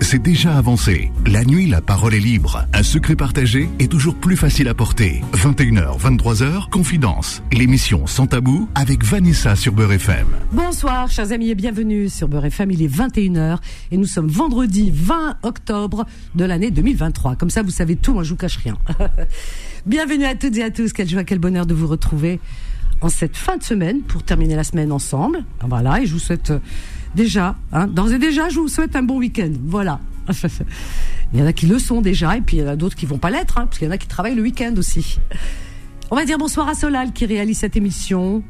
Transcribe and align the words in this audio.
c'est 0.00 0.20
déjà 0.20 0.56
avancé. 0.56 1.12
La 1.26 1.44
nuit, 1.44 1.66
la 1.68 1.80
parole 1.80 2.14
est 2.14 2.20
libre. 2.20 2.66
Un 2.72 2.82
secret 2.82 3.14
partagé 3.14 3.68
est 3.78 3.90
toujours 3.90 4.16
plus 4.16 4.36
facile 4.36 4.68
à 4.68 4.74
porter. 4.74 5.22
21h, 5.34 5.98
23h, 6.00 6.70
Confidence. 6.70 7.42
L'émission 7.52 8.06
Sans 8.06 8.26
Tabou 8.26 8.68
avec 8.74 9.04
Vanessa 9.04 9.54
sur 9.54 9.72
Beurre 9.72 9.92
FM. 9.92 10.26
Bonsoir, 10.52 11.08
chers 11.08 11.30
amis, 11.30 11.50
et 11.50 11.54
bienvenue 11.54 12.08
sur 12.08 12.26
Beurre 12.26 12.46
FM. 12.46 12.72
Il 12.72 12.82
est 12.82 12.92
21h 12.92 13.58
et 13.92 13.96
nous 13.96 14.06
sommes 14.06 14.28
vendredi 14.28 14.90
20 14.92 15.36
octobre 15.44 16.04
de 16.34 16.44
l'année 16.44 16.70
2023. 16.72 17.36
Comme 17.36 17.50
ça, 17.50 17.62
vous 17.62 17.70
savez 17.70 17.94
tout, 17.94 18.12
moi 18.12 18.24
je 18.24 18.30
vous 18.30 18.36
cache 18.36 18.56
rien. 18.56 18.76
bienvenue 19.86 20.24
à 20.24 20.34
toutes 20.34 20.56
et 20.56 20.64
à 20.64 20.70
tous. 20.70 20.92
Quelle 20.92 21.08
joie, 21.08 21.22
quel 21.22 21.38
bonheur 21.38 21.66
de 21.66 21.74
vous 21.74 21.86
retrouver 21.86 22.40
en 23.02 23.08
cette 23.08 23.36
fin 23.36 23.56
de 23.56 23.62
semaine 23.62 24.00
pour 24.02 24.24
terminer 24.24 24.56
la 24.56 24.64
semaine 24.64 24.90
ensemble. 24.92 25.44
Voilà, 25.66 26.02
et 26.02 26.06
je 26.06 26.12
vous 26.12 26.18
souhaite 26.18 26.52
déjà, 27.14 27.56
hein, 27.72 27.86
d'ores 27.86 28.12
et 28.12 28.18
déjà, 28.18 28.48
je 28.48 28.58
vous 28.58 28.68
souhaite 28.68 28.96
un 28.96 29.02
bon 29.02 29.18
week-end. 29.18 29.52
Voilà. 29.64 30.00
il 31.32 31.40
y 31.40 31.42
en 31.42 31.46
a 31.46 31.52
qui 31.52 31.66
le 31.66 31.78
sont 31.78 32.00
déjà, 32.00 32.36
et 32.36 32.40
puis 32.40 32.58
il 32.58 32.60
y 32.60 32.62
en 32.62 32.68
a 32.68 32.76
d'autres 32.76 32.96
qui 32.96 33.06
vont 33.06 33.18
pas 33.18 33.30
l'être, 33.30 33.58
hein, 33.58 33.66
parce 33.66 33.78
qu'il 33.78 33.86
y 33.86 33.90
en 33.90 33.94
a 33.94 33.98
qui 33.98 34.08
travaillent 34.08 34.34
le 34.34 34.42
week-end 34.42 34.74
aussi. 34.76 35.18
On 36.10 36.16
va 36.16 36.24
dire 36.24 36.38
bonsoir 36.38 36.68
à 36.68 36.74
Solal 36.74 37.12
qui 37.12 37.26
réalise 37.26 37.58
cette 37.58 37.76
émission. 37.76 38.42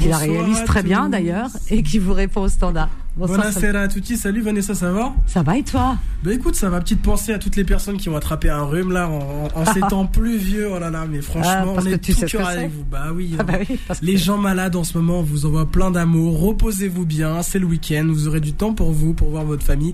Il 0.00 0.08
la 0.08 0.16
réalise 0.16 0.64
très 0.64 0.82
bien 0.82 1.08
d'ailleurs, 1.08 1.50
et 1.70 1.82
qui 1.82 1.98
vous 1.98 2.14
répond 2.14 2.42
au 2.42 2.48
standard. 2.48 2.90
Bonsoir 3.16 3.46
à 3.76 3.86
tutti, 3.88 4.16
salut 4.16 4.40
Vanessa, 4.40 4.74
ça 4.74 4.90
va? 4.90 5.14
Ça 5.26 5.44
va 5.44 5.56
et 5.56 5.62
toi? 5.62 5.96
Bah 6.24 6.32
écoute, 6.32 6.56
ça 6.56 6.68
va, 6.68 6.80
petite 6.80 7.00
pensée 7.00 7.32
à 7.32 7.38
toutes 7.38 7.54
les 7.54 7.62
personnes 7.62 7.96
qui 7.96 8.08
ont 8.08 8.16
attrapé 8.16 8.50
un 8.50 8.64
rhume 8.64 8.90
là 8.90 9.08
en, 9.08 9.48
en 9.54 9.64
ces 9.72 9.78
temps 9.88 10.06
pluvieux, 10.06 10.68
oh 10.74 10.80
là 10.80 10.90
là, 10.90 11.04
mais 11.08 11.20
franchement, 11.20 11.74
Ah, 11.76 11.80
on 11.80 11.86
est 11.86 11.98
tu 11.98 12.12
tout 12.12 12.18
sais 12.20 12.26
cœur 12.26 12.48
avec 12.48 12.72
vous. 12.72 12.82
Bah 12.82 13.10
oui, 13.14 13.36
Ah 13.38 13.42
hein. 13.42 13.44
bah 13.46 13.58
oui, 13.68 13.78
parce 13.86 14.00
que- 14.00 14.04
les 14.06 14.16
gens 14.16 14.36
malades 14.38 14.74
en 14.74 14.82
ce 14.82 14.98
moment, 14.98 15.20
on 15.20 15.22
vous 15.22 15.46
envoie 15.46 15.70
plein 15.70 15.92
d'amour, 15.92 16.40
reposez-vous 16.40 17.06
bien, 17.06 17.42
c'est 17.42 17.60
le 17.60 17.66
week-end, 17.66 18.04
vous 18.08 18.26
aurez 18.26 18.40
du 18.40 18.52
temps 18.52 18.72
pour 18.74 18.90
vous, 18.90 19.14
pour 19.14 19.30
voir 19.30 19.44
votre 19.44 19.62
famille, 19.64 19.92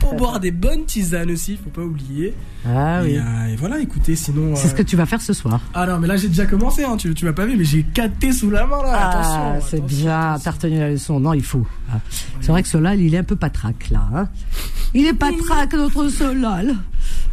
pour 0.00 0.14
boire 0.16 0.40
des 0.40 0.50
bonnes 0.50 0.86
tisanes 0.86 1.30
aussi, 1.30 1.58
faut 1.62 1.68
pas 1.70 1.82
oublier. 1.82 2.32
Ah 2.66 3.02
et, 3.02 3.04
oui. 3.06 3.18
euh, 3.18 3.52
et 3.52 3.56
voilà, 3.56 3.80
écoutez, 3.80 4.16
sinon... 4.16 4.54
C'est 4.56 4.68
ce 4.68 4.72
euh, 4.72 4.76
que 4.78 4.82
tu 4.82 4.96
vas 4.96 5.04
faire 5.04 5.20
ce 5.20 5.34
soir. 5.34 5.60
Ah 5.74 5.84
non, 5.84 5.98
mais 5.98 6.06
là 6.08 6.16
j'ai 6.16 6.28
déjà 6.28 6.46
commencé, 6.46 6.84
hein, 6.84 6.96
tu, 6.96 7.12
tu 7.12 7.26
m'as 7.26 7.32
pas 7.34 7.44
vu, 7.44 7.56
mais 7.58 7.64
j'ai 7.64 7.82
4 7.82 8.18
thés 8.18 8.32
sous 8.32 8.48
la 8.50 8.66
main 8.66 8.82
là, 8.82 8.92
Ah, 8.94 9.08
attention. 9.52 9.68
c'est 9.68 9.84
bien, 9.84 10.38
t'as 10.42 10.52
retenu 10.52 10.78
la 10.78 10.88
leçon. 10.90 11.20
Non, 11.20 11.34
il 11.34 11.42
faut. 11.42 11.66
Ah. 11.92 11.98
C'est 12.40 12.50
vrai 12.52 12.61
que 12.62 12.68
Solal, 12.68 13.00
il 13.00 13.14
est 13.14 13.18
un 13.18 13.24
peu 13.24 13.36
patraque, 13.36 13.90
là. 13.90 14.08
Hein 14.14 14.28
il 14.94 15.06
est 15.06 15.14
patraque, 15.14 15.74
notre 15.74 16.08
Solal. 16.08 16.76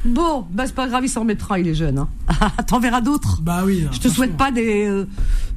Bon, 0.05 0.45
bah 0.51 0.63
c'est 0.65 0.75
pas 0.75 0.87
grave, 0.87 1.03
il 1.03 1.09
s'en 1.09 1.21
remettra, 1.21 1.59
il 1.59 1.67
est 1.67 1.75
jeune. 1.75 1.97
Hein. 1.97 2.07
t'en 2.67 2.79
verras 2.79 3.01
d'autres. 3.01 3.41
Bah 3.41 3.63
oui. 3.65 3.85
Je 3.91 3.99
te 3.99 4.07
souhaite 4.07 4.37
pas 4.37 4.51
des 4.51 4.85
euh, 4.87 5.05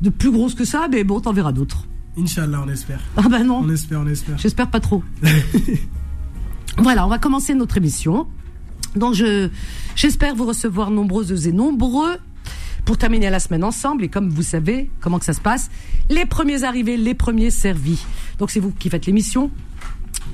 de 0.00 0.10
plus 0.10 0.30
grosses 0.30 0.54
que 0.54 0.64
ça, 0.64 0.88
mais 0.90 1.04
bon, 1.04 1.20
t'en 1.20 1.32
verras 1.32 1.52
d'autres. 1.52 1.86
Inch'Allah, 2.18 2.62
on 2.66 2.68
espère. 2.68 3.00
Ah 3.16 3.28
bah 3.30 3.42
non, 3.42 3.58
On 3.58 3.70
espère, 3.70 4.00
on 4.00 4.06
espère. 4.06 4.36
j'espère 4.38 4.68
pas 4.68 4.80
trop. 4.80 5.02
voilà, 6.78 7.06
on 7.06 7.08
va 7.08 7.18
commencer 7.18 7.54
notre 7.54 7.76
émission. 7.76 8.26
Donc 8.96 9.14
je 9.14 9.48
j'espère 9.94 10.34
vous 10.34 10.44
recevoir 10.44 10.90
nombreuses 10.90 11.46
et 11.46 11.52
nombreux 11.52 12.16
pour 12.84 12.98
terminer 12.98 13.30
la 13.30 13.40
semaine 13.40 13.64
ensemble. 13.64 14.04
Et 14.04 14.08
comme 14.08 14.28
vous 14.28 14.42
savez 14.42 14.90
comment 15.00 15.18
que 15.18 15.24
ça 15.24 15.32
se 15.32 15.40
passe, 15.40 15.70
les 16.10 16.26
premiers 16.26 16.64
arrivés, 16.64 16.96
les 16.96 17.14
premiers 17.14 17.50
servis. 17.50 18.04
Donc 18.38 18.50
c'est 18.50 18.60
vous 18.60 18.70
qui 18.70 18.90
faites 18.90 19.06
l'émission. 19.06 19.50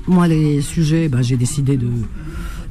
Moi, 0.07 0.27
les 0.27 0.61
sujets, 0.61 1.07
ben, 1.09 1.21
j'ai 1.21 1.37
décidé 1.37 1.77
de, 1.77 1.89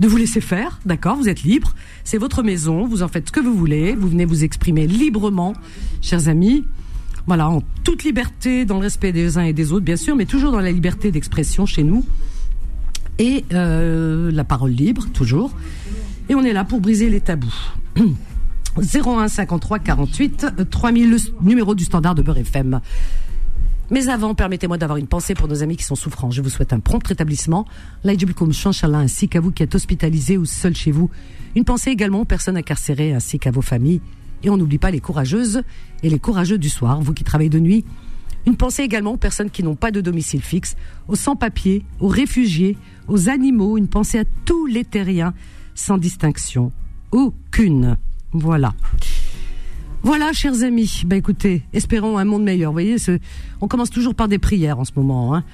de 0.01 0.09
vous 0.09 0.17
laisser 0.17 0.41
faire, 0.41 0.81
d'accord? 0.87 1.17
Vous 1.17 1.29
êtes 1.29 1.43
libre, 1.43 1.75
c'est 2.05 2.19
votre 2.19 2.43
maison, 2.43 2.87
vous 2.87 3.03
en 3.03 3.09
faites 3.09 3.29
ce 3.29 3.33
que 3.33 3.41
vous 3.41 3.55
voulez, 3.55 3.95
vous 3.95 4.09
venez 4.09 4.25
vous 4.25 4.45
exprimer 4.45 4.87
librement, 4.87 5.55
chers 6.01 6.29
amis. 6.29 6.65
Voilà, 7.27 7.51
en 7.51 7.63
toute 7.85 8.05
liberté, 8.05 8.65
dans 8.65 8.77
le 8.77 8.83
respect 8.83 9.13
des 9.13 9.37
uns 9.37 9.43
et 9.43 9.53
des 9.53 9.73
autres, 9.73 9.85
bien 9.85 9.97
sûr, 9.97 10.17
mais 10.17 10.25
toujours 10.25 10.51
dans 10.51 10.61
la 10.61 10.73
liberté 10.73 11.11
d'expression 11.11 11.67
chez 11.67 11.83
nous. 11.83 12.05
Et 13.19 13.45
euh, 13.53 14.31
la 14.33 14.45
parole 14.45 14.71
libre, 14.71 15.07
toujours. 15.13 15.53
Et 16.29 16.35
on 16.35 16.43
est 16.43 16.53
là 16.53 16.65
pour 16.65 16.81
briser 16.81 17.11
les 17.11 17.21
tabous. 17.21 17.55
01 18.83 19.29
53 19.29 19.79
48 19.79 20.47
3000, 20.71 21.11
le 21.11 21.19
numéro 21.43 21.75
du 21.75 21.85
standard 21.85 22.15
de 22.15 22.23
Beurre 22.23 22.39
FM. 22.39 22.81
Mais 23.91 24.09
avant, 24.09 24.35
permettez-moi 24.35 24.77
d'avoir 24.77 24.99
une 24.99 25.07
pensée 25.07 25.35
pour 25.35 25.49
nos 25.49 25.63
amis 25.63 25.77
qui 25.77 25.85
sont 25.85 25.95
souffrants. 25.95 26.31
Je 26.31 26.43
vous 26.43 26.51
souhaite 26.51 26.75
un 26.75 26.81
prompt 26.81 27.07
rétablissement. 27.07 27.67
Laïdjubikum 28.05 28.53
Chanchallah, 28.53 28.99
ainsi 28.99 29.29
qu'à 29.29 29.41
vous 29.41 29.51
qui 29.51 29.63
êtes 29.63 29.75
hospitalisés 29.75 30.37
ou 30.37 30.45
seuls 30.45 30.77
chez 30.77 30.91
vous. 30.91 31.09
Une 31.57 31.65
pensée 31.65 31.91
également 31.91 32.21
aux 32.21 32.27
personnes 32.27 32.59
incarcérées 32.59 33.15
ainsi 33.15 33.39
qu'à 33.39 33.51
vos 33.51 33.63
familles. 33.63 34.03
Et 34.43 34.51
on 34.51 34.59
n'oublie 34.59 34.79
pas 34.79 34.91
les 34.91 35.01
courageuses 35.01 35.63
et 36.03 36.11
les 36.11 36.19
courageux 36.19 36.59
du 36.59 36.69
soir, 36.69 37.01
vous 37.01 37.15
qui 37.15 37.25
travaillez 37.25 37.51
de 37.51 37.59
nuit. 37.59 37.85
Une 38.47 38.57
pensée 38.57 38.83
également 38.83 39.13
aux 39.13 39.17
personnes 39.17 39.51
qui 39.51 39.63
n'ont 39.63 39.75
pas 39.75 39.91
de 39.91 40.01
domicile 40.01 40.43
fixe, 40.43 40.77
aux 41.09 41.17
sans-papiers, 41.17 41.85
aux 41.99 42.09
réfugiés, 42.09 42.77
aux 43.09 43.31
animaux. 43.31 43.79
Une 43.79 43.89
pensée 43.89 44.19
à 44.19 44.25
tous 44.45 44.67
les 44.67 44.85
terriens, 44.85 45.33
sans 45.75 45.97
distinction. 45.97 46.73
Aucune. 47.11 47.97
Voilà. 48.33 48.75
Voilà, 50.03 50.33
chers 50.33 50.63
amis. 50.63 51.03
Bah 51.07 51.17
écoutez, 51.17 51.63
espérons 51.73 52.19
un 52.19 52.25
monde 52.25 52.45
meilleur. 52.45 52.71
Vous 52.71 52.75
voyez, 52.75 52.97
on 53.61 53.69
commence 53.69 53.91
toujours 53.91 54.15
par 54.15 54.29
des 54.29 54.39
prières 54.39 54.79
en 54.79 54.85
ce 54.85 54.93
moment. 54.97 55.35
Hein. 55.35 55.45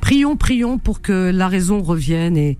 Prions, 0.00 0.36
prions 0.36 0.78
pour 0.78 1.00
que 1.00 1.30
la 1.32 1.48
raison 1.48 1.82
revienne 1.82 2.36
et 2.36 2.58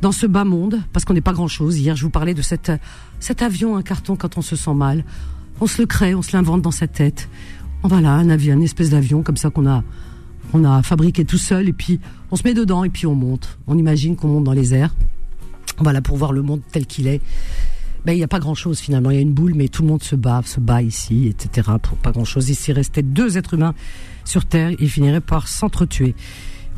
dans 0.00 0.12
ce 0.12 0.26
bas 0.26 0.44
monde, 0.44 0.80
parce 0.92 1.04
qu'on 1.04 1.12
n'est 1.12 1.20
pas 1.20 1.34
grand-chose. 1.34 1.78
Hier, 1.78 1.94
je 1.94 2.04
vous 2.04 2.10
parlais 2.10 2.32
de 2.32 2.40
cet 2.40 3.42
avion, 3.42 3.76
un 3.76 3.82
carton 3.82 4.16
quand 4.16 4.38
on 4.38 4.42
se 4.42 4.56
sent 4.56 4.74
mal. 4.74 5.04
On 5.60 5.66
se 5.66 5.82
le 5.82 5.86
crée, 5.86 6.14
on 6.14 6.22
se 6.22 6.34
l'invente 6.34 6.62
dans 6.62 6.70
sa 6.70 6.86
tête. 6.86 7.28
Voilà, 7.82 8.12
un 8.12 8.30
avion, 8.30 8.54
une 8.54 8.62
espèce 8.62 8.90
d'avion 8.90 9.22
comme 9.22 9.36
ça 9.36 9.50
qu'on 9.50 9.66
a, 9.66 9.82
a 10.54 10.82
fabriqué 10.82 11.24
tout 11.24 11.38
seul 11.38 11.68
et 11.68 11.72
puis 11.72 12.00
on 12.30 12.36
se 12.36 12.44
met 12.44 12.54
dedans 12.54 12.84
et 12.84 12.88
puis 12.88 13.06
on 13.06 13.14
monte. 13.14 13.58
On 13.66 13.76
imagine 13.76 14.16
qu'on 14.16 14.28
monte 14.28 14.44
dans 14.44 14.52
les 14.52 14.72
airs. 14.72 14.94
Voilà, 15.78 16.00
pour 16.00 16.16
voir 16.16 16.32
le 16.32 16.42
monde 16.42 16.62
tel 16.72 16.86
qu'il 16.86 17.06
est 17.06 17.20
ben, 18.04 18.12
il 18.12 18.16
n'y 18.16 18.24
a 18.24 18.28
pas 18.28 18.38
grand-chose 18.38 18.80
finalement. 18.80 19.10
Il 19.10 19.16
y 19.16 19.18
a 19.18 19.22
une 19.22 19.32
boule, 19.32 19.54
mais 19.54 19.68
tout 19.68 19.82
le 19.82 19.88
monde 19.88 20.02
se 20.02 20.16
bat, 20.16 20.42
se 20.44 20.60
bat 20.60 20.82
ici, 20.82 21.26
etc. 21.28 21.70
Pour 21.82 21.98
pas 21.98 22.12
grand-chose. 22.12 22.48
Ici 22.50 22.72
restait 22.72 23.02
deux 23.02 23.38
êtres 23.38 23.54
humains 23.54 23.74
sur 24.24 24.44
Terre, 24.44 24.72
ils 24.78 24.90
finiraient 24.90 25.20
par 25.20 25.48
s'entretuer. 25.48 26.14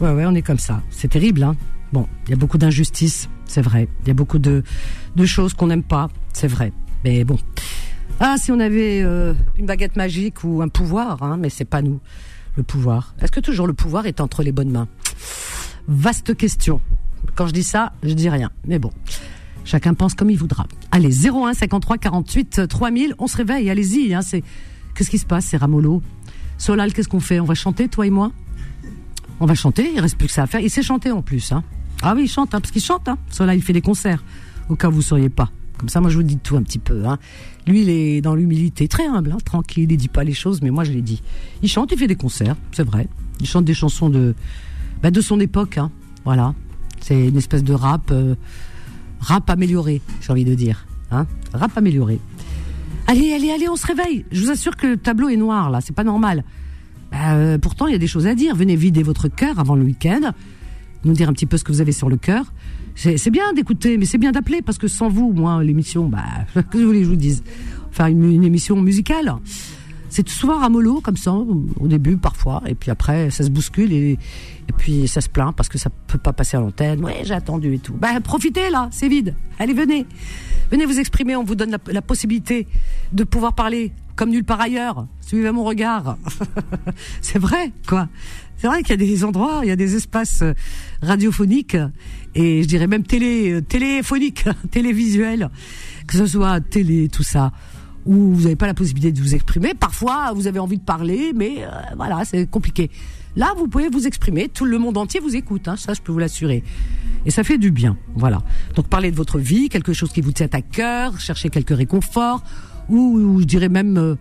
Ouais, 0.00 0.12
ouais, 0.12 0.25
on 0.27 0.34
est 0.34 0.43
comme 0.43 0.59
ça. 0.59 0.83
C'est 0.91 1.09
terrible, 1.09 1.43
hein. 1.43 1.56
Bon, 1.93 2.09
il 2.27 2.31
y 2.31 2.33
a 2.33 2.37
beaucoup 2.37 2.59
d'injustices, 2.59 3.28
c'est 3.44 3.60
vrai. 3.60 3.88
Il 4.03 4.09
y 4.09 4.10
a 4.10 4.15
beaucoup 4.15 4.38
de, 4.38 4.62
de 5.15 5.27
choses 5.27 5.53
qu'on 5.53 5.66
n'aime 5.66 5.83
pas, 5.83 6.09
c'est 6.33 6.49
vrai. 6.49 6.72
Mais 7.05 7.25
bon. 7.25 7.39
Ah, 8.19 8.37
si 8.39 8.53
on 8.53 8.60
avait 8.60 9.03
euh, 9.03 9.34
une 9.59 9.66
baguette 9.66 9.97
magique 9.97 10.44
ou 10.44 10.62
un 10.62 10.69
pouvoir, 10.69 11.22
hein, 11.22 11.37
mais 11.39 11.50
c'est 11.50 11.65
pas 11.65 11.83
nous. 11.83 12.00
Le 12.56 12.62
pouvoir. 12.62 13.15
Est-ce 13.21 13.33
que 13.33 13.41
toujours 13.41 13.66
le 13.66 13.72
pouvoir 13.72 14.06
est 14.06 14.21
entre 14.21 14.43
les 14.43 14.53
bonnes 14.53 14.71
mains? 14.71 14.89
Vaste 15.89 16.37
question. 16.37 16.81
Quand 17.34 17.47
je 17.47 17.53
dis 17.53 17.65
ça, 17.65 17.93
je 18.03 18.12
dis 18.12 18.28
rien. 18.28 18.50
Mais 18.66 18.78
bon. 18.78 18.91
Chacun 19.65 19.95
pense 19.95 20.15
comme 20.15 20.31
il 20.31 20.39
voudra. 20.39 20.67
Allez, 20.91 21.27
01 21.27 21.55
53 21.55 21.99
48 21.99 22.69
3000, 22.69 23.15
on 23.19 23.27
se 23.27 23.37
réveille, 23.37 23.71
allez-y. 23.71 24.12
Hein, 24.15 24.23
c'est 24.23 24.43
qu'est-ce 24.95 25.11
qui 25.11 25.19
se 25.19 25.27
passe, 25.27 25.47
c'est 25.47 25.56
Ramolo? 25.56 26.03
Solal, 26.59 26.93
qu'est-ce 26.93 27.09
qu'on 27.09 27.21
fait? 27.21 27.41
On 27.41 27.45
va 27.45 27.55
chanter, 27.55 27.89
toi 27.89 28.06
et 28.06 28.11
moi? 28.11 28.33
On 29.41 29.47
va 29.47 29.55
chanter. 29.55 29.91
Il 29.95 30.01
reste 30.01 30.17
plus 30.17 30.28
que 30.28 30.33
ça 30.33 30.45
à 30.45 30.47
faire. 30.47 30.61
Il 30.61 30.71
sait 30.71 30.83
chanter 30.83 31.11
en 31.11 31.22
plus. 31.22 31.53
Hein. 31.53 31.65
Ah 32.03 32.15
oui, 32.15 32.25
il 32.25 32.28
chante, 32.28 32.55
hein, 32.55 32.61
parce 32.61 32.72
qu'il 32.72 32.83
chante. 32.83 33.09
Solal, 33.31 33.56
il 33.56 33.62
fait 33.62 33.72
des 33.72 33.81
concerts. 33.81 34.22
Au 34.69 34.77
cas 34.77 34.89
où 34.89 34.93
vous 34.93 34.99
ne 34.99 35.03
sauriez 35.03 35.28
pas. 35.28 35.51
Comme 35.78 35.89
ça, 35.89 36.01
moi, 36.01 36.11
je 36.11 36.17
vous 36.17 36.22
dis 36.22 36.37
tout 36.39 36.56
un 36.56 36.62
petit 36.62 36.78
peu. 36.78 37.05
Hein. 37.06 37.19
Lui, 37.67 37.83
il 37.83 37.89
est 37.89 38.21
dans 38.21 38.34
l'humilité, 38.34 38.87
très 38.87 39.06
humble, 39.06 39.34
tranquille. 39.45 39.91
Il 39.91 39.97
dit 39.97 40.09
pas 40.09 40.22
les 40.22 40.34
choses, 40.34 40.61
mais 40.62 40.71
moi, 40.71 40.84
je 40.84 40.93
l'ai 40.93 41.03
dit. 41.03 41.22
Il 41.62 41.69
chante, 41.69 41.91
il 41.93 41.99
fait 41.99 42.06
des 42.06 42.15
concerts, 42.17 42.56
c'est 42.72 42.84
vrai. 42.84 43.09
Il 43.41 43.47
chante 43.47 43.65
des 43.65 43.75
chansons 43.75 44.09
de, 44.11 44.34
bah, 45.03 45.11
de 45.11 45.21
son 45.21 45.41
époque. 45.41 45.78
Voilà. 46.25 46.55
C'est 47.01 47.28
une 47.28 47.37
espèce 47.37 47.65
de 47.65 47.72
rap. 47.72 48.11
euh, 48.12 48.37
rap 49.22 49.49
amélioré, 49.49 50.03
j'ai 50.21 50.33
envie 50.33 50.44
de 50.44 50.55
dire. 50.55 50.87
Hein 51.10 51.27
rap 51.55 51.77
amélioré. 51.77 52.21
Allez, 53.06 53.33
allez, 53.33 53.50
allez, 53.50 53.69
on 53.69 53.77
se 53.77 53.87
réveille. 53.87 54.25
Je 54.31 54.43
vous 54.43 54.50
assure 54.50 54.77
que 54.77 54.87
le 54.87 54.97
tableau 54.97 55.28
est 55.28 55.37
noir, 55.37 55.71
là, 55.71 55.81
c'est 55.81 55.94
pas 55.94 56.05
normal. 56.05 56.44
Bah, 57.10 57.34
euh, 57.34 57.59
pourtant, 57.59 57.87
il 57.87 57.93
y 57.93 57.94
a 57.94 57.99
des 57.99 58.06
choses 58.06 58.27
à 58.27 58.34
dire. 58.34 58.55
Venez 58.55 58.77
vider 58.77 59.03
votre 59.03 59.28
cœur 59.28 59.59
avant 59.59 59.75
le 59.75 59.83
week-end, 59.83 60.33
nous 61.05 61.12
dire 61.12 61.28
un 61.28 61.33
petit 61.33 61.47
peu 61.47 61.57
ce 61.57 61.65
que 61.65 61.72
vous 61.72 61.80
avez 61.80 61.92
sur 61.92 62.09
le 62.09 62.16
cœur. 62.16 62.53
C'est 62.95 63.30
bien 63.30 63.54
d'écouter, 63.54 63.97
mais 63.97 64.04
c'est 64.04 64.19
bien 64.19 64.33
d'appeler, 64.33 64.60
parce 64.60 64.77
que 64.77 64.86
sans 64.86 65.09
vous, 65.09 65.33
moi, 65.33 65.63
l'émission, 65.65 66.09
bah, 66.09 66.24
que 66.71 66.78
vous 66.78 66.86
voulez 66.86 66.98
que 67.01 67.07
je 67.07 67.10
vous 67.10 67.16
dise? 67.16 67.42
Une, 68.01 68.33
une 68.33 68.45
émission 68.45 68.80
musicale. 68.80 69.34
C'est 70.12 70.28
souvent 70.28 70.59
ramollo, 70.59 71.00
comme 71.00 71.16
ça, 71.16 71.32
au 71.32 71.88
début, 71.88 72.18
parfois, 72.18 72.62
et 72.66 72.74
puis 72.74 72.91
après, 72.91 73.30
ça 73.30 73.44
se 73.44 73.48
bouscule, 73.48 73.94
et, 73.94 74.18
puis 74.76 75.09
ça 75.09 75.22
se 75.22 75.28
plaint 75.30 75.56
parce 75.56 75.70
que 75.70 75.78
ça 75.78 75.88
peut 76.06 76.18
pas 76.18 76.34
passer 76.34 76.59
à 76.59 76.60
l'antenne. 76.60 77.03
Ouais, 77.03 77.22
j'ai 77.24 77.32
attendu 77.32 77.72
et 77.72 77.78
tout. 77.78 77.94
Bah, 77.94 78.20
profitez, 78.22 78.68
là, 78.68 78.91
c'est 78.92 79.09
vide. 79.09 79.34
Allez, 79.59 79.72
venez. 79.72 80.04
Venez 80.70 80.84
vous 80.84 80.98
exprimer, 80.98 81.34
on 81.34 81.44
vous 81.44 81.54
donne 81.54 81.70
la, 81.70 81.78
la 81.86 82.03
possibilité 82.03 82.66
de 83.12 83.24
pouvoir 83.24 83.54
parler 83.54 83.91
comme 84.14 84.28
nulle 84.28 84.44
part 84.44 84.60
ailleurs. 84.60 85.06
Suivez 85.22 85.50
mon 85.50 85.64
regard. 85.64 86.18
c'est 87.22 87.38
vrai, 87.38 87.72
quoi. 87.88 88.06
C'est 88.59 88.66
vrai 88.66 88.82
qu'il 88.82 88.91
y 88.91 88.92
a 88.92 88.97
des 88.97 89.24
endroits, 89.24 89.60
il 89.62 89.68
y 89.68 89.72
a 89.72 89.76
des 89.76 89.97
espaces 89.97 90.42
euh, 90.42 90.53
radiophoniques 91.00 91.78
et 92.34 92.62
je 92.62 92.68
dirais 92.68 92.86
même 92.86 93.03
télé, 93.03 93.50
euh, 93.50 93.62
téléphoniques, 93.62 94.44
télévisuels, 94.70 95.48
que 96.06 96.18
ce 96.18 96.26
soit 96.26 96.60
télé, 96.60 97.09
tout 97.09 97.22
ça, 97.22 97.50
où 98.04 98.34
vous 98.34 98.43
n'avez 98.43 98.57
pas 98.57 98.66
la 98.66 98.75
possibilité 98.75 99.13
de 99.13 99.21
vous 99.21 99.34
exprimer. 99.34 99.75
Parfois, 99.75 100.33
vous 100.34 100.47
avez 100.47 100.59
envie 100.59 100.78
de 100.78 100.83
parler, 100.83 101.33
mais 101.34 101.65
euh, 101.65 101.69
voilà, 101.97 102.25
c'est 102.25 102.51
compliqué. 102.51 102.91
Là, 103.37 103.54
vous 103.57 103.69
pouvez 103.69 103.89
vous 103.89 104.07
exprimer. 104.07 104.49
Tout 104.49 104.65
le 104.65 104.78
monde 104.78 104.97
entier 104.97 105.21
vous 105.21 105.37
écoute, 105.37 105.69
hein, 105.69 105.77
ça, 105.77 105.95
je 105.95 106.01
peux 106.01 106.13
vous 106.13 106.19
l'assurer. 106.19 106.63
Et 107.25 107.31
ça 107.31 107.45
fait 107.45 107.59
du 107.59 107.71
bien, 107.71 107.97
voilà. 108.15 108.43
Donc 108.75 108.89
parlez 108.89 109.10
de 109.10 109.16
votre 109.16 109.39
vie, 109.39 109.69
quelque 109.69 109.93
chose 109.93 110.13
qui 110.13 110.21
vous 110.21 110.33
tient 110.33 110.49
à 110.53 110.60
cœur, 110.60 111.19
cherchez 111.21 111.49
quelques 111.49 111.77
réconforts, 111.77 112.43
ou, 112.89 113.41
je 113.41 113.45
dirais 113.45 113.69
même 113.69 113.97
euh, 113.97 114.16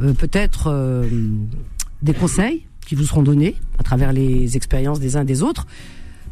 euh, 0.00 0.14
peut-être 0.14 1.06
des 2.02 2.14
conseils 2.14 2.66
qui 2.86 2.94
vous 2.94 3.04
seront 3.04 3.22
donnés 3.22 3.56
à 3.78 3.82
travers 3.82 4.12
les 4.12 4.56
expériences 4.56 4.98
des 4.98 5.16
uns 5.16 5.22
et 5.22 5.26
des 5.26 5.42
autres. 5.42 5.66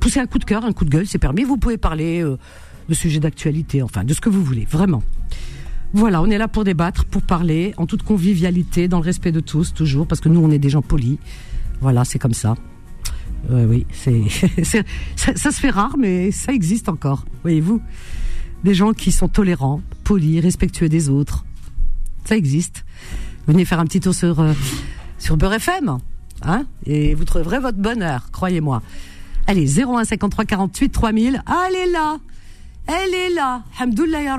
Poussez 0.00 0.20
un 0.20 0.26
coup 0.26 0.38
de 0.38 0.44
cœur, 0.44 0.64
un 0.64 0.72
coup 0.72 0.84
de 0.84 0.90
gueule, 0.90 1.06
c'est 1.06 1.18
permis. 1.18 1.44
Vous 1.44 1.58
pouvez 1.58 1.76
parler 1.76 2.22
de 2.88 2.94
sujets 2.94 3.20
d'actualité, 3.20 3.82
enfin 3.82 4.04
de 4.04 4.14
ce 4.14 4.20
que 4.20 4.30
vous 4.30 4.42
voulez, 4.42 4.64
vraiment. 4.64 5.02
Voilà, 5.96 6.20
on 6.20 6.26
est 6.26 6.36
là 6.36 6.46
pour 6.46 6.62
débattre, 6.62 7.06
pour 7.06 7.22
parler, 7.22 7.72
en 7.78 7.86
toute 7.86 8.02
convivialité, 8.02 8.86
dans 8.86 8.98
le 8.98 9.02
respect 9.02 9.32
de 9.32 9.40
tous, 9.40 9.72
toujours, 9.72 10.06
parce 10.06 10.20
que 10.20 10.28
nous, 10.28 10.40
on 10.40 10.50
est 10.50 10.58
des 10.58 10.68
gens 10.68 10.82
polis. 10.82 11.16
Voilà, 11.80 12.04
c'est 12.04 12.18
comme 12.18 12.34
ça. 12.34 12.54
oui, 13.48 13.86
c'est, 13.92 14.84
ça, 15.16 15.34
ça, 15.34 15.50
se 15.50 15.58
fait 15.58 15.70
rare, 15.70 15.96
mais 15.98 16.32
ça 16.32 16.52
existe 16.52 16.90
encore, 16.90 17.24
voyez-vous. 17.40 17.80
Des 18.62 18.74
gens 18.74 18.92
qui 18.92 19.10
sont 19.10 19.28
tolérants, 19.28 19.80
polis, 20.04 20.38
respectueux 20.42 20.90
des 20.90 21.08
autres. 21.08 21.46
Ça 22.26 22.36
existe. 22.36 22.84
Venez 23.46 23.64
faire 23.64 23.80
un 23.80 23.86
petit 23.86 24.00
tour 24.00 24.14
sur, 24.14 24.40
euh, 24.40 24.52
sur 25.16 25.38
Beurre 25.38 25.54
FM, 25.54 25.96
hein, 26.42 26.66
et 26.84 27.14
vous 27.14 27.24
trouverez 27.24 27.58
votre 27.58 27.78
bonheur, 27.78 28.30
croyez-moi. 28.32 28.82
Allez, 29.46 29.80
01 29.80 30.04
53 30.04 30.44
48 30.44 30.90
3000. 30.90 31.42
Ah, 31.46 31.68
elle 31.70 31.88
est 31.88 31.90
là. 31.90 32.18
Elle 32.86 33.14
est 33.14 33.34
là. 33.34 33.62
Hamdoullah 33.80 34.22
ya 34.22 34.38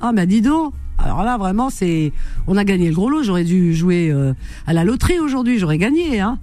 Ah, 0.00 0.12
mais 0.12 0.28
dis 0.28 0.42
donc. 0.42 0.74
Alors 0.98 1.22
là, 1.24 1.36
vraiment, 1.36 1.70
c'est, 1.70 2.12
on 2.46 2.56
a 2.56 2.64
gagné 2.64 2.88
le 2.88 2.94
gros 2.94 3.10
lot. 3.10 3.22
J'aurais 3.22 3.44
dû 3.44 3.74
jouer 3.74 4.10
euh, 4.10 4.34
à 4.66 4.72
la 4.72 4.84
loterie 4.84 5.18
aujourd'hui. 5.18 5.58
J'aurais 5.58 5.78
gagné, 5.78 6.20
hein. 6.20 6.38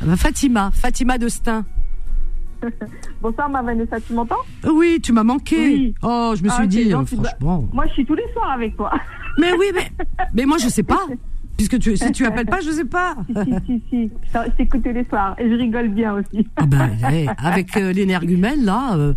Ah 0.00 0.06
bah, 0.06 0.16
Fatima, 0.16 0.70
Fatima 0.72 1.18
de 1.18 1.28
Stein. 1.28 1.64
Bonsoir, 3.22 3.48
ma 3.48 3.62
Vanessa, 3.62 4.00
tu 4.00 4.12
m'entends? 4.12 4.36
Oui, 4.64 5.00
tu 5.02 5.12
m'as 5.12 5.24
manqué. 5.24 5.94
Oh, 6.02 6.34
je 6.36 6.42
me 6.42 6.48
suis 6.48 6.62
ah, 6.62 6.66
dit, 6.66 6.92
euh, 6.92 7.04
franchement. 7.04 7.68
Moi, 7.72 7.86
je 7.88 7.92
suis 7.92 8.06
tous 8.06 8.14
les 8.14 8.30
soirs 8.32 8.50
avec 8.52 8.76
toi. 8.76 8.92
Mais 9.38 9.52
oui, 9.52 9.66
mais, 9.74 9.90
mais 10.34 10.44
moi, 10.44 10.58
je 10.58 10.68
sais 10.68 10.82
pas. 10.82 11.06
Puisque 11.56 11.78
tu, 11.78 11.96
si 11.96 12.12
tu 12.12 12.26
appelles 12.26 12.46
pas, 12.46 12.60
je 12.60 12.70
sais 12.70 12.84
pas. 12.84 13.16
Si, 13.44 13.54
si, 13.66 13.82
si. 13.88 14.10
Je 14.34 14.50
t'écoute 14.56 14.82
tous 14.82 14.92
les 14.92 15.04
soirs. 15.04 15.34
Et 15.38 15.48
je 15.48 15.54
rigole 15.54 15.88
bien 15.88 16.14
aussi. 16.14 16.46
Ah 16.56 16.66
ben, 16.66 16.90
avec 17.38 17.76
euh, 17.76 17.92
l'énergumène, 17.92 18.64
là, 18.64 18.94
euh, 18.96 19.14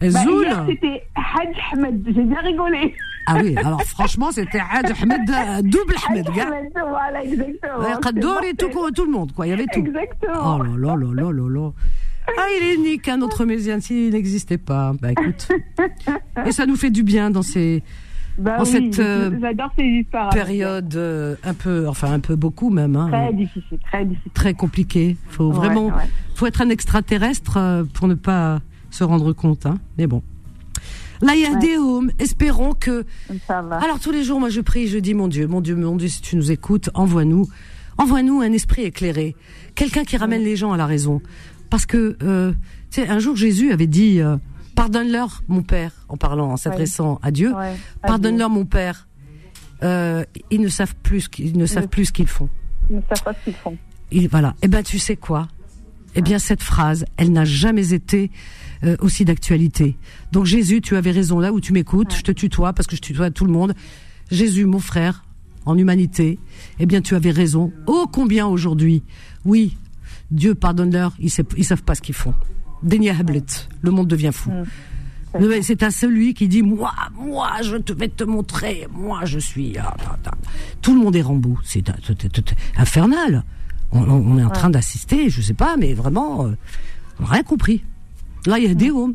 elle 0.00 0.12
bah, 0.12 0.20
c'était 0.66 1.02
Hadj 1.14 1.56
Ahmed. 1.72 2.02
J'ai 2.06 2.22
bien 2.22 2.40
rigolé. 2.40 2.94
Ah 3.26 3.38
oui, 3.42 3.56
alors 3.56 3.82
franchement, 3.82 4.30
c'était 4.30 4.60
Hadj 4.60 4.92
Ahmed, 5.02 5.20
euh, 5.30 5.62
double 5.62 5.94
Ahmed, 6.08 6.26
gars. 6.34 6.50
Voilà, 6.74 7.24
exactement. 7.24 7.78
Ouais, 7.78 8.50
et 8.50 8.54
tout, 8.54 8.68
tout 8.94 9.04
le 9.04 9.10
monde, 9.10 9.32
quoi. 9.32 9.46
Il 9.46 9.50
y 9.50 9.52
avait 9.52 9.66
tout. 9.72 9.80
Exactement. 9.80 10.58
Oh 10.58 10.62
là 10.62 10.76
là 10.76 10.96
là 10.96 11.12
là 11.12 11.32
là 11.32 11.48
là. 11.48 11.70
Ah, 12.28 12.46
il 12.58 12.66
est 12.66 12.74
unique, 12.74 13.08
un 13.08 13.22
autre 13.22 13.44
Méziane, 13.44 13.80
s'il 13.80 14.10
n'existait 14.10 14.58
pas. 14.58 14.92
Bah 15.00 15.12
écoute. 15.12 15.48
Et 16.44 16.52
ça 16.52 16.66
nous 16.66 16.76
fait 16.76 16.90
du 16.90 17.02
bien 17.02 17.30
dans 17.30 17.42
ces. 17.42 17.82
Bah 18.38 18.56
oui, 18.60 18.66
cette 18.66 18.98
euh, 18.98 19.30
ces. 19.78 20.06
Période 20.32 20.94
euh, 20.94 21.36
un 21.42 21.54
peu, 21.54 21.88
enfin 21.88 22.12
un 22.12 22.20
peu 22.20 22.36
beaucoup 22.36 22.68
même. 22.68 22.94
Hein, 22.94 23.08
très 23.10 23.32
difficile, 23.32 23.78
très 23.90 24.04
difficile. 24.04 24.32
Très 24.32 24.54
compliqué. 24.54 25.16
Faut 25.28 25.50
vraiment, 25.50 25.90
faut 26.34 26.46
être 26.46 26.60
un 26.60 26.68
extraterrestre 26.68 27.56
euh, 27.56 27.84
pour 27.94 28.08
ne 28.08 28.14
pas 28.14 28.58
se 28.96 29.04
rendre 29.04 29.32
compte. 29.32 29.66
Hein. 29.66 29.78
Mais 29.98 30.06
bon. 30.06 30.22
Là, 31.22 31.34
il 31.34 31.42
y 31.42 31.46
a 31.46 31.54
des 31.54 31.76
hommes. 31.76 32.10
Espérons 32.18 32.72
que. 32.72 33.04
Alors 33.48 34.00
tous 34.00 34.10
les 34.10 34.24
jours, 34.24 34.40
moi, 34.40 34.50
je 34.50 34.60
prie, 34.60 34.88
je 34.88 34.98
dis, 34.98 35.14
mon 35.14 35.28
Dieu, 35.28 35.46
mon 35.46 35.60
Dieu, 35.60 35.76
mon 35.76 35.96
Dieu, 35.96 36.08
si 36.08 36.20
tu 36.20 36.36
nous 36.36 36.50
écoutes, 36.50 36.90
envoie-nous, 36.94 37.46
envoie-nous 37.98 38.40
un 38.40 38.52
esprit 38.52 38.82
éclairé, 38.82 39.36
quelqu'un 39.74 40.04
qui 40.04 40.16
ramène 40.16 40.42
les 40.42 40.56
gens 40.56 40.72
à 40.72 40.76
la 40.76 40.86
raison. 40.86 41.20
Parce 41.70 41.86
que, 41.86 42.16
euh, 42.22 42.52
tu 42.90 43.02
sais, 43.02 43.08
un 43.08 43.18
jour 43.18 43.36
Jésus 43.36 43.72
avait 43.72 43.86
dit, 43.86 44.20
euh, 44.20 44.36
pardonne-leur, 44.74 45.42
mon 45.48 45.62
Père, 45.62 45.92
en 46.08 46.16
parlant, 46.16 46.52
en 46.52 46.56
s'adressant 46.56 47.18
à 47.22 47.30
Dieu, 47.30 47.52
pardonne-leur, 48.02 48.50
mon 48.50 48.64
Père. 48.64 49.08
Euh, 49.82 50.24
ils 50.50 50.60
ne 50.60 50.68
savent 50.68 50.94
plus, 51.02 51.28
ils 51.38 51.58
ne 51.58 51.66
savent 51.66 51.88
plus 51.88 52.06
ce 52.06 52.12
qu'ils 52.12 52.28
font. 52.28 52.48
Ils 52.88 52.96
ne 52.96 53.02
savent 53.02 53.22
pas 53.22 53.34
ce 53.34 53.44
qu'ils 53.44 53.54
font. 53.54 53.76
voilà. 54.30 54.54
Eh 54.62 54.68
ben, 54.68 54.82
tu 54.82 54.98
sais 54.98 55.16
quoi? 55.16 55.48
Eh 56.14 56.22
bien, 56.22 56.38
cette 56.38 56.62
phrase, 56.62 57.04
elle 57.18 57.30
n'a 57.30 57.44
jamais 57.44 57.92
été 57.92 58.30
euh, 58.84 58.96
aussi 59.00 59.24
d'actualité. 59.24 59.96
Donc, 60.32 60.46
Jésus, 60.46 60.80
tu 60.80 60.96
avais 60.96 61.10
raison 61.10 61.38
là 61.40 61.52
où 61.52 61.60
tu 61.60 61.72
m'écoutes. 61.72 62.14
Je 62.14 62.22
te 62.22 62.32
tutoie 62.32 62.72
parce 62.72 62.86
que 62.86 62.96
je 62.96 63.00
tutoie 63.00 63.30
tout 63.30 63.44
le 63.44 63.52
monde. 63.52 63.74
Jésus, 64.30 64.66
mon 64.66 64.80
frère, 64.80 65.24
en 65.64 65.76
humanité, 65.76 66.38
eh 66.78 66.86
bien, 66.86 67.00
tu 67.00 67.14
avais 67.14 67.30
raison. 67.30 67.72
Oh, 67.86 68.06
combien 68.10 68.46
aujourd'hui 68.46 69.02
Oui, 69.44 69.76
Dieu 70.30 70.54
pardonne-leur, 70.54 71.14
ils, 71.18 71.30
ne 71.58 71.62
savent 71.62 71.82
pas 71.82 71.94
ce 71.94 72.02
qu'ils 72.02 72.14
font. 72.14 72.34
Le 72.82 73.90
monde 73.90 74.08
devient 74.08 74.30
fou. 74.32 74.50
Mm. 74.50 74.64
C'est 75.62 75.82
à 75.82 75.90
celui 75.90 76.34
qui 76.34 76.48
dit 76.48 76.62
moi, 76.62 76.94
moi, 77.14 77.50
je 77.62 77.76
te 77.76 77.92
vais 77.92 78.08
te 78.08 78.24
montrer, 78.24 78.86
moi, 78.92 79.24
je 79.24 79.38
suis. 79.38 79.76
Ah, 79.78 79.94
Tout 80.80 80.94
le 80.94 81.00
monde 81.00 81.16
est 81.16 81.22
Rambo. 81.22 81.58
C'est 81.62 81.84
infernal. 82.76 83.44
On, 83.92 84.38
est 84.38 84.44
en 84.44 84.50
train 84.50 84.70
d'assister, 84.70 85.30
je 85.30 85.40
sais 85.40 85.54
pas, 85.54 85.76
mais 85.76 85.94
vraiment, 85.94 86.46
euh, 86.46 86.56
on 87.20 87.24
n'a 87.24 87.30
rien 87.30 87.42
compris. 87.42 87.84
Là, 88.46 88.58
il 88.58 88.68
y 88.68 88.70
a 88.70 88.74
des 88.74 88.90
hommes. 88.90 89.14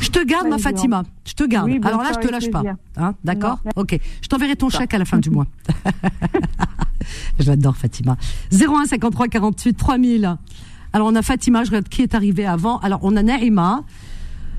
Je 0.00 0.08
te 0.10 0.24
garde, 0.24 0.48
ma 0.48 0.58
Fatima. 0.58 1.04
Je 1.24 1.34
te 1.34 1.44
garde. 1.44 1.70
Alors 1.84 2.02
là, 2.02 2.10
je 2.14 2.26
te 2.26 2.30
lâche 2.30 2.50
pas. 2.50 2.62
Hein, 2.96 3.14
D'accord 3.24 3.60
Ok. 3.76 3.98
Je 4.22 4.28
t'enverrai 4.28 4.56
ton 4.56 4.68
chèque 4.68 4.92
à 4.94 4.98
la 4.98 5.04
fin 5.04 5.18
du 5.18 5.30
mois. 5.30 5.46
je 7.38 7.46
l'adore, 7.46 7.76
Fatima. 7.76 8.16
01 8.52 8.86
53 8.86 9.28
48 9.28 9.74
3000. 9.74 10.36
Alors, 10.92 11.08
on 11.08 11.14
a 11.14 11.22
Fatima, 11.22 11.62
je 11.64 11.70
regarde 11.70 11.88
qui 11.88 12.02
est 12.02 12.14
arrivé 12.14 12.44
avant. 12.44 12.78
Alors, 12.78 13.00
on 13.02 13.16
a 13.16 13.22
Naïma. 13.22 13.84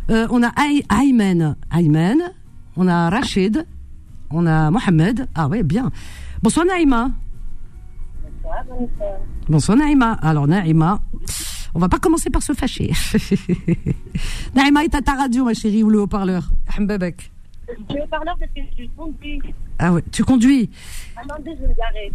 Euh, 0.09 0.27
on 0.31 0.41
a 0.43 0.51
Aymen. 0.89 1.55
Aymen. 1.71 2.31
On 2.77 2.87
a 2.87 3.09
Rachid. 3.09 3.65
On 4.29 4.47
a 4.47 4.71
Mohamed. 4.71 5.27
Ah 5.35 5.47
ouais, 5.47 5.63
bien. 5.63 5.91
Bonsoir, 6.41 6.65
Naïma. 6.65 7.11
Bonsoir, 8.43 8.63
Bonsoir, 9.49 9.77
Naïma. 9.77 10.13
Alors, 10.21 10.47
Naïma. 10.47 11.01
On 11.73 11.79
va 11.79 11.89
pas 11.89 11.99
commencer 11.99 12.29
par 12.29 12.43
se 12.43 12.53
fâcher. 12.53 12.91
Naïma 14.55 14.83
est 14.83 14.95
à 14.95 15.01
ta 15.01 15.13
radio, 15.13 15.45
ma 15.45 15.53
chérie, 15.53 15.83
ou 15.83 15.89
le 15.89 16.01
haut-parleur? 16.01 16.51
Hambabek. 16.77 17.31
Le 17.67 18.03
haut-parleur 18.03 18.37
parce 18.37 18.51
que 18.51 18.61
je 18.77 18.85
conduis. 18.97 19.41
Ah 19.79 19.93
ouais, 19.93 20.03
tu 20.11 20.23
conduis? 20.23 20.69
Ah 21.15 21.21
je 21.39 21.49
vais 21.49 21.67
me 21.67 21.75
garer. 21.75 22.11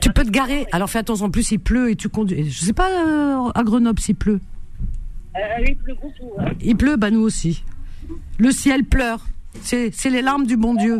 Tu 0.00 0.10
peux 0.10 0.24
te 0.24 0.30
garer? 0.30 0.66
Alors 0.72 0.90
fais 0.90 0.98
attention, 0.98 1.26
en 1.26 1.30
plus 1.30 1.50
il 1.52 1.58
pleut 1.58 1.90
et 1.90 1.96
tu 1.96 2.08
conduis. 2.08 2.50
Je 2.50 2.64
sais 2.64 2.72
pas 2.72 2.88
euh, 2.90 3.50
à 3.54 3.62
Grenoble 3.62 4.00
s'il 4.00 4.16
pleut. 4.16 4.40
Euh, 5.36 5.64
il 5.66 5.76
pleut 5.76 5.94
beaucoup. 5.94 6.32
Il 6.60 6.76
pleut, 6.76 6.96
bah 6.96 7.10
nous 7.10 7.20
aussi. 7.20 7.62
Le 8.38 8.50
ciel 8.50 8.84
pleure. 8.84 9.26
C'est 9.62 9.92
les 10.10 10.22
larmes 10.22 10.46
du 10.46 10.56
bon 10.56 10.74
Dieu. 10.74 10.98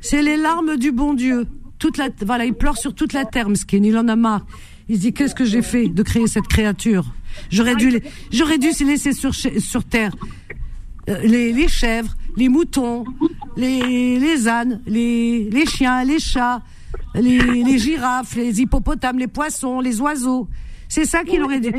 C'est 0.00 0.22
les 0.22 0.36
larmes 0.36 0.76
du 0.76 0.92
bon 0.92 1.14
Dieu. 1.14 1.46
Toute 1.78 1.98
la, 1.98 2.08
voilà, 2.24 2.44
il 2.44 2.54
pleure 2.54 2.76
sur 2.76 2.94
toute 2.94 3.12
la 3.12 3.24
terre, 3.24 3.48
Mskin. 3.48 3.82
Il 3.82 3.98
en 3.98 4.08
a 4.08 4.16
marre. 4.16 4.46
Il 4.88 4.96
se 4.96 5.00
dit 5.00 5.12
qu'est-ce 5.12 5.34
que 5.34 5.44
j'ai 5.44 5.62
fait 5.62 5.88
de 5.88 6.02
créer 6.02 6.26
cette 6.26 6.46
créature? 6.46 7.14
J'aurais 7.50 7.74
dû, 7.74 8.00
j'aurais 8.30 8.58
dû 8.58 8.72
se 8.72 8.84
laisser 8.84 9.12
sur 9.12 9.34
sur 9.34 9.84
terre 9.84 10.14
euh, 11.08 11.18
les, 11.22 11.52
les 11.52 11.68
chèvres, 11.68 12.14
les 12.36 12.48
moutons, 12.48 13.04
les, 13.56 14.18
les 14.18 14.48
ânes, 14.48 14.80
les, 14.86 15.50
les 15.50 15.66
chiens, 15.66 16.04
les 16.04 16.18
chats, 16.18 16.62
les, 17.14 17.38
les 17.38 17.78
girafes, 17.78 18.36
les 18.36 18.60
hippopotames, 18.60 19.18
les 19.18 19.26
poissons, 19.26 19.80
les 19.80 20.00
oiseaux. 20.00 20.48
C'est 20.88 21.04
ça 21.04 21.24
qu'il 21.24 21.42
aurait 21.42 21.60
dû. 21.60 21.70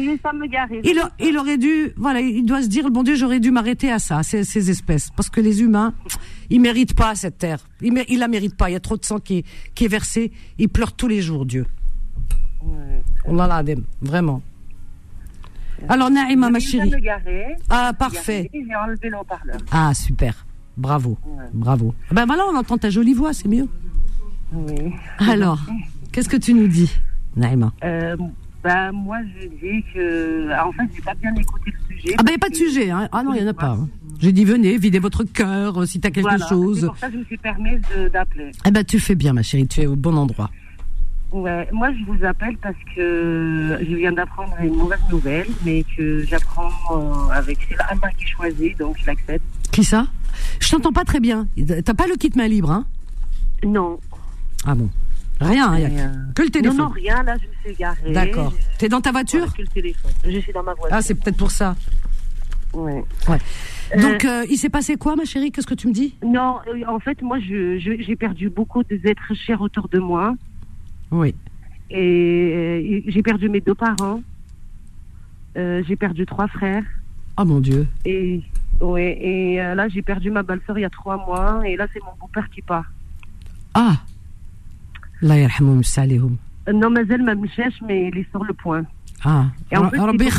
Il, 0.83 1.01
il, 1.19 1.37
aurait 1.37 1.57
dû, 1.57 1.91
voilà, 1.95 2.21
il 2.21 2.43
doit 2.43 2.61
se 2.61 2.67
dire, 2.67 2.89
bon 2.89 3.03
Dieu, 3.03 3.15
j'aurais 3.15 3.39
dû 3.39 3.49
m'arrêter 3.49 3.91
à 3.91 3.99
ça, 3.99 4.23
ces, 4.23 4.43
ces, 4.43 4.69
espèces, 4.69 5.09
parce 5.15 5.29
que 5.29 5.39
les 5.41 5.61
humains, 5.61 5.93
ils 6.49 6.59
méritent 6.59 6.95
pas 6.95 7.15
cette 7.15 7.37
terre. 7.37 7.65
Ils, 7.81 7.93
ils 8.09 8.19
la 8.19 8.27
méritent 8.27 8.57
pas. 8.57 8.69
Il 8.69 8.73
y 8.73 8.75
a 8.75 8.79
trop 8.79 8.97
de 8.97 9.05
sang 9.05 9.19
qui 9.19 9.37
est, 9.37 9.45
qui 9.73 9.85
est 9.85 9.89
versé. 9.89 10.31
Ils 10.57 10.69
pleurent 10.69 10.93
tous 10.93 11.07
les 11.07 11.21
jours, 11.21 11.45
Dieu. 11.45 11.65
On 13.25 13.39
a 13.39 13.47
l'adem, 13.47 13.83
vraiment. 14.01 14.41
Alors, 15.89 16.09
Naïma, 16.09 16.49
ma 16.49 16.59
chérie. 16.59 16.91
Ah, 17.69 17.91
parfait. 17.97 18.49
Ah, 19.71 19.93
super. 19.93 20.45
Bravo. 20.77 21.17
Bravo. 21.53 21.93
Ben 22.11 22.25
voilà, 22.25 22.43
on 22.51 22.55
entend 22.55 22.77
ta 22.77 22.89
jolie 22.89 23.13
voix, 23.13 23.33
c'est 23.33 23.47
mieux. 23.47 23.67
Oui. 24.53 24.93
Alors, 25.19 25.59
qu'est-ce 26.11 26.29
que 26.29 26.37
tu 26.37 26.53
nous 26.53 26.67
dis, 26.67 26.91
Naïma? 27.35 27.73
Euh, 27.83 28.15
ben, 28.63 28.91
Moi, 28.91 29.17
je 29.23 29.47
dis 29.47 29.83
que. 29.93 30.51
En 30.61 30.71
fait, 30.71 30.83
j'ai 30.95 31.01
pas 31.01 31.13
bien 31.15 31.33
écouté 31.35 31.71
le 31.71 31.95
sujet. 31.95 32.15
Ah, 32.17 32.23
ben, 32.23 32.29
il 32.29 32.31
n'y 32.31 32.35
a 32.35 32.39
pas 32.39 32.49
de 32.49 32.55
sujet. 32.55 32.89
Hein. 32.89 33.09
Ah 33.11 33.23
non, 33.23 33.33
il 33.33 33.41
n'y 33.41 33.47
en 33.47 33.51
a 33.51 33.53
pas. 33.53 33.71
Hein. 33.71 33.89
J'ai 34.19 34.31
dit, 34.31 34.45
venez, 34.45 34.77
videz 34.77 34.99
votre 34.99 35.23
cœur 35.23 35.81
euh, 35.81 35.85
si 35.85 35.99
tu 35.99 36.07
as 36.07 36.11
quelque 36.11 36.37
chose. 36.47 36.81
C'est 36.81 36.87
pour 36.87 36.97
ça 36.97 37.07
que 37.07 37.13
je 37.13 37.17
me 37.19 37.23
suis 37.25 37.37
permise 37.37 37.81
d'appeler. 38.11 38.51
Eh 38.65 38.71
ben, 38.71 38.83
tu 38.83 38.99
fais 38.99 39.15
bien, 39.15 39.33
ma 39.33 39.43
chérie, 39.43 39.67
tu 39.67 39.81
es 39.81 39.87
au 39.87 39.95
bon 39.95 40.15
endroit. 40.15 40.49
Ouais, 41.35 41.67
moi 41.73 41.89
je 41.91 42.05
vous 42.05 42.23
appelle 42.23 42.55
parce 42.57 42.77
que 42.95 43.77
je 43.81 43.95
viens 43.95 44.13
d'apprendre 44.13 44.53
une 44.63 44.75
mauvaise 44.77 45.01
nouvelle, 45.11 45.47
mais 45.65 45.83
que 45.97 46.23
j'apprends 46.25 46.71
euh, 46.91 47.29
avec 47.33 47.57
c'est 47.67 47.75
la 47.75 48.09
qui 48.17 48.25
choisit, 48.25 48.77
donc 48.79 48.95
je 49.01 49.05
l'accepte. 49.05 49.43
Qui 49.73 49.83
ça? 49.83 50.07
Je 50.61 50.69
t'entends 50.69 50.93
pas 50.93 51.03
très 51.03 51.19
bien. 51.19 51.47
T'as 51.83 51.93
pas 51.93 52.07
le 52.07 52.15
kit 52.15 52.31
main 52.37 52.47
libre, 52.47 52.71
hein? 52.71 52.85
Non. 53.65 53.99
Ah 54.65 54.75
bon 54.75 54.89
Rien, 55.41 55.73
hein, 55.73 55.75
a 55.75 55.79
euh, 55.89 56.07
que 56.33 56.43
le 56.43 56.49
téléphone. 56.49 56.77
Non, 56.77 56.83
non, 56.85 56.89
rien, 56.91 57.21
là 57.23 57.35
je 57.37 57.47
me 57.47 57.53
suis 57.73 57.77
garée. 57.77 58.13
D'accord. 58.13 58.53
T'es 58.77 58.87
dans 58.87 59.01
ta 59.01 59.11
voiture? 59.11 59.53
Que 59.53 59.63
le 59.63 59.67
téléphone. 59.67 60.11
Je 60.25 60.39
suis 60.39 60.53
dans 60.53 60.63
ma 60.63 60.73
voiture. 60.73 60.95
Ah, 60.97 61.01
c'est 61.01 61.15
peut-être 61.15 61.35
pour 61.35 61.51
ça. 61.51 61.75
Ouais. 62.71 63.03
Ouais. 63.27 63.37
Euh, 63.97 64.01
Donc, 64.01 64.23
euh, 64.23 64.45
il 64.49 64.57
s'est 64.57 64.69
passé 64.69 64.95
quoi, 64.95 65.17
ma 65.17 65.25
chérie? 65.25 65.51
Qu'est-ce 65.51 65.67
que 65.67 65.73
tu 65.73 65.87
me 65.89 65.93
dis? 65.93 66.15
Non, 66.25 66.59
euh, 66.67 66.85
en 66.87 66.99
fait, 66.99 67.21
moi, 67.21 67.39
je, 67.39 67.77
je- 67.77 68.01
j'ai 68.01 68.15
perdu 68.15 68.49
beaucoup 68.49 68.83
d'êtres 68.83 69.33
chers 69.35 69.59
autour 69.59 69.89
de 69.89 69.99
moi. 69.99 70.33
Oui. 71.15 71.33
Et, 71.89 72.51
euh, 72.55 73.01
j'ai 73.07 73.23
perdu 73.23 73.49
mes 73.49 73.61
deux 73.61 73.75
parents. 73.75 74.21
Euh, 75.57 75.83
j'ai 75.87 75.95
perdu 75.95 76.25
trois 76.25 76.47
frères. 76.47 76.83
Ah 77.37 77.43
oh, 77.43 77.45
mon 77.45 77.59
Dieu. 77.59 77.87
Et, 78.05 78.41
ouais, 78.81 79.17
et 79.21 79.61
euh, 79.61 79.75
là, 79.75 79.87
j'ai 79.87 80.01
perdu 80.01 80.29
ma 80.29 80.43
belle-sœur 80.43 80.77
il 80.77 80.81
y 80.81 80.85
a 80.85 80.89
trois 80.89 81.17
mois. 81.17 81.61
Et 81.65 81.75
là, 81.77 81.87
c'est 81.93 82.01
mon 82.01 82.11
beau-père 82.19 82.49
qui 82.49 82.61
part. 82.61 82.91
Ah 83.73 83.97
yarhamoum 85.21 85.83
salihum. 85.83 86.37
Non, 86.73 86.89
mais 86.89 87.01
elle 87.09 87.23
m'a 87.23 87.33
cherche, 87.55 87.81
mais 87.87 88.09
il 88.09 88.17
est 88.17 88.29
sur 88.31 88.43
le 88.43 88.53
point. 88.53 88.83
Ah, 89.23 89.47
et 89.71 89.77
Rabbi 89.77 90.29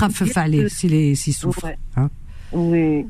s'il 0.68 1.34
souffre. 1.34 1.66
Hein. 1.96 2.10
Oui. 2.52 3.06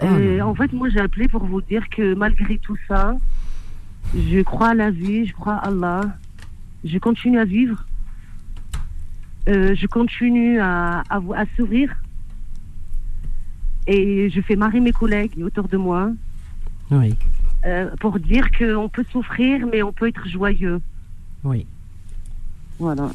Ah, 0.00 0.06
euh, 0.06 0.40
en 0.40 0.54
fait, 0.54 0.72
moi, 0.72 0.88
j'ai 0.88 1.00
appelé 1.00 1.28
pour 1.28 1.44
vous 1.44 1.62
dire 1.62 1.88
que 1.88 2.14
malgré 2.14 2.58
tout 2.58 2.76
ça, 2.88 3.16
je 4.14 4.40
crois 4.42 4.68
à 4.68 4.74
la 4.74 4.90
vie, 4.90 5.26
je 5.26 5.32
crois 5.32 5.54
à 5.54 5.68
Allah. 5.68 6.00
Je 6.84 6.98
continue 6.98 7.38
à 7.38 7.44
vivre. 7.44 7.84
Euh, 9.48 9.74
je 9.74 9.86
continue 9.86 10.58
à, 10.60 11.02
à, 11.10 11.16
à 11.36 11.44
sourire. 11.56 11.94
Et 13.86 14.30
je 14.30 14.40
fais 14.40 14.56
marrer 14.56 14.80
mes 14.80 14.92
collègues 14.92 15.38
autour 15.42 15.68
de 15.68 15.76
moi 15.76 16.10
Oui, 16.90 17.14
euh, 17.66 17.90
pour 18.00 18.18
dire 18.18 18.46
qu'on 18.58 18.88
peut 18.88 19.04
souffrir, 19.12 19.66
mais 19.70 19.82
on 19.82 19.92
peut 19.92 20.08
être 20.08 20.26
joyeux. 20.28 20.80
oui. 21.44 21.66
Voilà. 22.80 23.08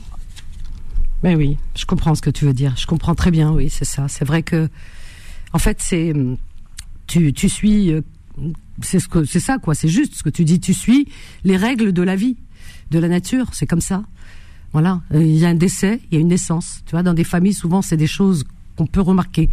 Mais 1.21 1.35
oui, 1.35 1.57
je 1.75 1.85
comprends 1.85 2.15
ce 2.15 2.21
que 2.21 2.29
tu 2.29 2.45
veux 2.45 2.53
dire. 2.53 2.77
Je 2.77 2.88
comprends 2.88 3.13
très 3.13 3.29
bien, 3.29 3.51
oui, 3.51 3.69
c'est 3.69 3.83
ça. 3.83 4.07
C'est 4.07 4.23
vrai 4.23 4.41
que, 4.41 4.69
en 5.51 5.59
fait, 5.59 5.81
c'est 5.81 6.13
tu, 7.07 7.33
tu 7.33 7.49
suis, 7.49 7.91
euh, 7.91 8.01
c'est 8.81 9.01
ce 9.01 9.09
que 9.09 9.25
c'est 9.25 9.41
ça 9.41 9.57
quoi. 9.57 9.75
C'est 9.75 9.89
juste 9.89 10.15
ce 10.15 10.23
que 10.23 10.29
tu 10.29 10.45
dis. 10.45 10.61
Tu 10.61 10.73
suis 10.73 11.09
les 11.43 11.57
règles 11.57 11.91
de 11.91 12.01
la 12.03 12.15
vie, 12.15 12.38
de 12.91 13.00
la 13.00 13.08
nature. 13.08 13.48
C'est 13.53 13.67
comme 13.67 13.81
ça. 13.81 14.03
Voilà. 14.74 15.01
Euh, 15.13 15.24
Il 15.24 15.36
y 15.38 15.46
a 15.46 15.50
un 15.50 15.55
décès, 15.55 16.00
il 16.12 16.15
y 16.15 16.17
a 16.17 16.22
une 16.22 16.27
naissance. 16.29 16.81
Tu 16.86 16.91
vois, 16.91 17.03
dans 17.03 17.13
des 17.13 17.24
familles, 17.24 17.53
souvent, 17.53 17.81
c'est 17.81 17.98
des 17.98 18.08
choses 18.08 18.46
qu'on 18.75 18.86
peut 18.88 19.01
remarquer. 19.01 19.50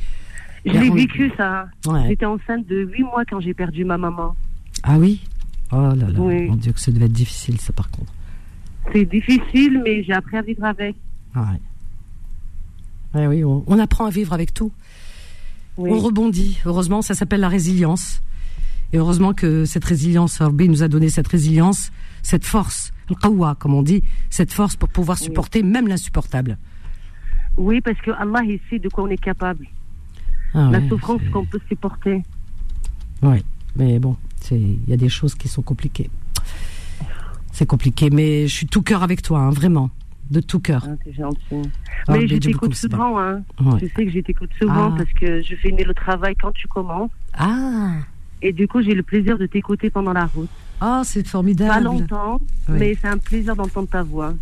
Je 0.64 0.72
Et 0.72 0.78
l'ai 0.80 0.90
on- 0.90 0.94
vécu, 0.94 1.30
ça. 1.36 1.68
Ouais. 1.86 2.04
J'étais 2.08 2.26
enceinte 2.26 2.66
de 2.66 2.84
8 2.92 3.02
mois 3.04 3.24
quand 3.28 3.40
j'ai 3.40 3.54
perdu 3.54 3.84
ma 3.84 3.96
maman. 3.98 4.34
Ah 4.82 4.98
oui? 4.98 5.20
Oh 5.72 5.76
là 5.76 5.94
là. 5.94 6.06
Oui. 6.18 6.46
Mon 6.48 6.56
Dieu, 6.56 6.72
que 6.72 6.80
ça 6.80 6.90
devait 6.92 7.06
être 7.06 7.12
difficile, 7.12 7.60
ça 7.60 7.72
par 7.72 7.90
contre. 7.90 8.12
C'est 8.92 9.04
difficile, 9.04 9.80
mais 9.84 10.04
j'ai 10.04 10.12
appris 10.12 10.36
à 10.36 10.42
vivre 10.42 10.64
avec. 10.64 10.94
Ah 11.34 11.48
ouais. 13.14 13.20
Ouais, 13.20 13.26
oui, 13.28 13.44
on, 13.44 13.64
on 13.66 13.78
apprend 13.78 14.06
à 14.06 14.10
vivre 14.10 14.32
avec 14.32 14.52
tout. 14.52 14.70
Oui. 15.76 15.90
On 15.92 15.98
rebondit. 15.98 16.58
Heureusement, 16.66 17.02
ça 17.02 17.14
s'appelle 17.14 17.40
la 17.40 17.48
résilience. 17.48 18.22
Et 18.92 18.98
heureusement 18.98 19.32
que 19.34 19.64
cette 19.64 19.84
résilience, 19.84 20.38
Rabbi 20.38 20.68
nous 20.68 20.82
a 20.82 20.88
donné 20.88 21.08
cette 21.08 21.26
résilience, 21.28 21.90
cette 22.22 22.44
force, 22.44 22.92
le 23.08 23.54
comme 23.54 23.74
on 23.74 23.82
dit, 23.82 24.02
cette 24.30 24.52
force 24.52 24.76
pour 24.76 24.88
pouvoir 24.88 25.18
supporter 25.18 25.62
même 25.62 25.88
l'insupportable. 25.88 26.58
Oui, 27.56 27.80
parce 27.80 27.98
que 28.00 28.10
Allah, 28.10 28.40
il 28.44 28.60
sait 28.68 28.78
de 28.78 28.88
quoi 28.88 29.04
on 29.04 29.08
est 29.08 29.16
capable. 29.22 29.66
Ah 30.54 30.68
la 30.70 30.78
ouais, 30.78 30.88
souffrance 30.88 31.20
qu'on 31.32 31.44
peut 31.44 31.60
supporter. 31.68 32.22
Ouais, 33.22 33.42
mais 33.76 33.98
bon, 33.98 34.16
il 34.50 34.78
y 34.88 34.92
a 34.92 34.96
des 34.96 35.08
choses 35.08 35.34
qui 35.34 35.48
sont 35.48 35.62
compliquées. 35.62 36.10
C'est 37.52 37.66
compliqué, 37.66 38.10
mais 38.10 38.46
je 38.46 38.52
suis 38.54 38.66
tout 38.66 38.82
cœur 38.82 39.02
avec 39.02 39.22
toi, 39.22 39.40
hein, 39.40 39.50
vraiment, 39.50 39.90
de 40.30 40.40
tout 40.40 40.60
cœur. 40.60 40.86
C'est 41.04 41.14
gentil. 41.14 41.70
Ah, 42.06 42.12
Mais 42.12 42.28
je 42.28 42.36
t'écoute 42.36 42.74
souvent. 42.74 43.18
Hein. 43.18 43.42
Ouais. 43.60 43.80
Je 43.80 43.86
sais 43.86 44.04
que 44.04 44.10
je 44.10 44.20
t'écoute 44.20 44.50
souvent 44.58 44.92
Ah. 44.92 44.94
parce 44.96 45.10
que 45.14 45.42
je 45.42 45.54
finis 45.56 45.84
le 45.84 45.94
travail 45.94 46.34
quand 46.36 46.52
tu 46.52 46.68
commences. 46.68 47.10
Ah, 47.32 47.92
Et 48.42 48.52
du 48.52 48.68
coup, 48.68 48.82
j'ai 48.82 48.94
le 48.94 49.02
plaisir 49.02 49.38
de 49.38 49.46
t'écouter 49.46 49.88
pendant 49.88 50.12
la 50.12 50.26
route. 50.26 50.50
Ah, 50.80 51.02
c'est 51.04 51.22
Pas 51.24 51.28
formidable. 51.30 51.84
longtemps, 51.84 52.40
Oui. 52.68 52.76
mais 52.78 52.98
c'est 53.00 53.08
un 53.08 53.18
plaisir 53.18 53.54
d'entendre 53.56 53.88
ta 53.88 54.02
voix. 54.02 54.34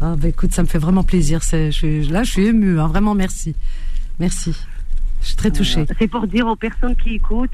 Ah, 0.00 0.16
bah 0.18 0.28
écoute, 0.28 0.52
ça 0.52 0.62
me 0.62 0.66
fait 0.68 0.78
vraiment 0.78 1.04
plaisir. 1.04 1.42
C'est, 1.42 1.70
je 1.70 2.10
là, 2.12 2.22
je 2.24 2.30
suis 2.32 2.46
émue, 2.46 2.80
hein, 2.80 2.88
vraiment, 2.88 3.14
merci, 3.14 3.54
merci. 4.18 4.52
Je 5.20 5.26
suis 5.28 5.36
très 5.36 5.50
touchée. 5.52 5.86
C'est 5.98 6.08
pour 6.08 6.26
dire 6.26 6.46
aux 6.48 6.56
personnes 6.56 6.96
qui 6.96 7.14
écoutent, 7.14 7.50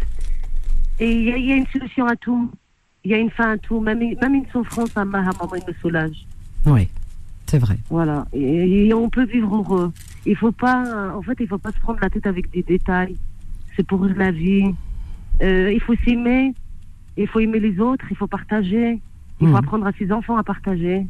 et 1.00 1.12
il 1.12 1.22
y, 1.24 1.32
a- 1.32 1.36
il 1.36 1.44
y 1.46 1.52
a 1.52 1.56
une 1.56 1.66
solution 1.66 2.06
à 2.06 2.16
tout. 2.16 2.50
Il 3.04 3.10
y 3.10 3.14
a 3.14 3.18
une 3.18 3.30
fin 3.30 3.52
à 3.52 3.58
tout. 3.58 3.80
Même, 3.80 3.98
même 4.20 4.34
une 4.34 4.46
souffrance, 4.50 4.90
à 4.96 5.02
un 5.02 5.04
moment, 5.04 5.28
il 5.54 5.62
me 5.68 5.74
soulage. 5.80 6.26
Oui, 6.66 6.88
c'est 7.46 7.58
vrai. 7.58 7.78
Voilà. 7.90 8.26
Et, 8.32 8.86
et 8.86 8.94
on 8.94 9.08
peut 9.10 9.24
vivre 9.24 9.54
heureux. 9.56 9.92
Il 10.26 10.34
faut 10.36 10.50
pas, 10.52 11.12
en 11.14 11.22
fait, 11.22 11.36
il 11.40 11.46
faut 11.46 11.58
pas 11.58 11.70
se 11.72 11.78
prendre 11.80 11.98
la 12.02 12.08
tête 12.10 12.26
avec 12.26 12.50
des 12.50 12.62
détails. 12.62 13.14
C'est 13.76 13.86
pour 13.86 14.04
la 14.06 14.30
vie. 14.32 14.64
Euh, 15.42 15.70
il 15.72 15.80
faut 15.80 15.94
s'aimer. 16.04 16.52
Il 17.18 17.26
faut 17.26 17.40
aimer 17.40 17.60
les 17.60 17.78
autres. 17.80 18.06
Il 18.10 18.16
faut 18.16 18.26
partager. 18.26 19.00
Il 19.40 19.48
faut 19.48 19.56
apprendre 19.56 19.86
à 19.86 19.92
ses 19.92 20.10
enfants 20.10 20.36
à 20.36 20.42
partager. 20.42 21.06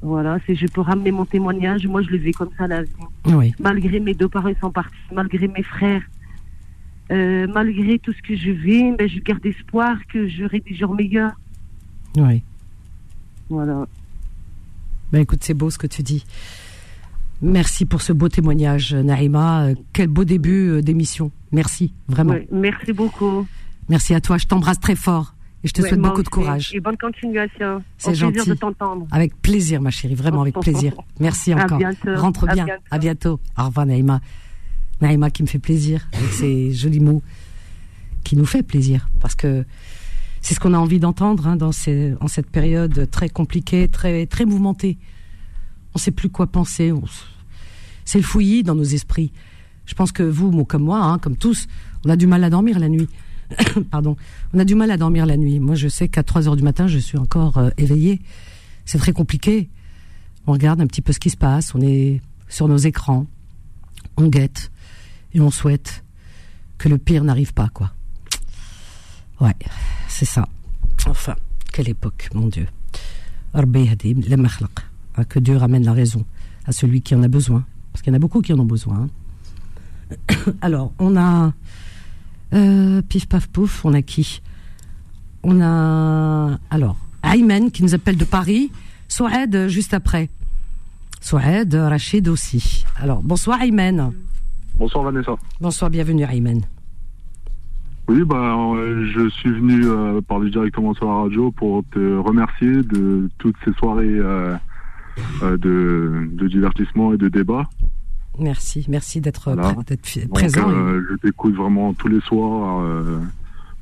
Voilà. 0.00 0.38
Si 0.46 0.54
je 0.54 0.66
peux 0.66 0.80
ramener 0.80 1.10
mon 1.10 1.24
témoignage, 1.24 1.86
moi, 1.86 2.02
je 2.02 2.08
le 2.10 2.18
vis 2.18 2.32
comme 2.32 2.50
ça 2.56 2.66
la 2.66 2.82
vie. 2.82 2.90
Oui, 3.26 3.54
Malgré 3.60 4.00
mes 4.00 4.14
deux 4.14 4.28
parents 4.28 4.48
ils 4.48 4.58
sont 4.58 4.70
partis, 4.70 4.96
malgré 5.12 5.48
mes 5.48 5.62
frères, 5.62 6.02
euh, 7.10 7.46
malgré 7.52 7.98
tout 7.98 8.12
ce 8.12 8.22
que 8.22 8.36
je 8.36 8.50
vis, 8.50 8.92
mais 8.98 9.08
je 9.08 9.20
garde 9.20 9.44
espoir 9.44 9.96
que 10.06 10.28
j'aurai 10.28 10.60
des 10.60 10.74
jours 10.74 10.94
meilleurs. 10.94 11.32
oui. 12.16 12.42
Voilà. 13.50 13.86
Ben 15.10 15.20
écoute, 15.20 15.38
c'est 15.42 15.54
beau 15.54 15.70
ce 15.70 15.78
que 15.78 15.86
tu 15.86 16.02
dis. 16.02 16.22
Merci 17.40 17.84
pour 17.86 18.02
ce 18.02 18.12
beau 18.12 18.28
témoignage, 18.28 18.94
Naïma. 18.94 19.66
Euh, 19.66 19.74
Quel 19.92 20.08
beau 20.08 20.24
début 20.24 20.68
euh, 20.70 20.82
d'émission. 20.82 21.30
Merci, 21.52 21.92
vraiment. 22.08 22.32
Ouais, 22.32 22.48
merci 22.50 22.92
beaucoup. 22.92 23.46
Merci 23.88 24.12
à 24.14 24.20
toi. 24.20 24.38
Je 24.38 24.46
t'embrasse 24.46 24.80
très 24.80 24.96
fort 24.96 25.34
et 25.64 25.68
je 25.68 25.72
te 25.72 25.80
Ouais, 25.82 25.88
souhaite 25.88 26.00
beaucoup 26.00 26.22
de 26.24 26.28
courage. 26.28 26.72
Et 26.74 26.80
bonne 26.80 26.96
continuation. 26.96 27.82
C'est 27.96 28.08
Au 28.08 28.10
plaisir 28.10 28.32
gentil. 28.34 28.50
de 28.50 28.54
t'entendre. 28.54 29.06
Avec 29.12 29.40
plaisir, 29.40 29.80
ma 29.80 29.90
chérie, 29.90 30.14
vraiment 30.16 30.42
avec 30.42 30.54
plaisir. 30.54 30.94
Merci 31.20 31.52
À 31.52 31.62
encore. 31.64 31.78
bientôt. 31.78 32.14
Rentre 32.16 32.48
À 32.48 32.54
bien. 32.54 32.64
bientôt. 32.64 32.82
À 32.90 32.98
bientôt. 32.98 33.40
Au 33.56 33.64
revoir, 33.66 33.86
Naïma. 33.86 34.20
Naïma 35.00 35.30
qui 35.30 35.42
me 35.44 35.48
fait 35.48 35.60
plaisir 35.60 36.08
avec 36.12 36.30
ses 36.32 36.72
jolis 36.72 36.98
mots, 37.00 37.22
qui 38.24 38.36
nous 38.36 38.46
fait 38.46 38.64
plaisir 38.64 39.08
parce 39.20 39.36
que 39.36 39.64
c'est 40.40 40.54
ce 40.54 40.60
qu'on 40.60 40.74
a 40.74 40.78
envie 40.78 40.98
d'entendre 40.98 41.46
hein, 41.46 41.54
dans 41.54 41.70
ces, 41.70 42.14
en 42.20 42.26
cette 42.26 42.50
période 42.50 43.08
très 43.12 43.28
compliquée, 43.28 43.86
très 43.86 44.26
très 44.26 44.44
mouvementée. 44.44 44.98
On 45.98 46.00
ne 46.00 46.04
sait 46.04 46.12
plus 46.12 46.28
quoi 46.28 46.46
penser. 46.46 46.92
C'est 48.04 48.18
le 48.18 48.24
fouillis 48.24 48.62
dans 48.62 48.76
nos 48.76 48.84
esprits. 48.84 49.32
Je 49.84 49.94
pense 49.94 50.12
que 50.12 50.22
vous, 50.22 50.52
moi, 50.52 50.64
comme 50.64 50.84
moi, 50.84 51.00
hein, 51.00 51.18
comme 51.18 51.36
tous, 51.36 51.66
on 52.04 52.08
a 52.08 52.14
du 52.14 52.28
mal 52.28 52.44
à 52.44 52.50
dormir 52.50 52.78
la 52.78 52.88
nuit. 52.88 53.08
Pardon. 53.90 54.16
On 54.54 54.60
a 54.60 54.64
du 54.64 54.76
mal 54.76 54.92
à 54.92 54.96
dormir 54.96 55.26
la 55.26 55.36
nuit. 55.36 55.58
Moi, 55.58 55.74
je 55.74 55.88
sais 55.88 56.06
qu'à 56.06 56.22
3 56.22 56.46
heures 56.46 56.54
du 56.54 56.62
matin, 56.62 56.86
je 56.86 56.98
suis 56.98 57.18
encore 57.18 57.58
euh, 57.58 57.70
éveillée. 57.78 58.20
C'est 58.84 58.98
très 58.98 59.12
compliqué. 59.12 59.70
On 60.46 60.52
regarde 60.52 60.80
un 60.80 60.86
petit 60.86 61.02
peu 61.02 61.12
ce 61.12 61.18
qui 61.18 61.30
se 61.30 61.36
passe. 61.36 61.74
On 61.74 61.80
est 61.80 62.20
sur 62.48 62.68
nos 62.68 62.76
écrans. 62.76 63.26
On 64.16 64.28
guette. 64.28 64.70
Et 65.34 65.40
on 65.40 65.50
souhaite 65.50 66.04
que 66.78 66.88
le 66.88 66.98
pire 66.98 67.24
n'arrive 67.24 67.54
pas, 67.54 67.70
quoi. 67.70 67.92
Ouais, 69.40 69.56
c'est 70.06 70.26
ça. 70.26 70.46
Enfin, 71.08 71.34
quelle 71.72 71.88
époque, 71.88 72.28
mon 72.34 72.46
Dieu. 72.46 72.68
Que 75.24 75.38
Dieu 75.38 75.56
ramène 75.56 75.84
la 75.84 75.92
raison 75.92 76.24
à 76.66 76.72
celui 76.72 77.00
qui 77.02 77.14
en 77.14 77.22
a 77.22 77.28
besoin. 77.28 77.64
Parce 77.92 78.02
qu'il 78.02 78.12
y 78.12 78.14
en 78.14 78.16
a 78.16 78.20
beaucoup 78.20 78.40
qui 78.40 78.52
en 78.52 78.58
ont 78.58 78.64
besoin. 78.66 79.08
hein. 80.10 80.16
Alors, 80.60 80.92
on 80.98 81.16
a. 81.16 81.52
euh, 82.54 83.02
pif 83.02 83.26
paf 83.28 83.46
pouf, 83.48 83.84
on 83.84 83.92
a 83.94 84.02
qui? 84.02 84.40
On 85.42 85.60
a. 85.60 86.58
Alors, 86.70 86.96
Ayman 87.22 87.70
qui 87.70 87.82
nous 87.82 87.94
appelle 87.94 88.16
de 88.16 88.24
Paris. 88.24 88.70
Souad 89.08 89.54
euh, 89.54 89.68
juste 89.68 89.94
après. 89.94 90.28
Souad, 91.20 91.74
euh, 91.74 91.88
Rachid 91.88 92.28
aussi. 92.28 92.84
Alors, 92.96 93.22
bonsoir 93.22 93.60
Ayman. 93.62 94.12
Bonsoir 94.78 95.04
Vanessa. 95.04 95.32
Bonsoir, 95.60 95.90
bienvenue 95.90 96.24
Ayman. 96.24 96.60
Oui, 98.08 98.22
bah, 98.24 98.54
euh, 98.56 99.06
je 99.14 99.28
suis 99.28 99.50
venu 99.50 99.84
euh, 99.84 100.20
parler 100.22 100.50
directement 100.50 100.94
sur 100.94 101.06
la 101.06 101.14
radio 101.22 101.50
pour 101.50 101.84
te 101.92 102.16
remercier 102.18 102.82
de 102.82 103.28
toutes 103.38 103.56
ces 103.64 103.72
soirées 103.74 104.06
euh, 104.08 104.54
de, 105.42 106.28
de 106.32 106.48
divertissement 106.48 107.12
et 107.12 107.16
de 107.16 107.28
débat. 107.28 107.68
Merci, 108.38 108.86
merci 108.88 109.20
d'être 109.20 109.52
Voilà. 109.52 109.74
présent. 110.32 110.68
euh, 110.70 111.02
je 111.10 111.16
t'écoute 111.16 111.54
vraiment 111.56 111.92
tous 111.94 112.06
les 112.08 112.20
soirs, 112.20 112.80
euh, 112.82 113.18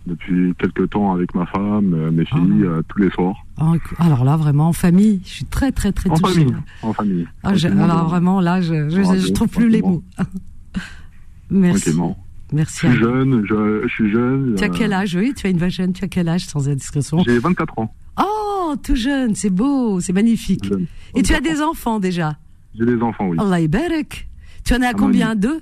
depuis 0.07 0.55
quelques 0.59 0.89
temps 0.91 1.13
avec 1.13 1.35
ma 1.35 1.45
femme, 1.47 1.93
euh, 1.93 2.11
mes 2.11 2.25
filles, 2.25 2.63
euh, 2.65 2.81
tous 2.89 2.99
les 3.01 3.11
soirs. 3.11 3.37
Ah, 3.59 3.73
alors 3.99 4.25
là, 4.25 4.37
vraiment, 4.39 4.69
en 4.69 4.73
famille, 4.73 5.21
je 5.25 5.31
suis 5.31 5.45
très, 5.45 5.73
très, 5.73 5.93
très 5.93 6.09
En 6.11 6.15
touchée. 6.15 6.41
famille. 6.47 6.55
En 6.83 6.93
famille. 6.95 7.29
Ah, 7.43 7.55
je- 7.55 7.69
alors 7.69 8.09
vraiment, 8.09 8.41
là, 8.41 8.61
je, 8.63 8.89
je 8.89 9.33
trouve 9.33 9.49
plus 9.49 9.69
les 9.69 9.83
mots. 9.83 10.03
Merci. 11.51 11.91
Merci. 12.53 12.87
Je 12.87 12.93
suis 12.93 12.99
jeune, 13.01 13.45
je, 13.49 13.83
je 13.83 13.89
suis 13.93 14.11
jeune. 14.11 14.55
Tu 14.57 14.63
as 14.65 14.69
euh, 14.69 14.71
quel 14.73 14.93
âge 14.93 15.17
Oui, 15.17 15.35
tu 15.37 15.47
as 15.47 15.51
une 15.51 15.69
jeune. 15.69 15.93
Tu 15.93 16.05
as 16.05 16.09
quel 16.09 16.29
âge, 16.29 16.47
sans 16.47 16.69
indiscrétion? 16.69 17.19
J'ai 17.27 17.39
24 17.41 17.79
ans. 17.81 17.93
Oh, 18.21 18.23
tout 18.75 18.97
jeune, 18.97 19.37
c'est 19.37 19.51
beau, 19.51 20.01
c'est 20.01 20.13
magnifique. 20.13 20.65
Jeune. 20.65 20.87
Et 21.15 21.23
tu 21.23 21.33
as 21.33 21.37
24 21.37 21.39
ans. 21.39 21.55
des 21.55 21.63
enfants 21.63 22.01
déjà 22.01 22.39
J'ai 22.75 22.87
des 22.87 23.01
enfants, 23.01 23.29
oui. 23.29 23.37
Allah 23.41 23.61
ibarak. 23.61 24.29
Tu 24.65 24.75
en 24.75 24.83
as 24.83 24.89
Un 24.89 24.91
an 24.91 24.97
combien 24.99 25.35
Deux 25.37 25.61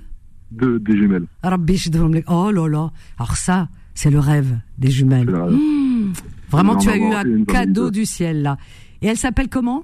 deux, 0.51 0.79
des 0.79 0.95
jumelles. 0.95 1.27
Oh 1.43 2.51
là 2.51 2.67
là. 2.67 2.91
Alors 3.17 3.35
ça, 3.35 3.67
c'est 3.93 4.09
le 4.09 4.19
rêve 4.19 4.57
des 4.77 4.89
jumelles. 4.89 5.29
Rêve. 5.29 5.51
Mmh. 5.53 6.13
Vraiment, 6.49 6.77
tu 6.77 6.89
as 6.89 6.97
eu 6.97 7.03
un 7.03 7.43
cadeau 7.43 7.91
du 7.91 8.05
ciel 8.05 8.41
là. 8.41 8.57
Et 9.01 9.07
elle 9.07 9.17
s'appelle 9.17 9.49
comment 9.49 9.83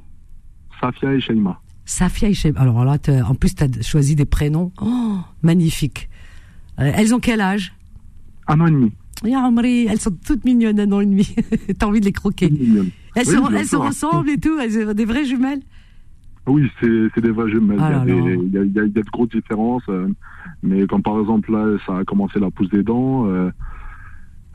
Safia 0.80 1.14
et 1.14 1.20
Shaima. 1.20 1.60
Safia 1.86 2.30
et 2.30 2.34
Sheb. 2.34 2.58
Alors 2.58 2.86
là, 2.86 2.98
en 3.28 3.36
plus, 3.36 3.56
tu 3.56 3.64
as 3.64 3.82
choisi 3.82 4.16
des 4.16 4.26
prénoms 4.26 4.72
oh, 4.82 5.18
magnifiques. 5.42 6.10
Euh, 6.80 6.92
Elles 6.96 7.14
ont 7.14 7.20
quel 7.20 7.42
âge 7.42 7.74
Un 8.48 8.60
an 8.62 8.68
et 8.68 8.72
demi. 8.72 8.92
Ya 9.24 9.40
Omri, 9.40 9.86
elles 9.88 10.00
sont 10.00 10.16
toutes 10.26 10.46
mignonnes, 10.46 10.80
un 10.80 10.92
an 10.92 11.02
et 11.02 11.06
demi. 11.06 11.36
T'as 11.78 11.86
envie 11.86 12.00
de 12.00 12.06
les 12.06 12.12
croquer. 12.12 12.50
Mignonne. 12.50 12.90
Elles, 13.16 13.28
Oui, 13.28 13.34
se, 13.36 13.76
elles 13.76 13.80
ressemblent 13.82 14.30
et 14.30 14.38
tout, 14.40 14.58
elles 14.60 14.72
sont 14.72 14.94
des 14.94 15.06
vraies 15.06 15.26
jumelles. 15.26 15.62
Oui, 16.48 16.70
c'est 16.82 17.22
des 17.22 17.30
vraies 17.32 17.52
jumelles. 17.52 17.78
Ah 17.82 17.90
il, 17.90 17.92
y 17.92 17.96
a 17.96 18.00
là 18.00 18.06
des, 18.06 18.12
là. 18.14 18.42
il, 18.44 18.52
y 18.54 18.58
a, 18.58 18.64
il 18.64 18.72
y 18.74 18.80
a- 18.80 18.84
il 18.86 18.96
y 18.96 19.00
a 19.00 19.04
de 19.04 19.10
grosses 19.12 19.30
différences. 19.30 19.84
euh, 19.90 20.08
mais 20.64 20.88
comme 20.88 21.04
par 21.04 21.20
exemple, 21.20 21.52
là, 21.52 21.78
ça 21.86 21.98
a 22.00 22.04
commencé 22.04 22.40
la 22.40 22.50
pousse 22.50 22.70
des 22.70 22.84
dents. 22.84 23.28
euh, 23.28 23.52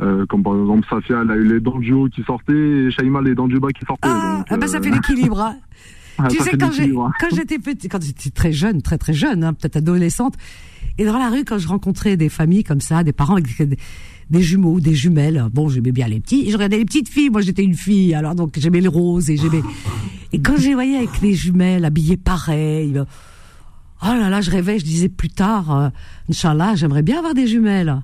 euh, 0.03 0.27
comme 0.27 0.43
par 0.43 0.55
exemple, 0.59 0.87
Safia, 0.91 1.23
elle 1.23 1.31
a 1.31 1.37
eu 1.37 1.45
les 1.45 1.61
dents 1.61 1.79
du 1.79 1.93
haut 1.93 2.09
qui 2.09 2.23
sortaient 2.25 2.53
et 2.53 2.91
Shaima, 2.91 3.23
les 3.23 3.35
dents 3.35 3.47
du 3.49 3.59
bas 3.61 3.69
qui 3.71 3.85
sortaient. 3.87 4.09
Ah, 4.11 4.37
donc, 4.39 4.47
ah 4.51 4.57
bah 4.57 4.67
ça 4.67 4.79
euh, 4.79 4.83
fait 4.83 4.91
l'équilibre. 4.91 5.41
hein. 5.41 5.57
ah, 6.19 6.29
tu 6.29 6.39
sais, 6.43 6.57
quand 6.57 6.71
j'étais 6.73 7.59
petite, 7.59 7.91
quand 7.91 8.03
j'étais 8.03 8.31
très 8.31 8.53
jeune, 8.53 8.83
très 8.83 8.99
très 8.99 9.13
jeune, 9.13 9.45
hein, 9.45 9.53
peut-être 9.53 9.77
adolescente, 9.77 10.35
et 10.99 11.05
dans 11.05 11.19
la 11.19 11.29
rue, 11.29 11.45
quand 11.45 11.59
je 11.59 11.69
rencontrais 11.69 12.17
des 12.17 12.29
familles 12.29 12.65
comme 12.65 12.81
ça, 12.81 13.05
des 13.05 13.13
parents 13.13 13.35
avec 13.35 13.59
des, 13.59 13.77
des 14.31 14.43
jumeaux, 14.43 14.81
des 14.81 14.95
jumelles, 14.95 15.47
bon, 15.53 15.69
j'aimais 15.69 15.93
bien 15.93 16.09
les 16.09 16.21
petits, 16.21 16.51
je 16.51 16.55
regardais 16.57 16.79
les 16.79 16.85
petites 16.85 17.09
filles, 17.09 17.31
moi 17.31 17.41
j'étais 17.41 17.63
une 17.63 17.75
fille, 17.75 18.15
alors 18.15 18.35
donc 18.35 18.59
j'aimais 18.59 18.81
les 18.81 18.89
roses 18.89 19.31
et 19.31 19.37
j'aimais. 19.37 19.63
Et 20.33 20.41
quand 20.41 20.57
je 20.57 20.67
les 20.67 20.75
voyais 20.75 20.97
avec 20.97 21.21
les 21.23 21.35
jumelles 21.35 21.85
habillées 21.85 22.17
pareil, 22.17 22.99
euh, 22.99 23.05
oh 24.03 24.07
là 24.07 24.29
là, 24.29 24.41
je 24.41 24.51
rêvais, 24.51 24.79
je 24.79 24.85
disais 24.85 25.09
plus 25.09 25.29
tard, 25.29 25.75
euh, 25.75 25.89
Inch'Allah, 26.29 26.75
j'aimerais 26.75 27.03
bien 27.03 27.19
avoir 27.19 27.33
des 27.33 27.47
jumelles. 27.47 28.03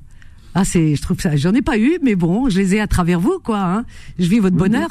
Ah, 0.55 0.65
c'est, 0.65 0.95
je 0.95 1.03
trouve 1.03 1.19
ça, 1.19 1.35
j'en 1.37 1.53
ai 1.53 1.63
pas 1.63 1.79
eu, 1.79 1.99
mais 2.03 2.15
bon, 2.15 2.49
je 2.49 2.59
les 2.59 2.77
ai 2.77 2.81
à 2.81 2.87
travers 2.87 3.19
vous, 3.19 3.39
quoi. 3.43 3.61
Hein. 3.61 3.85
Je 4.19 4.29
vis 4.29 4.39
votre 4.39 4.57
bonheur. 4.57 4.89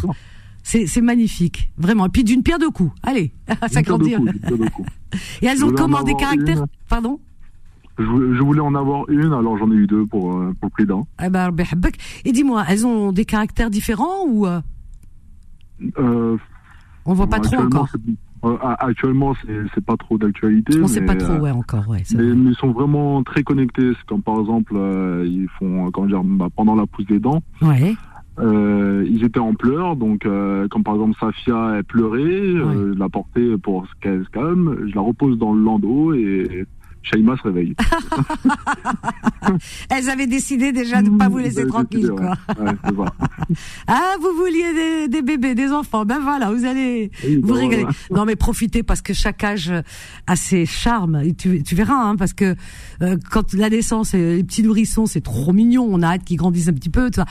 C'est, 0.64 1.02
magnifique, 1.02 1.72
vraiment. 1.78 2.06
Et 2.06 2.10
puis 2.10 2.24
d'une 2.24 2.44
pierre 2.44 2.60
deux 2.60 2.70
coups. 2.70 2.92
Allez, 3.04 3.32
ça 3.70 3.82
grandit. 3.82 4.14
Et 5.42 5.46
elles 5.46 5.64
ont 5.66 5.72
comment 5.72 6.04
des 6.04 6.16
caractères. 6.16 6.64
Pardon 6.88 7.20
Je, 7.98 8.04
voulais- 8.04 8.36
je 8.38 8.42
voulais 8.44 8.62
en 8.62 8.76
avoir 8.76 9.10
une, 9.10 9.34
alors 9.34 9.58
j'en 9.58 9.72
ai 9.72 9.76
eu 9.76 9.88
deux 9.88 10.06
pour, 10.06 10.34
euh, 10.34 10.54
pour 10.60 10.68
le 10.68 10.70
prix 10.70 10.86
d'un. 10.86 11.02
eh 11.24 11.30
ben. 11.30 11.52
Et 12.26 12.32
dis-moi, 12.32 12.64
elles 12.70 12.86
ont 12.86 13.12
des 13.12 13.26
caractères 13.26 13.70
différents 13.70 14.26
ou 14.28 14.46
euh, 14.46 14.62
Euh, 15.98 16.38
on 17.06 17.14
voit 17.14 17.28
pas 17.28 17.40
trop 17.40 17.58
encore 17.58 17.90
euh, 18.44 18.58
actuellement, 18.80 19.36
c'est 19.76 19.86
pas 19.86 19.98
trop 19.98 20.18
d'actualité. 20.18 20.80
On 20.82 20.88
sait 20.88 21.00
mais, 21.02 21.06
pas 21.06 21.16
trop, 21.16 21.34
euh, 21.34 21.40
ouais, 21.42 21.52
encore, 21.52 21.88
ouais. 21.88 22.02
Mais, 22.16 22.24
vrai. 22.24 22.36
mais 22.36 22.50
ils 22.52 22.56
sont 22.56 22.72
vraiment 22.72 23.22
très 23.24 23.44
connectés. 23.44 23.92
C'est 23.96 24.06
comme 24.08 24.24
par 24.24 24.40
exemple, 24.40 24.74
ils 25.26 25.48
font, 25.60 25.92
comment 25.92 26.08
dire, 26.08 26.24
bah, 26.24 26.48
pendant 26.56 26.74
la 26.74 26.88
pousse 26.88 27.06
des 27.06 27.20
dents, 27.20 27.44
Ouais. 27.62 27.94
Euh, 28.40 29.06
ils 29.10 29.24
étaient 29.24 29.40
en 29.40 29.54
pleurs. 29.54 29.96
Donc, 29.96 30.26
euh, 30.26 30.68
comme 30.68 30.84
par 30.84 30.96
exemple, 30.96 31.18
Safia, 31.20 31.76
elle 31.78 31.84
pleurait, 31.84 32.20
euh, 32.20 32.94
je 32.94 33.00
la 33.00 33.10
portais 33.10 33.58
pour 33.58 33.86
qu'elle 34.02 34.24
se 34.24 34.30
calme. 34.30 34.88
Je 34.88 34.96
la 34.96 35.02
repose 35.02 35.38
dans 35.38 35.54
le 35.54 35.64
landau 35.64 36.14
et 36.14 36.66
Shaima 37.04 37.36
se 37.38 37.44
réveille. 37.44 37.76
Elles 39.90 40.10
avaient 40.10 40.28
décidé 40.28 40.72
déjà 40.72 41.02
de 41.02 41.10
pas 41.10 41.30
vous 41.30 41.40
laisser 41.40 41.66
tranquille, 41.66 42.12
quoi. 42.16 42.36
Ouais. 42.60 43.06
Ah, 43.88 44.16
vous 44.22 44.34
vouliez 44.38 44.74
des, 44.74 45.08
des 45.10 45.22
bébés, 45.22 45.56
des 45.56 45.72
enfants. 45.72 46.06
Ben 46.06 46.20
voilà, 46.22 46.52
vous 46.54 46.64
allez 46.64 47.12
Oui, 47.26 47.38
vous 47.42 47.54
bah, 47.54 47.60
régaler. 47.60 47.82
voilà. 47.82 47.96
Non, 48.12 48.26
mais 48.26 48.36
profitez 48.38 48.82
parce 48.84 49.02
que 49.02 49.14
chaque 49.14 49.44
âge 49.44 49.74
a 50.28 50.36
ses 50.38 50.66
charmes. 50.66 51.22
Et 51.26 51.34
tu, 51.34 51.62
tu 51.64 51.76
verras, 51.76 51.96
hein, 51.96 52.16
parce 52.16 52.34
que 52.34 52.56
euh, 53.02 53.18
quand 53.30 53.54
la 53.54 53.70
naissance, 53.70 54.14
et 54.14 54.38
les 54.38 54.44
petits 54.44 54.64
nourrissons, 54.64 55.06
c'est 55.06 55.22
trop 55.22 55.52
mignon. 55.52 55.86
On 55.90 56.02
a 56.02 56.14
hâte 56.14 56.24
qu'ils 56.24 56.38
grandissent 56.38 56.70
un 56.70 56.74
petit 56.74 56.90
peu. 56.90 57.10
Tu 57.10 57.16
vois. 57.16 57.26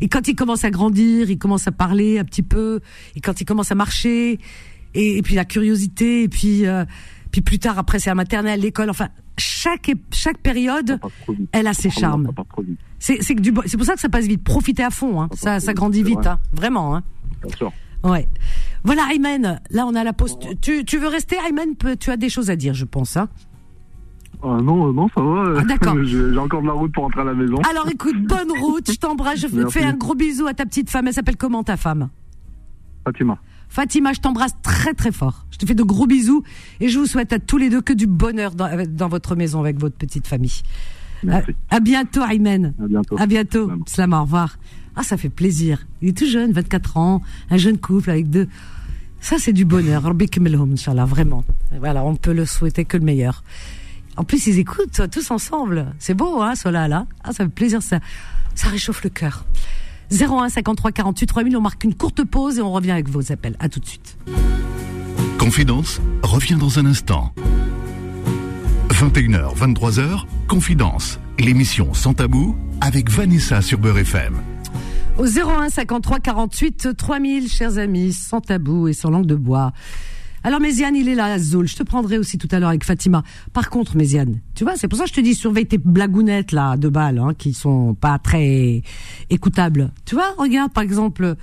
Et 0.00 0.08
quand 0.08 0.28
ils 0.28 0.34
commencent 0.34 0.64
à 0.64 0.70
grandir, 0.70 1.30
ils 1.30 1.38
commencent 1.38 1.68
à 1.68 1.72
parler 1.72 2.18
un 2.18 2.24
petit 2.24 2.42
peu. 2.42 2.80
Et 3.16 3.20
quand 3.20 3.38
ils 3.40 3.44
commencent 3.44 3.72
à 3.72 3.76
marcher, 3.76 4.38
et, 4.94 5.18
et 5.18 5.22
puis 5.22 5.34
la 5.34 5.44
curiosité, 5.44 6.22
et 6.22 6.28
puis 6.28 6.64
euh, 6.66 6.84
puis 7.30 7.40
plus 7.40 7.58
tard, 7.58 7.78
après, 7.78 7.98
c'est 7.98 8.10
la 8.10 8.14
maternelle, 8.14 8.60
l'école. 8.60 8.90
Enfin, 8.90 9.08
chaque 9.38 9.90
chaque 10.12 10.38
période, 10.38 10.98
elle 11.52 11.66
a 11.66 11.74
ses 11.74 11.90
charmes. 11.90 12.30
C'est 12.98 13.22
c'est 13.22 13.34
que 13.34 13.40
du 13.40 13.52
bo- 13.52 13.62
c'est 13.66 13.76
pour 13.76 13.86
ça 13.86 13.94
que 13.94 14.00
ça 14.00 14.08
passe 14.08 14.26
vite. 14.26 14.42
Profitez 14.42 14.82
à 14.84 14.90
fond. 14.90 15.20
Hein. 15.20 15.28
Ça 15.34 15.60
Ça 15.60 15.74
grandit 15.74 16.02
vite, 16.02 16.26
hein. 16.26 16.38
vraiment. 16.52 16.96
Hein. 16.96 17.02
bien 17.46 17.56
sûr. 17.56 17.72
Ouais. 18.04 18.28
Voilà, 18.84 19.02
Ayman. 19.12 19.60
Là, 19.70 19.86
on 19.86 19.94
a 19.94 20.04
la 20.04 20.12
pause. 20.12 20.38
Tu, 20.62 20.84
tu 20.84 20.98
veux 20.98 21.08
rester, 21.08 21.36
Ayman 21.44 21.74
Tu 21.98 22.10
as 22.10 22.16
des 22.16 22.28
choses 22.28 22.50
à 22.50 22.56
dire, 22.56 22.72
je 22.74 22.84
pense. 22.84 23.16
Hein 23.16 23.28
Ah 24.42 24.58
non, 24.62 24.92
non, 24.92 25.08
ça 25.14 25.20
va. 25.20 25.54
Ah, 25.58 25.64
d'accord. 25.64 25.96
J'ai 26.04 26.38
encore 26.38 26.62
de 26.62 26.66
la 26.68 26.72
route 26.74 26.92
pour 26.92 27.04
rentrer 27.04 27.22
à 27.22 27.24
la 27.24 27.34
maison. 27.34 27.56
Alors, 27.68 27.88
écoute, 27.88 28.16
bonne 28.28 28.52
route. 28.60 28.90
Je 28.92 28.96
t'embrasse. 28.98 29.40
Je 29.40 29.48
Merci. 29.48 29.78
fais 29.80 29.84
un 29.84 29.94
gros 29.94 30.14
bisou 30.14 30.46
à 30.46 30.54
ta 30.54 30.64
petite 30.64 30.88
femme. 30.90 31.08
Elle 31.08 31.14
s'appelle 31.14 31.36
comment 31.36 31.64
ta 31.64 31.76
femme? 31.76 32.08
Fatima. 33.04 33.38
Fatima, 33.68 34.12
je 34.12 34.20
t'embrasse 34.20 34.52
très 34.62 34.94
très 34.94 35.12
fort. 35.12 35.46
Je 35.50 35.58
te 35.58 35.66
fais 35.66 35.74
de 35.74 35.82
gros 35.82 36.06
bisous 36.06 36.42
et 36.80 36.88
je 36.88 36.98
vous 36.98 37.06
souhaite 37.06 37.32
à 37.32 37.38
tous 37.38 37.58
les 37.58 37.68
deux 37.68 37.80
que 37.80 37.92
du 37.92 38.06
bonheur 38.06 38.54
dans, 38.54 38.70
dans 38.88 39.08
votre 39.08 39.36
maison 39.36 39.60
avec 39.60 39.78
votre 39.78 39.96
petite 39.96 40.26
famille. 40.26 40.62
Merci. 41.22 41.52
À, 41.70 41.76
à 41.76 41.80
bientôt, 41.80 42.22
Ayman. 42.24 42.74
À 42.82 42.86
bientôt. 42.86 43.16
À 43.18 43.26
bientôt. 43.26 43.70
Salam. 43.86 44.12
Au 44.12 44.22
revoir. 44.22 44.58
Ah, 44.96 45.02
ça 45.02 45.16
fait 45.16 45.28
plaisir. 45.28 45.86
Il 46.00 46.08
est 46.08 46.16
tout 46.16 46.26
jeune, 46.26 46.52
24 46.52 46.96
ans, 46.96 47.22
un 47.50 47.56
jeune 47.58 47.78
couple 47.78 48.10
avec 48.10 48.30
deux. 48.30 48.48
Ça, 49.20 49.36
c'est 49.38 49.52
du 49.52 49.64
bonheur. 49.64 50.02
Rabbi 50.04 50.26
Inch'Allah, 50.72 51.04
vraiment. 51.04 51.44
Voilà, 51.78 52.04
on 52.04 52.16
peut 52.16 52.32
le 52.32 52.46
souhaiter 52.46 52.84
que 52.84 52.96
le 52.96 53.04
meilleur. 53.04 53.42
En 54.16 54.24
plus, 54.24 54.46
ils 54.46 54.58
écoutent 54.58 55.02
tous 55.10 55.30
ensemble. 55.30 55.92
C'est 55.98 56.14
beau, 56.14 56.40
hein, 56.40 56.54
cela 56.54 56.88
là. 56.88 57.06
Ah, 57.24 57.32
ça 57.32 57.44
fait 57.44 57.50
plaisir, 57.50 57.82
ça. 57.82 58.00
Ça 58.54 58.68
réchauffe 58.68 59.04
le 59.04 59.10
cœur. 59.10 59.44
01 60.12 60.48
53 60.48 60.92
48 60.92 61.26
3000, 61.26 61.56
on 61.56 61.60
marque 61.60 61.84
une 61.84 61.94
courte 61.94 62.24
pause 62.24 62.58
et 62.58 62.62
on 62.62 62.72
revient 62.72 62.92
avec 62.92 63.08
vos 63.08 63.32
appels. 63.32 63.56
À 63.58 63.68
tout 63.68 63.80
de 63.80 63.86
suite. 63.86 64.16
Confidence 65.38 66.00
revient 66.22 66.56
dans 66.56 66.78
un 66.78 66.86
instant. 66.86 67.32
21h, 68.90 69.56
23h, 69.56 70.24
Confidence, 70.48 71.20
l'émission 71.38 71.92
sans 71.92 72.14
tabou 72.14 72.56
avec 72.80 73.10
Vanessa 73.10 73.60
sur 73.60 73.78
Beurre 73.78 73.98
FM. 73.98 74.40
Au 75.18 75.26
01 75.26 75.70
53 75.70 76.20
48 76.20 76.96
3000, 76.96 77.48
chers 77.48 77.78
amis, 77.78 78.12
sans 78.12 78.40
tabou 78.40 78.88
et 78.88 78.92
sans 78.92 79.10
langue 79.10 79.26
de 79.26 79.34
bois. 79.34 79.72
Alors 80.46 80.60
Méziane, 80.60 80.94
il 80.94 81.08
est 81.08 81.16
là, 81.16 81.24
Azul. 81.24 81.66
Je 81.66 81.74
te 81.74 81.82
prendrai 81.82 82.18
aussi 82.18 82.38
tout 82.38 82.46
à 82.52 82.60
l'heure 82.60 82.68
avec 82.68 82.84
Fatima. 82.84 83.24
Par 83.52 83.68
contre, 83.68 83.96
Méziane, 83.96 84.38
tu 84.54 84.62
vois, 84.62 84.76
c'est 84.76 84.86
pour 84.86 84.96
ça 84.96 85.02
que 85.02 85.10
je 85.10 85.14
te 85.14 85.20
dis, 85.20 85.34
surveille 85.34 85.66
tes 85.66 85.76
blagounettes 85.76 86.52
là 86.52 86.76
de 86.76 86.88
balles, 86.88 87.18
hein, 87.18 87.34
qui 87.36 87.52
sont 87.52 87.94
pas 87.94 88.20
très 88.20 88.82
écoutables. 89.28 89.90
Tu 90.04 90.14
vois, 90.14 90.34
regarde 90.38 90.72
par 90.72 90.84
exemple 90.84 91.34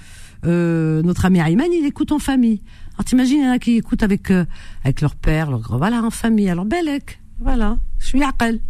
euh, 0.45 1.01
notre 1.01 1.25
ami 1.25 1.39
Ayman, 1.39 1.67
il 1.69 1.85
écoute 1.85 2.13
en 2.13 2.19
famille. 2.19 2.61
Alors 2.93 3.03
t'imagines, 3.03 3.39
il 3.39 3.43
y 3.43 3.47
en 3.49 3.51
a 3.51 3.59
qui 3.59 3.75
écoutent 3.75 4.03
avec 4.03 4.31
euh, 4.31 4.45
avec 4.85 5.01
leur 5.01 5.15
père, 5.15 5.51
leur 5.51 5.59
grand, 5.59 5.77
voilà, 5.77 6.01
en 6.01 6.09
famille. 6.09 6.49
Alors 6.49 6.63
Belek, 6.63 7.19
voilà, 7.41 7.75
je 7.99 8.05
suis 8.05 8.19
l'aqal. 8.19 8.61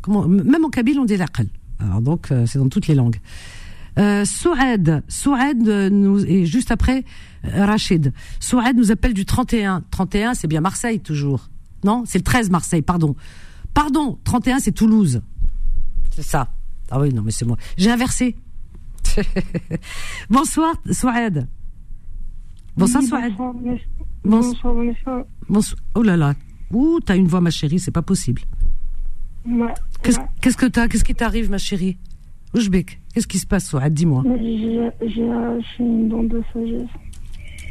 Comment, 0.00 0.26
même 0.26 0.64
en 0.64 0.70
kabyle, 0.70 0.98
on 0.98 1.04
dit 1.04 1.18
l'aqal. 1.18 1.48
Alors 1.78 2.00
donc, 2.00 2.32
euh, 2.32 2.46
c'est 2.46 2.58
dans 2.58 2.70
toutes 2.70 2.86
les 2.86 2.94
langues. 2.94 3.20
Euh, 3.98 4.24
Souad, 4.24 5.02
Souad 5.08 5.68
euh, 5.68 5.90
nous 5.90 6.24
et 6.24 6.46
juste 6.46 6.70
après 6.70 7.04
euh, 7.44 7.64
Rachid. 7.66 8.12
Souad 8.38 8.76
nous 8.76 8.90
appelle 8.90 9.14
du 9.14 9.24
31. 9.24 9.82
31, 9.90 10.34
c'est 10.34 10.46
bien 10.48 10.60
Marseille 10.60 11.00
toujours. 11.00 11.48
Non, 11.84 12.04
c'est 12.06 12.18
le 12.18 12.24
13 12.24 12.50
Marseille, 12.50 12.82
pardon. 12.82 13.16
Pardon, 13.74 14.18
31 14.24 14.60
c'est 14.60 14.72
Toulouse. 14.72 15.22
C'est 16.14 16.22
ça. 16.22 16.52
Ah 16.90 17.00
oui, 17.00 17.12
non 17.12 17.22
mais 17.22 17.30
c'est 17.30 17.44
moi. 17.44 17.56
J'ai 17.76 17.90
inversé. 17.90 18.36
Bonsoir 20.30 20.74
Souad. 20.90 21.48
Bonsoir 22.76 23.02
Souad. 23.02 23.32
Bonsoir, 24.24 24.74
Bonsoir. 24.74 25.24
Bonsoir. 25.48 25.80
Oh 25.94 26.02
là 26.02 26.16
là. 26.16 26.34
Ouh, 26.72 27.00
t'as 27.04 27.16
une 27.16 27.26
voix 27.26 27.40
ma 27.40 27.50
chérie, 27.50 27.80
c'est 27.80 27.90
pas 27.90 28.02
possible. 28.02 28.42
Qu'est-ce 30.02 30.56
que 30.56 30.66
t'as? 30.66 30.88
Qu'est-ce 30.88 31.04
qui 31.04 31.14
t'arrive 31.14 31.50
ma 31.50 31.58
chérie? 31.58 31.98
Oujbek, 32.54 33.00
qu'est-ce 33.14 33.26
qui 33.26 33.38
se 33.38 33.46
passe 33.46 33.68
Souad 33.68 33.92
Dis-moi. 33.92 34.24
J'ai 35.00 35.62
une 35.78 36.08
dent 36.08 36.22
de 36.24 36.42
sagesse. 36.52 36.88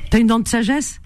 T'as 0.10 0.20
une 0.20 0.28
dent 0.28 0.40
de 0.40 0.48
sagesse? 0.48 1.02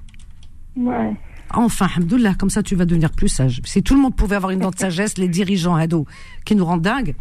Ouais. 0.76 1.12
Enfin, 1.54 1.88
Hamdoullah, 1.98 2.34
comme 2.36 2.50
ça 2.50 2.64
tu 2.64 2.76
vas 2.76 2.86
devenir 2.86 3.12
plus 3.12 3.28
sage. 3.30 3.62
Si 3.66 3.84
tout 3.84 3.96
le 3.96 4.02
monde 4.02 4.16
pouvait 4.16 4.36
avoir 4.36 4.52
une 4.52 4.60
dent 4.60 4.72
de 4.72 4.76
sagesse, 4.80 5.18
les 5.18 5.28
dirigeants 5.28 5.76
Hado, 5.76 6.06
qui 6.46 6.56
nous 6.56 6.66
rendent 6.66 6.82
dingues, 6.82 7.16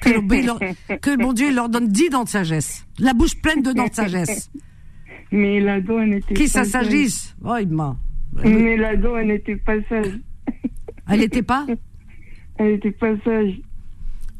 que 0.00 0.10
le, 0.10 0.44
leur- 0.46 0.58
que 1.00 1.16
bon 1.22 1.32
Dieu 1.32 1.52
leur 1.54 1.68
donne 1.68 1.88
10 1.88 2.10
dents 2.10 2.24
de 2.24 2.28
sagesse. 2.28 2.86
La 2.98 3.14
bouche 3.14 3.40
pleine 3.40 3.62
de 3.62 3.72
dents 3.72 3.88
de 3.88 3.94
sagesse. 3.94 4.50
Mais 5.32 5.60
la 5.60 5.80
dent, 5.80 5.98
elle 6.00 6.10
n'était 6.10 6.34
Qui 6.34 6.42
pas 6.44 6.48
ça 6.48 6.64
sage. 6.64 6.84
s'agisse 6.86 7.34
Oh, 7.42 7.56
il 7.60 7.68
m'a. 7.68 7.96
Mais 8.44 8.76
la 8.76 8.96
dent, 8.96 9.16
elle 9.16 9.28
n'était 9.28 9.56
pas 9.56 9.76
sage. 9.88 10.18
Elle 11.08 11.22
était 11.22 11.42
pas? 11.42 11.66
Elle 12.58 12.72
n'était 12.72 12.90
pas 12.92 13.14
sage. 13.24 13.60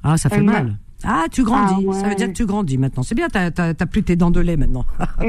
Ah, 0.03 0.17
ça 0.19 0.29
fait 0.29 0.37
Elle 0.37 0.45
mal. 0.45 0.77
Ah, 1.05 1.25
tu 1.31 1.43
grandis. 1.43 1.75
Ah 1.77 1.81
ouais. 1.81 2.01
Ça 2.01 2.09
veut 2.09 2.15
dire 2.15 2.29
que 2.29 2.33
tu 2.33 2.47
grandis 2.47 2.79
maintenant. 2.79 3.03
C'est 3.03 3.15
bien, 3.15 3.29
t'as, 3.29 3.51
t'as, 3.51 3.75
t'as 3.75 3.87
plus 3.87 4.03
tes 4.03 4.17
dents 4.17 4.31
de 4.31 4.41
lait 4.41 4.57
maintenant. 4.57 4.85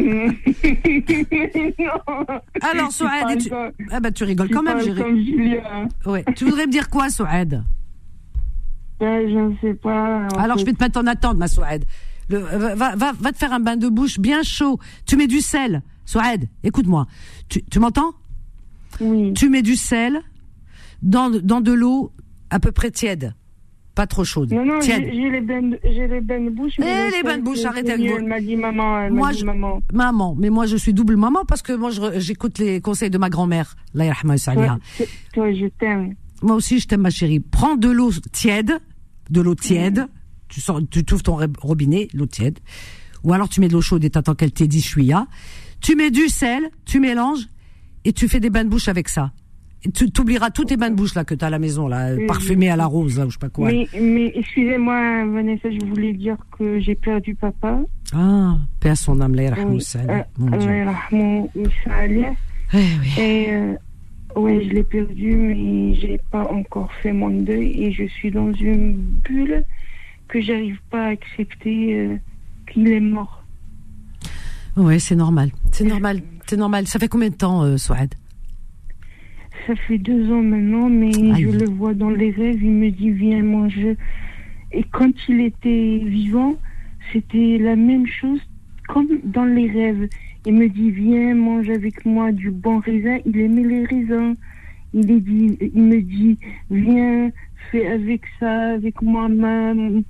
Alors, 2.61 2.91
Souad, 2.91 3.37
tu... 3.39 3.49
comme- 3.49 3.71
ah 3.91 3.99
bah, 3.99 4.11
tu 4.11 4.23
rigoles 4.23 4.49
quand 4.49 4.63
même, 4.63 4.77
comme 4.95 5.17
Julien. 5.17 5.87
Ouais. 6.05 6.23
Tu 6.35 6.45
voudrais 6.45 6.67
me 6.67 6.71
dire 6.71 6.89
quoi, 6.89 7.09
Souad 7.09 7.63
Ben, 8.99 9.29
je 9.29 9.37
ne 9.37 9.55
sais 9.61 9.73
pas. 9.75 10.27
Alors, 10.37 10.57
je 10.57 10.65
vais 10.65 10.73
te 10.73 10.83
mettre 10.83 10.99
en 10.99 11.07
attente, 11.07 11.37
ma 11.37 11.47
Souad. 11.47 11.83
Le, 12.29 12.37
va, 12.39 12.95
va, 12.95 13.31
te 13.31 13.37
faire 13.37 13.51
un 13.53 13.59
bain 13.59 13.75
de 13.75 13.89
bouche 13.89 14.19
bien 14.19 14.43
chaud. 14.43 14.79
Tu 15.05 15.17
mets 15.17 15.27
du 15.27 15.41
sel. 15.41 15.81
Souad, 16.05 16.47
écoute-moi. 16.63 17.07
Tu, 17.49 17.63
tu 17.63 17.79
m'entends? 17.79 18.13
Oui. 19.01 19.33
Tu 19.33 19.49
mets 19.49 19.61
du 19.61 19.75
sel 19.75 20.21
dans, 21.01 21.29
dans 21.29 21.61
de 21.61 21.73
l'eau 21.73 22.11
à 22.49 22.59
peu 22.59 22.71
près 22.71 22.91
tiède. 22.91 23.33
Pas 23.95 24.07
trop 24.07 24.23
chaude. 24.23 24.51
Non, 24.51 24.65
non, 24.65 24.79
j'ai 24.81 25.29
les 25.29 25.41
bains 25.41 25.61
de, 25.61 25.79
j'ai 25.83 26.07
les 26.07 26.19
bains 26.21 26.41
de 26.43 26.49
bouche. 26.49 26.73
mais 26.79 26.85
Eh, 26.87 27.11
le 27.11 27.17
les 27.17 27.23
bains 27.23 27.37
de 27.37 27.43
bouche, 27.43 27.61
que 27.61 27.67
arrête 27.67 27.85
c'est 27.85 27.93
avec 27.93 28.09
vos- 28.09 28.17
Elle 28.17 28.27
m'a 28.27 28.39
dit 28.41 28.55
maman, 28.55 29.01
elle 29.01 29.13
m'a 29.13 29.31
dit 29.31 29.39
je- 29.39 29.45
maman. 29.45 29.81
Maman, 29.93 30.35
mais 30.39 30.49
moi 30.49 30.65
je 30.65 30.77
suis 30.77 30.93
double 30.93 31.15
maman 31.15 31.45
parce 31.45 31.61
que 31.61 31.73
moi 31.73 31.91
je 31.91 32.01
j'écoute 32.19 32.57
les 32.57 32.81
conseils 32.81 33.11
de 33.11 33.19
ma 33.19 33.29
grand-mère. 33.29 33.75
Toi, 35.33 35.53
je 35.53 35.67
t'aime. 35.67 36.15
Moi 36.41 36.55
aussi 36.55 36.79
je 36.79 36.87
t'aime 36.87 37.01
ma 37.01 37.11
chérie. 37.11 37.39
Prends 37.39 37.75
de 37.75 37.89
l'eau 37.89 38.11
tiède, 38.31 38.79
de 39.29 39.41
l'eau 39.41 39.53
tiède. 39.55 40.07
Tu 40.49 40.59
sors, 40.59 40.81
tu 40.89 41.03
ouvres 41.11 41.23
ton 41.23 41.37
robinet, 41.61 42.07
l'eau 42.15 42.25
tiède. 42.25 42.59
Ou 43.23 43.31
alors 43.33 43.47
tu 43.47 43.59
mets 43.61 43.67
de 43.67 43.73
l'eau 43.73 43.81
chaude 43.81 44.03
et 44.03 44.09
t'attends 44.09 44.33
qu'elle 44.35 44.51
t'ait 44.51 44.67
dit 44.67 44.81
chouïa. 44.81 45.27
Tu 45.81 45.95
mets 45.95 46.09
du 46.11 46.29
sel, 46.29 46.69
tu 46.85 46.99
mélanges 46.99 47.47
et 48.05 48.11
tu 48.13 48.27
fais 48.27 48.39
des 48.39 48.49
bains 48.49 48.63
de 48.63 48.69
bouche 48.69 48.87
avec 48.87 49.07
ça. 49.07 49.31
Tu 49.93 50.09
t'oublieras 50.11 50.49
tous 50.49 50.65
tes 50.65 50.77
bains 50.77 50.89
de 50.89 50.95
bouche 50.95 51.13
là 51.13 51.25
que 51.25 51.35
t'as 51.35 51.47
à 51.47 51.49
la 51.49 51.59
maison 51.59 51.87
là, 51.87 52.13
Oui. 52.15 52.25
parfumés 52.25 52.69
à 52.69 52.75
la 52.77 52.85
rose 52.85 53.17
là, 53.17 53.25
ou 53.25 53.29
je 53.29 53.33
sais 53.33 53.39
pas 53.39 53.49
quoi. 53.49 53.69
Mais, 53.69 53.87
mais 53.99 54.31
excusez-moi, 54.35 55.25
Vanessa, 55.25 55.69
je 55.69 55.85
voulais 55.85 56.13
dire 56.13 56.37
que 56.57 56.79
j'ai 56.79 56.95
perdu 56.95 57.35
papa. 57.35 57.81
Ah, 58.13 58.57
paix 58.79 58.89
à 58.89 58.95
son 58.95 59.19
âme. 59.19 59.35
Euh, 59.37 59.51
Mon 60.37 60.57
Dieu. 60.57 62.25
Eh 62.73 62.77
oui. 62.77 63.21
Et 63.21 63.47
euh, 63.51 63.73
ouais, 64.37 64.63
je 64.63 64.69
l'ai 64.73 64.83
perdu, 64.83 65.35
mais 65.35 65.95
j'ai 65.95 66.19
pas 66.31 66.49
encore 66.51 66.89
fait 67.01 67.11
mon 67.13 67.29
deuil 67.29 67.83
et 67.83 67.91
je 67.91 68.05
suis 68.05 68.31
dans 68.31 68.51
une 68.53 68.93
bulle 69.23 69.63
que 70.27 70.41
j'arrive 70.41 70.79
pas 70.89 71.05
à 71.05 71.09
accepter 71.09 71.93
euh, 71.99 72.15
qu'il 72.71 72.87
est 72.87 72.99
mort. 72.99 73.43
Ouais, 74.75 74.97
c'est 74.97 75.15
normal. 75.15 75.51
C'est 75.71 75.83
normal. 75.83 76.21
C'est 76.47 76.57
normal. 76.57 76.87
Ça 76.87 76.97
fait 76.99 77.07
combien 77.07 77.29
de 77.29 77.35
temps, 77.35 77.63
euh, 77.63 77.77
Souad 77.77 78.13
Ça 79.65 79.75
fait 79.75 79.97
deux 79.97 80.31
ans 80.31 80.41
maintenant, 80.41 80.89
mais 80.89 81.11
je 81.11 81.49
le 81.49 81.69
vois 81.69 81.93
dans 81.93 82.09
les 82.09 82.31
rêves. 82.31 82.61
Il 82.61 82.71
me 82.71 82.89
dit 82.89 83.11
viens 83.11 83.43
manger. 83.43 83.95
Et 84.73 84.83
quand 84.91 85.11
il 85.29 85.39
était 85.41 86.01
vivant, 86.03 86.55
c'était 87.11 87.57
la 87.59 87.75
même 87.75 88.07
chose 88.07 88.41
comme 88.87 89.07
dans 89.23 89.45
les 89.45 89.69
rêves. 89.71 90.09
Il 90.45 90.55
me 90.55 90.67
dit 90.67 90.91
viens 90.91 91.35
mange 91.35 91.69
avec 91.69 92.05
moi 92.05 92.31
du 92.31 92.51
bon 92.51 92.79
raisin. 92.79 93.19
Il 93.25 93.39
aimait 93.39 93.63
les 93.63 93.85
raisins. 93.85 94.33
Il, 94.93 95.09
est 95.09 95.19
dit, 95.21 95.57
il 95.61 95.81
me 95.81 96.01
dit 96.01 96.37
viens 96.69 97.31
fais 97.71 97.87
avec 97.87 98.21
ça 98.39 98.73
avec 98.73 99.01
moi 99.01 99.29
même. 99.29 100.03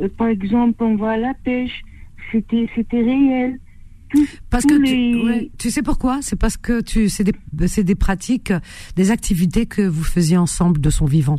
Euh, 0.00 0.08
Par 0.16 0.28
exemple, 0.28 0.82
on 0.84 0.96
va 0.96 1.12
à 1.12 1.16
la 1.16 1.34
pêche. 1.34 1.82
C'était 2.30 2.68
c'était 2.74 3.02
réel. 3.02 3.58
Parce 4.50 4.64
que 4.64 4.74
tu, 4.84 5.24
ouais, 5.26 5.50
tu 5.58 5.70
sais 5.70 5.82
pourquoi? 5.82 6.18
C'est 6.22 6.36
parce 6.36 6.56
que 6.56 6.80
tu 6.80 7.08
c'est 7.08 7.24
des 7.24 7.34
c'est 7.68 7.84
des 7.84 7.94
pratiques, 7.94 8.50
euh, 8.50 8.60
des 8.96 9.10
activités 9.10 9.66
que 9.66 9.82
vous 9.82 10.04
faisiez 10.04 10.36
ensemble 10.36 10.80
de 10.80 10.90
son 10.90 11.06
vivant. 11.06 11.38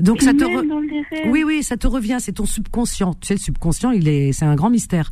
Donc 0.00 0.22
ça 0.22 0.32
te 0.32 0.44
re- 0.44 1.30
oui 1.30 1.44
oui 1.44 1.62
ça 1.62 1.76
te 1.76 1.86
revient, 1.86 2.16
c'est 2.20 2.32
ton 2.32 2.46
subconscient. 2.46 3.14
Tu 3.14 3.28
sais 3.28 3.34
le 3.34 3.40
subconscient 3.40 3.90
il 3.90 4.08
est 4.08 4.32
c'est 4.32 4.44
un 4.44 4.54
grand 4.54 4.70
mystère. 4.70 5.10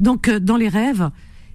Donc 0.00 0.28
euh, 0.28 0.40
dans 0.40 0.56
les 0.56 0.68
rêves 0.68 1.10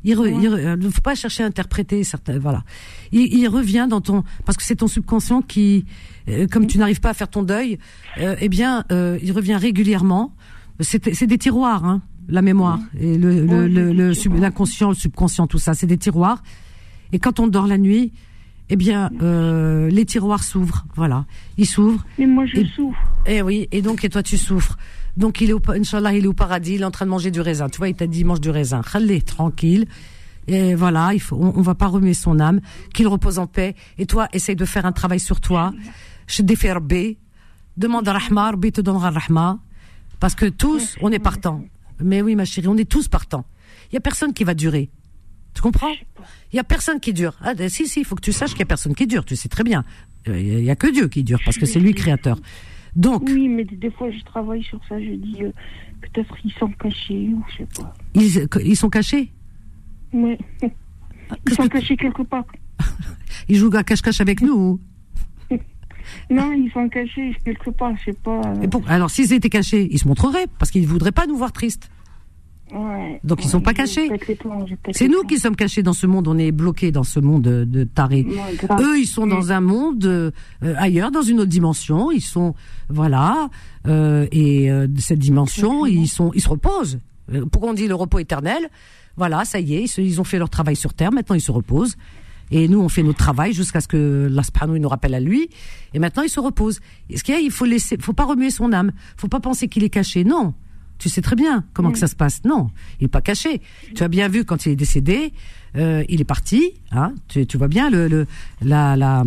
il 0.06 0.16
re- 0.16 0.28
il 0.42 0.50
re- 0.50 0.78
ne 0.78 0.90
faut 0.90 1.02
pas 1.02 1.14
chercher 1.16 1.44
à 1.44 1.46
interpréter 1.46 2.04
certains 2.06 2.40
voilà. 2.40 2.64
Il, 3.12 3.34
il 3.38 3.48
revient 3.50 3.88
dans 3.90 4.00
ton 4.02 4.24
parce 4.46 4.58
que 4.58 4.64
c'est 4.64 4.78
ton 4.78 4.88
subconscient 4.88 5.42
qui 5.42 5.86
euh, 6.30 6.48
comme 6.48 6.68
tu 6.68 6.78
n'arrives 6.78 7.02
pas 7.02 7.10
à 7.10 7.14
faire 7.14 7.28
ton 7.30 7.44
deuil, 7.44 7.80
euh, 8.20 8.36
eh 8.40 8.48
bien 8.50 8.86
euh, 8.92 9.20
il 9.22 9.32
revient 9.34 9.56
régulièrement. 9.56 10.34
C'est 10.80 11.14
c'est 11.14 11.28
des 11.28 11.38
tiroirs 11.38 11.84
hein, 11.84 12.02
la 12.30 12.42
mémoire 12.42 12.80
et 13.00 13.18
le 13.18 13.46
le, 13.68 14.38
l'inconscient, 14.40 14.90
le 14.90 14.96
subconscient, 14.96 15.48
tout 15.48 15.58
ça, 15.60 15.74
c'est 15.74 15.88
des 15.88 15.98
tiroirs. 15.98 16.42
Et 17.12 17.20
quand 17.20 17.40
on 17.40 17.48
dort 17.48 17.68
la 17.68 17.78
nuit, 17.78 18.12
eh 18.70 18.76
bien, 18.76 19.10
euh, 19.22 19.90
les 19.90 20.06
tiroirs 20.06 20.44
s'ouvrent, 20.44 20.86
voilà, 20.96 21.26
ils 21.58 21.66
s'ouvrent. 21.66 22.06
Mais 22.20 22.28
moi, 22.28 22.46
je 22.46 22.58
Et- 22.58 22.66
souffre. 22.76 23.00
Et 23.26 23.42
oui, 23.42 23.68
et 23.72 23.82
donc 23.82 24.04
et 24.04 24.10
toi 24.10 24.22
tu 24.24 24.38
souffres. 24.38 24.78
Donc 25.18 25.42
il 25.42 25.50
est 25.50 25.54
au, 25.54 25.62
Inch'Allah, 25.70 26.14
il 26.14 26.24
est 26.26 26.28
au 26.28 26.34
paradis, 26.34 26.76
il 26.76 26.82
est 26.82 26.86
en 26.86 26.92
train 26.92 27.06
de 27.06 27.10
manger 27.12 27.32
du 27.32 27.42
raisin. 27.42 27.68
Tu 27.68 27.78
vois, 27.80 27.90
il 27.90 27.96
t'a 27.96 28.08
dit 28.08 28.24
mange 28.24 28.40
du 28.42 28.50
raisin. 28.52 28.82
Khalé, 28.82 29.22
tranquille. 29.22 29.86
Et 30.48 30.74
voilà, 30.76 31.14
il 31.14 31.20
faut, 31.20 31.36
on, 31.36 31.54
on 31.58 31.62
va 31.62 31.76
pas 31.76 31.88
remuer 31.88 32.14
son 32.14 32.40
âme, 32.40 32.60
qu'il 32.94 33.08
repose 33.08 33.38
en 33.40 33.46
paix. 33.48 33.76
Et 33.98 34.06
toi, 34.06 34.28
essaye 34.34 34.56
de 34.56 34.66
faire 34.66 34.86
un 34.86 34.92
travail 34.92 35.20
sur 35.20 35.42
toi. 35.42 35.74
Je 36.28 36.42
défais 36.42 36.72
Rabbi. 36.72 37.18
Demande 37.78 38.08
à 38.08 38.14
Rahma, 38.14 38.52
Rabbi 38.52 38.72
te 38.72 38.82
donnera 38.82 39.10
Rahma. 39.12 39.60
Parce 40.20 40.36
que 40.36 40.46
tous, 40.48 40.96
on 41.02 41.12
est 41.12 41.20
partants. 41.20 41.64
Mais 42.04 42.22
oui, 42.22 42.36
ma 42.36 42.46
chérie, 42.46 42.68
on 42.68 42.78
est 42.78 42.90
tous 42.90 43.08
partants. 43.08 43.46
Il 43.92 43.96
y 43.96 43.98
a 43.98 44.02
personne 44.02 44.34
qui 44.34 44.44
va 44.44 44.54
durer. 44.54 44.90
Tu 45.54 45.62
comprends? 45.62 45.92
Il 46.54 46.56
y 46.56 46.60
a 46.60 46.64
personne 46.64 47.00
qui 47.00 47.12
dure. 47.14 47.36
Ah, 47.42 47.54
si, 47.70 47.88
si, 47.88 48.02
il 48.02 48.06
faut 48.06 48.16
que 48.16 48.22
tu 48.22 48.32
saches 48.32 48.52
qu'il 48.52 48.60
y 48.60 48.64
a 48.64 48.68
personne 48.68 48.96
qui 48.96 49.08
dure. 49.08 49.26
Tu 49.26 49.36
sais 49.36 49.50
très 49.50 49.64
bien. 49.64 49.84
Euh, 50.28 50.40
Il 50.40 50.64
y 50.64 50.70
a 50.70 50.76
que 50.76 50.88
Dieu 50.88 51.08
qui 51.08 51.24
dure 51.24 51.40
parce 51.44 51.58
que 51.58 51.66
c'est 51.66 51.80
lui 51.80 51.94
créateur. 51.94 52.38
Donc, 52.96 53.24
Oui, 53.26 53.48
mais 53.48 53.64
des 53.66 53.92
fois, 53.92 54.10
je 54.12 54.24
travaille 54.24 54.64
sur 54.64 54.80
ça. 54.88 55.00
Je 55.00 55.12
dis, 55.16 55.44
euh, 55.44 55.52
peut-être 56.02 56.36
ils 56.46 56.54
sont 56.54 56.72
cachés 56.72 57.30
ou 57.34 57.44
je 57.52 57.58
sais 57.58 57.68
pas. 57.82 57.94
ils, 58.16 58.48
ils 58.66 58.76
sont 58.78 58.90
cachés? 58.90 59.32
Mais 60.14 60.38
ils 60.62 60.70
Qu'est-ce 61.46 61.56
sont 61.56 61.68
cachés 61.68 61.98
quelque 61.98 62.24
part. 62.24 62.46
Ils 63.50 63.58
jouent 63.58 63.76
à 63.76 63.84
cache-cache 63.84 64.22
avec 64.22 64.42
nous. 64.42 64.80
Non, 66.30 66.52
ils 66.52 66.72
sont 66.74 66.88
cachés 66.90 67.36
quelque 67.46 67.70
part, 67.72 67.92
je 67.98 68.12
sais 68.12 68.18
pas. 68.24 68.42
euh, 68.46 68.80
alors, 68.88 69.10
s'ils 69.10 69.34
étaient 69.34 69.50
cachés, 69.50 69.88
ils 69.92 70.00
se 70.00 70.08
montreraient 70.08 70.48
parce 70.58 70.72
qu'ils 70.72 70.84
ne 70.84 70.88
voudraient 70.88 71.12
pas 71.12 71.26
nous 71.28 71.36
voir 71.38 71.52
tristes. 71.52 71.90
ouais, 72.74 73.20
Donc, 73.24 73.40
ils 73.42 73.46
ouais, 73.46 73.52
sont 73.52 73.62
pas 73.62 73.74
cachés. 73.74 74.10
C'est 74.92 75.08
nous 75.08 75.24
qui 75.24 75.38
sommes 75.40 75.56
cachés 75.56 75.82
dans 75.84 75.94
ce 75.94 76.06
monde. 76.08 76.28
On 76.28 76.38
est 76.38 76.52
bloqués 76.52 76.92
dans 76.92 77.04
ce 77.04 77.20
monde 77.20 77.42
de, 77.44 77.64
de 77.64 77.84
tarés. 77.84 78.26
Ouais. 78.28 78.76
Eux, 78.82 79.00
ils 79.00 79.08
sont 79.08 79.26
dans 79.28 79.52
un 79.52 79.62
monde 79.62 80.06
euh, 80.06 80.32
euh, 80.64 80.76
ailleurs, 80.78 81.12
dans 81.12 81.22
une 81.24 81.40
autre 81.40 81.50
dimension. 81.50 82.12
Ils 82.12 82.22
sont, 82.22 82.54
voilà, 82.90 83.50
euh, 83.88 84.28
et 84.32 84.70
euh, 84.72 84.88
de 84.88 85.00
cette 85.02 85.20
dimension, 85.20 85.86
ils 85.86 86.08
sont, 86.08 86.32
ils 86.36 86.42
se 86.42 86.50
reposent. 86.50 87.00
Euh, 87.34 87.46
Pourquoi 87.52 87.72
on 87.72 87.74
dit 87.74 87.88
le 87.88 87.96
repos 87.96 88.20
éternel? 88.20 88.70
Voilà, 89.18 89.44
ça 89.46 89.60
y 89.60 89.76
est, 89.76 89.84
ils, 89.84 89.88
se- 89.88 90.00
ils 90.02 90.22
ont 90.22 90.24
fait 90.24 90.40
leur 90.40 90.50
travail 90.50 90.76
sur 90.76 90.94
terre. 90.94 91.12
Maintenant, 91.12 91.36
ils 91.36 91.42
se 91.42 91.52
reposent. 91.52 91.96
Et 92.52 92.68
nous, 92.68 92.80
on 92.80 92.90
fait 92.90 93.04
notre 93.04 93.20
travail 93.20 93.54
jusqu'à 93.54 93.82
ce 93.82 93.88
que 93.88 94.30
il 94.30 94.82
nous 94.82 94.90
rappelle 94.90 95.14
à 95.14 95.20
lui. 95.20 95.50
Et 95.94 96.00
maintenant, 96.00 96.24
il 96.24 96.30
se 96.30 96.40
repose. 96.40 96.80
Et 97.10 97.18
ce 97.18 97.24
qu'il 97.24 97.34
y 97.36 97.38
a, 97.38 97.42
il 97.42 97.52
faut 97.52 97.66
laisser, 97.66 97.98
faut 98.00 98.14
pas 98.14 98.26
remuer 98.26 98.50
son 98.50 98.74
âme. 98.74 98.92
Faut 99.18 99.28
pas 99.28 99.40
penser 99.40 99.68
qu'il 99.68 99.84
est 99.84 99.90
caché. 99.90 100.24
Non. 100.24 100.54
Tu 100.98 101.08
sais 101.08 101.22
très 101.22 101.38
bien 101.38 101.64
comment 101.74 101.92
que 101.94 101.98
ça 101.98 102.08
se 102.08 102.16
passe. 102.16 102.42
Non, 102.44 102.72
il 103.00 103.06
est 103.06 103.08
pas 103.08 103.22
caché. 103.22 103.62
Tu 103.96 104.04
as 104.04 104.10
bien 104.10 104.28
vu 104.28 104.44
quand 104.44 104.66
il 104.66 104.74
est 104.74 104.76
décédé, 104.76 105.32
euh, 105.78 106.04
il 106.10 106.20
est 106.20 106.26
parti. 106.26 106.74
Hein, 106.92 107.14
tu, 107.30 107.48
tu 107.48 107.58
vois 107.58 107.70
bien 107.70 107.90
le, 107.90 108.10
le 108.10 108.28
la, 108.62 108.98
la 108.98 109.24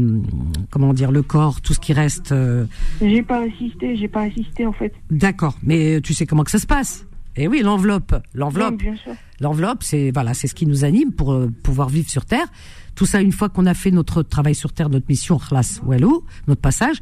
comment 0.71 0.93
dire 0.93 1.11
le 1.11 1.23
corps, 1.23 1.63
tout 1.63 1.73
ce 1.73 1.81
qui 1.81 1.95
reste. 1.95 2.33
euh, 2.33 2.67
J'ai 3.01 3.23
pas 3.23 3.41
assisté, 3.47 3.97
j'ai 3.97 4.09
pas 4.09 4.25
assisté 4.25 4.67
en 4.67 4.73
fait. 4.75 4.93
D'accord, 5.11 5.57
mais 5.63 6.03
tu 6.03 6.13
sais 6.13 6.27
comment 6.27 6.45
que 6.45 6.51
ça 6.51 6.59
se 6.59 6.67
passe. 6.67 7.07
Et 7.37 7.49
oui, 7.49 7.61
l'enveloppe, 7.63 8.15
l'enveloppe, 8.35 8.83
Oui, 8.83 8.99
l'enveloppe, 9.41 9.83
c'est 9.83 10.11
voilà, 10.13 10.35
c'est 10.35 10.47
ce 10.49 10.55
qui 10.55 10.67
nous 10.67 10.85
anime 10.85 11.13
pour 11.13 11.33
euh, 11.33 11.49
pouvoir 11.63 11.89
vivre 11.89 12.09
sur 12.11 12.25
Terre. 12.27 12.47
Tout 12.95 13.07
ça, 13.07 13.21
une 13.23 13.33
fois 13.33 13.49
qu'on 13.49 13.65
a 13.67 13.75
fait 13.75 13.91
notre 13.91 14.23
travail 14.23 14.55
sur 14.55 14.73
Terre, 14.73 14.91
notre 14.91 15.07
mission, 15.09 15.39
khlas 15.39 15.81
walou, 15.85 16.25
notre 16.47 16.61
passage, 16.61 16.99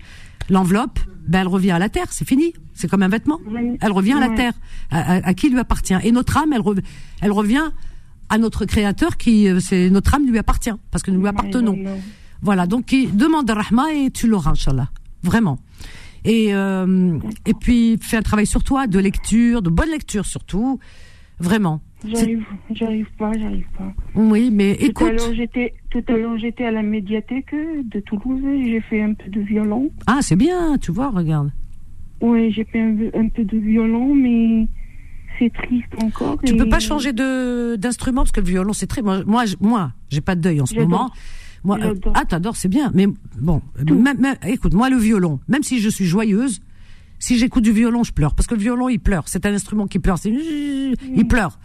l'enveloppe, 0.49 1.01
ben 1.27 1.41
elle 1.41 1.49
revient 1.49 1.73
à 1.73 1.79
la 1.81 1.89
Terre, 1.89 2.07
c'est 2.11 2.27
fini. 2.27 2.53
C'est 2.75 2.89
comme 2.89 3.03
un 3.03 3.09
vêtement. 3.09 3.41
Oui. 3.47 3.77
Elle 3.81 3.93
revient 3.93 4.13
à 4.13 4.21
la. 4.21 4.29
Terre, 4.37 4.53
à, 4.91 5.15
à- 5.17 5.29
à 5.29 5.35
qui 5.35 5.51
lui 5.51 5.59
appartient? 5.59 5.95
Et 6.05 6.13
notre 6.13 6.37
âme, 6.39 6.53
elle, 6.53 6.63
rev- 6.63 6.83
elle 7.21 7.33
revient 7.33 7.65
à 8.29 8.39
notre 8.39 8.65
Créateur, 8.65 9.17
qui 9.17 9.49
euh, 9.49 9.59
c'est 9.59 9.91
notre 9.91 10.15
âme 10.15 10.27
lui 10.31 10.39
appartient, 10.39 10.71
parce 10.93 11.03
que 11.03 11.11
nous 11.11 11.21
lui 11.21 11.29
appartenons. 11.29 11.77
Non, 11.77 11.83
non. 11.91 12.01
Voilà, 12.43 12.67
donc 12.67 12.95
demande 13.13 13.51
à 13.51 13.55
Rahma 13.55 13.93
et 13.93 14.11
tu 14.13 14.29
l'auras, 14.29 14.53
Inch'Allah. 14.53 14.89
Vraiment. 15.25 15.59
Et, 16.25 16.55
euh, 16.55 17.19
et 17.47 17.55
puis, 17.55 17.99
fais 18.01 18.17
un 18.19 18.23
travail 18.23 18.47
sur 18.47 18.63
toi, 18.63 18.87
de 18.87 18.99
lecture, 18.99 19.63
de 19.63 19.71
bonne 19.71 19.91
lecture 19.91 20.27
surtout. 20.27 20.79
Vraiment. 21.39 21.81
J'arrive, 22.07 22.45
j'arrive 22.73 23.07
pas, 23.19 23.33
j'arrive 23.39 23.67
pas. 23.77 23.93
Oui, 24.15 24.51
mais 24.53 24.75
Tout 24.77 24.85
écoute. 24.87 25.33
j'étais, 25.35 25.75
tout 25.91 26.03
à 26.09 26.13
l'heure, 26.13 26.37
j'étais 26.39 26.65
à 26.67 26.71
la 26.71 26.83
médiathèque 26.83 27.55
de 27.55 28.01
Toulouse 28.01 28.43
et 28.45 28.71
j'ai 28.71 28.81
fait 28.81 29.03
un 29.03 29.15
peu 29.15 29.29
de 29.31 29.41
violon. 29.41 29.91
Ah, 30.07 30.19
c'est 30.21 30.37
bien, 30.37 30.77
tu 30.79 30.93
vois, 30.93 31.11
regarde. 31.11 31.51
Oui, 32.21 32.53
j'ai 32.53 32.65
fait 32.65 32.81
un, 32.81 32.95
un 33.15 33.29
peu 33.29 33.45
de 33.45 33.57
violon, 33.57 34.15
mais 34.15 34.67
c'est 35.39 35.51
triste 35.53 35.87
encore. 36.03 36.39
Tu 36.45 36.53
et- 36.53 36.57
peux 36.57 36.69
pas 36.69 36.81
changer 36.81 37.15
de 37.15 37.77
d'instrument 37.77 38.23
parce 38.23 38.33
que 38.33 38.41
le 38.41 38.47
violon 38.47 38.75
c'est 38.75 38.87
très 38.87 39.01
moi 39.01 39.23
moi 39.27 39.45
moi 39.61 39.93
j'ai 40.11 40.21
pas 40.21 40.35
de 40.35 40.43
deuil 40.43 40.61
en 40.61 40.67
ce 40.67 40.75
moment. 40.75 41.11
Moi 41.65 41.79
euh, 41.83 41.95
ah 42.15 42.25
t'adores 42.25 42.57
c'est 42.57 42.69
bien 42.69 42.91
mais 42.95 43.07
bon 43.39 43.61
même, 43.85 44.19
même- 44.19 44.37
écoute 44.47 44.73
moi 44.75 44.89
le 44.89 44.97
violon 44.97 45.41
même 45.49 45.63
si 45.63 45.79
je 45.79 45.89
suis 45.91 46.07
joyeuse 46.07 46.61
Si 47.19 47.37
j'écoute 47.37 47.65
du 47.65 47.73
violon, 47.73 48.03
je 48.03 48.13
pleure 48.13 48.35
parce 48.35 48.47
que 48.47 48.55
le 48.55 48.63
violon 48.63 48.89
il 48.89 48.99
pleure. 48.99 49.25
C'est 49.29 49.45
un 49.45 49.53
instrument 49.53 49.87
qui 49.87 49.99
pleure. 49.99 50.17
C'est 50.17 50.31
il 50.33 51.27
pleure. 51.29 51.59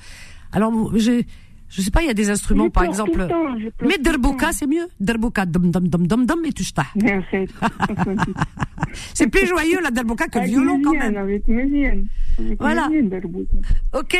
Alors 0.51 0.71
j'ai 0.97 1.25
je 1.67 1.81
sais 1.81 1.91
pas, 1.91 2.01
il 2.03 2.07
y 2.07 2.09
a 2.09 2.13
des 2.13 2.29
instruments, 2.29 2.65
Je 2.65 2.69
par 2.69 2.83
exemple. 2.83 3.27
temps, 3.27 3.55
Mais 3.81 3.97
temps. 3.97 4.51
c'est 4.51 4.67
mieux. 4.67 4.87
Derbouka, 4.99 5.45
dum 5.45 5.71
dum 5.71 5.87
dum 5.87 6.05
dum 6.07 6.25
dum 6.25 6.45
et 6.45 6.53
tu. 6.53 6.63
C'est 9.13 9.27
plus 9.27 9.47
joyeux 9.47 9.79
la 9.81 9.91
Derbouka 9.91 10.27
que 10.27 10.37
le 10.37 10.43
Avec 10.43 10.51
violon 10.53 10.81
quand 10.83 10.91
même. 10.93 11.17
Avec. 11.17 11.43
Avec 11.49 12.59
Voilà. 12.59 12.89
Ok 13.93 14.17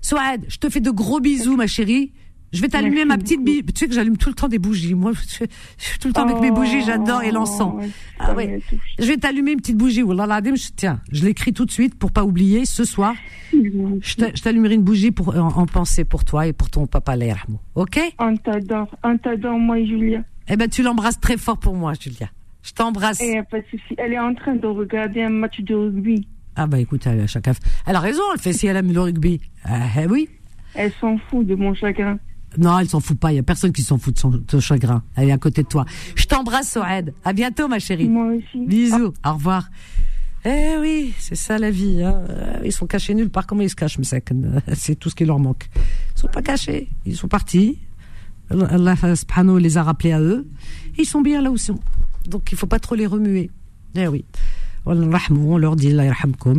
Souad, 0.00 0.44
je 0.48 0.56
te 0.58 0.68
fais 0.68 0.80
de 0.80 0.90
gros 0.90 1.20
bisous, 1.20 1.56
ma 1.56 1.66
chérie. 1.68 2.12
Je 2.52 2.60
vais 2.60 2.68
t'allumer 2.68 3.04
ma 3.04 3.16
petite 3.16 3.42
bille. 3.42 3.62
Tu 3.64 3.72
sais 3.76 3.88
que 3.88 3.94
j'allume 3.94 4.16
tout 4.18 4.28
le 4.28 4.34
temps 4.34 4.48
des 4.48 4.58
bougies. 4.58 4.94
Moi, 4.94 5.12
je, 5.14 5.44
je 5.78 5.84
suis 5.84 5.98
tout 5.98 6.08
le 6.08 6.14
temps 6.14 6.24
avec 6.28 6.40
mes 6.40 6.50
bougies, 6.50 6.82
j'adore, 6.84 7.22
et 7.22 7.30
l'encens. 7.30 7.74
Oh, 7.76 7.80
Ah 8.18 8.34
touche. 8.34 8.78
Je 8.98 9.06
vais 9.06 9.16
t'allumer 9.16 9.52
une 9.52 9.58
petite 9.60 9.76
bougie. 9.78 10.00
Je- 10.02 10.70
Tiens, 10.76 11.00
je 11.10 11.24
l'écris 11.24 11.52
tout 11.52 11.64
de 11.64 11.70
suite 11.70 11.94
pour 11.98 12.12
pas 12.12 12.24
oublier. 12.24 12.64
Ce 12.66 12.84
soir, 12.84 13.14
je 13.52 14.14
t'a- 14.16 14.34
je 14.34 14.42
t'allumerai 14.42 14.74
une 14.74 14.82
bougie 14.82 15.10
pour, 15.12 15.34
en, 15.36 15.48
en 15.48 15.66
pensée 15.66 16.04
pour 16.04 16.24
toi 16.24 16.46
et 16.46 16.52
pour 16.52 16.68
ton 16.70 16.86
papa, 16.86 17.16
yarhamou. 17.16 17.58
Ok? 17.74 17.98
On 18.18 18.36
t'adore, 18.36 18.88
on 19.02 19.16
t'adore, 19.16 19.58
moi 19.58 19.78
et 19.78 19.86
Julia. 19.86 20.22
Eh 20.48 20.56
ben, 20.56 20.68
tu 20.68 20.82
l'embrasses 20.82 21.20
très 21.20 21.36
fort 21.38 21.58
pour 21.58 21.74
moi, 21.74 21.92
Julia. 21.98 22.28
Je 22.62 22.72
t'embrasse. 22.72 23.20
A 23.22 23.42
pas 23.44 23.60
de 23.60 23.64
souci. 23.70 23.94
Elle 23.96 24.12
est 24.12 24.18
en 24.18 24.34
train 24.34 24.54
de 24.56 24.66
regarder 24.66 25.22
un 25.22 25.30
match 25.30 25.60
de 25.60 25.74
rugby. 25.74 26.26
Ah 26.54 26.66
bah 26.66 26.78
écoute, 26.78 27.06
elle, 27.06 27.26
chacun... 27.28 27.52
Elle 27.86 27.96
a 27.96 28.00
raison, 28.00 28.22
elle 28.34 28.40
fait 28.40 28.52
si 28.52 28.66
elle 28.66 28.76
aime 28.76 28.92
le 28.92 29.00
rugby. 29.00 29.40
Ah 29.64 29.86
eh 30.02 30.06
oui 30.06 30.28
Elle 30.74 30.92
s'en 31.00 31.16
fout 31.30 31.46
de 31.46 31.54
mon 31.54 31.72
chagrin. 31.74 32.18
Non, 32.58 32.78
elle 32.78 32.88
s'en 32.88 33.00
fout 33.00 33.18
pas. 33.18 33.32
Il 33.32 33.36
y 33.36 33.38
a 33.38 33.42
personne 33.42 33.72
qui 33.72 33.82
s'en 33.82 33.98
fout 33.98 34.14
de 34.14 34.18
son 34.18 34.30
de 34.30 34.60
chagrin. 34.60 35.02
Elle 35.16 35.28
est 35.28 35.32
à 35.32 35.38
côté 35.38 35.62
de 35.62 35.68
toi. 35.68 35.84
Je 36.14 36.26
t'embrasse, 36.26 36.70
Soed. 36.72 37.14
À 37.24 37.32
bientôt, 37.32 37.68
ma 37.68 37.78
chérie. 37.78 38.08
Moi 38.08 38.26
aussi. 38.34 38.66
Bisous. 38.66 39.12
Au 39.24 39.32
revoir. 39.32 39.68
Eh 40.44 40.76
oui, 40.80 41.14
c'est 41.18 41.36
ça 41.36 41.58
la 41.58 41.70
vie. 41.70 42.02
Hein. 42.02 42.24
Euh, 42.28 42.58
Ils 42.64 42.72
sont 42.72 42.86
cachés 42.86 43.14
nulle 43.14 43.30
part. 43.30 43.46
Comment 43.46 43.62
ils 43.62 43.70
se 43.70 43.76
cachent, 43.76 43.98
mais 43.98 44.04
c'est 44.04 44.24
c'est 44.74 44.96
tout 44.96 45.08
ce 45.08 45.14
qui 45.14 45.24
leur 45.24 45.38
manque. 45.38 45.68
Ils 46.16 46.20
sont 46.20 46.28
pas 46.28 46.42
cachés. 46.42 46.88
Ils 47.06 47.16
sont 47.16 47.28
partis. 47.28 47.78
Allah 48.50 48.96
subhanahu 49.14 49.60
les 49.60 49.78
a 49.78 49.82
rappelés 49.82 50.12
à 50.12 50.20
eux. 50.20 50.46
Ils 50.98 51.06
sont 51.06 51.20
bien 51.22 51.40
là 51.40 51.50
où 51.50 51.54
ils 51.54 51.60
sont. 51.60 51.78
Donc 52.26 52.52
il 52.52 52.58
faut 52.58 52.66
pas 52.66 52.80
trop 52.80 52.94
les 52.94 53.06
remuer. 53.06 53.50
Eh 53.94 54.08
oui. 54.08 54.24
On 54.84 55.58
leur 55.58 55.76
dit 55.76 55.94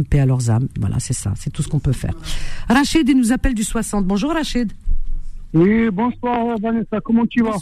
paix 0.09 0.19
à 0.19 0.25
leurs 0.25 0.49
âmes. 0.49 0.69
Voilà, 0.79 0.99
c'est 0.99 1.13
ça. 1.13 1.33
C'est 1.35 1.49
tout 1.51 1.61
ce 1.61 1.67
qu'on 1.67 1.79
peut 1.79 1.91
faire. 1.91 2.13
Rachid, 2.69 3.07
il 3.07 3.17
nous 3.17 3.31
appelle 3.33 3.53
du 3.53 3.63
60. 3.63 4.05
Bonjour, 4.05 4.31
Rachid. 4.31 4.71
Oui, 5.53 5.89
bonsoir 5.91 6.57
Vanessa, 6.61 6.99
comment 7.03 7.25
tu 7.25 7.43
vas? 7.43 7.57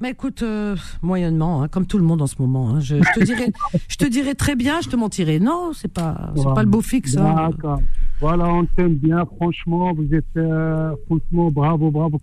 Mais 0.00 0.10
écoute, 0.10 0.42
euh, 0.42 0.74
moyennement, 1.00 1.62
hein, 1.62 1.68
comme 1.68 1.86
tout 1.86 1.96
le 1.96 2.02
monde 2.04 2.22
en 2.22 2.26
ce 2.26 2.34
moment. 2.40 2.70
hein. 2.70 2.80
Je, 2.80 2.96
je 3.00 3.12
te 3.12 3.24
dirais, 3.24 3.52
je 3.88 3.96
te 3.96 4.04
dirais 4.04 4.34
très 4.34 4.56
bien, 4.56 4.80
je 4.80 4.88
te 4.88 4.96
mentirais. 4.96 5.38
Non, 5.38 5.70
c'est 5.74 5.92
pas, 5.92 6.32
c'est 6.34 6.52
pas 6.54 6.62
le 6.62 6.68
beau 6.68 6.80
fixe. 6.80 7.16
hein. 7.16 7.50
D'accord. 7.50 7.80
Voilà, 8.20 8.48
on 8.52 8.64
t'aime 8.66 8.94
bien, 8.96 9.24
franchement, 9.36 9.92
vous 9.94 10.12
êtes 10.14 10.24
euh, 10.36 10.94
franchement 11.06 11.50
bravo, 11.50 11.90
bravo. 11.90 12.20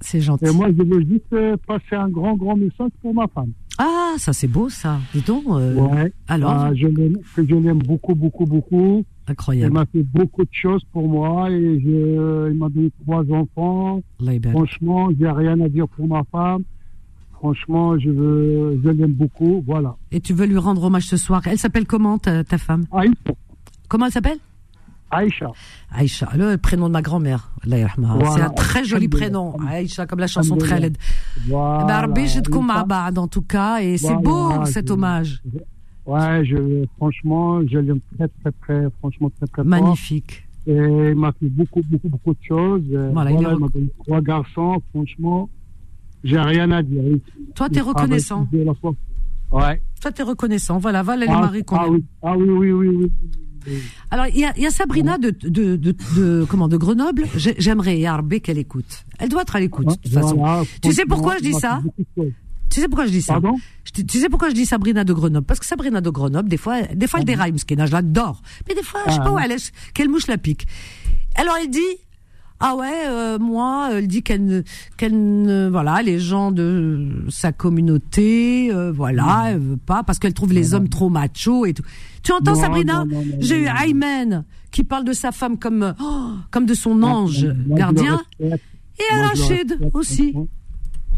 C'est 0.00 0.20
gentil. 0.20 0.44
Et 0.46 0.50
moi, 0.50 0.68
je 0.68 0.82
veux 0.84 1.00
juste 1.00 1.32
euh, 1.32 1.56
passer 1.66 1.96
un 1.96 2.08
grand, 2.08 2.34
grand 2.36 2.56
message 2.56 2.90
pour 3.00 3.14
ma 3.14 3.26
femme. 3.28 3.52
Ah, 3.78 4.14
ça 4.18 4.32
c'est 4.34 4.48
beau, 4.48 4.68
ça. 4.68 4.98
Dis 5.14 5.22
donc. 5.22 5.44
euh, 5.48 5.74
Ouais. 5.74 6.12
Alors, 6.28 6.50
Ah, 6.50 6.70
je 6.74 6.86
l'aime, 6.86 7.16
que 7.34 7.46
je 7.46 7.54
l'aime 7.54 7.78
beaucoup, 7.78 8.14
beaucoup, 8.14 8.44
beaucoup. 8.44 9.02
Incroyable. 9.28 9.72
m'a 9.72 9.86
fait 9.86 10.02
beaucoup 10.02 10.42
de 10.42 10.50
choses 10.52 10.82
pour 10.92 11.08
moi 11.08 11.48
et 11.50 11.80
je, 11.80 12.50
il 12.50 12.58
m'a 12.58 12.68
donné 12.68 12.90
trois 13.04 13.24
enfants. 13.30 14.02
Franchement, 14.50 15.10
j'ai 15.18 15.30
rien 15.30 15.60
à 15.60 15.68
dire 15.68 15.86
pour 15.88 16.08
ma 16.08 16.22
femme. 16.30 16.62
Franchement, 17.34 17.98
je 17.98 18.10
veux, 18.10 18.80
je 18.84 18.88
l'aime 18.90 19.12
beaucoup. 19.12 19.62
Voilà. 19.66 19.96
Et 20.12 20.20
tu 20.20 20.32
veux 20.32 20.46
lui 20.46 20.58
rendre 20.58 20.82
hommage 20.84 21.06
ce 21.06 21.16
soir. 21.16 21.42
Elle 21.46 21.58
s'appelle 21.58 21.86
comment 21.86 22.18
ta, 22.18 22.44
ta 22.44 22.58
femme? 22.58 22.84
Aïcha. 22.92 23.14
Comment 23.88 24.06
elle 24.06 24.12
s'appelle? 24.12 24.38
Aïcha. 25.10 25.50
Aïcha, 25.90 26.30
le 26.36 26.56
prénom 26.56 26.88
de 26.88 26.92
ma 26.92 27.02
grand-mère. 27.02 27.50
Voilà. 27.64 28.30
C'est 28.34 28.40
un 28.40 28.50
très 28.50 28.84
joli 28.84 29.08
prénom. 29.08 29.54
Aïcha, 29.68 30.06
comme 30.06 30.20
la 30.20 30.26
chanson 30.26 30.56
de. 30.56 30.64
Khaled. 30.64 30.96
Eh 31.46 31.50
ben, 31.50 31.58
Voilà. 31.84 32.06
Ma'bad, 32.62 33.18
en 33.18 33.28
tout 33.28 33.42
cas, 33.42 33.80
et 33.82 33.98
c'est 33.98 34.14
beau 34.16 34.64
cet 34.64 34.90
hommage. 34.90 35.42
Ouais, 36.06 36.44
je, 36.44 36.84
franchement, 36.96 37.60
je 37.66 37.78
l'aime 37.78 38.00
très, 38.16 38.28
très, 38.28 38.52
très, 38.60 38.88
franchement, 38.98 39.30
très, 39.30 39.46
très 39.46 39.62
fort. 39.62 39.64
Magnifique. 39.64 40.44
Et 40.66 40.72
il 40.74 41.14
m'a 41.16 41.32
fait 41.32 41.48
beaucoup, 41.48 41.80
beaucoup, 41.88 42.08
beaucoup 42.08 42.32
de 42.32 42.44
choses. 42.46 42.82
Voilà, 42.88 43.10
Voilà, 43.10 43.30
il 43.30 43.38
il 43.40 43.58
m'a 43.58 43.68
donné 43.68 43.88
trois 44.04 44.20
garçons. 44.20 44.82
Franchement, 44.92 45.48
j'ai 46.24 46.38
rien 46.38 46.70
à 46.70 46.82
dire. 46.82 47.02
Toi, 47.54 47.68
t'es 47.68 47.80
reconnaissant. 47.80 48.46
Ouais. 49.50 49.82
Toi, 50.00 50.12
t'es 50.12 50.22
reconnaissant. 50.22 50.78
Voilà, 50.78 51.02
voilà 51.02 51.26
les 51.26 51.32
ah, 51.32 51.40
maris 51.40 51.64
qu'on 51.64 51.76
ah, 51.76 51.86
aime. 51.86 51.94
oui. 51.94 52.04
ah 52.22 52.36
oui, 52.36 52.48
oui, 52.48 52.72
oui, 52.72 52.88
oui. 52.88 53.10
Alors, 54.10 54.26
il 54.26 54.38
y 54.38 54.44
a, 54.44 54.58
y 54.58 54.66
a 54.66 54.70
Sabrina 54.70 55.18
de, 55.18 55.30
de, 55.30 55.76
de, 55.76 55.94
de- 56.16 56.46
comment, 56.48 56.68
de 56.68 56.76
Grenoble. 56.76 57.26
J'ai- 57.36 57.54
J'aimerais, 57.58 57.98
Yarbe, 57.98 58.40
qu'elle 58.40 58.58
écoute. 58.58 59.04
Elle 59.18 59.28
doit 59.28 59.42
être 59.42 59.54
à 59.54 59.60
l'écoute, 59.60 59.86
de 59.86 59.94
toute 59.94 60.12
façon. 60.12 60.36
Voilà, 60.36 60.62
Tu 60.82 60.92
sais 60.92 61.04
pourquoi 61.06 61.36
je 61.38 61.42
dis 61.42 61.52
ça 61.52 61.80
Tu 62.72 62.80
sais 62.80 62.88
pourquoi 62.88 63.06
je 63.06 63.10
dis 63.12 63.22
ça 63.22 63.34
Pardon? 63.34 63.56
Tu 63.92 64.18
sais 64.18 64.28
pourquoi 64.28 64.48
je 64.48 64.54
dis 64.54 64.64
Sabrina 64.66 65.04
de 65.04 65.12
Grenoble? 65.12 65.46
Parce 65.46 65.60
que 65.60 65.66
Sabrina 65.66 66.00
de 66.00 66.08
Grenoble, 66.10 66.48
des 66.48 66.56
fois, 66.56 66.82
des 66.82 67.06
fois 67.06 67.20
elle 67.20 67.26
déraille, 67.26 67.52
Mskina, 67.52 67.86
je 67.86 67.92
l'adore. 67.92 68.40
Mais 68.68 68.74
des 68.74 68.82
fois, 68.82 69.00
je 69.06 69.12
sais 69.12 69.18
Ah, 69.20 69.24
pas 69.24 69.30
où 69.32 69.36
oui. 69.36 69.42
elle 69.44 69.52
est, 69.52 69.72
quelle 69.92 70.08
mouche 70.08 70.26
la 70.26 70.38
pique. 70.38 70.66
Alors 71.34 71.54
elle 71.60 71.68
dit, 71.68 71.80
ah 72.60 72.74
ouais, 72.76 73.06
euh, 73.08 73.38
moi, 73.38 73.90
elle 73.92 74.06
dit 74.06 74.22
qu'elle 74.22 74.64
qu'elle 74.96 75.12
ne, 75.42 75.68
voilà, 75.68 76.00
les 76.02 76.18
gens 76.18 76.50
de 76.52 77.24
sa 77.28 77.52
communauté, 77.52 78.70
euh, 78.72 78.90
voilà, 78.92 79.46
elle 79.50 79.58
veut 79.58 79.76
pas 79.76 80.02
parce 80.04 80.18
qu'elle 80.18 80.32
trouve 80.34 80.52
les 80.52 80.72
hommes 80.72 80.88
trop 80.88 81.10
machos 81.10 81.66
et 81.66 81.74
tout. 81.74 81.82
Tu 82.22 82.32
entends 82.32 82.54
Non, 82.54 82.60
Sabrina? 82.60 83.04
J'ai 83.40 83.64
eu. 83.64 83.66
Ayman 83.66 84.44
qui 84.70 84.84
parle 84.84 85.04
de 85.04 85.12
sa 85.12 85.32
femme 85.32 85.58
comme, 85.58 85.94
oh, 86.00 86.30
comme 86.50 86.64
de 86.64 86.74
son 86.74 87.02
ange 87.02 87.40
je 87.40 87.46
le 87.48 87.74
gardien. 87.74 88.22
Et 88.40 88.54
Rachid 89.14 89.78
aussi. 89.92 90.34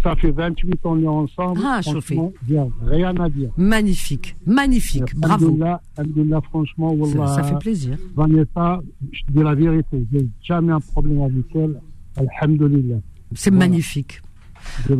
Ça 0.04 0.14
fait 0.16 0.30
28 0.30 0.72
ans 0.74 0.76
qu'on 0.82 1.02
est 1.02 1.06
ensemble. 1.06 1.60
Ah, 1.64 1.80
j'ai 1.82 2.60
rien 2.86 3.16
à 3.16 3.28
dire. 3.28 3.50
Magnifique, 3.56 4.36
magnifique, 4.46 5.16
bravo. 5.16 5.46
Alhamdulillah, 5.46 5.80
alhamdulillah, 5.96 6.40
franchement, 6.42 6.90
Ça, 6.90 6.96
wallah, 7.18 7.34
ça 7.34 7.42
fait 7.42 7.58
plaisir. 7.58 7.96
Vanessa, 8.14 8.80
je 9.12 9.20
te 9.24 9.32
dis 9.32 9.42
la 9.42 9.54
vérité, 9.54 10.04
j'ai 10.12 10.28
jamais 10.42 10.72
un 10.72 10.80
problème 10.80 11.22
avec 11.22 11.46
elle. 11.56 11.80
Alhamdulillah. 12.16 12.96
C'est 13.34 13.50
Voilà. 13.50 13.66
magnifique. 13.66 14.20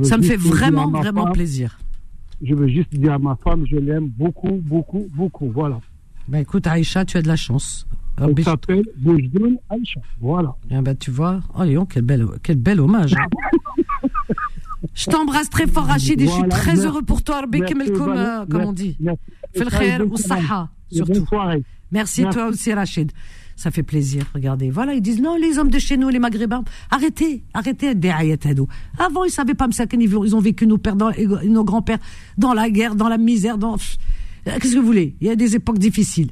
Ça 0.02 0.16
me 0.18 0.22
fait 0.22 0.36
vraiment, 0.36 0.90
vraiment 0.90 1.24
femme- 1.24 1.32
plaisir. 1.32 1.78
Je 2.42 2.54
veux 2.54 2.68
juste 2.68 2.94
dire 2.94 3.12
à 3.12 3.18
ma 3.18 3.36
femme, 3.36 3.64
je 3.70 3.76
l'aime 3.76 4.08
beaucoup, 4.08 4.58
beaucoup, 4.62 5.06
beaucoup. 5.14 5.50
Voilà. 5.50 5.80
Ben 6.28 6.38
écoute, 6.38 6.66
Aïcha, 6.66 7.04
tu 7.04 7.16
as 7.18 7.22
de 7.22 7.28
la 7.28 7.36
chance. 7.36 7.86
Elle 8.18 8.42
s'appelle 8.44 8.84
Boujdoun 8.98 9.56
Aïcha. 9.70 10.00
Voilà. 10.20 10.54
ah, 10.70 10.80
ben, 10.82 10.96
tu 10.96 11.10
vois, 11.10 11.40
oh 11.58 11.62
Léon, 11.64 11.84
quel 11.84 12.02
bel, 12.02 12.26
quel 12.42 12.56
bel 12.56 12.80
hommage. 12.80 13.14
hein. 13.14 13.26
je 14.94 15.06
t'embrasse 15.10 15.50
très 15.50 15.66
fort, 15.66 15.84
Rachid, 15.86 16.20
et 16.20 16.24
je 16.26 16.30
suis 16.30 16.42
très 16.50 16.76
heureux 16.86 17.02
pour 17.02 17.22
toi, 17.22 17.36
Vanessa. 17.86 17.92
euh, 18.18 18.46
comme 18.46 18.60
on 18.68 18.72
dit. 18.72 18.96
Surtout. 20.90 21.12
Merci, 21.92 22.22
toi 22.32 22.46
aussi, 22.46 22.72
Rachid. 22.72 23.12
Ça 23.56 23.70
fait 23.70 23.84
plaisir, 23.84 24.24
regardez. 24.34 24.68
Voilà, 24.70 24.94
ils 24.94 25.00
disent 25.00 25.20
non, 25.20 25.36
les 25.36 25.58
hommes 25.58 25.70
de 25.70 25.78
chez 25.78 25.96
nous, 25.96 26.08
les 26.08 26.18
maghrébins, 26.18 26.64
arrêtez, 26.90 27.44
arrêtez 27.54 27.94
des. 27.94 28.68
Avant, 28.98 29.22
ils 29.24 29.30
savaient 29.30 29.54
pas 29.54 29.68
me 29.68 29.72
ils 30.24 30.34
ont 30.34 30.40
vécu 30.40 30.66
nos 30.66 30.76
pères, 30.78 30.96
dans- 30.96 31.12
nos 31.44 31.62
grands-pères 31.64 31.98
dans 32.36 32.52
la 32.52 32.68
guerre, 32.68 32.96
dans 32.96 33.08
la 33.08 33.16
misère, 33.18 33.56
dans. 33.58 33.74
Euh, 33.74 34.50
Qu'est-ce 34.60 34.74
que 34.74 34.80
vous 34.80 34.86
voulez? 34.86 35.14
Il 35.20 35.28
y 35.28 35.30
a 35.30 35.36
des 35.36 35.54
époques 35.54 35.78
difficiles. 35.78 36.30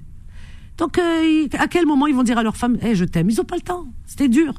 Donc, 0.79 0.99
euh, 0.99 1.47
à 1.59 1.69
quel 1.69 1.87
moment 1.87 2.07
ils 2.09 2.15
vont 2.15 2.25
dire 2.25 2.39
à 2.39 2.43
leur 2.43 2.57
femme, 2.57 2.77
Eh, 2.83 2.95
je 2.97 3.05
t'aime 3.05 3.31
Ils 3.31 3.41
ont 3.41 3.45
pas 3.45 3.57
le 3.57 3.63
temps. 3.63 3.87
C'était 4.05 4.29
dur. 4.29 4.55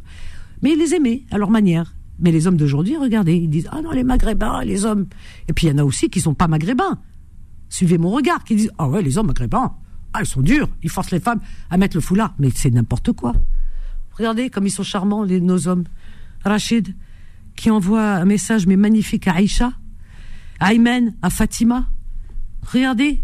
Mais 0.62 0.72
ils 0.72 0.80
les 0.80 0.94
aimaient 0.96 1.24
à 1.32 1.38
leur 1.38 1.50
manière. 1.50 1.94
Mais 2.20 2.32
les 2.32 2.48
hommes 2.48 2.58
d'aujourd'hui, 2.58 2.96
regardez, 2.98 3.36
ils 3.36 3.50
disent, 3.50 3.68
ah 3.72 3.82
non, 3.82 3.92
les 3.92 4.04
maghrébins, 4.04 4.64
les 4.64 4.86
hommes. 4.86 5.08
Et 5.48 5.54
puis, 5.54 5.68
il 5.68 5.72
y 5.72 5.74
en 5.74 5.80
a 5.80 5.84
aussi 5.84 6.10
qui 6.10 6.22
sont 6.22 6.34
pas 6.34 6.48
maghrébins. 6.48 7.00
Suivez 7.70 7.98
mon 7.98 8.12
regard, 8.12 8.44
qui 8.44 8.56
disent, 8.56 8.72
ah 8.78 8.88
ouais, 8.88 9.02
les 9.02 9.18
hommes 9.18 9.28
maghrébins, 9.28 9.74
ah, 10.14 10.20
ils 10.22 10.28
sont 10.28 10.42
durs. 10.42 10.70
Ils 10.84 10.90
forcent 10.90 11.12
les 11.12 11.20
femmes 11.20 11.40
à 11.70 11.78
mettre 11.78 11.98
le 11.98 12.02
foulard. 12.02 12.36
Mais 12.38 12.50
c'est 12.54 12.70
n'importe 12.70 13.14
quoi. 13.14 13.34
Regardez 14.18 14.50
comme 14.50 14.68
ils 14.68 14.72
sont 14.72 14.84
charmants, 14.84 15.26
nos 15.26 15.68
hommes. 15.68 15.86
Rachid, 16.46 16.94
qui 17.56 17.72
envoie 17.72 18.04
un 18.04 18.26
message, 18.26 18.68
mais 18.68 18.76
magnifique, 18.76 19.28
à 19.28 19.34
Aïcha. 19.34 19.74
Aymen, 20.60 21.16
à 21.22 21.30
Fatima. 21.30 21.88
Regardez. 22.72 23.24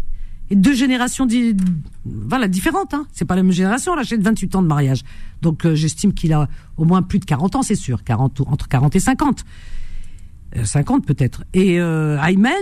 Deux 0.50 0.74
générations 0.74 1.26
di- 1.26 1.56
voilà, 2.04 2.48
différentes. 2.48 2.92
Hein. 2.94 3.06
C'est 3.12 3.24
pas 3.24 3.36
la 3.36 3.42
même 3.42 3.52
génération, 3.52 3.94
Rachid, 3.94 4.20
28 4.22 4.56
ans 4.56 4.62
de 4.62 4.66
mariage. 4.66 5.02
Donc 5.42 5.64
euh, 5.64 5.74
j'estime 5.74 6.12
qu'il 6.12 6.32
a 6.32 6.48
au 6.76 6.84
moins 6.84 7.02
plus 7.02 7.18
de 7.20 7.24
40 7.24 7.56
ans, 7.56 7.62
c'est 7.62 7.74
sûr. 7.76 8.02
40, 8.02 8.40
ou- 8.40 8.44
entre 8.48 8.66
40 8.68 8.96
et 8.96 9.00
50. 9.00 9.44
Euh, 10.56 10.64
50 10.64 11.06
peut-être. 11.06 11.44
Et 11.54 11.80
euh, 11.80 12.20
Aymen, 12.20 12.52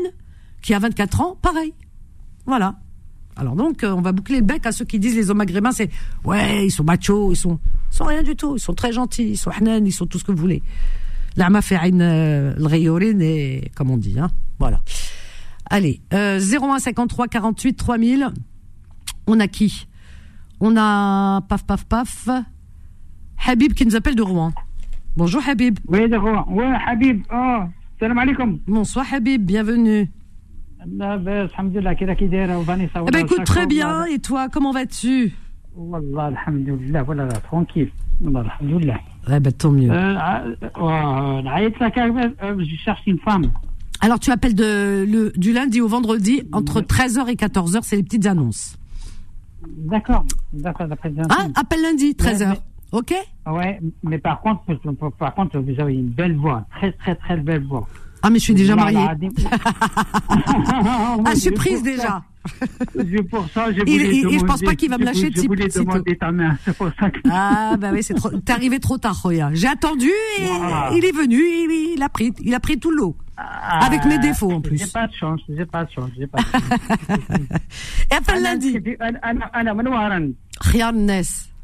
qui 0.61 0.75
a 0.75 0.79
24 0.79 1.21
ans, 1.23 1.39
pareil. 1.41 1.73
Voilà. 2.47 2.77
Alors 3.37 3.55
donc, 3.57 3.85
euh, 3.85 3.93
on 3.93 4.03
va 4.03 4.13
boucler 4.13 4.41
le 4.41 4.45
bec 4.45 4.67
à 4.67 4.73
ceux 4.73 4.85
qui 4.85 4.99
disent 4.99 5.15
les 5.15 5.31
hommes 5.31 5.39
maghrébins, 5.39 5.71
c'est 5.73 5.91
ouais, 6.25 6.67
ils 6.67 6.71
sont 6.73 6.83
machos, 6.85 7.33
ils 7.33 7.37
sont, 7.37 7.59
ils 7.93 7.97
sont 7.97 8.05
rien 8.05 8.23
du 8.23 8.35
tout, 8.35 8.57
ils 8.57 8.61
sont 8.61 8.75
très 8.75 8.93
gentils, 8.93 9.31
ils 9.31 9.37
sont 9.37 9.51
hanan, 9.51 9.87
ils 9.87 9.93
sont 9.93 10.07
tout 10.07 10.19
ce 10.19 10.25
que 10.25 10.33
vous 10.33 10.39
voulez. 10.39 10.63
L'ama 11.37 11.63
fait 11.63 11.79
euh, 11.85 12.55
l'ghayorin 12.59 13.21
et 13.21 13.71
comme 13.77 13.91
on 13.91 13.97
dit, 13.97 14.19
hein. 14.19 14.29
Voilà. 14.59 14.81
Allez, 15.71 16.01
euh, 16.15 16.41
01 16.41 16.79
53 16.79 17.29
48 17.29 17.75
3000. 17.75 18.29
On 19.27 19.39
a 19.39 19.49
qui? 19.49 19.87
On 20.61 20.77
a 20.77 21.43
paf 21.43 21.65
paf 21.65 21.85
paf. 21.85 22.29
Habib 23.47 23.75
qui 23.75 23.87
nous 23.87 23.95
appelle 23.95 24.15
de 24.15 24.23
Rouen. 24.23 24.53
Bonjour 25.17 25.43
Habib. 25.47 25.79
Oui, 25.87 26.09
de 26.09 26.17
Rouen. 26.17 26.47
Oui, 26.49 26.65
Habib. 26.87 27.23
Oh, 27.33 27.65
salam 28.01 28.19
alaikum. 28.19 28.59
Bonsoir 28.67 29.07
Habib, 29.13 29.45
bienvenue. 29.45 30.11
Ah 30.81 31.19
bah 31.19 31.45
écoute, 33.21 33.45
très 33.45 33.67
bien. 33.67 34.07
Et 34.07 34.21
toi, 34.21 34.49
comment 34.49 34.73
vas-tu? 34.73 35.35
Wallah, 35.77 36.33
voilà, 37.05 37.29
tranquille. 37.41 37.91
Wallah, 38.21 38.53
alhamdoulilah. 38.61 39.01
Ouais, 39.29 39.37
eh 39.37 39.41
ben, 39.41 39.53
tant 39.53 39.71
mieux. 39.71 39.91
Euh, 39.91 40.15
ah, 40.19 40.43
euh, 40.45 40.57
euh, 40.63 41.43
euh, 41.43 42.31
euh, 42.43 42.65
je 42.65 42.77
cherche 42.77 43.03
une 43.07 43.19
femme. 43.19 43.53
Alors 44.01 44.21
tu 44.21 44.31
appelles 44.31 44.55
de, 44.55 45.05
le, 45.09 45.33
du 45.37 45.53
lundi 45.53 45.81
au 45.81 45.89
vendredi 45.89 46.43
entre 46.53 46.81
13h 46.81 47.29
et 47.29 47.35
14h, 47.35 47.81
c'est 47.83 47.97
les 47.97 48.03
petites 48.03 48.27
annonces. 48.27 48.77
D'accord, 49.67 50.25
d'accord, 50.53 50.87
d'après. 50.87 51.13
Ah, 51.31 51.47
appelle 51.57 51.83
lundi 51.83 52.13
13h. 52.13 52.51
Ouais, 52.51 52.59
OK 52.93 53.15
Ouais, 53.47 53.81
mais 54.05 54.19
par 54.19 54.41
contre, 54.41 54.63
par 55.19 55.35
contre, 55.35 55.59
vous 55.59 55.81
avez 55.81 55.95
une 55.95 56.09
belle 56.11 56.37
voix, 56.37 56.65
très 56.77 56.93
très 56.93 57.15
très 57.17 57.37
belle 57.37 57.65
voix. 57.67 57.89
Ah 58.23 58.31
mais 58.31 58.39
je 58.39 58.45
suis 58.45 58.55
déjà 58.55 58.75
mariée. 58.75 58.99
des- 59.19 59.29
Ah, 60.29 61.17
je 61.27 61.31
suis 61.33 61.41
C'est 61.41 61.51
prise 61.53 61.77
pour 61.77 61.85
déjà. 61.85 62.23
pour 63.31 63.49
ça, 63.51 63.73
je 63.73 63.81
et 63.87 64.39
je 64.39 64.45
pense 64.45 64.63
pas 64.63 64.75
qu'il 64.75 64.91
va 64.91 64.99
me 64.99 65.05
lâcher 65.05 65.31
Je 65.35 65.43
voulais 65.43 65.69
demander 65.69 66.17
ta 66.17 66.33
main, 66.33 66.57
c'est 66.65 66.77
pour 66.77 66.89
ça 66.99 67.11
que. 67.11 67.21
Ah 67.31 67.77
bah 67.79 67.91
oui, 67.93 68.03
c'est 68.03 68.15
trop 68.15 68.31
t'es 68.31 68.53
arrivé 68.53 68.81
trop 68.81 68.99
tard 68.99 69.21
Roya. 69.23 69.51
J'ai 69.55 69.69
attendu 69.69 70.09
et 70.39 70.97
il 70.97 71.05
est 71.05 71.15
venu, 71.17 71.41
il 71.95 72.03
a 72.03 72.09
pris 72.09 72.33
il 72.43 72.55
a 72.55 72.61
pris 72.61 72.79
tout 72.79 72.91
l'eau. 72.91 73.17
Avec 73.39 74.05
mes 74.05 74.19
défauts 74.19 74.51
en 74.51 74.61
plus. 74.61 74.79
J'ai 74.79 74.87
pas 74.87 75.07
de 75.07 75.13
chance, 75.13 75.41
j'ai 75.49 75.67
pas 75.67 75.85
de 75.85 75.91
chance, 75.91 76.11
j'ai 76.19 76.27
pas 76.27 76.39
de 76.39 76.45
chance. 76.45 77.39
Et 78.11 78.15
après 78.15 78.41
lundi. 78.41 78.79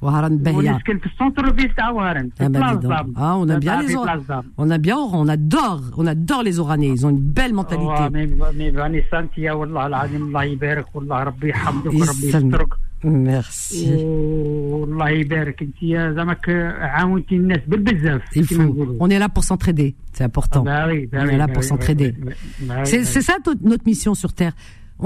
كيف- 0.03 0.07
أنا 0.07 0.17
أنا 0.17 0.27
أنا 0.27 0.35
من 0.35 0.41
وهران 0.41 0.45
خيار 0.45 0.55
الناس 0.55 0.55
وهران 0.55 0.63
بهيا. 0.63 0.73
ونسكن 0.73 0.97
في 0.99 1.05
السنتر 1.05 1.53
فيل 1.53 1.75
تاع 1.75 1.89
وهران 1.89 2.29
في 2.37 2.43
Ah 2.43 2.47
bah 2.47 2.51
بلاص 2.51 2.77
dis 2.77 2.81
donc. 2.81 2.89
دام. 2.89 3.13
Ah, 3.15 3.35
on 3.35 3.49
a 3.49 3.59
bien 3.59 3.81
في 3.81 3.87
les 3.87 3.95
بلاص 3.95 4.07
Oranais. 4.07 4.27
دام. 4.27 4.43
On 4.57 4.69
a 4.71 4.77
bien 4.77 4.97
on 4.97 5.27
adore, 5.27 5.81
on 5.97 6.05
adore 6.07 6.43
les 6.43 6.59
Oranais, 6.59 6.89
ils 6.95 7.05
ont 7.05 7.09
une 7.09 7.33
belle 7.37 7.53
واه، 7.53 7.63
mentalité. 7.63 8.11
مي 8.13 8.25
مي 8.57 8.71
فانيسا 8.71 9.19
انت 9.19 9.37
يا 9.37 9.51
والله 9.51 9.87
العظيم 9.87 10.23
الله 10.27 10.43
يبارك 10.43 10.95
والله 10.95 11.23
ربي 11.23 11.49
يحمدك 11.49 11.85
وربي 11.85 11.99
يسلمك. 12.27 12.53
يسترك 12.53 12.73
Merci. 13.03 13.87
والله 14.71 15.09
يبارك 15.09 15.61
انت 15.61 15.83
يا 15.83 16.11
زعماك 16.13 16.49
عاونتي 16.79 17.35
الناس 17.35 17.59
بالبزاف 17.67 18.21
Il 18.39 18.47
كيما 18.47 18.63
faut. 18.63 18.67
نقولوا. 18.67 18.97
On 18.99 19.09
est 19.09 19.19
là 19.19 19.29
pour 19.29 19.43
s'entraider, 19.43 19.95
c'est 20.13 20.23
important. 20.23 20.63
bah 20.63 20.85
oui, 20.89 21.07
bah 21.11 21.19
On 21.21 21.25
oui, 21.27 21.33
est 21.33 21.37
là 21.37 21.47
bah 21.47 21.53
pour 21.53 21.63
oui, 21.63 21.67
s'entraider. 21.69 22.11
bah 22.11 22.17
oui, 22.27 22.33
bah 22.67 22.73
oui, 22.79 22.85
C'est 22.91 22.99
bah 22.99 23.05
c'est 23.13 23.19
oui. 23.19 23.29
ça 23.29 23.35
to- 23.45 23.59
notre 23.71 23.85
mission 23.91 24.13
sur 24.23 24.31
Terre. 24.39 24.53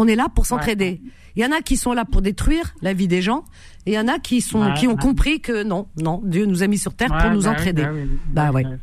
On 0.01 0.05
est 0.11 0.15
là 0.21 0.27
pour 0.35 0.45
s'entraider. 0.49 0.93
Il 1.38 1.42
y 1.42 1.46
en 1.46 1.52
a 1.52 1.60
qui 1.62 1.76
sont 1.78 1.92
là 1.94 2.04
pour 2.04 2.20
détruire 2.20 2.74
la 2.82 2.92
vie 2.92 3.08
des 3.08 3.22
gens, 3.22 3.44
et 3.86 3.92
il 3.92 3.94
y 3.94 3.98
en 3.98 4.08
a 4.08 4.18
qui 4.18 4.40
sont 4.42 4.60
Ouais, 4.60 4.74
qui 4.74 4.86
ont 4.88 4.90
ouais. 4.92 4.96
compris 5.00 5.40
que 5.40 5.62
non, 5.62 5.86
non, 6.02 6.20
Dieu 6.24 6.44
nous 6.46 6.62
a 6.62 6.66
mis 6.66 6.78
sur 6.78 6.92
Terre 6.94 7.16
pour 7.16 7.30
nous 7.30 7.42
bah 7.42 7.50
oui, 7.50 7.56
entraider. 7.56 7.82
bah 7.84 8.50
oui, 8.52 8.62
Bah 8.64 8.70
oui. 8.70 8.76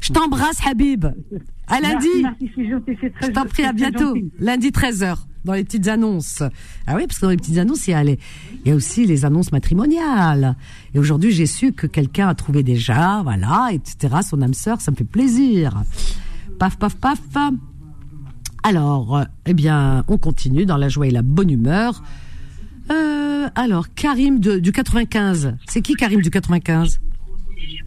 Je 0.00 0.12
t'embrasse, 0.12 0.58
Habib. 0.66 1.06
À 1.68 1.80
lundi. 1.80 2.06
Merci, 2.22 2.22
merci, 2.22 2.50
c'est 2.54 2.68
gentil, 2.68 2.98
c'est 3.00 3.12
très 3.14 3.26
Je 3.28 3.32
t'en 3.32 3.44
prie, 3.46 3.64
à 3.64 3.72
bientôt. 3.72 4.14
gentil. 4.14 4.30
Lundi 4.38 4.68
13h, 4.70 5.16
dans 5.44 5.52
les 5.54 5.64
petites 5.64 5.88
annonces. 5.88 6.42
Ah 6.86 6.94
oui, 6.96 7.06
parce 7.06 7.18
que 7.18 7.24
dans 7.26 7.30
les 7.30 7.36
petites 7.36 7.58
annonces, 7.58 7.86
il 7.88 7.92
y 7.92 7.94
a, 7.94 8.04
les- 8.04 8.18
il 8.64 8.68
y 8.68 8.72
a 8.72 8.74
aussi 8.76 9.06
les 9.06 9.24
annonces 9.24 9.50
matrimoniales. 9.52 10.54
Et 10.94 10.98
aujourd'hui, 10.98 11.30
j'ai 11.32 11.46
su 11.46 11.72
que 11.72 11.86
quelqu'un 11.86 12.28
a 12.28 12.34
trouvé 12.34 12.62
déjà, 12.62 13.20
voilà, 13.22 13.70
etc., 13.72 14.16
son 14.28 14.42
âme 14.42 14.54
sœur, 14.54 14.80
ça 14.80 14.90
me 14.90 14.96
fait 14.96 15.04
plaisir. 15.04 15.82
Paf, 16.58 16.76
paf, 16.78 16.94
paf. 16.96 17.20
Alors, 18.62 19.22
eh 19.46 19.54
bien, 19.54 20.04
on 20.08 20.18
continue 20.18 20.66
dans 20.66 20.76
la 20.76 20.88
joie 20.88 21.06
et 21.06 21.10
la 21.10 21.22
bonne 21.22 21.50
humeur. 21.50 22.02
Euh, 22.90 23.48
alors, 23.54 23.86
Karim 23.94 24.40
de, 24.40 24.58
du 24.58 24.72
95. 24.72 25.56
C'est 25.66 25.82
qui 25.82 25.94
Karim 25.94 26.20
du 26.20 26.30
95 26.30 27.00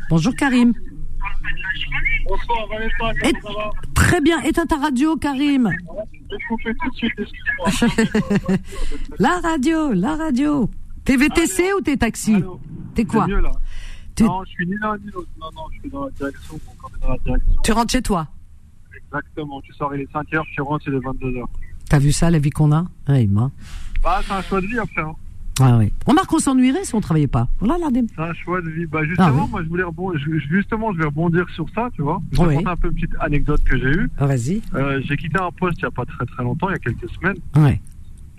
Bonjour 0.10 0.34
Karim. 0.36 0.74
Bonsoir 2.28 2.68
Vanessa, 2.70 3.28
Et- 3.28 3.34
comment 3.42 3.54
ça 3.54 3.60
va 3.66 3.72
Très 3.94 4.22
bien, 4.22 4.40
éteins 4.42 4.66
ta 4.66 4.78
radio 4.78 5.16
Karim? 5.18 5.70
La 9.20 9.40
radio, 9.42 9.92
la 9.94 10.16
radio. 10.16 10.70
T'es 11.06 11.16
VTC 11.18 11.74
ou 11.78 11.82
t'es 11.82 11.98
taxi? 11.98 12.36
T'es 12.96 13.04
quoi? 13.06 13.28
Mieux 13.28 13.40
là. 13.42 13.52
Non, 14.22 14.44
je 14.46 14.50
suis 14.52 14.68
ni 14.68 14.74
l'un 14.82 14.98
ni 14.98 15.10
l'autre. 15.12 15.30
Non, 15.40 15.48
non, 15.56 15.62
je 15.74 15.80
suis 15.80 15.90
dans 15.90 16.06
la 16.06 16.12
direction, 16.12 16.54
donc 16.54 16.62
on 16.84 16.88
est 16.98 17.02
dans 17.02 17.10
la 17.14 17.18
direction. 17.20 17.62
Tu 17.64 17.72
rentres 17.72 17.92
chez 17.92 18.02
toi? 18.02 18.28
Exactement, 19.12 19.62
tu 19.62 19.74
sors, 19.74 19.94
il 19.96 20.02
est 20.02 20.12
5h, 20.14 20.44
tu 20.54 20.62
rentres, 20.62 20.86
il 20.88 20.94
est 20.94 20.98
22h. 21.00 21.44
T'as 21.90 22.00
vu 22.00 22.12
ça, 22.12 22.30
la 22.30 22.38
vie 22.40 22.52
qu'on 22.52 22.72
a 22.72 22.86
Ah, 23.08 23.20
Emma. 23.20 23.50
Bah, 24.04 24.22
c'est 24.26 24.34
un 24.34 24.42
choix 24.44 24.62
de 24.62 24.68
vie 24.68 24.78
après. 24.80 25.02
Hein. 25.02 25.14
Ah 25.62 25.78
oui. 25.78 25.92
Remarque, 26.06 26.32
on 26.32 26.40
s'ennuierait 26.40 26.86
si 26.86 26.96
on 26.96 27.02
travaillait 27.02 27.28
pas. 27.28 27.50
Voilà, 27.60 27.76
regardez. 27.76 28.04
C'est 28.16 28.22
un 28.22 28.34
choix 28.34 28.62
de 28.62 28.70
vie. 28.70 28.86
Bah, 28.86 29.04
justement, 29.04 29.28
Ah 29.28 29.44
oui. 29.44 29.50
moi, 29.52 29.64
je 29.64 29.68
voulais 29.68 29.84
rebondir, 29.84 30.20
justement, 30.50 30.94
je 30.94 31.00
vais 31.00 31.06
rebondir 31.06 31.46
sur 31.56 31.66
ça, 31.76 31.90
tu 31.96 32.02
vois. 32.04 32.22
Je 32.32 32.38
vais 32.38 32.44
Oui. 32.44 32.56
raconter 32.58 32.70
un 32.70 32.76
peu 32.78 32.88
une 32.90 32.94
petite 32.94 33.16
anecdote 33.20 33.62
que 33.66 33.78
j'ai 33.78 33.90
eue. 33.90 34.10
Ah, 34.20 34.28
vas-y. 34.28 34.62
Euh, 34.76 35.02
j'ai 35.04 35.18
quitté 35.18 35.38
un 35.40 35.52
poste 35.52 35.80
il 35.80 35.84
n'y 35.84 35.88
a 35.88 35.92
pas 35.92 36.06
très 36.06 36.26
très 36.26 36.44
longtemps, 36.44 36.70
il 36.70 36.74
y 36.74 36.76
a 36.76 36.80
quelques 36.80 37.10
semaines. 37.10 37.38
Ouais. 37.58 37.82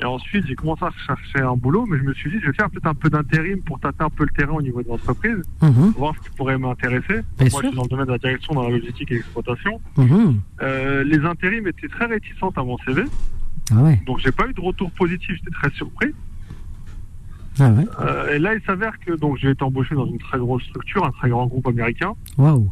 Et 0.00 0.04
ensuite, 0.06 0.46
j'ai 0.46 0.54
commencé 0.54 0.82
à 0.84 0.90
chercher 1.06 1.40
un 1.40 1.56
boulot, 1.56 1.84
mais 1.86 1.98
je 1.98 2.04
me 2.04 2.14
suis 2.14 2.30
dit, 2.30 2.38
je 2.40 2.46
vais 2.46 2.52
faire 2.54 2.70
peut-être 2.70 2.86
un 2.86 2.94
peu 2.94 3.10
d'intérim 3.10 3.60
pour 3.62 3.78
tâter 3.80 4.02
un 4.02 4.08
peu 4.08 4.24
le 4.24 4.30
terrain 4.30 4.54
au 4.54 4.62
niveau 4.62 4.82
de 4.82 4.88
l'entreprise, 4.88 5.36
Mhm, 5.60 5.92
voir 5.96 6.14
ce 6.16 6.28
qui 6.28 6.36
pourrait 6.36 6.56
m'intéresser. 6.56 7.20
Moi, 7.38 7.48
sûr. 7.50 7.60
je 7.62 7.66
suis 7.68 7.76
dans 7.76 7.82
le 7.82 7.88
domaine 7.88 8.06
de 8.06 8.12
la 8.12 8.18
direction, 8.18 8.54
dans 8.54 8.62
la 8.62 8.70
logistique 8.70 9.10
et 9.10 9.14
l'exploitation. 9.16 9.80
mhm. 9.98 10.40
Euh, 10.62 11.04
les 11.04 11.18
intérims 11.18 11.66
étaient 11.68 11.88
très 11.88 12.06
réticentes 12.06 12.56
à 12.56 12.62
mon 12.64 12.78
CV, 12.78 13.02
Ah 13.72 13.82
ouais. 13.82 14.00
donc 14.06 14.20
j'ai 14.20 14.32
pas 14.32 14.46
eu 14.48 14.54
de 14.54 14.60
retour 14.60 14.90
positif, 14.92 15.36
j'étais 15.36 15.50
très 15.50 15.70
surpris. 15.72 16.14
Ah 17.58 17.70
ouais. 17.70 17.84
Euh, 18.00 18.36
et 18.36 18.38
là, 18.38 18.54
il 18.54 18.62
s'avère 18.62 18.98
que 19.00 19.12
donc 19.12 19.36
j'ai 19.36 19.50
été 19.50 19.62
embauché 19.62 19.94
dans 19.94 20.06
une 20.06 20.18
très 20.18 20.38
grosse 20.38 20.62
structure, 20.64 21.04
un 21.04 21.10
très 21.10 21.28
grand 21.28 21.46
groupe 21.46 21.66
américain. 21.66 22.12
Waouh. 22.38 22.70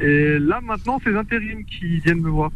Et 0.00 0.38
là, 0.38 0.60
maintenant, 0.62 1.00
c'est 1.02 1.10
les 1.10 1.16
intérims 1.16 1.64
qui 1.64 1.98
viennent 2.00 2.20
me 2.20 2.28
voir. 2.30 2.50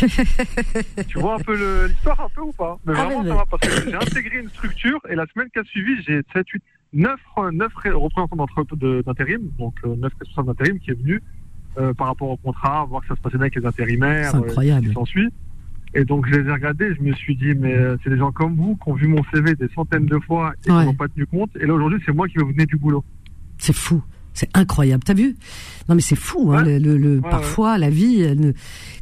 tu 1.08 1.18
vois 1.18 1.34
un 1.36 1.38
peu 1.38 1.86
l'histoire, 1.86 2.20
un 2.20 2.28
peu 2.34 2.42
ou 2.42 2.52
pas? 2.52 2.78
Mais 2.86 2.92
Ah 2.96 3.04
vraiment, 3.04 3.24
ça 3.24 3.34
va 3.34 3.44
parce 3.50 3.62
que 3.68 3.90
j'ai 3.90 3.94
intégré 3.96 4.38
une 4.40 4.48
structure 4.48 5.00
et 5.08 5.14
la 5.14 5.26
semaine 5.26 5.48
qui 5.52 5.58
a 5.58 5.64
suivi, 5.64 6.02
j'ai 6.02 6.20
7, 6.32 6.48
8, 6.48 6.62
9, 6.94 7.10
9 7.52 7.72
représentants 7.74 8.46
d'intérim, 9.06 9.40
donc 9.58 9.74
euh, 9.84 9.94
9 9.96 10.12
responsables 10.20 10.48
d'intérim 10.48 10.78
qui 10.80 10.90
est 10.90 10.94
venu 11.02 11.22
euh, 11.78 11.94
par 11.94 12.08
rapport 12.08 12.28
au 12.30 12.36
contrat, 12.36 12.84
voir 12.88 13.00
que 13.02 13.08
ça 13.08 13.16
se 13.16 13.20
passait 13.20 13.36
bien 13.36 13.42
avec 13.46 13.56
les 13.56 13.64
intérimaires, 13.66 14.34
euh, 14.34 14.38
incroyable. 14.38 14.86
qui 14.88 14.92
s'ensuit. 14.92 15.28
Et 15.94 16.04
donc 16.04 16.26
je 16.26 16.36
les 16.36 16.48
ai 16.48 16.52
regardés, 16.52 16.94
je 16.94 17.02
me 17.02 17.12
suis 17.14 17.36
dit, 17.36 17.54
mais 17.54 17.74
euh, 17.74 17.96
c'est 18.02 18.10
des 18.10 18.16
gens 18.16 18.32
comme 18.32 18.56
vous 18.56 18.76
qui 18.76 18.88
ont 18.90 18.94
vu 18.94 19.06
mon 19.08 19.22
CV 19.32 19.54
des 19.54 19.68
centaines 19.74 20.06
de 20.06 20.18
fois 20.20 20.52
et 20.66 20.70
Ouais. 20.70 20.80
qui 20.80 20.86
n'ont 20.86 20.94
pas 20.94 21.08
tenu 21.08 21.26
compte. 21.26 21.50
Et 21.60 21.66
là 21.66 21.74
aujourd'hui, 21.74 22.00
c'est 22.06 22.12
moi 22.14 22.28
qui 22.28 22.38
vais 22.38 22.44
vous 22.44 22.52
donner 22.52 22.66
du 22.66 22.76
boulot. 22.76 23.04
C'est 23.58 23.74
fou. 23.76 24.02
C'est 24.34 24.48
incroyable. 24.56 25.02
T'as 25.04 25.14
vu? 25.14 25.36
Non 25.88 25.94
mais 25.94 26.00
c'est 26.00 26.16
fou. 26.16 26.52
Hein, 26.52 26.64
Ouais. 26.64 26.78
le, 26.78 26.96
le- 26.96 26.98
le- 26.98 27.20
Ouais, 27.20 27.30
parfois, 27.30 27.76
la 27.78 27.90
vie. 27.90 28.20
elle 28.22 28.40
ne- 28.40 28.52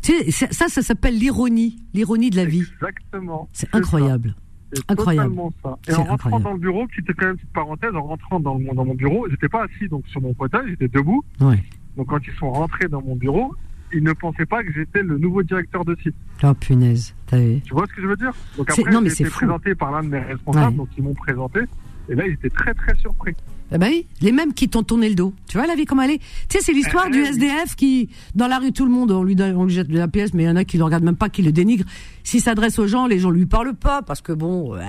Tu 0.03 0.31
sais, 0.33 0.49
ça, 0.53 0.69
ça 0.69 0.83
s'appelle 0.83 1.17
l'ironie. 1.19 1.79
L'ironie 1.95 2.31
de 2.31 2.37
la 2.37 2.45
vie. 2.45 2.65
Exactement. 2.75 3.49
C'est 3.53 3.69
incroyable. 3.75 4.35
C'est 4.73 4.89
Incroyable. 4.89 5.35
ça. 5.65 5.79
Et 5.89 5.95
en 5.95 5.97
rentrant 5.99 6.15
incroyable. 6.15 6.45
dans 6.45 6.53
le 6.53 6.59
bureau, 6.61 6.87
petite 6.87 7.13
quand 7.17 7.27
même 7.27 7.37
petite 7.37 7.53
parenthèse, 7.53 7.91
en 7.95 8.03
rentrant 8.03 8.39
dans, 8.39 8.57
mon- 8.59 8.73
dans 8.73 8.85
mon 8.85 8.95
bureau, 8.95 9.27
j'étais 9.29 9.49
pas 9.49 9.65
assis 9.65 9.89
donc 9.89 10.07
sur 10.07 10.21
mon 10.21 10.33
fauteuil, 10.35 10.69
j'étais 10.71 10.87
debout. 10.89 11.25
Ouais. 11.41 11.61
Donc 11.97 12.07
quand 12.09 12.21
ils 12.25 12.33
sont 12.39 12.51
rentrés 12.53 12.87
dans 12.89 13.03
mon 13.03 13.17
bureau, 13.17 13.53
ils 13.93 14.03
ne 14.05 14.13
pensaient 14.13 14.47
pas 14.47 14.63
que 14.63 14.73
j'étais 14.73 15.03
le 15.03 15.19
nouveau 15.19 15.43
directeur 15.43 15.85
de 15.85 15.97
site. 16.03 16.15
Oh 16.45 16.55
punaise. 16.55 17.15
T'as 17.27 17.39
vu? 17.41 17.61
Tu 17.63 17.75
vois 17.75 17.85
ce 17.89 17.95
que 17.95 18.03
je 18.03 18.07
veux 18.07 18.17
dire? 18.17 18.33
Donc 18.57 18.71
après, 18.71 18.93
non, 18.93 19.01
mais 19.01 19.11
été 19.11 19.25
présenté 19.25 19.75
par 19.75 19.91
l'un 19.91 20.03
de 20.05 20.09
mes 20.09 20.21
responsables, 20.21 20.77
donc 20.77 20.89
ils 20.97 21.03
m'ont 21.03 21.15
présenté. 21.15 21.61
Et 22.09 22.15
là, 22.15 22.27
ils 22.29 22.35
étaient 22.35 22.51
très 22.51 22.73
très 22.75 22.95
surpris. 22.97 23.35
Eh 23.73 23.79
ben 23.79 23.89
oui, 23.89 24.07
les 24.21 24.33
mêmes 24.33 24.53
qui 24.53 24.69
t'ont 24.69 24.83
tourné 24.83 25.09
le 25.09 25.15
dos. 25.15 25.33
Tu 25.49 25.57
vois 25.57 25.67
la 25.67 25.75
vie 25.77 25.85
comme 25.85 26.01
elle 26.01 26.11
est? 26.13 26.19
Tu 26.49 26.59
sais, 26.59 26.61
c'est 26.61 26.73
l'histoire 26.73 27.05
Eh 27.09 27.13
du. 27.13 27.23
SDF 27.23 27.77
qui, 27.77 28.09
dans 28.35 28.49
la 28.49 28.59
rue, 28.59 28.73
tout 28.73 28.85
le 28.85 28.91
monde, 28.91 29.11
on 29.13 29.23
lui, 29.23 29.37
donne- 29.37 29.57
on 29.57 29.65
lui 29.65 29.73
jette 29.75 29.89
de 29.89 29.99
la 29.99 30.09
pièce, 30.09 30.35
mais 30.35 30.43
il 30.43 30.47
y 30.47 30.51
en 30.51 30.57
a 30.57 30.65
qui 30.65 30.77
le 30.79 30.85
regardent 30.85 31.05
même 31.05 31.17
pas, 31.17 31.29
qui 31.29 31.43
le 31.43 31.53
dénigrent. 31.53 31.85
S'il 32.25 32.41
s'adresse 32.41 32.79
aux 32.79 32.87
gens, 32.87 33.07
les 33.07 33.19
gens 33.21 33.31
lui 33.31 33.47
parlent 33.47 33.75
pas, 33.75 34.03
parce 34.03 34.21
que 34.23 34.33
bon, 34.33 34.75
euh, 34.75 34.81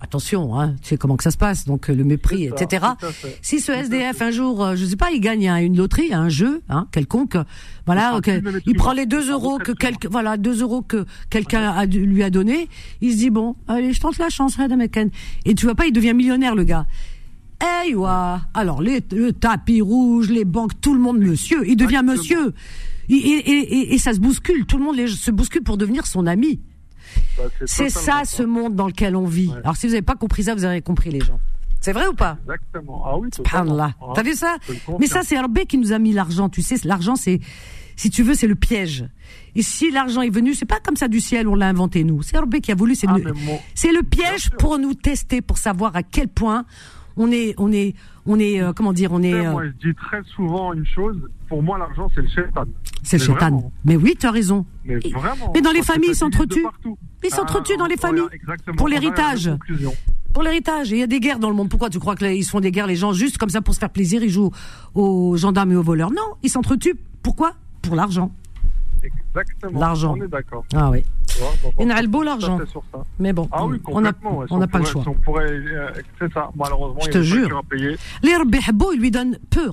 attention, 0.00 0.58
hein, 0.58 0.74
tu 0.82 0.88
sais 0.90 0.96
comment 0.96 1.16
que 1.16 1.22
ça 1.24 1.30
se 1.30 1.36
passe, 1.36 1.64
donc 1.64 1.90
euh, 1.90 1.94
le 1.94 2.04
mépris, 2.04 2.48
etc. 2.62 2.86
Si 3.42 3.60
ce 3.60 3.72
SDF 3.72 4.20
un 4.22 4.30
jour, 4.30 4.64
euh, 4.64 4.76
je 4.76 4.84
sais 4.84 4.96
pas, 4.96 5.10
il 5.10 5.20
gagne 5.20 5.48
un- 5.48 5.56
une 5.58 5.76
loterie, 5.76 6.12
un 6.12 6.28
jeu, 6.28 6.62
hein, 6.68 6.86
quelconque, 6.92 7.36
euh, 7.36 7.44
voilà, 7.86 8.12
être 8.18 8.44
il 8.66 8.74
prend 8.76 8.92
les 8.92 9.06
deux 9.06 9.30
euros 9.30 9.58
que 9.58 9.72
quelqu'un, 9.72 10.08
voilà, 10.10 10.36
deux 10.36 10.60
euros 10.62 10.82
que 10.82 11.04
quelqu'un 11.30 11.70
a 11.70 11.84
lui 11.86 12.22
a 12.22 12.30
donné, 12.30 12.68
il 13.00 13.12
se 13.12 13.16
dit 13.18 13.30
bon, 13.30 13.56
allez, 13.66 13.92
je 13.92 14.00
tente 14.00 14.18
la 14.18 14.28
chance, 14.28 14.56
Red 14.56 14.70
American. 14.72 15.06
Et 15.44 15.54
tu 15.54 15.66
vois 15.66 15.74
pas, 15.74 15.86
il 15.86 15.92
devient 15.92 16.14
millionnaire 16.14 16.54
le 16.54 16.64
gars. 16.64 16.86
Eh 17.62 17.94
ouais. 17.94 18.08
Alors 18.54 18.80
les, 18.82 19.02
le 19.12 19.32
tapis 19.32 19.80
rouge, 19.80 20.30
les 20.30 20.44
banques, 20.44 20.80
tout 20.80 20.94
le 20.94 21.00
monde 21.00 21.18
monsieur, 21.18 21.66
il 21.68 21.76
devient 21.76 22.02
monsieur. 22.04 22.54
Et, 23.10 23.14
et, 23.14 23.50
et, 23.50 23.94
et 23.94 23.98
ça 23.98 24.12
se 24.12 24.20
bouscule, 24.20 24.66
tout 24.66 24.76
le 24.78 24.84
monde 24.84 24.96
les- 24.96 25.08
se 25.08 25.30
bouscule 25.30 25.62
pour 25.62 25.76
devenir 25.78 26.06
son 26.06 26.26
ami. 26.26 26.60
Bah, 27.38 27.44
C'est 27.66 27.88
ça 27.88 28.22
ce 28.24 28.42
monde 28.42 28.74
dans 28.76 28.86
lequel 28.86 29.16
on 29.16 29.24
vit. 29.24 29.48
Ouais. 29.48 29.56
Alors 29.64 29.76
si 29.76 29.86
vous 29.86 29.92
n'avez 29.92 30.02
pas 30.02 30.14
compris 30.14 30.44
ça, 30.44 30.54
vous 30.54 30.64
avez 30.64 30.82
compris 30.82 31.10
les 31.10 31.20
gens. 31.20 31.40
C'est 31.80 31.92
vrai 31.92 32.06
ou 32.08 32.12
pas? 32.12 32.36
Exactement. 32.42 33.02
Ah 33.06 33.16
oui. 33.16 33.28
Subhanallah. 33.34 33.94
Ah, 34.00 34.06
T'as 34.14 34.22
vu 34.22 34.34
ça? 34.34 34.56
Mais 34.98 35.06
ça, 35.06 35.22
c'est 35.22 35.36
Herbé 35.36 35.64
qui 35.64 35.78
nous 35.78 35.92
a 35.92 35.98
mis 36.00 36.12
l'argent. 36.12 36.48
Tu 36.48 36.60
sais, 36.60 36.74
l'argent, 36.84 37.14
c'est 37.16 37.38
si 37.96 38.10
tu 38.10 38.22
veux, 38.24 38.34
c'est 38.34 38.46
le 38.48 38.56
piège. 38.56 39.06
Et 39.54 39.62
si 39.62 39.90
l'argent 39.90 40.20
est 40.22 40.28
venu, 40.30 40.54
c'est 40.54 40.66
pas 40.66 40.80
comme 40.80 40.96
ça 40.96 41.08
du 41.08 41.20
ciel, 41.20 41.48
on 41.48 41.54
l'a 41.54 41.68
inventé 41.68 42.04
nous. 42.04 42.20
C'est 42.22 42.36
Rabbi 42.36 42.60
qui 42.60 42.72
a 42.72 42.74
voulu, 42.74 42.94
c'est 42.94 43.06
Ah, 43.08 43.16
le, 43.16 43.32
mon- 43.32 43.58
le 43.58 44.02
piège 44.02 44.50
pour 44.58 44.78
nous 44.78 44.94
tester, 44.94 45.40
pour 45.40 45.56
savoir 45.58 45.94
à 45.96 46.02
quel 46.02 46.28
point 46.28 46.64
on 47.18 47.30
est, 47.30 47.54
on 47.58 47.70
est, 47.72 47.94
on 48.26 48.38
est, 48.38 48.62
euh, 48.62 48.72
comment 48.72 48.92
dire, 48.92 49.12
on 49.12 49.22
est, 49.22 49.34
euh, 49.34 49.50
Moi, 49.52 49.64
je 49.66 49.88
dis 49.88 49.94
très 49.94 50.22
souvent 50.34 50.72
une 50.72 50.86
chose. 50.86 51.16
Pour 51.48 51.62
moi, 51.62 51.76
l'argent, 51.78 52.08
c'est 52.14 52.22
le 52.22 52.28
shaitan. 52.28 52.64
c'est 53.02 53.18
le 53.18 53.24
chétan. 53.24 53.72
Mais 53.84 53.96
oui, 53.96 54.16
tu 54.18 54.26
as 54.26 54.30
raison. 54.30 54.64
Mais 54.84 54.96
vraiment. 54.98 55.50
Mais 55.54 55.60
dans 55.60 55.72
les 55.72 55.82
familles, 55.82 56.10
ils 56.10 56.16
s'entretuent. 56.16 56.64
Ils 57.24 57.30
s'entretuent 57.30 57.72
Ah, 57.74 57.78
dans 57.80 57.86
les 57.86 57.96
voilà, 57.96 58.16
familles. 58.16 58.34
exactement. 58.34 58.76
Pour 58.76 58.88
l'héritage. 58.88 59.50
Pour 60.32 60.42
l'héritage, 60.42 60.90
il 60.90 60.98
y 60.98 61.02
a 61.02 61.06
des 61.06 61.20
guerres 61.20 61.38
dans 61.38 61.48
le 61.48 61.56
monde. 61.56 61.68
Pourquoi 61.70 61.90
tu 61.90 61.98
crois 61.98 62.14
qu'ils 62.14 62.44
se 62.44 62.50
font 62.50 62.60
des 62.60 62.70
guerres 62.70 62.86
les 62.86 62.96
gens 62.96 63.12
juste 63.12 63.38
comme 63.38 63.48
ça 63.48 63.60
pour 63.62 63.74
se 63.74 63.78
faire 63.80 63.90
plaisir 63.90 64.22
Ils 64.22 64.28
jouent 64.30 64.52
aux 64.94 65.36
gendarmes 65.36 65.72
et 65.72 65.76
aux 65.76 65.82
voleurs? 65.82 66.10
Non, 66.10 66.34
ils 66.42 66.50
s'entretuent. 66.50 66.96
Pourquoi? 67.22 67.52
Pour 67.82 67.96
l'argent. 67.96 68.30
Exactement. 69.02 69.80
L'argent. 69.80 70.14
On 70.18 70.22
est 70.24 70.28
d'accord. 70.28 70.64
Ah 70.74 70.90
oui. 70.90 71.02
Il 71.78 71.90
a 71.90 72.02
le 72.02 72.08
beau 72.08 72.22
l'argent. 72.22 72.58
Mais 73.18 73.32
bon, 73.32 73.48
Ah 73.52 73.66
oui, 73.66 73.78
on 73.86 74.00
n'a 74.00 74.12
on 74.50 74.66
pas 74.66 74.78
le 74.78 74.84
choix. 74.84 75.04
euh, 75.36 75.90
c'est 76.18 76.32
ça. 76.32 76.50
Malheureusement, 76.56 77.00
Je 77.04 77.10
te 77.10 77.22
jure. 77.22 77.62
Les 78.22 78.34
il 78.92 79.00
lui 79.00 79.10
donne 79.10 79.38
peu. 79.50 79.72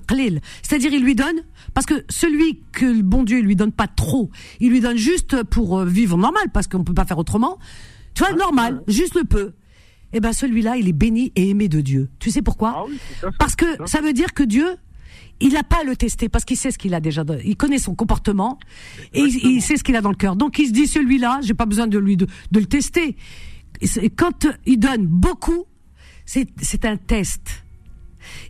C'est-à-dire, 0.61 0.93
il 0.93 1.03
lui 1.03 1.15
donne, 1.15 1.41
parce 1.73 1.85
que 1.85 2.05
celui 2.09 2.61
que 2.71 2.85
le 2.85 3.01
bon 3.03 3.23
Dieu, 3.23 3.39
lui 3.45 3.55
donne 3.55 3.71
pas 3.71 3.87
trop, 3.87 4.29
il 4.59 4.71
lui 4.71 4.81
donne 4.81 4.97
juste 4.97 5.43
pour 5.43 5.79
euh, 5.79 5.85
vivre 5.85 6.17
normal, 6.17 6.49
parce 6.53 6.67
qu'on 6.67 6.83
peut 6.83 6.93
pas 6.93 7.05
faire 7.05 7.17
autrement. 7.17 7.57
Tu 8.13 8.23
vois, 8.23 8.33
normal, 8.33 8.81
juste 8.87 9.15
le 9.15 9.23
peu. 9.23 9.53
Eh 10.13 10.21
ben, 10.21 10.31
celui-là, 10.31 10.77
il 10.77 10.87
est 10.87 10.93
béni 10.93 11.33
et 11.35 11.49
aimé 11.49 11.67
de 11.67 11.81
Dieu. 11.81 12.09
Tu 12.19 12.31
sais 12.31 12.41
pourquoi? 12.41 12.73
Ah 12.77 12.83
oui. 12.87 12.97
Parce 13.37 13.55
que 13.55 13.65
ça 13.85 13.99
veut 13.99 14.13
dire 14.13 14.33
que 14.33 14.43
Dieu, 14.43 14.65
il 15.41 15.53
n'a 15.53 15.63
pas 15.63 15.81
à 15.81 15.83
le 15.83 15.95
tester 15.95 16.29
parce 16.29 16.45
qu'il 16.45 16.57
sait 16.57 16.71
ce 16.71 16.77
qu'il 16.77 16.93
a 16.93 16.99
déjà, 16.99 17.23
de- 17.23 17.39
il 17.43 17.57
connaît 17.57 17.77
son 17.79 17.93
comportement 17.95 18.57
et 19.13 19.19
il, 19.21 19.35
il 19.55 19.61
sait 19.61 19.75
ce 19.77 19.83
qu'il 19.83 19.95
a 19.95 20.01
dans 20.01 20.09
le 20.11 20.15
cœur. 20.15 20.35
Donc 20.35 20.59
il 20.59 20.67
se 20.67 20.71
dit 20.71 20.87
celui-là, 20.87 21.39
j'ai 21.43 21.53
pas 21.53 21.65
besoin 21.65 21.87
de 21.87 21.97
lui 21.97 22.15
de, 22.17 22.27
de 22.51 22.59
le 22.59 22.65
tester. 22.65 23.17
Et 23.81 24.09
quand 24.09 24.47
il 24.65 24.79
donne 24.79 25.05
beaucoup, 25.05 25.65
c'est 26.25 26.47
c'est 26.61 26.85
un 26.85 26.95
test. 26.97 27.64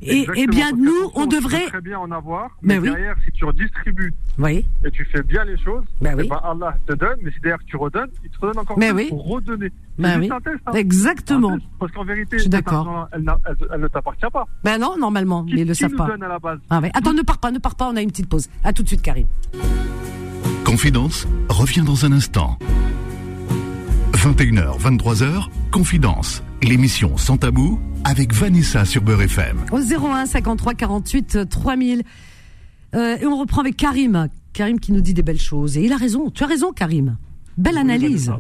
Et, 0.02 0.48
bien 0.48 0.72
nous, 0.72 1.12
on 1.16 1.26
devrait, 1.26 1.68
très 1.68 1.82
bien 1.82 2.00
en 2.00 2.12
avoir, 2.12 2.50
Ben 2.62 2.80
mais 2.82 2.90
oui. 2.90 2.90
derrière, 2.96 3.16
si 3.26 3.32
tu 3.32 3.46
redistribues 3.46 4.14
oui, 4.38 4.66
et 4.84 4.92
tu 4.92 5.06
fais 5.06 5.24
bien 5.24 5.44
les 5.46 5.58
choses, 5.58 5.84
Ben 6.02 6.16
eh 6.18 6.22
oui. 6.22 6.28
ben 6.30 6.40
Allah 6.44 6.76
te 6.88 6.94
donne, 6.94 7.18
mais 7.22 7.32
si 7.32 7.40
derrière 7.40 7.60
tu 7.66 7.78
redonnes, 7.78 8.10
il 8.24 8.30
te 8.30 8.38
redonne 8.40 8.60
encore 8.60 8.78
Mais 8.78 8.90
plus 8.90 9.04
oui. 9.04 9.10
pour 9.10 9.28
redonner. 9.28 9.72
Ben 9.98 10.20
juste 10.20 10.32
oui. 10.32 10.38
un 10.38 10.42
test, 10.42 10.64
hein. 10.68 10.72
exactement. 10.74 11.50
Un 11.54 11.58
test. 11.60 11.70
Parce 11.80 11.92
qu'en 11.94 12.04
vérité, 12.06 12.38
d'accord. 12.48 13.08
elle, 13.14 13.22
n'a- 13.24 13.38
elle- 13.48 13.68
elle 13.74 13.82
ne 13.82 13.88
t'appartient 13.88 14.26
pas. 14.32 14.46
Ben 14.64 14.78
non, 14.78 14.98
normalement, 14.98 15.44
Qui, 15.46 15.56
mais 15.56 15.62
ils 15.62 15.68
le 15.68 15.74
savent 15.74 15.96
pas. 15.96 16.08
donne 16.08 16.24
à 16.24 16.28
la 16.28 16.40
base 16.40 16.60
Ah 16.70 16.80
ouais. 16.80 16.92
Attends, 16.94 17.14
ne 17.14 17.22
pars 17.22 17.38
pas, 17.40 17.52
ne 17.52 17.60
pars 17.60 17.76
pas, 17.76 17.88
on 17.90 17.96
a 17.96 18.02
une 18.02 18.10
petite 18.12 18.28
pause. 18.30 18.50
À 18.64 18.74
tout 18.74 18.84
de 18.84 18.88
suite, 18.88 19.02
Karim. 19.02 19.28
Confidence 20.66 21.28
revient 21.50 21.84
dans 21.86 22.06
un 22.06 22.12
instant. 22.12 22.58
21h, 24.30 24.80
23h, 24.80 25.50
Confidence, 25.70 26.42
l'émission 26.64 27.16
sans 27.16 27.38
tabou 27.38 27.80
avec 28.06 28.34
Vanessa 28.34 28.84
sur 28.84 29.04
Beurre 29.04 29.22
FM. 29.22 29.58
Au 29.72 29.78
01 29.78 30.26
53 30.26 30.74
48 30.74 31.36
euh, 31.36 31.46
3000. 31.46 32.02
Euh, 32.96 33.18
et 33.22 33.26
on 33.28 33.38
reprend 33.40 33.62
avec 33.62 33.78
Karim. 33.78 34.28
Karim 34.54 34.80
qui 34.80 34.94
nous 34.94 35.02
dit 35.02 35.14
des 35.14 35.22
belles 35.22 35.40
choses. 35.40 35.78
Et 35.78 35.84
il 35.86 35.94
a 35.94 35.98
raison. 35.98 36.32
Tu 36.32 36.44
as 36.44 36.48
raison, 36.48 36.72
Karim. 36.72 37.18
Belle 37.56 37.78
analyse. 37.78 38.34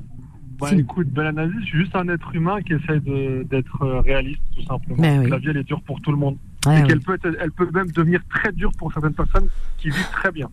Bah, 0.59 0.69
écoute, 0.75 1.07
belle 1.09 1.27
analyse. 1.27 1.53
Je 1.61 1.65
suis 1.67 1.79
juste 1.81 1.95
un 1.95 2.07
être 2.09 2.33
humain 2.33 2.61
qui 2.63 2.73
essaie 2.73 2.99
de- 3.01 3.43
d'être 3.47 3.83
euh, 3.83 3.99
réaliste, 4.01 4.41
tout 4.55 4.63
simplement. 4.65 4.99
Ben 5.03 5.19
oui. 5.23 5.29
La 5.29 5.37
vie, 5.37 5.49
elle 5.49 5.57
est 5.57 5.63
dure 5.65 5.81
pour 5.83 6.01
tout 6.01 6.09
le 6.11 6.17
monde. 6.17 6.37
Ouais, 6.65 6.79
et 6.79 6.83
qu'elle 6.87 7.01
peut, 7.01 7.13
être- 7.13 7.37
elle 7.39 7.51
peut 7.51 7.69
même 7.71 7.91
devenir 7.91 8.21
très 8.33 8.51
dure 8.53 8.71
pour 8.79 8.91
certaines 8.91 9.13
personnes 9.13 9.49
qui 9.77 9.91
vivent 9.91 10.09
très 10.13 10.31
bien. 10.31 10.49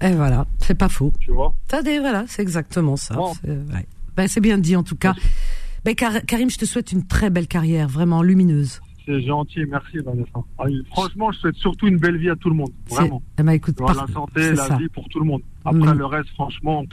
Et 0.00 0.12
voilà, 0.12 0.46
c'est 0.58 0.78
pas 0.78 0.88
faux. 0.88 1.12
Tu 1.18 1.32
vois? 1.32 1.52
T'as 1.66 1.82
des, 1.82 1.98
voilà, 1.98 2.26
c'est 2.28 2.42
exactement 2.42 2.94
ça. 2.94 3.14
Bon. 3.16 3.32
C'est 3.42 3.50
ouais. 3.50 3.86
Ben, 4.16 4.28
c'est 4.28 4.40
bien 4.40 4.58
dit 4.58 4.76
en 4.76 4.82
tout 4.82 4.96
cas. 4.96 5.14
Ben, 5.84 5.94
Kar- 5.94 6.24
Karim, 6.26 6.50
je 6.50 6.58
te 6.58 6.64
souhaite 6.64 6.92
une 6.92 7.06
très 7.06 7.30
belle 7.30 7.48
carrière, 7.48 7.88
vraiment 7.88 8.22
lumineuse. 8.22 8.80
C'est 9.04 9.20
gentil, 9.22 9.64
merci 9.68 9.98
Vanessa. 9.98 10.30
Ah, 10.58 10.64
franchement, 10.92 11.32
je 11.32 11.38
souhaite 11.38 11.56
surtout 11.56 11.88
une 11.88 11.96
belle 11.98 12.18
vie 12.18 12.30
à 12.30 12.36
tout 12.36 12.48
le 12.50 12.54
monde. 12.54 12.70
Vraiment. 12.88 13.20
Eh 13.38 13.42
ben, 13.42 13.52
écoute, 13.52 13.76
par- 13.78 13.94
la 13.94 14.06
santé, 14.12 14.50
la 14.52 14.56
ça. 14.68 14.76
vie 14.76 14.88
pour 14.88 15.08
tout 15.08 15.18
le 15.18 15.26
monde. 15.26 15.42
Après, 15.64 15.92
Mm. 15.94 15.98
le 15.98 16.06
reste, 16.06 16.28
franchement, 16.30 16.84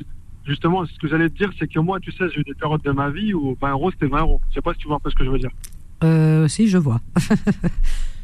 justement, 0.45 0.84
ce 0.88 0.97
que 0.97 1.07
j'allais 1.07 1.30
te 1.30 1.36
dire, 1.38 1.51
c'est 1.59 1.67
que 1.72 1.80
moi, 1.80 1.99
tu 1.99 2.11
sais, 2.11 2.26
j'ai 2.34 2.39
eu 2.39 2.43
des 2.43 2.55
périodes 2.55 2.82
de 2.82 2.91
ma 2.91 3.11
vie 3.11 3.34
où 3.36 3.55
20 3.61 3.72
euros, 3.74 3.91
c'était 3.91 4.07
20 4.07 4.22
euros. 4.22 4.41
Je 4.49 4.55
sais 4.55 4.61
pas 4.61 4.74
si 4.74 4.80
tu 4.80 4.88
vois 4.88 4.95
un 4.95 4.99
peu 4.99 5.11
ce 5.11 5.15
que 5.15 5.24
je 5.24 5.30
veux 5.30 5.38
dire. 5.39 5.51
Euh, 6.03 6.47
si, 6.47 6.67
je 6.67 6.78
vois. 6.80 6.99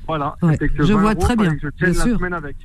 Voilà. 0.07 0.35
Ouais, 0.43 0.57
je 0.61 0.83
20 0.93 1.01
vois 1.01 1.11
euros, 1.13 1.21
très 1.21 1.35
bien, 1.35 1.51
bien 1.53 1.69
la 1.79 1.93
sûr. 1.93 2.17
semaine 2.17 2.33
avec. 2.33 2.55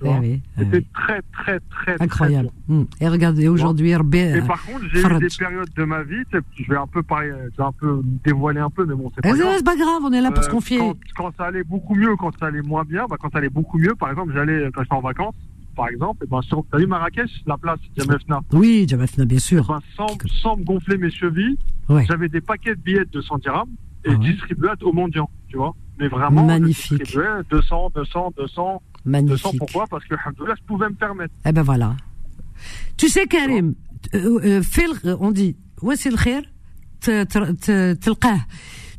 Tu 0.00 0.06
Eh 0.06 0.08
vois 0.08 0.18
oui, 0.20 0.40
eh 0.56 0.60
C'était 0.64 0.76
oui. 0.78 0.86
très, 0.94 1.22
très, 1.32 1.60
très, 1.60 1.94
très 1.96 2.02
Incroyable. 2.04 2.48
dur. 2.68 2.76
Mm. 2.76 2.84
Et 3.00 3.08
regardez, 3.08 3.48
aujourd'hui, 3.48 3.90
Herbe, 3.90 4.14
Et 4.14 4.32
euh, 4.36 4.42
par 4.46 4.62
contre, 4.64 4.80
j'ai 4.92 5.00
eu 5.00 5.18
des 5.18 5.28
périodes 5.38 5.68
de 5.76 5.84
ma 5.84 6.02
vie, 6.02 6.22
je 6.32 6.70
vais 6.70 6.76
un 6.78 6.86
peu 6.86 7.02
parler, 7.02 7.30
je 7.52 7.56
vais 7.58 7.62
un 7.68 7.72
peu 7.72 8.00
dévoiler 8.24 8.60
un 8.60 8.70
peu, 8.70 8.86
mais 8.86 8.94
bon, 8.94 9.10
c'est 9.14 9.20
eh, 9.24 9.28
pas 9.28 9.34
c'est 9.36 9.42
grave. 9.42 9.54
c'est 9.58 9.64
pas 9.64 9.76
grave, 9.76 10.02
on 10.04 10.12
est 10.12 10.20
là 10.22 10.30
pour 10.32 10.42
se 10.42 10.48
Euh, 10.48 10.52
confier. 10.52 10.78
Quand, 10.78 10.94
quand 11.16 11.30
ça 11.36 11.44
allait 11.46 11.64
beaucoup 11.64 11.94
mieux, 11.94 12.16
quand 12.16 12.30
ça 12.38 12.46
allait 12.46 12.62
moins 12.62 12.84
bien, 12.84 13.06
bah, 13.10 13.16
quand 13.20 13.30
ça 13.30 13.38
allait 13.38 13.50
beaucoup 13.50 13.78
mieux, 13.78 13.94
par 13.94 14.10
exemple, 14.10 14.32
j'allais, 14.34 14.70
quand 14.72 14.82
j'étais 14.82 14.94
en 14.94 15.00
vacances, 15.02 15.34
par 15.76 15.88
exemple, 15.88 16.24
et 16.24 16.28
ben, 16.28 16.40
sur, 16.42 16.64
t'as 16.72 16.78
vu 16.78 16.86
Marrakech, 16.86 17.30
la 17.46 17.58
place, 17.58 17.78
Jamefna, 17.96 18.40
Oui, 18.54 18.86
Jamafna, 18.88 19.24
bien 19.26 19.38
sûr. 19.38 19.66
ben, 19.68 19.78
sans, 19.96 20.16
sans 20.42 20.56
me 20.56 20.64
gonfler 20.64 20.96
mes 20.96 21.10
chevilles, 21.10 21.58
Ouais. 21.90 22.04
j'avais 22.08 22.28
des 22.28 22.40
paquets 22.40 22.74
de 22.74 22.80
billets 22.80 23.04
de 23.12 23.20
100 23.20 23.38
dirhams 23.38 23.68
et 24.04 24.08
Ah 24.08 24.10
ouais. 24.12 24.18
distribués 24.18 24.70
aux 24.82 24.92
mendiants, 24.92 25.28
tu 25.48 25.56
vois. 25.58 25.74
Mais 25.98 26.08
vraiment, 26.08 26.46
Magnifique. 26.46 26.98
je 27.00 27.02
distribuais 27.04 27.42
200, 27.50 27.92
200, 27.94 28.82
200, 29.04 29.22
200, 29.26 29.48
Magnifique. 29.50 29.58
pourquoi 29.58 29.86
Parce 29.86 30.04
que, 30.04 30.14
alhamdoulilah, 30.14 30.54
je 30.60 30.66
pouvais 30.66 30.88
me 30.88 30.94
permettre. 30.94 31.34
Eh 31.46 31.52
ben 31.52 31.62
voilà. 31.62 31.96
Tu 32.96 33.08
sais, 33.08 33.26
Karim, 33.26 33.74
euh, 34.14 34.40
euh, 34.44 34.62
fil- 34.62 34.90
euh, 35.06 35.16
on 35.20 35.30
dit, 35.30 35.56
te- 37.54 37.94
telqah. 37.94 38.36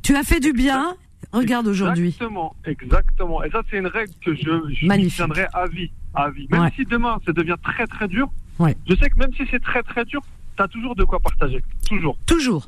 tu 0.01 0.15
as 0.15 0.23
fait 0.23 0.39
du 0.39 0.53
bien, 0.53 0.95
regarde 1.31 1.67
aujourd'hui. 1.67 2.07
Exactement, 2.07 2.55
exactement. 2.65 3.43
Et 3.43 3.49
ça, 3.51 3.61
c'est 3.69 3.77
une 3.77 3.87
règle 3.87 4.11
que 4.25 4.33
je, 4.35 4.85
Magnifique. 4.87 5.15
tiendrai 5.15 5.45
à 5.53 5.67
vie, 5.67 5.91
à 6.15 6.29
vie. 6.31 6.47
Même 6.49 6.61
Ouais. 6.61 6.71
si 6.75 6.83
demain, 6.85 7.19
ça 7.25 7.31
devient 7.33 7.57
très 7.63 7.85
très 7.87 8.07
dur, 8.07 8.27
Ouais. 8.59 8.75
je 8.89 8.95
sais 8.95 9.09
que 9.09 9.17
même 9.17 9.31
si 9.35 9.43
c'est 9.51 9.61
très 9.61 9.83
très 9.83 10.03
dur, 10.05 10.21
t'as 10.57 10.67
toujours 10.67 10.95
de 10.95 11.03
quoi 11.03 11.19
partager. 11.19 11.63
Toujours. 11.87 12.17
Toujours. 12.25 12.67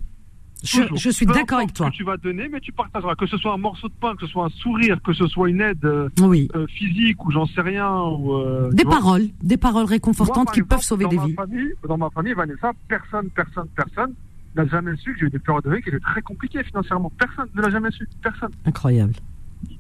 Je, 0.64 1.10
suis 1.10 1.26
d'accord 1.26 1.60
avec 1.60 1.74
toi. 1.74 1.90
Que 1.90 1.96
tu 1.96 2.04
vas 2.04 2.18
donner, 2.18 2.48
mais 2.50 2.60
tu 2.62 2.72
partageras. 2.72 3.16
Que 3.16 3.28
ce 3.28 3.38
soit 3.38 3.54
un 3.54 3.58
morceau 3.58 3.90
de 3.90 3.94
pain, 4.00 4.16
que 4.16 4.26
ce 4.26 4.32
soit 4.32 4.46
un 4.46 4.50
sourire, 4.50 4.98
que 5.04 5.14
ce 5.14 5.28
soit 5.28 5.50
une 5.50 5.60
aide 5.62 5.84
euh, 5.84 6.10
Oui. 6.22 6.48
euh, 6.56 6.66
physique 6.68 7.24
ou 7.26 7.32
j'en 7.32 7.46
sais 7.46 7.62
rien. 7.62 7.92
Ou, 8.00 8.34
euh, 8.34 8.72
Des 8.72 8.86
paroles, 8.86 9.28
des 9.42 9.58
paroles 9.58 9.86
réconfortantes 9.86 10.52
qui 10.52 10.60
exemple, 10.60 10.70
peuvent 10.70 10.84
sauver 10.84 11.08
des 11.08 11.18
vies. 11.18 11.34
Famille, 11.34 11.74
dans 11.88 11.98
ma 11.98 12.10
famille, 12.10 12.34
Vanessa, 12.34 12.72
personne, 12.88 13.30
personne, 13.30 13.68
personne 13.76 14.14
n'a 14.56 14.66
jamais 14.68 14.96
su 14.98 15.14
que 15.14 15.20
j'ai 15.20 15.26
eu 15.26 15.30
des 15.30 15.40
périodes 15.40 15.64
de 15.66 15.72
vie 15.76 15.82
qui 15.82 15.90
étaient 15.90 16.00
très 16.00 16.22
compliquées 16.22 16.64
financièrement. 16.64 17.12
Personne 17.18 17.48
ne 17.56 17.62
l'a 17.62 17.70
jamais 17.70 17.92
su. 17.92 18.08
Personne. 18.22 18.52
Incroyable. 18.66 19.14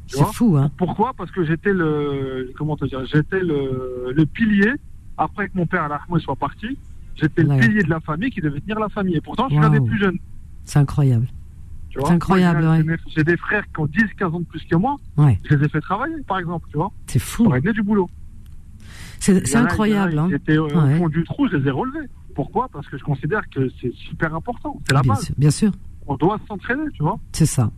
C'est 0.07 0.25
fou, 0.33 0.57
hein. 0.57 0.69
Pourquoi? 0.77 1.13
Parce 1.13 1.31
que 1.31 1.45
j'étais 1.45 1.73
le, 1.73 2.51
comment 2.57 2.75
te 2.75 2.85
dire, 2.85 3.05
j'étais 3.05 3.39
le, 3.39 4.11
le 4.13 4.25
pilier. 4.25 4.73
Après 5.17 5.47
que 5.47 5.51
mon 5.55 5.65
père, 5.65 5.83
Alahmoud, 5.83 6.19
soit 6.21 6.35
parti, 6.35 6.77
j'étais 7.15 7.43
le 7.43 7.57
pilier 7.59 7.83
de 7.83 7.89
la 7.89 7.99
famille 7.99 8.31
qui 8.31 8.41
devait 8.41 8.59
tenir 8.59 8.79
la 8.79 8.89
famille. 8.89 9.15
Et 9.15 9.21
pourtant, 9.21 9.47
je 9.47 9.53
suis 9.53 9.61
l'un 9.61 9.69
Waouh. 9.69 9.79
des 9.79 9.87
plus 9.89 9.99
jeunes. 9.99 10.17
C'est 10.65 10.79
incroyable. 10.79 11.27
C'est 11.93 12.09
incroyable, 12.09 12.61
j'ai- 12.61 12.83
ouais. 12.89 12.97
J'ai 13.15 13.23
des 13.23 13.37
frères 13.37 13.63
qui 13.71 13.79
ont 13.79 13.85
10, 13.85 14.01
15 14.17 14.33
ans 14.33 14.39
de 14.39 14.45
plus 14.45 14.63
que 14.63 14.75
moi. 14.75 14.97
Ouais. 15.15 15.39
Je 15.47 15.55
les 15.55 15.65
ai 15.65 15.69
fait 15.69 15.79
travailler, 15.81 16.15
par 16.27 16.39
exemple, 16.39 16.67
tu 16.71 16.77
vois. 16.77 16.91
C'est 17.05 17.19
fou. 17.19 17.43
Pour 17.43 17.55
aider 17.55 17.71
du 17.71 17.83
boulot. 17.83 18.09
C'est 19.19 19.55
incroyable, 19.55 20.17
hein. 20.17 20.29
Étaient 20.33 20.57
euh, 20.57 20.63
Ouais. 20.63 20.95
au 20.95 20.97
fond 20.97 21.09
du 21.09 21.23
trou, 21.23 21.47
je 21.49 21.57
les 21.57 21.67
ai 21.67 21.71
relevés. 21.71 22.07
Pourquoi? 22.35 22.67
Parce 22.73 22.87
que 22.87 22.97
je 22.97 23.03
considère 23.03 23.41
que 23.49 23.69
c'est 23.81 23.93
super 23.93 24.33
important. 24.35 24.81
C'est 24.87 24.93
la 24.93 25.01
Bien 25.01 25.13
base. 25.13 25.25
sûr, 25.25 25.35
bien 25.37 25.51
sûr. 25.51 25.71
On 26.07 26.15
doit 26.15 26.39
s'entraîner, 26.47 26.83
tu 26.93 27.03
vois. 27.03 27.19
C'est 27.31 27.45
ça. 27.45 27.71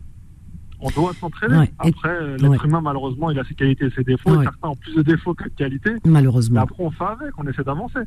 On 0.79 0.89
doit 0.89 1.13
s'entraîner. 1.13 1.57
Ouais. 1.57 1.73
Après, 1.79 2.09
euh, 2.09 2.37
l'être 2.37 2.65
humain, 2.65 2.81
malheureusement, 2.81 3.31
il 3.31 3.39
a 3.39 3.43
ses 3.43 3.53
qualités 3.53 3.85
et 3.85 3.91
ses 3.91 4.03
défauts. 4.03 4.39
Et 4.41 4.43
certains 4.43 4.69
ont 4.69 4.75
plus 4.75 4.95
de 4.95 5.01
défauts 5.03 5.33
que 5.33 5.45
de 5.45 5.53
qualités. 5.53 5.91
Mais 6.05 6.11
Malheureusement. 6.11 6.61
après, 6.61 6.83
on 6.83 6.91
fait 6.91 7.03
avec, 7.03 7.37
on 7.37 7.45
essaie 7.47 7.63
d'avancer. 7.63 7.99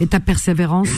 Et 0.00 0.06
ta 0.06 0.20
persévérance 0.20 0.88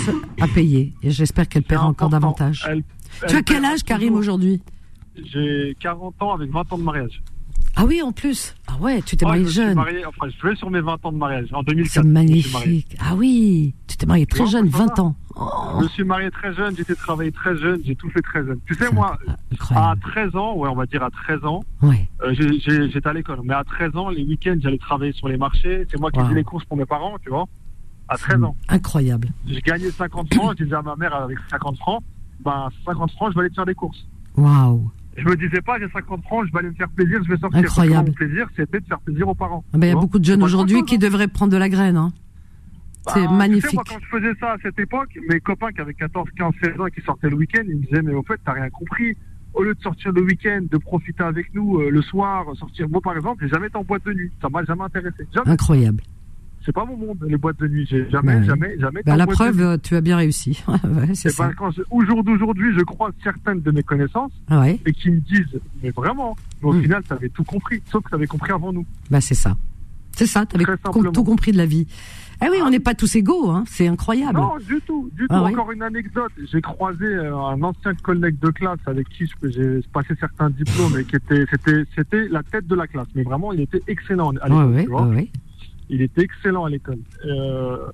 a 0.40 0.46
payé. 0.48 0.92
Et 1.02 1.10
j'espère 1.10 1.48
qu'elle 1.48 1.62
paiera 1.62 1.86
encore 1.86 2.08
davantage. 2.10 2.66
Elle- 2.68 2.82
Tu 3.28 3.36
as 3.36 3.42
quel 3.42 3.64
âge, 3.64 3.82
Karim, 3.84 4.14
aujourd'hui 4.14 4.60
J'ai 5.16 5.76
40 5.80 6.14
ans 6.22 6.34
avec 6.34 6.50
20 6.50 6.72
ans 6.72 6.78
de 6.78 6.82
mariage. 6.82 7.22
Ah 7.78 7.84
oui, 7.84 8.00
en 8.00 8.10
plus. 8.12 8.54
Ah 8.68 8.76
ouais, 8.80 9.02
tu 9.02 9.16
t'es 9.18 9.24
Ouais, 9.26 9.32
marié 9.32 9.42
je 9.44 9.48
me 9.48 9.52
suis 9.52 9.62
jeune. 9.62 9.74
marié- 9.74 10.06
enfin, 10.06 10.28
je 10.28 10.46
vais 10.48 10.56
sur 10.56 10.70
mes 10.70 10.80
20 10.80 11.04
ans 11.04 11.12
de 11.12 11.18
mariage. 11.18 11.48
En 11.52 11.62
2004. 11.62 11.92
C'est 11.92 12.02
je 12.02 12.06
magnifique. 12.12 12.96
Ah 13.00 13.14
oui, 13.14 13.74
tu 13.86 13.96
t'es 13.98 14.06
marié 14.06 14.24
très 14.24 14.40
Non, 14.44 14.46
jeune, 14.46 14.70
ça 14.70 14.78
20 14.78 14.96
va. 14.96 15.02
ans. 15.02 15.16
Je 15.78 15.84
me 15.84 15.88
suis 15.88 16.04
marié 16.04 16.30
très 16.30 16.54
jeune, 16.54 16.74
j'ai 16.74 16.82
été 16.82 16.94
travailler 16.94 17.32
très 17.32 17.54
jeune, 17.58 17.82
j'ai 17.84 17.94
tout 17.94 18.08
fait 18.08 18.22
très 18.22 18.42
jeune. 18.46 18.58
Tu 18.66 18.74
sais, 18.74 18.86
C'est 18.86 18.94
moi, 18.94 19.18
à 19.28 19.36
Incroyable. 19.52 20.00
13 20.00 20.36
ans, 20.36 20.54
ouais, 20.56 20.68
on 20.70 20.74
va 20.74 20.86
dire 20.86 21.02
à 21.02 21.10
13 21.10 21.44
ans, 21.44 21.62
Ouais. 21.82 22.08
euh, 22.22 22.32
j'ai- 22.32 22.58
j'ai- 22.60 22.90
j'étais 22.90 23.08
à 23.08 23.12
l'école. 23.12 23.40
Mais 23.44 23.52
à 23.52 23.62
13 23.64 23.94
ans, 23.94 24.08
les 24.08 24.24
week-ends, 24.24 24.56
j'allais 24.58 24.78
travailler 24.78 25.12
sur 25.12 25.28
les 25.28 25.36
marchés. 25.36 25.84
C'est 25.90 26.00
moi 26.00 26.10
qui 26.10 26.18
Wow. 26.18 26.24
faisais 26.26 26.36
les 26.36 26.44
courses 26.44 26.64
pour 26.64 26.78
mes 26.78 26.86
parents, 26.86 27.16
tu 27.22 27.28
vois. 27.28 27.44
À 28.08 28.16
13 28.16 28.42
ans. 28.42 28.56
Incroyable. 28.70 29.28
Je 29.46 29.58
gagnais 29.60 29.90
50 29.90 30.32
francs, 30.32 30.54
je 30.58 30.64
disais 30.64 30.76
à 30.76 30.82
ma 30.82 30.96
mère 30.96 31.14
avec 31.14 31.36
50 31.50 31.76
francs, 31.76 32.02
ben 32.41 32.68
50 32.84 33.11
francs, 33.12 33.30
je 33.32 33.34
vais 33.34 33.41
aller 33.41 33.51
te 33.51 33.55
faire 33.55 33.66
des 33.66 33.74
courses. 33.74 34.07
Waouh. 34.37 34.91
Je 35.16 35.24
me 35.24 35.37
disais 35.37 35.62
pas, 35.62 35.78
j'ai 35.78 35.89
50 35.89 36.22
francs, 36.24 36.47
je 36.47 36.53
vais 36.53 36.59
aller 36.59 36.68
me 36.68 36.74
faire 36.74 36.91
plaisir, 36.91 37.18
je 37.24 37.30
vais 37.30 37.39
sortir. 37.39 37.59
Incroyable. 37.61 38.09
Mon 38.09 38.14
plaisir, 38.14 38.47
c'était 38.55 38.80
de 38.80 38.87
faire 38.87 39.01
plaisir 39.01 39.28
aux 39.28 39.34
parents. 39.34 39.64
Ah 39.72 39.78
ben, 39.78 39.87
il 39.87 39.91
y 39.91 39.93
a 39.93 40.01
beaucoup 40.01 40.18
de 40.18 40.24
jeunes 40.24 40.41
C'est 40.41 40.45
aujourd'hui 40.45 40.82
qui 40.84 40.97
hein. 40.97 40.99
devraient 40.99 41.28
prendre 41.28 41.53
de 41.53 41.57
la 41.57 41.68
graine. 41.70 41.97
Hein. 41.97 42.12
C'est 43.09 43.14
Bah, 43.14 43.14
Tu 43.14 43.20
sais, 43.20 43.32
magnifique. 43.34 43.74
moi, 43.74 43.84
quand 43.89 43.99
je 44.01 44.18
faisais 44.18 44.32
ça 44.39 44.53
à 44.53 44.57
cette 44.62 44.78
époque, 44.78 45.09
mes 45.28 45.41
copains 45.41 45.72
qui 45.72 45.80
avaient 45.80 45.95
14, 45.95 46.28
15, 46.37 46.53
16 46.62 46.80
ans 46.80 46.87
et 46.87 46.91
qui 46.91 47.01
sortaient 47.01 47.30
le 47.30 47.37
week-end, 47.37 47.62
ils 47.66 47.76
me 47.76 47.82
disaient, 47.87 48.03
mais 48.03 48.12
au 48.12 48.22
fait, 48.22 48.39
t'as 48.45 48.53
rien 48.53 48.68
compris. 48.68 49.16
Au 49.55 49.62
lieu 49.62 49.74
de 49.74 49.80
sortir 49.80 50.12
le 50.12 50.20
week-end, 50.22 50.66
de 50.70 50.76
profiter 50.76 51.22
avec 51.22 51.55
nous 51.55 51.78
euh, 51.78 51.89
le 51.89 52.03
soir, 52.03 52.45
sortir. 52.57 52.87
Moi, 52.91 53.01
par 53.01 53.16
exemple, 53.16 53.43
j'ai 53.43 53.49
jamais 53.49 53.68
été 53.68 53.76
en 53.76 53.84
boîte 53.84 54.05
de 54.05 54.12
nuit. 54.12 54.30
Ça 54.43 54.51
m'a 54.51 54.62
jamais 54.64 54.82
intéressé. 54.82 55.26
Jamais. 55.34 55.51
Incroyable. 55.51 56.03
C'est 56.66 56.72
pas 56.72 56.84
mon 56.84 56.96
monde, 56.96 57.24
les 57.28 57.36
boîtes 57.38 57.60
de 57.60 57.68
nuit. 57.68 57.86
J'ai 57.88 58.10
jamais, 58.10 58.42
jamais, 58.44 58.76
jamais 58.78 59.00
Bah, 59.06 59.16
la 59.16 59.26
preuve, 59.26 59.60
euh, 59.60 59.76
tu 59.80 59.94
as 59.94 60.00
bien 60.00 60.16
réussi. 60.16 60.62
Ouais, 60.68 61.14
c'est 61.14 61.28
Et 61.28 61.32
ça. 61.32 61.46
ben, 61.48 61.54
quand 61.56 61.70
je- 61.70 61.82
au 61.90 62.04
jour 62.04 62.24
d'aujourd'hui, 62.24 62.74
je 62.76 62.82
croise 62.82 63.12
certaines 63.22 63.60
de 63.60 63.70
mes 63.70 63.82
connaissances 63.84 64.32
Ouais. 64.50 64.80
et 64.84 64.92
qui 64.92 65.10
me 65.10 65.20
disent, 65.20 65.60
mais 65.82 65.90
vraiment, 65.90 66.36
mais 66.62 66.68
au 66.68 66.72
Mm. 66.72 66.82
final, 66.82 67.02
t'avais 67.04 67.28
tout 67.28 67.44
compris, 67.44 67.80
sauf 67.90 68.02
que 68.04 68.10
t'avais 68.10 68.26
compris 68.26 68.50
avant 68.52 68.72
nous. 68.72 68.84
Bah, 69.10 69.20
c'est 69.20 69.34
ça. 69.34 69.56
C'est 70.12 70.26
ça, 70.26 70.44
tu 70.46 70.56
avais 70.56 70.64
tout 71.12 71.24
compris 71.24 71.52
de 71.52 71.58
la 71.58 71.66
vie. 71.66 71.86
Ah 72.40 72.46
oui, 72.50 72.58
on 72.62 72.68
n'est 72.70 72.80
pas 72.80 72.94
tous 72.94 73.14
égaux, 73.16 73.48
hein. 73.50 73.64
c'est 73.66 73.86
incroyable. 73.86 74.38
Non, 74.38 74.56
du 74.58 74.80
tout, 74.86 75.08
du 75.14 75.22
tout. 75.22 75.26
Ah 75.30 75.42
oui. 75.44 75.52
Encore 75.52 75.72
une 75.72 75.82
anecdote. 75.82 76.32
J'ai 76.52 76.60
croisé 76.60 77.04
euh, 77.06 77.34
un 77.36 77.62
ancien 77.62 77.94
collègue 77.94 78.38
de 78.40 78.50
classe 78.50 78.78
avec 78.86 79.08
qui 79.08 79.24
j'ai 79.44 79.80
passé 79.92 80.14
certains 80.20 80.50
diplômes 80.50 80.98
et 80.98 81.04
qui 81.04 81.16
était, 81.16 81.44
c'était, 81.50 81.84
c'était 81.94 82.28
la 82.28 82.42
tête 82.42 82.66
de 82.66 82.74
la 82.74 82.86
classe. 82.86 83.06
Mais 83.14 83.22
vraiment, 83.22 83.52
il 83.52 83.60
était 83.62 83.82
excellent 83.86 84.32
à 84.42 84.50
ouais, 84.50 84.84
tu 84.84 84.90
vois. 84.90 85.06
ouais, 85.06 85.14
ouais. 85.16 85.30
Il 85.89 86.03
était 86.03 86.22
excellent 86.22 86.64
à 86.64 86.70
l'école. 86.70 86.99
Euh, 87.24 87.87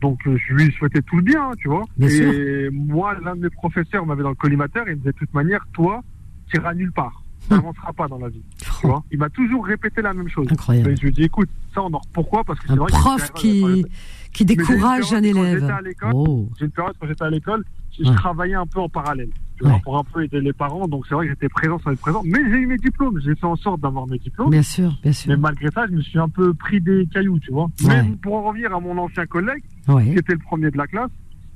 donc, 0.00 0.18
euh, 0.26 0.36
je 0.48 0.54
lui 0.54 0.72
souhaitais 0.72 1.02
tout 1.02 1.16
le 1.16 1.22
bien, 1.22 1.50
hein, 1.50 1.52
tu 1.58 1.68
vois. 1.68 1.84
Bien 1.96 2.08
et 2.08 2.68
moi, 2.70 3.14
l'un 3.24 3.36
de 3.36 3.42
mes 3.42 3.50
professeurs 3.50 4.04
m'avait 4.04 4.22
dans 4.24 4.30
le 4.30 4.34
collimateur. 4.34 4.84
Il 4.88 4.92
me 4.92 4.96
disait, 4.96 5.12
de 5.12 5.16
toute 5.18 5.32
manière, 5.34 5.64
toi, 5.72 6.02
tu 6.48 6.56
iras 6.56 6.74
nulle 6.74 6.92
part. 6.92 7.22
Tu 7.48 7.54
n'avanceras 7.54 7.92
pas 7.92 8.06
dans 8.08 8.18
la 8.18 8.28
vie. 8.28 8.42
Tu 8.80 8.86
vois. 8.86 9.02
Il 9.12 9.18
m'a 9.18 9.28
toujours 9.28 9.64
répété 9.66 10.00
la 10.02 10.12
même 10.12 10.28
chose. 10.28 10.46
Incroyable. 10.50 10.90
Mais 10.90 10.96
je 10.96 11.02
lui 11.02 11.08
ai 11.08 11.12
dit, 11.12 11.22
écoute, 11.24 11.48
ça, 11.74 11.82
on 11.82 11.92
en 11.92 12.00
pourquoi? 12.12 12.42
Parce 12.44 12.58
que 12.60 12.66
c'est 12.66 12.72
Un 12.72 12.76
vrai 12.76 12.90
prof 12.92 13.32
qui, 13.32 13.84
qui 14.32 14.44
décourage 14.44 15.12
un 15.12 15.22
élève. 15.22 15.60
j'étais 15.60 15.72
à 15.72 15.80
l'école, 15.80 16.10
Oh. 16.14 16.48
J'ai 16.58 16.64
une 16.66 16.70
période 16.72 16.94
quand 17.00 17.06
j'étais 17.06 17.24
à 17.24 17.30
l'école, 17.30 17.64
je 17.98 18.08
Ouais. 18.08 18.14
travaillais 18.16 18.54
un 18.54 18.66
peu 18.66 18.80
en 18.80 18.88
parallèle. 18.88 19.30
Ouais. 19.62 19.80
Pour 19.84 19.98
un 19.98 20.04
peu 20.04 20.24
aider 20.24 20.40
les 20.40 20.52
parents, 20.52 20.88
donc 20.88 21.04
c'est 21.08 21.14
vrai 21.14 21.26
que 21.26 21.32
j'étais 21.32 21.48
présent 21.48 21.78
sans 21.78 21.92
être 21.92 22.00
présent. 22.00 22.22
Mais 22.24 22.38
j'ai 22.50 22.56
eu 22.58 22.66
mes 22.66 22.76
diplômes, 22.78 23.20
j'ai 23.24 23.34
fait 23.34 23.46
en 23.46 23.56
sorte 23.56 23.80
d'avoir 23.80 24.06
mes 24.06 24.18
diplômes. 24.18 24.50
Bien 24.50 24.62
sûr, 24.62 24.88
bien 24.90 24.98
Mais 25.04 25.12
sûr. 25.12 25.38
malgré 25.38 25.70
ça, 25.70 25.86
je 25.86 25.92
me 25.92 26.00
suis 26.02 26.18
un 26.18 26.28
peu 26.28 26.52
pris 26.54 26.80
des 26.80 27.06
cailloux, 27.12 27.38
tu 27.38 27.52
vois. 27.52 27.68
Ouais. 27.84 28.02
Mais 28.02 28.16
pour 28.22 28.34
en 28.36 28.42
revenir 28.42 28.74
à 28.74 28.80
mon 28.80 28.96
ancien 28.98 29.26
collègue, 29.26 29.62
Ouais. 29.88 30.04
qui 30.04 30.18
était 30.18 30.32
le 30.32 30.38
premier 30.38 30.70
de 30.70 30.76
la 30.78 30.86
classe, 30.86 31.10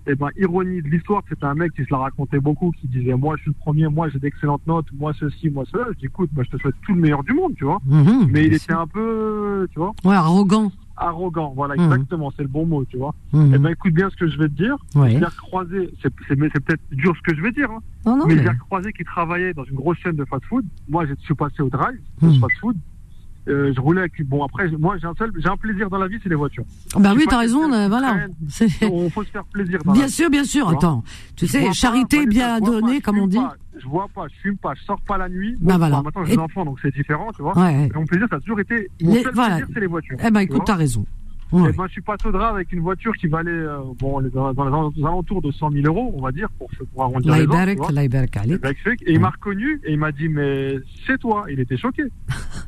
et 0.09 0.15
ben, 0.15 0.29
ironie 0.39 0.83
de 0.83 0.89
l'histoire, 0.89 1.23
c'était 1.29 1.47
un 1.47 1.55
mec 1.55 1.73
qui 1.73 1.83
se 1.83 1.89
la 1.91 1.99
racontait 1.99 2.39
beaucoup, 2.39 2.71
qui 2.81 2.87
disait, 2.87 3.15
moi, 3.15 3.35
je 3.39 3.43
suis 3.43 3.51
le 3.51 3.57
premier, 3.61 3.89
moi, 3.89 4.09
j'ai 4.09 4.21
d'excellentes 4.21 4.65
notes, 4.69 4.87
moi, 4.97 5.13
ceci, 5.19 5.51
moi, 5.51 5.65
cela. 5.73 5.87
Je 5.95 5.99
dis, 5.99 6.07
écoute, 6.07 6.31
moi, 6.33 6.45
je 6.45 6.57
te 6.57 6.63
souhaite 6.63 6.77
tout 6.87 6.95
le 6.95 7.01
meilleur 7.01 7.25
du 7.25 7.33
monde, 7.33 7.55
tu 7.57 7.65
vois. 7.65 7.81
Mhm, 7.85 8.29
Mais 8.31 8.47
il 8.47 8.55
était 8.55 8.73
un 8.73 8.87
peu, 8.87 9.67
tu 9.73 9.81
vois, 9.81 9.93
Ouais, 10.05 10.15
arrogant. 10.15 10.71
Arrogant. 10.97 11.53
Voilà, 11.55 11.75
Mhm. 11.77 11.85
exactement, 11.85 12.33
c'est 12.37 12.43
le 12.43 12.49
bon 12.49 12.67
mot, 12.67 12.85
tu 12.85 12.97
vois. 12.97 13.15
Mhm. 13.33 13.53
Eh 13.55 13.59
ben, 13.59 13.71
écoute 13.71 13.93
bien 13.95 14.09
ce 14.11 14.17
que 14.17 14.29
je 14.29 14.39
vais 14.39 14.49
te 14.49 14.55
dire. 14.55 14.77
Ouais. 14.95 15.13
Je 15.13 15.19
l'ai 15.19 15.25
recroisé, 15.27 15.91
c'est 16.03 16.13
c'est- 16.29 16.37
mais 16.37 16.49
c'est 16.53 16.61
peut-être 16.65 16.83
dur 16.93 17.15
ce 17.17 17.23
que 17.23 17.37
je 17.37 17.43
vais 17.43 17.53
dire, 17.53 17.71
hein, 17.71 17.81
Non, 18.05 18.17
non, 18.17 18.27
mais 18.27 18.35
mais- 18.37 18.43
j'ai 18.43 18.49
recroisé 18.49 18.93
qui 18.93 19.05
travaillait 19.05 19.53
dans 19.55 19.65
une 19.65 19.77
grosse 19.77 19.99
chaîne 19.99 20.17
de 20.17 20.25
fast-food. 20.25 20.65
Moi, 20.89 21.07
je 21.07 21.15
suis 21.21 21.35
passé 21.35 21.63
au 21.63 21.69
drive, 21.69 22.01
Hmm. 22.23 22.33
fast-food. 22.41 22.77
Euh, 23.49 23.73
je 23.75 23.81
roulais 23.81 24.01
avec. 24.01 24.21
Bon, 24.27 24.43
après, 24.45 24.69
moi, 24.79 24.97
j'ai 25.01 25.07
un 25.07 25.15
seul, 25.17 25.31
j'ai 25.39 25.49
un 25.49 25.57
plaisir 25.57 25.89
dans 25.89 25.99
la 25.99 26.09
vie, 26.09 26.17
c'est 26.23 26.29
les 26.29 26.35
voitures. 26.35 26.65
Bah 26.99 27.11
Je 27.13 27.19
oui, 27.19 27.27
t'as 27.29 27.39
raison, 27.39 27.73
euh, 27.73 27.89
voilà. 27.89 28.17
On 28.91 29.09
faut 29.11 29.23
se 29.23 29.31
faire 29.31 29.45
plaisir. 29.45 29.79
Dans 29.85 29.93
la 29.93 29.99
Bien 29.99 30.07
vie. 30.07 30.13
sûr, 30.13 30.31
bien 30.31 30.45
sûr. 30.45 30.69
Attends, 30.69 31.05
tu 31.37 31.47
Je 31.47 31.53
sais, 31.53 31.63
pas, 31.67 31.73
charité 31.73 32.27
bien 32.27 32.59
donnée, 32.61 33.01
comme 33.01 33.19
on 33.19 33.27
dit. 33.29 33.37
pas, 33.37 33.55
je 33.79 33.87
vois 33.87 34.09
pas, 34.15 34.27
je 34.29 34.35
fume 34.41 34.57
pas, 34.57 34.75
je 34.75 34.83
sors 34.83 35.01
pas 35.01 35.17
la 35.19 35.29
nuit. 35.29 35.55
Bah 35.61 35.75
Bon, 35.75 35.79
voilà. 35.79 36.03
maintenant, 36.03 36.25
j'ai 36.25 36.33
des 36.33 36.39
enfants, 36.39 36.65
donc 36.65 36.79
c'est 36.83 36.93
différent, 36.95 37.29
tu 37.37 37.43
vois. 37.43 37.57
Ouais. 37.57 37.89
Mon 37.95 38.05
plaisir, 38.05 38.27
ça 38.29 38.37
a 38.37 38.41
toujours 38.41 38.59
été. 38.61 38.89
Mon 39.03 39.15
Les- 39.15 39.23
seul 39.23 39.33
voilà. 39.35 39.57
plaisir, 39.57 39.71
c'est 39.75 39.81
les 39.81 39.87
voitures. 39.87 40.17
Eh 40.25 40.31
ben, 40.31 40.41
écoute, 40.41 40.63
t'as 40.67 40.75
raison. 40.75 41.07
Et 41.53 41.57
eh 41.69 41.73
ben, 41.73 41.87
je 41.87 41.93
suis 41.93 42.01
passé 42.01 42.27
au 42.27 42.33
drap 42.33 42.51
avec 42.51 42.73
une 42.73 42.81
voiture 42.81 43.13
qui 43.15 43.29
valait 43.29 43.51
euh, 43.53 43.79
bon, 44.01 44.21
dans, 44.21 44.51
les 44.51 45.05
alentours 45.05 45.41
de 45.43 45.53
100 45.53 45.71
000 45.71 45.87
euros, 45.87 46.13
on 46.17 46.21
va 46.21 46.33
dire, 46.33 46.49
pour, 46.59 46.69
pour 46.93 47.03
arrondir 47.05 47.35
les 47.37 47.47
ans, 47.47 47.67
tu 47.67 47.77
vois. 47.77 47.93
Et 49.07 49.13
il 49.13 49.21
m'a 49.21 49.31
reconnu 49.31 49.81
et 49.85 49.93
il 49.93 49.99
m'a 49.99 50.11
dit, 50.11 50.29
mais 50.29 50.75
c'est 51.07 51.19
toi. 51.19 51.45
Il 51.49 51.61
était 51.61 51.77
choqué. 51.77 52.03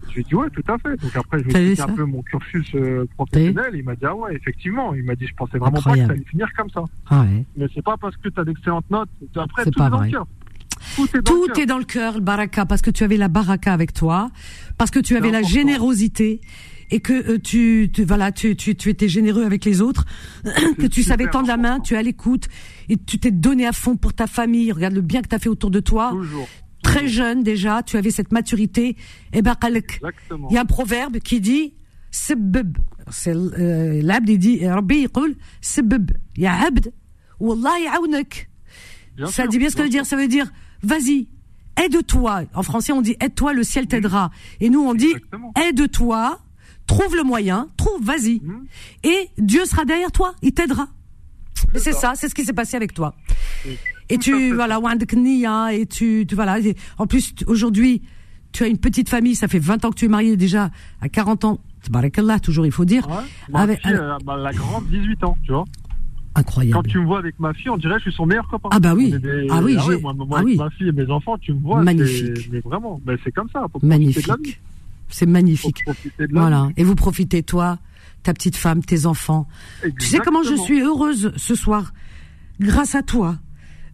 je 0.09 0.15
lui 0.15 0.21
ai 0.21 0.25
dit, 0.25 0.35
ouais, 0.37 0.49
tout 0.51 0.63
à 0.69 0.79
fait. 0.79 0.97
Donc 1.03 1.17
après, 1.17 1.41
je 1.41 1.45
lui 1.45 1.57
ai 1.57 1.75
dit 1.75 1.81
un 1.81 1.89
peu 1.89 2.05
mon 2.05 2.23
cursus 2.23 2.73
euh, 2.77 3.05
professionnel. 3.17 3.73
Il 3.75 3.83
m'a 3.83 3.97
dit, 3.97 4.05
ah 4.05 4.15
ouais, 4.15 4.37
effectivement. 4.37 4.95
Il 4.95 5.03
m'a 5.03 5.17
dit, 5.17 5.27
je 5.27 5.35
pensais 5.35 5.59
vraiment 5.59 5.83
pas 5.83 5.95
que 5.95 5.99
ça 5.99 6.05
allait 6.05 6.25
finir 6.25 6.49
comme 6.57 6.71
ça. 6.71 6.85
Ah 7.11 7.23
ouais. 7.23 7.45
Mais 7.57 7.67
c'est 7.75 7.85
pas 7.85 7.97
parce 7.97 8.17
que 8.17 8.29
tu 8.29 8.41
as 8.41 8.45
d'excellentes 8.45 8.89
notes. 8.91 9.11
Après, 9.35 9.65
tout 9.65 9.83
est 9.83 9.91
dans 9.91 10.03
le 10.03 10.11
cœur. 10.11 10.27
Tout 10.95 11.09
est 11.17 11.21
dans, 11.21 11.33
Tout 11.33 11.47
le, 11.49 11.85
cœur. 11.85 12.15
Le 12.15 12.21
baraka, 12.21 12.65
parce 12.65 12.83
que 12.83 12.91
tu 12.91 13.03
avais 13.03 13.17
la 13.17 13.29
baraka 13.29 13.73
avec 13.73 13.93
toi, 13.93 14.31
parce 14.77 14.93
que 14.93 15.01
tu 15.01 15.17
avais 15.17 15.33
la 15.33 15.43
générosité 15.43 16.41
et 16.91 17.01
que 17.01 17.13
euh, 17.13 17.39
tu, 17.39 17.91
tu, 17.93 18.05
voilà, 18.05 18.33
tu, 18.33 18.57
tu, 18.57 18.75
tu, 18.75 18.91
étais 18.91 19.09
généreux 19.09 19.45
avec 19.45 19.65
les 19.65 19.81
autres, 19.81 20.05
que 20.79 20.87
tu 20.87 21.03
savais 21.03 21.29
tendre 21.29 21.49
la 21.49 21.57
main, 21.57 21.81
tu 21.81 21.95
es 21.95 21.97
à 21.97 22.03
l'écoute 22.03 22.49
et 22.89 22.97
tu 22.97 23.19
t'es 23.19 23.31
donné 23.31 23.67
à 23.67 23.73
fond 23.73 23.97
pour 23.97 24.15
ta 24.15 24.27
famille. 24.27 24.73
Regarde 24.73 24.95
le 24.95 25.01
bien 25.01 25.23
que 25.23 25.29
tu 25.29 25.35
as 25.35 25.39
fait 25.39 25.49
autour 25.49 25.71
de 25.71 25.81
toi. 25.81 26.11
Toujours. 26.13 26.49
Très 26.83 27.01
Toujours. 27.01 27.13
jeune 27.13 27.43
déjà, 27.43 27.83
tu 27.83 27.97
avais 27.97 28.11
cette 28.11 28.33
maturité. 28.33 28.97
Et 29.33 29.43
ben, 29.43 29.55
il 29.63 30.55
y 30.55 30.57
a 30.57 30.61
un 30.61 30.65
proverbe 30.65 31.19
qui 31.19 31.41
dit 31.41 31.75
C'est 32.11 32.37
euh, 33.29 34.01
l'abd, 34.03 34.29
il 34.29 34.39
dit 34.39 34.67
Rabbi, 34.67 35.07
il 36.37 36.47
abd, 36.47 36.93
Wallah. 37.41 37.71
Ça 39.27 39.47
dit 39.47 39.59
bien 39.59 39.71
ce 39.71 39.77
que 39.77 39.83
veut 39.83 39.89
dire. 39.89 40.07
Ça 40.07 40.17
veut 40.17 40.29
dire, 40.29 40.51
vas-y, 40.83 41.29
aide-toi. 41.77 42.43
En 42.55 42.63
français, 42.63 42.93
on 42.93 43.03
dit 43.03 43.17
aide-toi, 43.21 43.53
le 43.53 43.63
ciel 43.63 43.87
t'aidera. 43.87 44.31
Et 44.61 44.71
nous, 44.71 44.81
on 44.81 44.95
dit 44.95 45.15
aide-toi, 45.61 46.41
trouve 46.89 47.15
le 47.15 47.23
moyen, 47.23 47.69
trouve, 47.77 48.03
vas-y. 48.03 48.41
Hmm. 48.41 48.65
Et 49.05 49.29
Dieu 49.39 49.65
sera 49.65 49.85
derrière 49.85 50.11
toi, 50.11 50.35
il 50.43 50.53
t'aidera. 50.53 50.89
C'est 51.77 51.93
ça, 51.93 52.15
c'est 52.17 52.29
ce 52.29 52.35
qui 52.35 52.45
s'est 52.45 52.53
passé 52.53 52.77
avec 52.77 52.95
toi. 52.95 53.15
Et 54.09 54.19
tu, 54.19 54.55
voilà, 54.55 54.81
Wandknia, 54.81 55.75
et 55.75 55.87
tu, 55.87 56.25
tu, 56.27 56.35
voilà. 56.35 56.59
En 56.97 57.07
plus, 57.07 57.35
aujourd'hui, 57.47 58.03
tu 58.53 58.65
as 58.65 58.69
une 58.69 58.79
petite 58.79 59.09
famille, 59.09 59.35
ça 59.35 59.49
fait 59.49 59.59
20 59.59 59.85
ans 59.85 59.91
que 59.91 59.97
tu 59.97 60.07
es 60.07 60.09
marié 60.09 60.37
déjà, 60.37 60.71
à 61.01 61.09
40 61.09 61.45
ans, 61.45 61.61
barakallah, 61.91 62.41
toujours, 62.41 62.67
il 62.67 62.73
faut 62.73 62.85
dire. 62.85 63.07
Avec, 63.53 63.85
la 63.85 64.53
grande, 64.53 64.87
18 64.89 65.25
ans, 65.25 65.37
tu 65.45 65.53
vois. 65.53 65.65
Incroyable. 66.35 66.77
Quand 66.77 66.89
tu 66.89 66.99
me 67.01 67.05
vois 67.05 67.19
avec 67.19 67.39
ma 67.41 67.53
fille, 67.53 67.69
on 67.69 67.77
dirait 67.77 67.95
que 67.95 68.05
je 68.05 68.11
suis 68.11 68.17
son 68.17 68.27
meilleur 68.27 68.47
copain. 68.49 68.69
Ah 68.71 68.79
bah 68.79 68.95
oui. 68.95 69.13
Ah 69.51 69.61
oui, 69.63 69.77
ah 69.77 69.83
ah 69.83 69.89
oui 69.89 70.35
avec 70.37 70.57
ma 70.57 70.71
fille 70.71 70.89
et 70.89 70.93
mes 70.93 71.11
enfants, 71.11 71.37
tu 71.39 71.53
me 71.53 71.61
vois. 71.61 71.83
Magnifique. 71.83 72.49
Mais 72.53 72.61
vraiment, 72.61 73.01
mais 73.05 73.17
c'est 73.25 73.33
comme 73.33 73.49
ça. 73.53 73.67
Magnifique. 73.83 74.61
C'est 75.09 75.27
magnifique. 75.27 75.85
Voilà. 76.33 76.69
Et 76.77 76.85
vous 76.85 76.95
profitez, 76.95 77.43
toi, 77.43 77.79
ta 78.23 78.33
petite 78.35 78.57
femme, 78.57 78.83
tes 78.85 79.07
enfants. 79.07 79.47
Tu 80.01 80.07
sais 80.07 80.19
comment 80.19 80.43
je 80.43 80.55
suis 80.55 80.81
heureuse 80.81 81.33
ce 81.37 81.55
soir? 81.55 81.93
Grâce 82.61 82.95
à 82.95 83.03
toi, 83.03 83.37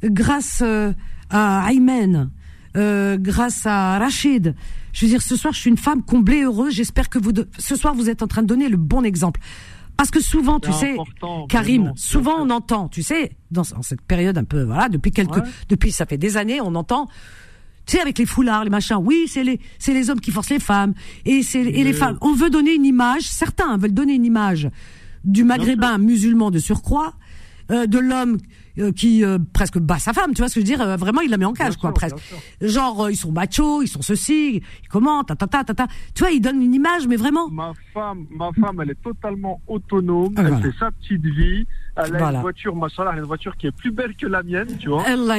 grâce 0.03 0.63
euh, 0.65 0.93
à 1.31 1.71
Aymen, 1.71 2.31
euh, 2.77 3.17
grâce 3.19 3.67
à 3.67 3.99
Rachid. 3.99 4.55
Je 4.93 5.05
veux 5.05 5.11
dire, 5.11 5.23
ce 5.23 5.37
soir, 5.37 5.53
je 5.53 5.61
suis 5.61 5.71
une 5.71 5.77
femme 5.77 6.03
comblée, 6.03 6.43
heureuse. 6.43 6.73
J'espère 6.75 7.09
que 7.11 7.19
vous, 7.19 7.33
de- 7.33 7.49
ce 7.59 7.77
soir, 7.77 7.95
vous 7.95 8.09
êtes 8.11 8.23
en 8.23 8.27
train 8.27 8.43
de 8.43 8.47
donner 8.47 8.69
le 8.69 8.77
bon 8.77 9.05
exemple. 9.05 9.41
Parce 9.97 10.11
que 10.11 10.21
souvent, 10.21 10.59
tu 10.59 10.73
sais, 10.73 10.97
Karim, 11.49 11.83
vraiment, 11.83 11.97
souvent 11.97 12.35
on 12.41 12.51
entend, 12.51 12.89
tu 12.89 13.03
sais, 13.05 13.37
dans, 13.53 13.63
en 13.77 13.83
cette 13.83 14.01
période 14.03 14.37
un 14.37 14.43
peu, 14.45 14.65
voilà, 14.65 14.89
depuis 14.89 15.13
quelques, 15.13 15.37
Ouais. 15.37 15.43
depuis 15.69 15.93
ça 15.93 16.05
fait 16.05 16.19
des 16.19 16.37
années, 16.37 16.61
on 16.61 16.75
entend, 16.75 17.09
tu 17.87 17.97
sais, 17.97 18.01
avec 18.01 18.19
les 18.19 18.27
foulards, 18.27 18.65
les 18.65 18.71
machins, 18.71 18.97
oui, 19.01 19.25
c'est 19.29 19.45
les, 19.45 19.61
c'est 19.79 19.93
les 19.93 20.11
hommes 20.11 20.21
qui 20.21 20.31
forcent 20.31 20.51
les 20.51 20.59
femmes, 20.61 20.95
et 21.25 21.43
c'est, 21.43 21.63
et 21.63 21.85
les 21.85 21.93
femmes. 21.93 22.19
On 22.21 22.33
veut 22.33 22.51
donner 22.51 22.75
une 22.75 22.87
image, 22.87 23.23
certains 23.23 23.77
veulent 23.77 23.93
donner 23.95 24.15
une 24.15 24.25
image 24.25 24.69
du 25.25 25.45
maghrébin 25.45 25.99
musulman 25.99 26.51
de 26.51 26.59
surcroît, 26.59 27.15
euh, 27.71 27.87
de 27.87 27.99
l'homme 27.99 28.37
euh, 28.79 28.93
qui 28.93 29.25
euh, 29.25 29.39
presque 29.55 29.79
bat 29.79 29.99
sa 29.99 30.13
femme, 30.13 30.35
tu 30.35 30.43
vois 30.43 30.49
ce 30.49 30.57
que 30.57 30.61
je 30.61 30.67
veux 30.67 30.77
dire? 30.77 30.83
Euh, 30.83 30.97
Vraiment, 30.97 31.23
il 31.23 31.31
la 31.31 31.39
met 31.39 31.47
en 31.47 31.55
cage, 31.55 31.79
Bien 31.79 31.91
quoi, 31.91 31.91
sûr, 31.91 31.95
presque. 31.95 32.17
Genre, 32.61 33.05
euh, 33.05 33.11
ils 33.13 33.17
sont 33.17 33.33
machos, 33.33 33.83
ils 33.83 33.89
sont 33.89 34.03
ceci, 34.03 34.63
ils 34.83 34.89
commentent, 34.89 35.29
ta 35.29 35.37
ta 35.37 35.47
ta 35.47 35.65
ta 35.65 35.75
ta. 35.75 35.87
Tu 36.15 36.25
vois, 36.25 36.33
ils 36.33 36.41
donnent 36.41 36.61
une 36.61 36.75
image, 36.75 37.07
mais 37.07 37.17
vraiment. 37.17 37.49
Ma 37.49 37.73
femme, 37.95 38.27
ma 38.37 38.51
femme, 38.61 38.81
elle 38.83 38.91
est 38.91 39.03
totalement 39.03 39.61
autonome. 39.67 40.35
Ah, 40.37 40.43
elle 40.43 40.49
voilà. 40.49 40.63
fait 40.63 40.79
sa 40.79 40.91
petite 40.91 41.25
vie. 41.25 41.67
Elle 41.97 42.17
a 42.17 42.19
Voilà. 42.19 42.39
une 42.39 42.43
voiture, 42.43 42.75
machallah, 42.75 43.11
elle 43.13 43.19
a 43.19 43.21
une 43.23 43.27
voiture 43.29 43.57
qui 43.57 43.67
est 43.69 43.77
plus 43.77 43.93
belle 43.93 44.17
que 44.17 44.27
la 44.27 44.43
mienne, 44.43 44.67
tu 44.79 44.89
vois. 44.89 45.05
Allah 45.07 45.37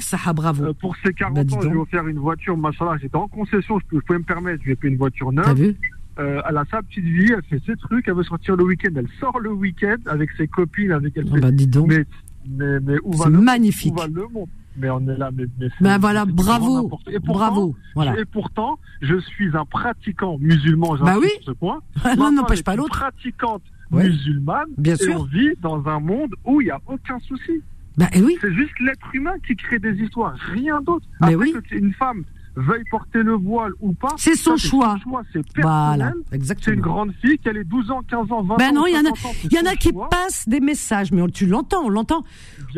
saha, 0.00 0.32
bravo. 0.32 0.64
Euh, 0.64 0.72
pour 0.72 0.94
ses 1.04 1.12
40 1.12 1.34
Bah, 1.34 1.56
ans, 1.56 1.60
je 1.62 1.68
lui 1.68 1.74
ai 1.76 1.80
offert 1.80 2.06
une 2.06 2.18
voiture, 2.18 2.56
machallah. 2.56 2.96
J'étais 3.02 3.16
en 3.16 3.26
concession, 3.28 3.78
je 3.80 3.98
pouvais, 3.98 4.18
me 4.18 4.24
permettre. 4.24 4.60
Je 4.60 4.66
lui 4.66 4.72
ai 4.72 4.76
fait 4.76 4.88
une 4.88 4.96
voiture 4.96 5.30
T'as 5.34 5.48
neuve. 5.48 5.56
vu 5.60 5.76
Euh, 6.18 6.42
elle 6.48 6.56
a 6.56 6.64
sa 6.70 6.82
petite 6.82 7.04
vie, 7.04 7.32
elle 7.32 7.42
fait 7.48 7.62
ses 7.66 7.76
trucs, 7.76 8.06
elle 8.06 8.14
veut 8.14 8.22
sortir 8.24 8.54
le 8.56 8.64
week-end. 8.64 8.90
Elle 8.94 9.08
sort 9.18 9.38
le 9.40 9.50
week-end 9.52 9.96
avec 10.06 10.30
ses 10.36 10.46
copines, 10.48 10.92
avec 10.92 11.16
elle. 11.16 11.26
Ah 11.34 11.38
bah, 11.40 11.50
dis 11.50 11.66
donc. 11.66 11.88
mais, 11.88 12.04
mais, 12.48 12.78
mais 12.80 12.96
où 13.04 13.12
va 13.16 13.24
C'est 13.24 13.30
le 13.30 13.40
magnifique. 13.40 13.92
Où 13.94 13.96
va 13.98 14.06
le 14.06 14.26
monde? 14.28 14.48
Mais 14.76 14.88
on 14.90 15.00
est 15.08 15.16
là, 15.16 15.30
mais, 15.34 15.44
mais 15.58 15.68
Ben 15.80 15.98
voilà, 15.98 16.24
bravo, 16.26 16.86
Et 17.08 17.18
pourtant, 17.18 17.32
bravo. 17.32 17.74
Voilà. 17.96 18.18
Et 18.20 18.24
pourtant, 18.24 18.78
je 19.02 19.18
suis 19.18 19.56
un 19.56 19.64
pratiquant 19.64 20.36
musulman, 20.38 20.94
Bah 21.00 21.16
oui. 21.20 21.28
ce 21.44 21.50
point. 21.50 21.80
L'un 22.04 22.32
n'empêche 22.32 22.62
pas 22.62 22.74
est 22.74 22.76
l'autre. 22.76 22.96
pratiquante 22.98 23.62
Ouais. 23.90 24.08
musulmane. 24.08 24.68
Bien 24.78 24.94
et 24.94 24.98
sûr. 25.02 25.20
on 25.20 25.24
vit 25.24 25.50
dans 25.60 25.84
un 25.86 26.00
monde 26.00 26.34
où 26.44 26.60
il 26.60 26.64
n'y 26.66 26.70
a 26.70 26.80
aucun 26.86 27.18
souci. 27.20 27.60
Bah 27.96 28.08
eh 28.12 28.22
oui. 28.22 28.36
C'est 28.40 28.52
juste 28.54 28.78
l'être 28.80 29.06
humain 29.14 29.34
qui 29.46 29.56
crée 29.56 29.78
des 29.78 29.94
histoires, 30.02 30.34
rien 30.52 30.80
d'autre. 30.80 31.06
Mais 31.20 31.34
Après 31.34 31.36
oui. 31.36 31.54
que 31.68 31.74
une 31.74 31.92
femme 31.94 32.24
veuille 32.56 32.82
porter 32.90 33.22
le 33.22 33.34
voile 33.34 33.72
ou 33.80 33.92
pas. 33.92 34.14
C'est 34.16 34.34
son 34.34 34.56
choix. 34.56 34.96
Son 35.02 35.10
choix, 35.10 35.22
c'est 35.32 35.42
Voilà. 35.60 36.12
C'est 36.60 36.66
une 36.74 36.80
grande 36.80 37.12
fille, 37.20 37.38
qu'elle 37.38 37.56
ait 37.56 37.64
12 37.64 37.90
ans, 37.90 38.00
15 38.08 38.30
ans, 38.32 38.42
20 38.42 38.56
Ben 38.56 38.70
ans. 38.70 38.74
non, 38.80 38.86
il 38.86 38.92
y 38.92 38.96
en 38.96 39.00
a, 39.00 39.14
50 39.14 39.24
ans, 39.24 39.30
c'est 39.40 39.48
il 39.52 39.52
y 39.56 39.60
en 39.60 39.70
a 39.70 39.76
qui 39.76 39.90
choix. 39.90 40.08
passent 40.08 40.48
des 40.48 40.60
messages, 40.60 41.12
mais 41.12 41.22
on- 41.22 41.28
tu 41.28 41.46
l'entends, 41.46 41.84
on 41.84 41.88
l'entend. 41.88 42.24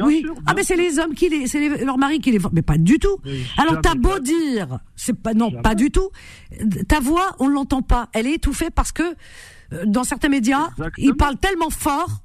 Oui. 0.04 0.20
sûr, 0.22 0.34
ah 0.46 0.52
mais 0.54 0.62
c'est 0.62 0.76
les 0.76 0.98
hommes 0.98 1.14
qui 1.14 1.28
les, 1.30 1.46
c'est 1.46 1.84
leur 1.84 1.98
mari 1.98 2.20
qui 2.20 2.32
les, 2.32 2.38
mais 2.52 2.62
pas 2.62 2.78
du 2.78 2.98
tout. 2.98 3.16
Mais 3.24 3.38
Alors 3.58 3.80
t'as 3.80 3.94
beau 3.94 4.18
dire, 4.18 4.78
c'est 4.96 5.18
pas 5.18 5.34
non, 5.34 5.50
pas 5.62 5.74
du 5.74 5.90
tout. 5.90 6.08
Ta 6.88 7.00
voix, 7.00 7.34
on 7.38 7.48
l'entend 7.48 7.82
pas. 7.82 8.08
Elle 8.12 8.26
est 8.26 8.34
étouffée 8.34 8.70
parce 8.74 8.92
que 8.92 9.02
dans 9.86 10.04
certains 10.04 10.28
médias, 10.28 10.68
Exactement. 10.70 11.08
ils 11.08 11.14
parlent 11.14 11.36
tellement 11.38 11.70
fort. 11.70 12.21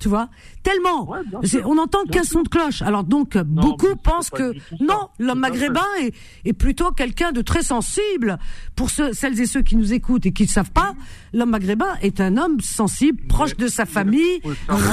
Tu 0.00 0.08
vois, 0.08 0.28
tellement. 0.62 1.08
Ouais, 1.10 1.18
on 1.66 1.74
n'entend 1.74 2.04
qu'un 2.10 2.22
son 2.24 2.42
de 2.42 2.48
cloche. 2.48 2.80
Alors 2.80 3.04
donc 3.04 3.36
Non, 3.36 3.44
beaucoup 3.60 3.94
pensent 4.02 4.30
que 4.30 4.54
non, 4.80 5.08
l'homme 5.18 5.40
maghrébin 5.40 5.84
est, 6.00 6.14
est 6.46 6.52
plutôt 6.54 6.90
quelqu'un 6.90 7.32
de 7.32 7.42
très 7.42 7.62
sensible. 7.62 8.38
Pour 8.76 8.88
ceux, 8.88 9.12
celles 9.12 9.38
et 9.40 9.44
ceux 9.46 9.60
qui 9.60 9.76
nous 9.76 9.92
écoutent 9.92 10.24
et 10.24 10.32
qui 10.32 10.44
ne 10.44 10.48
savent 10.48 10.70
pas, 10.72 10.94
l'homme 11.34 11.50
maghrébin 11.50 11.96
est 12.00 12.18
un 12.22 12.38
homme 12.38 12.60
sensible, 12.60 13.20
proche 13.28 13.56
de 13.58 13.68
sa 13.68 13.84
famille, 13.84 14.40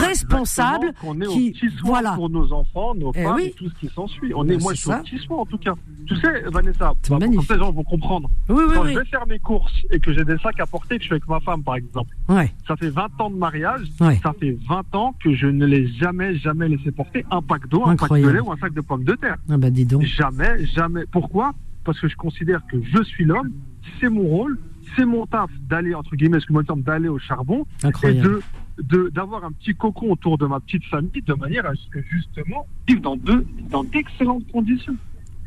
responsable, 0.01 0.93
qu'on 1.01 1.19
est 1.21 1.25
qui 1.27 1.49
au 1.49 1.53
petit 1.53 1.77
soin 1.77 1.89
voilà. 1.89 2.11
pour 2.13 2.29
nos 2.29 2.51
enfants, 2.51 2.93
nos 2.95 3.11
Eh 3.15 3.23
femmes 3.23 3.35
oui. 3.37 3.45
et 3.45 3.51
tout 3.51 3.69
ce 3.69 3.75
qui 3.87 3.93
s'ensuit. 3.93 4.33
On 4.35 4.43
Ben, 4.43 4.59
est, 4.59 4.61
moi, 4.61 4.73
je 4.73 4.79
suis 4.81 4.91
au 4.91 4.97
petit 4.99 5.19
soin 5.19 5.37
en 5.37 5.45
tout 5.45 5.57
cas. 5.57 5.73
Tu 6.05 6.15
sais, 6.17 6.41
Vanessa, 6.51 6.93
bah, 7.09 7.17
les 7.19 7.57
gens 7.59 7.71
vont 7.71 7.83
comprendre. 7.83 8.29
Oui, 8.49 8.63
oui, 8.67 8.73
Quand 8.75 8.85
je 8.87 8.99
vais 8.99 9.05
faire 9.05 9.25
mes 9.27 9.39
courses 9.39 9.73
et 9.89 9.99
que 9.99 10.13
j'ai 10.13 10.23
des 10.25 10.37
sacs 10.39 10.59
à 10.59 10.65
porter, 10.65 10.97
que 10.97 11.01
je 11.03 11.07
suis 11.07 11.13
avec 11.13 11.27
ma 11.27 11.39
femme, 11.39 11.63
par 11.63 11.75
exemple, 11.75 12.13
Ouais. 12.27 12.51
ça 12.67 12.75
fait 12.75 12.89
20 12.89 13.07
ans 13.19 13.29
de 13.29 13.35
mariage, 13.37 13.81
Ouais. 14.01 14.19
ça 14.21 14.33
fait 14.39 14.57
20 14.67 14.95
ans 14.95 14.96
que 15.23 15.33
je 15.33 15.47
ne 15.47 15.65
l'ai 15.65 15.87
jamais, 15.87 16.35
jamais 16.37 16.67
laissé 16.67 16.91
porter 16.91 17.25
un 17.31 17.41
pack 17.41 17.67
d'eau, 17.67 17.83
un 17.85 17.95
pack 17.95 18.11
de 18.11 18.27
lait 18.29 18.39
ou 18.39 18.51
un 18.51 18.57
sac 18.57 18.73
de 18.73 18.81
pommes 18.81 19.03
de 19.03 19.13
terre. 19.15 19.37
Ah 19.49 19.57
bah 19.57 19.69
dis 19.69 19.85
donc. 19.85 20.03
Jamais, 20.03 20.65
jamais. 20.65 21.03
Pourquoi? 21.11 21.53
Parce 21.83 21.99
que 21.99 22.07
je 22.07 22.15
considère 22.15 22.61
que 22.67 22.77
je 22.83 23.01
suis 23.03 23.23
l'homme, 23.25 23.51
c'est 23.99 24.09
mon 24.09 24.23
rôle, 24.23 24.57
c'est 24.95 25.05
mon 25.05 25.25
taf 25.25 25.49
d'aller, 25.69 25.93
entre 25.95 26.15
guillemets, 26.15 26.37
excuse-moi 26.37 26.61
le 26.63 26.67
terme, 26.67 26.81
d'aller 26.81 27.07
au 27.09 27.19
charbon 27.19 27.65
et 27.83 27.87
Incroyable. 27.87 28.27
de 28.27 28.41
de- 28.83 29.09
d'avoir 29.09 29.43
un 29.43 29.51
petit 29.53 29.73
cocon 29.73 30.11
autour 30.11 30.37
de 30.37 30.45
ma 30.45 30.59
petite 30.59 30.83
famille 30.85 31.23
de 31.25 31.33
manière 31.33 31.65
à 31.65 31.73
ce 31.73 31.89
que 31.89 31.99
justement 32.11 32.67
vivre 32.87 33.01
dans 33.01 33.15
de 33.15 33.43
dans 33.71 33.83
d'excellentes 33.83 34.45
conditions. 34.51 34.95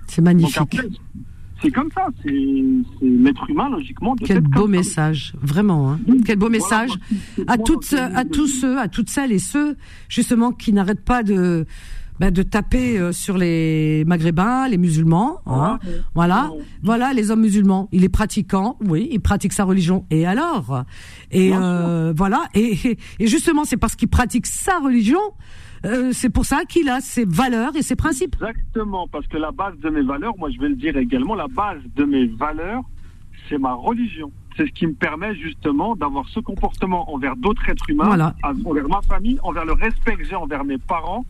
C'est 0.08 0.20
Donc 0.20 0.24
magnifique. 0.34 0.58
après, 0.74 0.88
c'est 1.62 1.70
comme 1.70 1.88
ça, 1.94 2.08
c'est 2.22 2.30
l'être 3.02 3.48
humain 3.50 3.68
logiquement. 3.70 4.14
doit 4.16 4.26
Quel 4.26 4.40
beau 4.40 4.62
ça. 4.62 4.68
message, 4.68 5.34
vraiment. 5.40 5.92
Hein. 5.92 5.98
Quel 6.24 6.38
beau 6.38 6.48
message 6.48 6.90
à 7.46 7.58
toutes, 7.58 7.92
à 7.94 8.24
tous 8.24 8.46
ceux, 8.46 8.78
à 8.78 8.88
toutes 8.88 9.10
celles 9.10 9.32
et 9.32 9.38
ceux 9.38 9.76
justement 10.08 10.52
qui 10.52 10.72
n'arrêtent 10.72 11.04
pas 11.04 11.22
de 11.22 11.66
bah, 12.18 12.30
de 12.30 12.42
taper 12.42 12.98
euh, 12.98 13.12
sur 13.12 13.38
les 13.38 14.04
maghrébins, 14.06 14.68
les 14.68 14.76
musulmans. 14.76 15.40
Hein. 15.46 15.78
Voilà, 16.14 16.50
voilà 16.82 17.14
les 17.14 17.30
hommes 17.30 17.40
musulmans. 17.40 17.88
Il 17.92 18.04
est 18.04 18.10
pratiquant, 18.10 18.76
oui, 18.86 19.08
il 19.10 19.20
pratique 19.20 19.54
sa 19.54 19.64
religion. 19.64 20.04
Et 20.10 20.26
alors? 20.26 20.84
Et 21.30 21.52
euh, 21.54 22.12
voilà. 22.14 22.42
Et, 22.54 22.76
et- 22.84 22.98
et 23.20 23.26
justement, 23.26 23.64
c'est 23.64 23.78
parce 23.78 23.96
qu'il 23.96 24.08
pratique 24.08 24.46
sa 24.46 24.80
religion, 24.80 25.20
euh, 25.84 26.10
c'est 26.12 26.30
pour 26.30 26.44
ça 26.44 26.64
qu'il 26.68 26.88
a 26.88 27.00
ses 27.00 27.24
valeurs 27.24 27.74
et 27.76 27.82
ses 27.82 27.96
principes. 27.96 28.34
Exactement, 28.40 29.08
parce 29.08 29.26
que 29.26 29.36
la 29.36 29.50
base 29.50 29.78
de 29.78 29.90
mes 29.90 30.02
valeurs, 30.02 30.34
moi 30.38 30.50
je 30.50 30.58
vais 30.60 30.68
le 30.68 30.76
dire 30.76 30.96
également, 30.96 31.34
la 31.34 31.48
base 31.48 31.80
de 31.96 32.04
mes 32.04 32.26
valeurs, 32.26 32.82
c'est 33.48 33.58
ma 33.58 33.74
religion. 33.74 34.30
C'est 34.56 34.66
ce 34.66 34.72
qui 34.72 34.86
me 34.86 34.92
permet 34.92 35.34
justement 35.36 35.96
d'avoir 35.96 36.28
ce 36.28 36.40
comportement 36.40 37.10
envers 37.14 37.36
d'autres 37.36 37.66
êtres 37.68 37.88
humains, 37.88 38.06
Voilà. 38.06 38.34
envers 38.42 38.88
ma 38.88 39.00
famille, 39.02 39.38
envers 39.42 39.64
le 39.64 39.72
respect 39.72 40.16
que 40.16 40.24
j'ai 40.24 40.34
envers 40.34 40.64
mes 40.64 40.78
parents. 40.78 41.24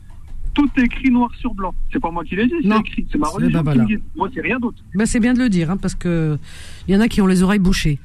Tout 0.52 0.68
est 0.78 0.82
écrit 0.82 1.10
noir 1.10 1.30
sur 1.38 1.54
blanc. 1.54 1.72
C'est 1.92 2.00
pas 2.00 2.10
moi 2.10 2.24
qui 2.24 2.34
l'ai 2.34 2.46
dit, 2.48 2.54
c'est 2.62 2.78
écrit. 2.80 3.06
C'est 3.12 3.18
ma 3.18 3.28
religion 3.28 3.62
qui 3.62 3.78
me. 3.78 4.00
Moi, 4.16 4.28
c'est 4.34 4.40
rien 4.40 4.58
d'autre. 4.58 4.82
Ben, 4.96 5.06
c'est 5.06 5.20
bien 5.20 5.32
de 5.32 5.38
le 5.38 5.48
dire, 5.48 5.70
hein, 5.70 5.76
parce 5.76 5.94
que 5.94 6.36
il 6.88 6.94
y 6.94 6.96
en 6.96 7.00
a 7.00 7.06
qui 7.06 7.20
ont 7.22 7.28
les 7.28 7.44
oreilles 7.44 7.60
bouchées. 7.60 8.00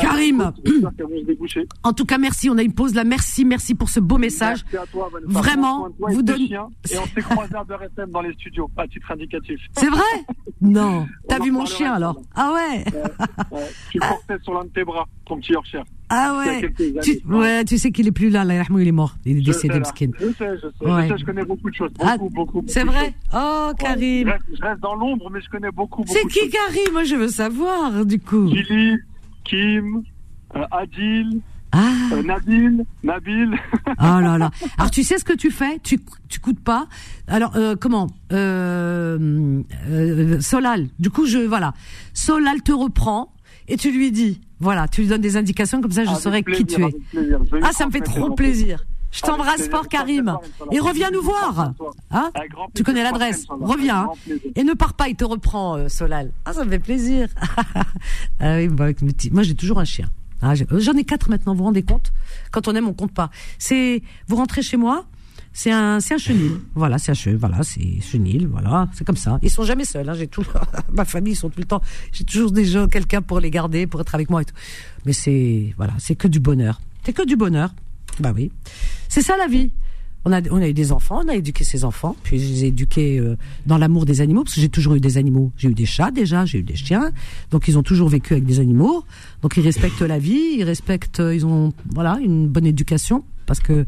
Karim. 0.00 0.40
Ah, 0.40 0.90
déboucher. 1.26 1.66
En 1.82 1.92
tout 1.92 2.04
cas, 2.04 2.18
merci. 2.18 2.48
On 2.50 2.58
a 2.58 2.62
une 2.62 2.72
pause 2.74 2.94
là. 2.94 3.04
Merci, 3.04 3.44
merci 3.44 3.74
pour 3.74 3.88
ce 3.88 4.00
beau 4.00 4.18
message. 4.18 4.64
Merci 4.72 4.76
à 4.76 4.86
toi, 4.92 5.10
Vanessa. 5.12 5.38
Vraiment, 5.38 5.90
toi 5.90 6.08
vous 6.12 6.22
de 6.22 6.32
tes 6.32 6.38
donne- 6.38 6.46
chiens. 6.48 6.68
Et 6.90 6.98
on 6.98 7.06
s'est 7.06 7.22
croisés 7.22 7.54
à 7.54 7.64
Beurre 7.64 7.82
FM 7.84 8.10
dans 8.10 8.20
les 8.22 8.32
studios, 8.34 8.70
à 8.76 8.86
titre 8.86 9.10
indicatif. 9.10 9.60
C'est 9.72 9.88
vrai 9.88 10.02
Non. 10.60 11.06
T'as 11.28 11.38
vu 11.38 11.50
mon 11.50 11.64
chien 11.64 11.94
alors 11.94 12.20
Ah 12.34 12.52
ouais 12.54 12.84
Ouais, 13.50 13.66
tu 13.90 13.98
portais 13.98 14.36
sur 14.42 14.52
l'un 14.54 14.64
de 14.64 14.68
tes 14.68 14.84
bras, 14.84 15.06
ton 15.26 15.38
petit 15.38 15.52
Yorkshire. 15.52 15.84
Ah 16.10 16.36
ouais. 16.38 16.60
quelques 16.60 16.80
années. 16.80 17.00
Tu, 17.02 17.20
ouais, 17.32 17.64
tu 17.64 17.78
sais 17.78 17.92
qu'il 17.92 18.06
est 18.08 18.12
plus 18.12 18.30
là. 18.30 18.44
Là, 18.44 18.62
il 18.68 18.88
est 18.88 18.92
mort. 18.92 19.14
Il 19.24 19.38
est 19.38 19.40
Je 19.40 19.44
décédé. 19.46 19.78
Mskin. 19.80 20.10
Je 20.18 20.26
sais, 20.32 20.56
je 20.56 20.66
sais. 20.78 20.90
Ouais. 20.90 21.04
Je 21.08 21.12
sais, 21.14 21.18
je 21.20 21.24
connais 21.24 21.44
beaucoup 21.44 21.70
de 21.70 21.74
choses. 21.74 21.92
Ah, 22.00 22.18
Beaucoup, 22.18 22.34
beaucoup, 22.34 22.52
beaucoup 22.60 22.66
C'est 22.68 22.84
vrai. 22.84 23.14
Oh, 23.32 23.68
Ouais. 23.68 23.74
Karim. 23.78 24.26
Je, 24.28 24.32
reste, 24.32 24.44
je 24.58 24.62
reste 24.62 24.80
dans 24.80 24.94
l'ombre, 24.96 25.30
mais 25.30 25.40
je 25.40 25.48
connais 25.48 25.70
beaucoup, 25.70 26.02
beaucoup 26.02 26.12
C'est 26.12 26.26
qui 26.28 26.40
choses. 26.40 26.50
Karim? 26.50 26.92
Moi, 26.92 27.04
je 27.04 27.14
veux 27.14 27.28
savoir, 27.28 28.04
du 28.04 28.18
coup. 28.18 28.48
Gilly, 28.48 28.96
Kim, 29.44 30.02
euh, 30.56 30.64
Adil, 30.70 31.40
Ah. 31.72 31.92
euh, 32.12 32.22
Nabil, 32.22 32.84
Nabil. 33.04 33.50
Oh 33.86 33.92
là 34.00 34.38
là. 34.38 34.50
Alors 34.76 34.90
tu 34.90 35.04
sais 35.04 35.18
ce 35.18 35.24
que 35.24 35.32
tu 35.32 35.50
fais? 35.52 35.78
Tu 35.82 36.00
tu 36.28 36.40
coûtes 36.40 36.58
pas. 36.60 36.86
Alors 37.28 37.52
euh, 37.56 37.76
comment? 37.76 38.08
Euh, 38.32 39.62
Solal. 40.40 40.88
Du 40.98 41.10
coup 41.10 41.26
je 41.26 41.38
voilà. 41.38 41.72
Solal 42.12 42.62
te 42.62 42.72
reprend 42.72 43.32
et 43.68 43.76
tu 43.76 43.92
lui 43.92 44.10
dis 44.10 44.40
voilà, 44.58 44.88
tu 44.88 45.02
lui 45.02 45.08
donnes 45.08 45.20
des 45.20 45.36
indications 45.36 45.80
comme 45.80 45.92
ça 45.92 46.02
je 46.04 46.10
Avec 46.10 46.22
saurai 46.22 46.42
plaisir, 46.42 46.66
qui 46.66 46.74
tu 46.74 46.82
es. 46.82 47.62
Ah 47.62 47.70
ça 47.72 47.86
me 47.86 47.90
fait 47.92 48.00
trop 48.00 48.34
plaisir. 48.34 48.84
Je 49.12 49.22
t'embrasse 49.22 49.68
fort 49.68 49.88
Karim 49.88 50.36
et 50.70 50.78
reviens 50.78 51.10
nous 51.10 51.22
voir. 51.22 51.72
Hein 52.10 52.30
Tu 52.74 52.84
connais 52.84 53.02
l'adresse. 53.02 53.46
Reviens 53.48 54.08
hein. 54.28 54.34
et 54.54 54.62
ne 54.64 54.72
pars 54.74 54.94
pas, 54.94 55.08
il 55.08 55.16
te 55.16 55.24
reprend 55.24 55.76
euh, 55.76 55.88
Solal. 55.88 56.30
Ah 56.44 56.52
ça 56.52 56.64
me 56.64 56.70
fait 56.70 56.78
plaisir. 56.78 57.28
ah 58.40 58.56
oui, 58.56 58.68
bah, 58.68 58.84
avec 58.84 59.02
mes 59.02 59.12
petits- 59.12 59.30
moi 59.30 59.42
j'ai 59.42 59.54
toujours 59.54 59.80
un 59.80 59.84
chien. 59.84 60.08
Ah, 60.42 60.54
j'ai- 60.54 60.66
J'en 60.70 60.92
ai 60.94 61.04
quatre 61.04 61.28
maintenant, 61.28 61.52
vous 61.52 61.58
vous 61.58 61.64
rendez 61.64 61.82
compte? 61.82 62.12
Quand 62.50 62.66
on 62.68 62.74
aime, 62.74 62.88
on 62.88 62.94
compte 62.94 63.12
pas. 63.12 63.30
C'est 63.58 64.02
vous 64.28 64.36
rentrez 64.36 64.62
chez 64.62 64.76
moi, 64.76 65.04
c'est 65.52 65.70
un 65.72 65.98
c'est 66.00 66.14
un 66.14 66.18
chenil. 66.18 66.52
Voilà, 66.74 66.98
c'est 66.98 67.10
un 67.10 67.14
che, 67.14 67.28
voilà, 67.36 67.62
c'est 67.62 68.00
chenil, 68.00 68.46
voilà, 68.46 68.88
c'est 68.94 69.04
comme 69.04 69.16
ça. 69.16 69.38
Ils 69.42 69.50
sont 69.50 69.64
jamais 69.64 69.84
seuls. 69.84 70.08
Hein, 70.08 70.14
j'ai 70.14 70.28
tout 70.28 70.44
ma 70.92 71.04
famille 71.04 71.32
ils 71.32 71.36
sont 71.36 71.50
tout 71.50 71.58
le 71.60 71.66
temps. 71.66 71.82
J'ai 72.12 72.24
toujours 72.24 72.52
des 72.52 72.64
gens, 72.64 72.86
quelqu'un 72.86 73.22
pour 73.22 73.40
les 73.40 73.50
garder, 73.50 73.86
pour 73.86 74.00
être 74.00 74.14
avec 74.14 74.30
moi 74.30 74.42
et 74.42 74.44
tout. 74.44 74.54
Mais 75.04 75.12
c'est 75.12 75.74
voilà, 75.76 75.92
c'est 75.98 76.14
que 76.14 76.28
du 76.28 76.38
bonheur. 76.40 76.80
C'est 77.04 77.12
que 77.12 77.24
du 77.26 77.36
bonheur. 77.36 77.74
Bah 78.18 78.32
oui, 78.34 78.50
c'est 79.08 79.22
ça 79.22 79.36
la 79.36 79.46
vie. 79.46 79.70
On 80.26 80.32
a, 80.32 80.42
on 80.50 80.60
a 80.60 80.68
eu 80.68 80.74
des 80.74 80.92
enfants, 80.92 81.22
on 81.24 81.28
a 81.28 81.34
éduqué 81.34 81.64
ses 81.64 81.82
enfants, 81.82 82.14
puis 82.22 82.38
je 82.38 82.46
les 82.46 82.64
ai 82.64 82.66
éduqués 82.68 83.18
euh, 83.18 83.36
dans 83.64 83.78
l'amour 83.78 84.04
des 84.04 84.20
animaux, 84.20 84.42
parce 84.44 84.54
que 84.54 84.60
j'ai 84.60 84.68
toujours 84.68 84.94
eu 84.94 85.00
des 85.00 85.16
animaux. 85.16 85.50
J'ai 85.56 85.70
eu 85.70 85.74
des 85.74 85.86
chats 85.86 86.10
déjà, 86.10 86.44
j'ai 86.44 86.58
eu 86.58 86.62
des 86.62 86.76
chiens, 86.76 87.10
donc 87.50 87.68
ils 87.68 87.78
ont 87.78 87.82
toujours 87.82 88.10
vécu 88.10 88.34
avec 88.34 88.44
des 88.44 88.60
animaux. 88.60 89.02
Donc 89.40 89.56
ils 89.56 89.62
respectent 89.62 90.02
la 90.02 90.18
vie, 90.18 90.56
ils 90.58 90.64
respectent, 90.64 91.20
euh, 91.20 91.34
ils 91.34 91.46
ont 91.46 91.72
voilà 91.88 92.18
une 92.22 92.48
bonne 92.48 92.66
éducation, 92.66 93.24
parce 93.46 93.60
que 93.60 93.86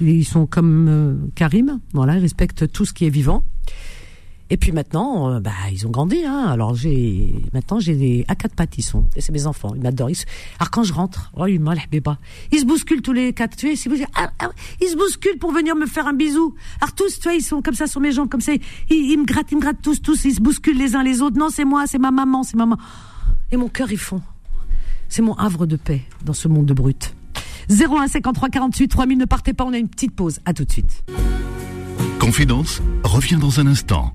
ils 0.00 0.24
sont 0.24 0.46
comme 0.46 0.86
euh, 0.88 1.16
Karim, 1.34 1.80
voilà, 1.92 2.16
ils 2.16 2.20
respectent 2.20 2.70
tout 2.70 2.84
ce 2.84 2.92
qui 2.92 3.06
est 3.06 3.10
vivant. 3.10 3.44
Et 4.50 4.56
puis 4.58 4.72
maintenant, 4.72 5.30
euh, 5.30 5.40
bah 5.40 5.52
ils 5.72 5.86
ont 5.86 5.90
grandi. 5.90 6.22
Hein. 6.24 6.46
Alors 6.48 6.74
j'ai 6.74 7.34
maintenant 7.54 7.80
j'ai 7.80 7.96
des 7.96 8.24
à 8.28 8.34
quatre 8.34 8.54
sont. 8.82 9.04
Et 9.16 9.20
c'est 9.20 9.32
mes 9.32 9.46
enfants, 9.46 9.72
ils 9.74 9.80
m'adorent. 9.80 10.10
Alors 10.58 10.70
quand 10.70 10.82
je 10.82 10.92
rentre, 10.92 11.32
oh 11.34 11.46
ils 11.46 11.60
pas. 12.02 12.18
Ils 12.52 12.60
se 12.60 12.66
bousculent 12.66 13.02
tous 13.02 13.12
les 13.12 13.32
quatre. 13.32 13.56
Tu 13.56 13.74
sais, 13.74 13.88
ils, 13.88 14.06
ah, 14.14 14.30
ah, 14.38 14.50
ils 14.82 14.88
se 14.88 14.96
bousculent 14.96 15.38
pour 15.38 15.52
venir 15.52 15.74
me 15.74 15.86
faire 15.86 16.06
un 16.06 16.12
bisou. 16.12 16.54
Alors 16.80 16.94
tous, 16.94 17.18
tu 17.18 17.22
vois, 17.22 17.34
ils 17.34 17.42
sont 17.42 17.62
comme 17.62 17.74
ça 17.74 17.86
sur 17.86 18.00
mes 18.00 18.12
jambes, 18.12 18.28
comme 18.28 18.42
ça. 18.42 18.52
Ils, 18.90 19.18
me 19.18 19.24
grattent, 19.24 19.50
ils 19.50 19.56
me 19.56 19.62
grattent 19.62 19.82
tous, 19.82 20.02
tous. 20.02 20.24
Ils 20.24 20.34
se 20.34 20.40
bousculent 20.40 20.78
les 20.78 20.94
uns 20.94 21.02
les 21.02 21.22
autres. 21.22 21.38
Non, 21.38 21.48
c'est 21.50 21.64
moi, 21.64 21.84
c'est 21.86 21.98
ma 21.98 22.10
maman, 22.10 22.42
c'est 22.42 22.56
maman. 22.56 22.76
Et 23.50 23.56
mon 23.56 23.68
cœur 23.68 23.90
ils 23.90 23.98
fond. 23.98 24.20
C'est 25.08 25.22
mon 25.22 25.34
havre 25.34 25.64
de 25.66 25.76
paix 25.76 26.02
dans 26.24 26.32
ce 26.34 26.48
monde 26.48 26.66
de 26.66 26.74
brutes. 26.74 27.14
01 27.70 28.08
53 28.08 28.50
48 28.50 28.88
3000. 28.88 29.18
Ne 29.18 29.24
partez 29.24 29.54
pas, 29.54 29.64
on 29.64 29.72
a 29.72 29.78
une 29.78 29.88
petite 29.88 30.14
pause. 30.14 30.40
À 30.44 30.52
tout 30.52 30.64
de 30.64 30.72
suite. 30.72 31.02
Confidence 32.24 32.80
revient 33.02 33.36
dans 33.36 33.60
un 33.60 33.66
instant. 33.66 34.10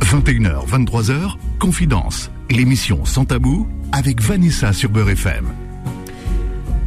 21h, 0.00 0.68
23h, 0.68 1.36
Confidence, 1.58 2.30
l'émission 2.50 3.06
sans 3.06 3.24
tabou 3.24 3.66
avec 3.92 4.20
Vanessa 4.20 4.74
sur 4.74 4.90
Beurre 4.90 5.08
FM. 5.08 5.46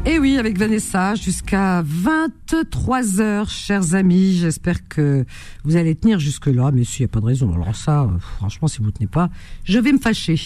Et 0.05 0.19
oui, 0.19 0.38
avec 0.38 0.59
Vanessa, 0.59 1.15
jusqu'à 1.15 1.82
23 1.84 3.19
heures, 3.19 3.49
chers 3.49 3.95
amis. 3.95 4.38
J'espère 4.38 4.88
que 4.88 5.26
vous 5.63 5.76
allez 5.76 5.95
tenir 5.95 6.19
jusque-là. 6.19 6.69
Mais 6.71 6.84
s'il 6.84 7.01
n'y 7.01 7.09
a 7.09 7.11
pas 7.11 7.21
de 7.21 7.26
raison, 7.26 7.51
alors 7.51 7.76
ça, 7.76 8.03
euh, 8.03 8.19
franchement, 8.19 8.67
si 8.67 8.78
vous 8.78 8.91
tenez 8.91 9.07
pas, 9.07 9.32
je 9.63 9.80
vais 9.80 9.91
me 9.91 9.97
fâcher. 9.97 10.39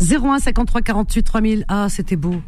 01 0.00 0.38
53 0.38 0.80
48 0.80 1.22
3000. 1.24 1.64
Ah, 1.68 1.88
c'était 1.90 2.16
beau. 2.16 2.30
Vous 2.30 2.40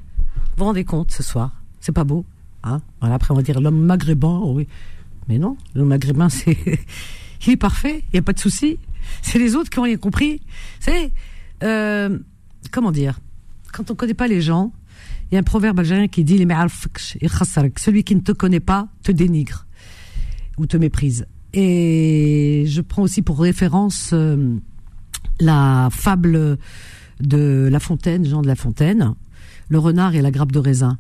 vous 0.57 0.65
rendez 0.65 0.85
compte 0.85 1.11
ce 1.11 1.23
soir? 1.23 1.51
C'est 1.81 1.93
pas 1.93 2.05
beau 2.05 2.25
hein? 2.65 2.81
Après 3.01 3.33
on 3.33 3.37
va 3.37 3.43
dire 3.43 3.61
l'homme 3.61 3.81
maghrébin, 3.81 4.41
oh 4.43 4.55
oui. 4.57 4.69
Mais 5.29 5.39
non, 5.39 5.57
l'homme 5.75 5.89
maghrébin, 5.89 6.29
c'est... 6.31 6.57
Il 7.47 7.53
est 7.53 7.57
parfait, 7.57 8.05
il 8.09 8.15
n'y 8.15 8.19
a 8.21 8.23
pas 8.23 8.33
de 8.33 8.39
souci. 8.39 8.79
C'est 9.21 9.39
les 9.39 9.57
autres 9.57 9.71
qui 9.71 9.79
ont 9.79 9.83
rien 9.83 9.97
compris. 9.97 10.41
C'est... 10.81 11.11
Euh, 11.63 12.19
comment 12.71 12.93
dire 12.93 13.19
Quand 13.73 13.91
on 13.91 13.95
connaît 13.95 14.15
pas 14.15 14.29
les 14.29 14.41
gens, 14.41 14.73
il 15.31 15.35
y 15.35 15.37
a 15.37 15.41
un 15.41 15.45
proverbe 15.45 15.81
algérien 15.81 16.09
qui 16.09 16.25
dit 16.25 16.39
celui 16.39 18.05
qui 18.05 18.15
ne 18.15 18.21
te 18.21 18.33
connaît 18.33 18.61
pas 18.61 18.89
te 19.03 19.11
dénigre 19.13 19.67
ou 20.59 20.67
te 20.67 20.77
méprise. 20.77 21.27
Et 21.55 22.65
je 22.67 22.81
prends 22.81 23.03
aussi 23.03 23.23
pour 23.23 23.41
référence 23.41 24.11
euh, 24.13 24.57
la 25.41 25.89
fable 25.91 26.59
de 27.21 27.69
La 27.71 27.81
Fontaine, 27.81 28.25
Jean 28.27 28.43
de 28.43 28.47
La 28.47 28.57
Fontaine, 28.57 29.15
le 29.69 29.79
renard 29.79 30.15
et 30.15 30.23
la 30.23 30.31
grappe 30.31 30.53
de 30.53 30.59
raisin. 30.59 30.99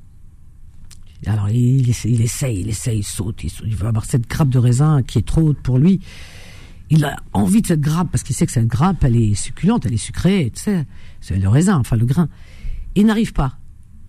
Alors 1.26 1.48
il 1.50 1.88
il 1.88 1.90
essaye, 2.20 2.60
il 2.60 2.68
essaye, 2.68 2.98
il 2.98 3.04
saute, 3.04 3.44
il, 3.44 3.50
saute, 3.50 3.66
il 3.66 3.76
veut 3.76 3.86
avoir 3.86 4.04
cette 4.04 4.28
grappe 4.28 4.48
de 4.48 4.58
raisin 4.58 5.02
qui 5.02 5.18
est 5.18 5.26
trop 5.26 5.42
haute 5.42 5.58
pour 5.58 5.78
lui. 5.78 6.00
Il 6.90 7.04
a 7.04 7.16
envie 7.32 7.62
de 7.62 7.66
cette 7.66 7.80
grappe 7.80 8.08
parce 8.10 8.22
qu'il 8.22 8.34
sait 8.36 8.44
que 8.44 8.52
cette 8.52 8.66
grappe, 8.66 9.02
elle 9.04 9.16
est 9.16 9.34
succulente, 9.34 9.86
elle 9.86 9.94
est 9.94 9.98
sucrée, 9.98 10.50
tu 10.54 10.62
sais, 10.62 10.86
c'est 11.20 11.38
le 11.38 11.48
raisin, 11.48 11.78
enfin 11.78 11.96
le 11.96 12.04
grain. 12.04 12.28
Il 12.94 13.06
n'arrive 13.06 13.32
pas. 13.32 13.56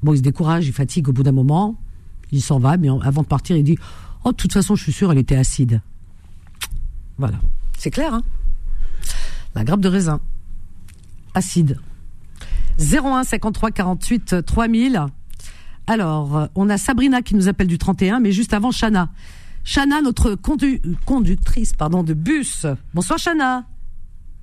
Bon, 0.01 0.14
il 0.14 0.18
se 0.18 0.22
décourage, 0.22 0.68
il 0.68 0.74
fatigue 0.74 1.07
au 1.07 1.14
bout 1.14 1.24
d'un 1.24 1.32
moment, 1.32 1.80
il 2.32 2.41
s'en 2.41 2.59
va, 2.59 2.76
mais 2.78 2.89
avant 3.03 3.22
de 3.22 3.28
partir, 3.28 3.55
il 3.55 3.64
dit 3.64 3.78
Oh, 4.26 4.32
de 4.32 4.38
toute 4.38 4.53
façon, 4.53 4.76
je 4.76 4.84
suis 4.84 4.93
sûr, 4.93 5.11
elle 5.11 5.18
était 5.18 5.36
acide. 5.36 5.82
Voilà. 7.18 7.39
C'est 7.78 7.91
clair, 7.91 8.14
hein? 8.14 8.24
La 9.55 9.64
grappe 9.64 9.82
de 9.82 9.89
raisin. 9.89 10.20
Acide. 11.34 11.80
01 12.80 13.24
53 13.24 13.72
48 13.72 14.45
3000. 14.45 15.05
Alors, 15.88 16.47
on 16.55 16.69
a 16.69 16.77
Sabrina 16.77 17.21
qui 17.21 17.36
nous 17.36 17.47
appelle 17.47 17.67
du 17.67 17.77
31, 17.77 18.19
mais 18.19 18.31
juste 18.31 18.53
avant, 18.53 18.71
Chana. 18.71 19.09
Chana, 19.65 20.01
notre 20.01 20.36
condu- 20.36 20.81
conductrice 21.05 21.73
pardon, 21.73 22.03
de 22.03 22.13
bus. 22.13 22.65
Bonsoir, 22.93 23.19
Chana. 23.19 23.63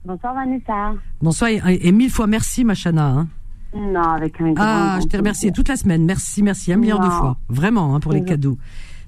Bonsoir 0.05 0.35
Vanessa. 0.35 0.93
Bonsoir 1.21 1.51
et, 1.51 1.87
et 1.87 1.93
mille 1.93 2.11
fois 2.11 2.27
merci, 2.27 2.65
ma 2.65 2.75
Chana. 2.75 3.07
hein. 3.07 3.29
Non, 3.75 4.01
avec 4.03 4.41
un 4.41 4.53
grand, 4.53 4.65
Ah, 4.67 4.99
je 5.01 5.07
t'ai 5.07 5.19
remercié 5.19 5.53
toute 5.53 5.69
la 5.69 5.77
semaine. 5.77 6.05
Merci, 6.05 6.43
merci, 6.43 6.73
un 6.73 6.77
milliard 6.77 7.01
de 7.01 7.09
fois. 7.11 7.37
Vraiment, 7.49 7.95
hein, 7.95 8.01
pour 8.01 8.13
les 8.13 8.25
cadeaux. 8.25 8.59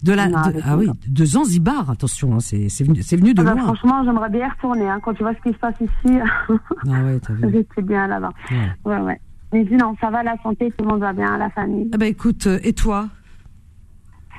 De 0.03 0.12
la, 0.12 0.28
Non, 0.28 0.41
de- 0.43 0.47
avec 0.49 0.62
ah 0.66 0.76
oui, 0.76 0.89
de 1.07 1.24
Zanzibar, 1.24 1.89
attention, 1.89 2.35
hein, 2.35 2.41
c'est 2.41 2.68
c'est 2.68 2.83
venu, 2.85 3.35
de 3.35 3.41
Ah 3.41 3.45
bah, 3.45 3.55
loin. 3.55 3.62
franchement, 3.62 4.03
j'aimerais 4.05 4.30
bien 4.30 4.47
y 4.47 4.51
retourner. 4.51 4.89
Hein. 4.89 4.99
Quand 5.03 5.14
tu 5.14 5.22
vois 5.22 5.33
ce 5.35 5.41
qui 5.49 5.55
se 5.55 5.59
passe 5.61 5.76
ici, 5.80 6.18
Ah 6.89 7.05
ouais, 7.05 7.20
t'as 7.20 7.33
vu. 7.35 7.49
j'étais 7.53 7.83
bien 7.83 8.07
là-bas. 8.09 8.30
Ouais. 8.51 8.70
Ouais, 8.97 9.01
ouais. 9.01 9.20
Mais 9.53 9.67
sinon, 9.67 9.95
ça 10.01 10.11
va, 10.11 10.23
la 10.23 10.37
santé, 10.43 10.71
tout 10.71 10.85
le 10.85 10.91
monde 10.91 11.01
va 11.01 11.13
bien, 11.13 11.37
la 11.37 11.51
famille. 11.51 11.89
Ah 11.93 11.99
bah 11.99 12.07
écoute, 12.07 12.47
euh, 12.47 12.59
et 12.63 12.73
toi? 12.73 13.09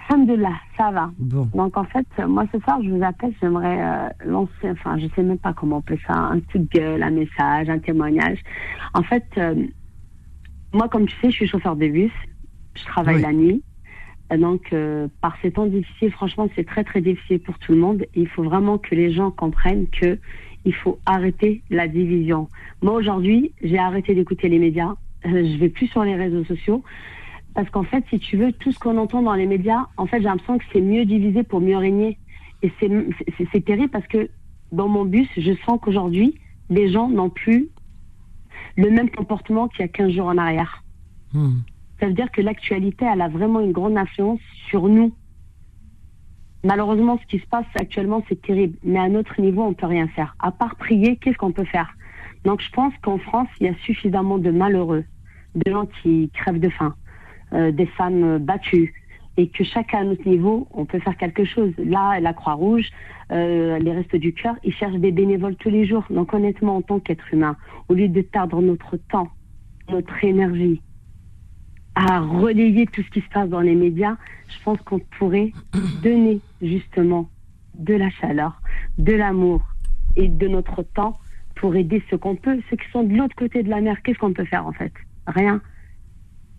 Alhamdulillah, 0.10 0.56
ça 0.78 0.92
va. 0.92 1.12
Bon. 1.18 1.48
Donc 1.54 1.78
en 1.78 1.86
fait, 1.86 2.06
euh, 2.20 2.28
moi 2.28 2.46
ce 2.52 2.60
soir, 2.60 2.82
je 2.84 2.90
vous 2.90 3.04
appelle, 3.04 3.34
j'aimerais 3.42 3.80
euh, 3.82 4.10
lancer, 4.26 4.70
enfin, 4.72 4.98
je 4.98 5.08
sais 5.16 5.24
même 5.24 5.38
pas 5.38 5.54
comment 5.54 5.78
appeler 5.80 6.00
ça, 6.08 6.14
un 6.14 6.40
coup 6.40 6.58
de 6.58 6.68
gueule, 6.68 7.02
un 7.02 7.12
message, 7.12 7.70
un 7.70 7.80
témoignage. 7.80 8.40
En 8.94 9.04
fait, 9.04 9.26
euh, 9.38 9.56
moi, 10.74 10.90
comme 10.90 11.06
tu 11.06 11.16
sais, 11.22 11.30
je 11.30 11.36
suis 11.36 11.48
chauffeur 11.48 11.76
de 11.76 11.88
bus, 11.88 12.12
je 12.76 12.84
travaille 12.86 13.18
Oui. 13.18 13.22
la 13.22 13.34
nuit. 13.34 13.64
Donc, 14.38 14.74
euh, 14.74 15.08
par 15.22 15.36
ces 15.42 15.52
temps 15.52 15.68
difficiles, 15.68 16.12
franchement, 16.12 16.50
c'est 16.56 16.66
très 16.66 16.84
très 16.84 17.02
difficile 17.02 17.40
pour 17.40 17.60
tout 17.60 17.72
le 17.72 17.78
monde. 17.78 18.04
Il 18.16 18.28
faut 18.28 18.44
vraiment 18.44 18.80
que 18.80 18.96
les 18.96 19.12
gens 19.12 19.30
comprennent 19.30 19.88
que 19.88 20.18
il 20.66 20.74
faut 20.74 20.98
arrêter 21.06 21.62
la 21.70 21.88
division. 21.88 22.48
Moi 22.82 22.94
aujourd'hui, 22.94 23.52
j'ai 23.62 23.78
arrêté 23.78 24.16
d'écouter 24.16 24.48
les 24.50 24.60
médias. 24.60 24.94
Euh, 25.26 25.52
je 25.54 25.58
vais 25.58 25.70
plus 25.70 25.88
sur 25.88 26.04
les 26.04 26.16
réseaux 26.16 26.44
sociaux 26.46 26.84
parce 27.54 27.70
qu'en 27.70 27.84
fait, 27.84 28.04
si 28.10 28.20
tu 28.20 28.38
veux, 28.38 28.52
tout 28.52 28.72
ce 28.72 28.80
qu'on 28.80 28.98
entend 28.98 29.22
dans 29.22 29.36
les 29.36 29.46
médias, 29.46 29.86
en 29.98 30.08
fait, 30.08 30.18
j'ai 30.18 30.24
l'impression 30.24 30.58
que 30.58 30.66
c'est 30.74 30.82
mieux 30.82 31.06
divisé 31.06 31.44
pour 31.44 31.62
mieux 31.62 31.78
régner. 31.78 32.18
Et 32.64 32.72
c'est 32.80 33.66
terrible 33.66 33.90
parce 33.90 34.08
que 34.08 34.30
dans 34.72 34.88
mon 34.88 35.06
bus, 35.06 35.28
je 35.38 35.52
sens 35.66 35.80
qu'aujourd'hui, 35.82 36.40
les 36.70 36.92
gens 36.92 37.10
n'ont 37.10 37.30
plus 37.30 37.70
le 38.78 38.90
même 38.90 39.10
comportement 39.10 39.68
qu'il 39.68 39.82
y 39.82 39.84
a 39.84 39.88
15 39.88 40.12
jours 40.12 40.28
en 40.28 40.38
arrière. 40.38 40.84
Hmm. 41.34 41.60
Ça 42.00 42.08
veut 42.08 42.14
dire 42.14 42.32
que 42.32 42.42
l'actualité, 42.42 43.06
elle 43.06 43.22
a 43.22 43.28
vraiment 43.28 43.60
une 43.60 43.72
grande 43.72 43.98
influence 43.98 44.40
sur 44.70 44.88
nous. 44.88 45.14
Malheureusement, 46.64 47.20
ce 47.22 47.28
qui 47.28 47.40
se 47.40 47.48
passe 47.48 47.66
actuellement, 47.76 48.24
c'est 48.30 48.42
terrible. 48.42 48.78
Mais 48.84 49.00
à 49.00 49.10
notre 49.10 49.40
niveau, 49.42 49.62
on 49.64 49.74
peut 49.74 49.86
rien 49.86 50.08
faire. 50.08 50.36
À 50.40 50.52
part 50.52 50.76
prier, 50.76 51.18
qu'est-ce 51.18 51.38
qu'on 51.38 51.52
peut 51.52 51.66
faire? 51.66 51.94
Donc, 52.46 52.62
je 52.62 52.70
pense 52.72 52.94
qu'en 53.02 53.20
France, 53.20 53.50
il 53.60 53.68
y 53.68 53.70
a 53.70 53.76
suffisamment 53.86 54.38
de 54.38 54.50
malheureux, 54.50 55.04
de 55.56 55.72
gens 55.72 55.86
qui 56.02 56.30
crèvent 56.34 56.60
de 56.60 56.70
faim, 56.70 56.96
euh, 57.54 57.72
des 57.72 57.86
femmes 57.86 58.40
battues, 58.40 58.94
et 59.38 59.48
que 59.48 59.64
chacun 59.64 60.00
à 60.00 60.04
notre 60.04 60.28
niveau, 60.28 60.68
on 60.72 60.86
peut 60.86 61.00
faire 61.00 61.18
quelque 61.18 61.44
chose. 61.46 61.74
Là, 61.78 62.20
la 62.20 62.34
Croix-Rouge, 62.34 62.90
euh, 63.32 63.80
les 63.80 63.92
Restos 63.92 64.20
du 64.20 64.34
Cœur, 64.34 64.56
ils 64.64 64.74
cherchent 64.74 65.00
des 65.00 65.12
bénévoles 65.12 65.56
tous 65.56 65.70
les 65.70 65.86
jours. 65.86 66.06
Donc, 66.10 66.34
honnêtement, 66.34 66.78
en 66.78 66.82
tant 66.82 67.00
qu'être 67.00 67.34
humain, 67.34 67.56
au 67.90 67.96
lieu 67.96 68.08
de 68.08 68.22
perdre 68.22 68.62
notre 68.62 68.98
temps, 68.98 69.30
notre 69.90 70.24
énergie, 70.24 70.82
à 71.96 72.20
relayer 72.20 72.86
tout 72.88 73.02
ce 73.02 73.10
qui 73.10 73.22
se 73.22 73.30
passe 73.30 73.50
dans 73.50 73.62
les 73.62 73.76
médias, 73.76 74.18
je 74.50 74.64
pense 74.64 74.80
qu'on 74.82 75.00
pourrait 75.18 75.52
donner 76.04 76.40
justement 76.62 77.30
de 77.76 77.96
la 77.96 78.10
chaleur, 78.12 78.62
de 78.98 79.14
l'amour 79.14 79.62
et 80.16 80.28
de 80.28 80.48
notre 80.48 80.84
temps 80.84 81.18
pour 81.56 81.76
aider 81.76 82.04
ceux 82.10 82.18
qu'on 82.18 82.36
peut, 82.36 82.60
ceux 82.70 82.78
qui 82.78 82.90
sont 82.92 83.04
de 83.04 83.16
l'autre 83.16 83.36
côté 83.36 83.64
de 83.64 83.70
la 83.70 83.82
mer. 83.82 84.02
Qu'est-ce 84.04 84.20
qu'on 84.20 84.34
peut 84.34 84.46
faire 84.46 84.68
en 84.68 84.74
fait? 84.74 84.92
Rien. 85.28 85.62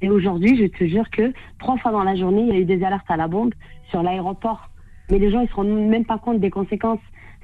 Et 0.00 0.10
aujourd'hui, 0.10 0.56
je 0.56 0.66
te 0.66 0.84
jure 0.84 1.08
que 1.10 1.32
trois 1.58 1.76
fois 1.78 1.92
dans 1.92 2.02
la 2.02 2.16
journée, 2.16 2.42
il 2.42 2.48
y 2.48 2.52
a 2.52 2.60
eu 2.60 2.64
des 2.64 2.84
alertes 2.84 3.10
à 3.10 3.16
la 3.16 3.28
bombe 3.28 3.54
sur 3.90 4.02
l'aéroport. 4.02 4.70
Mais 5.10 5.18
les 5.18 5.30
gens, 5.30 5.40
ils 5.40 5.48
se 5.48 5.54
rendent 5.54 5.88
même 5.88 6.04
pas 6.04 6.18
compte 6.18 6.40
des 6.40 6.50
conséquences. 6.50 7.00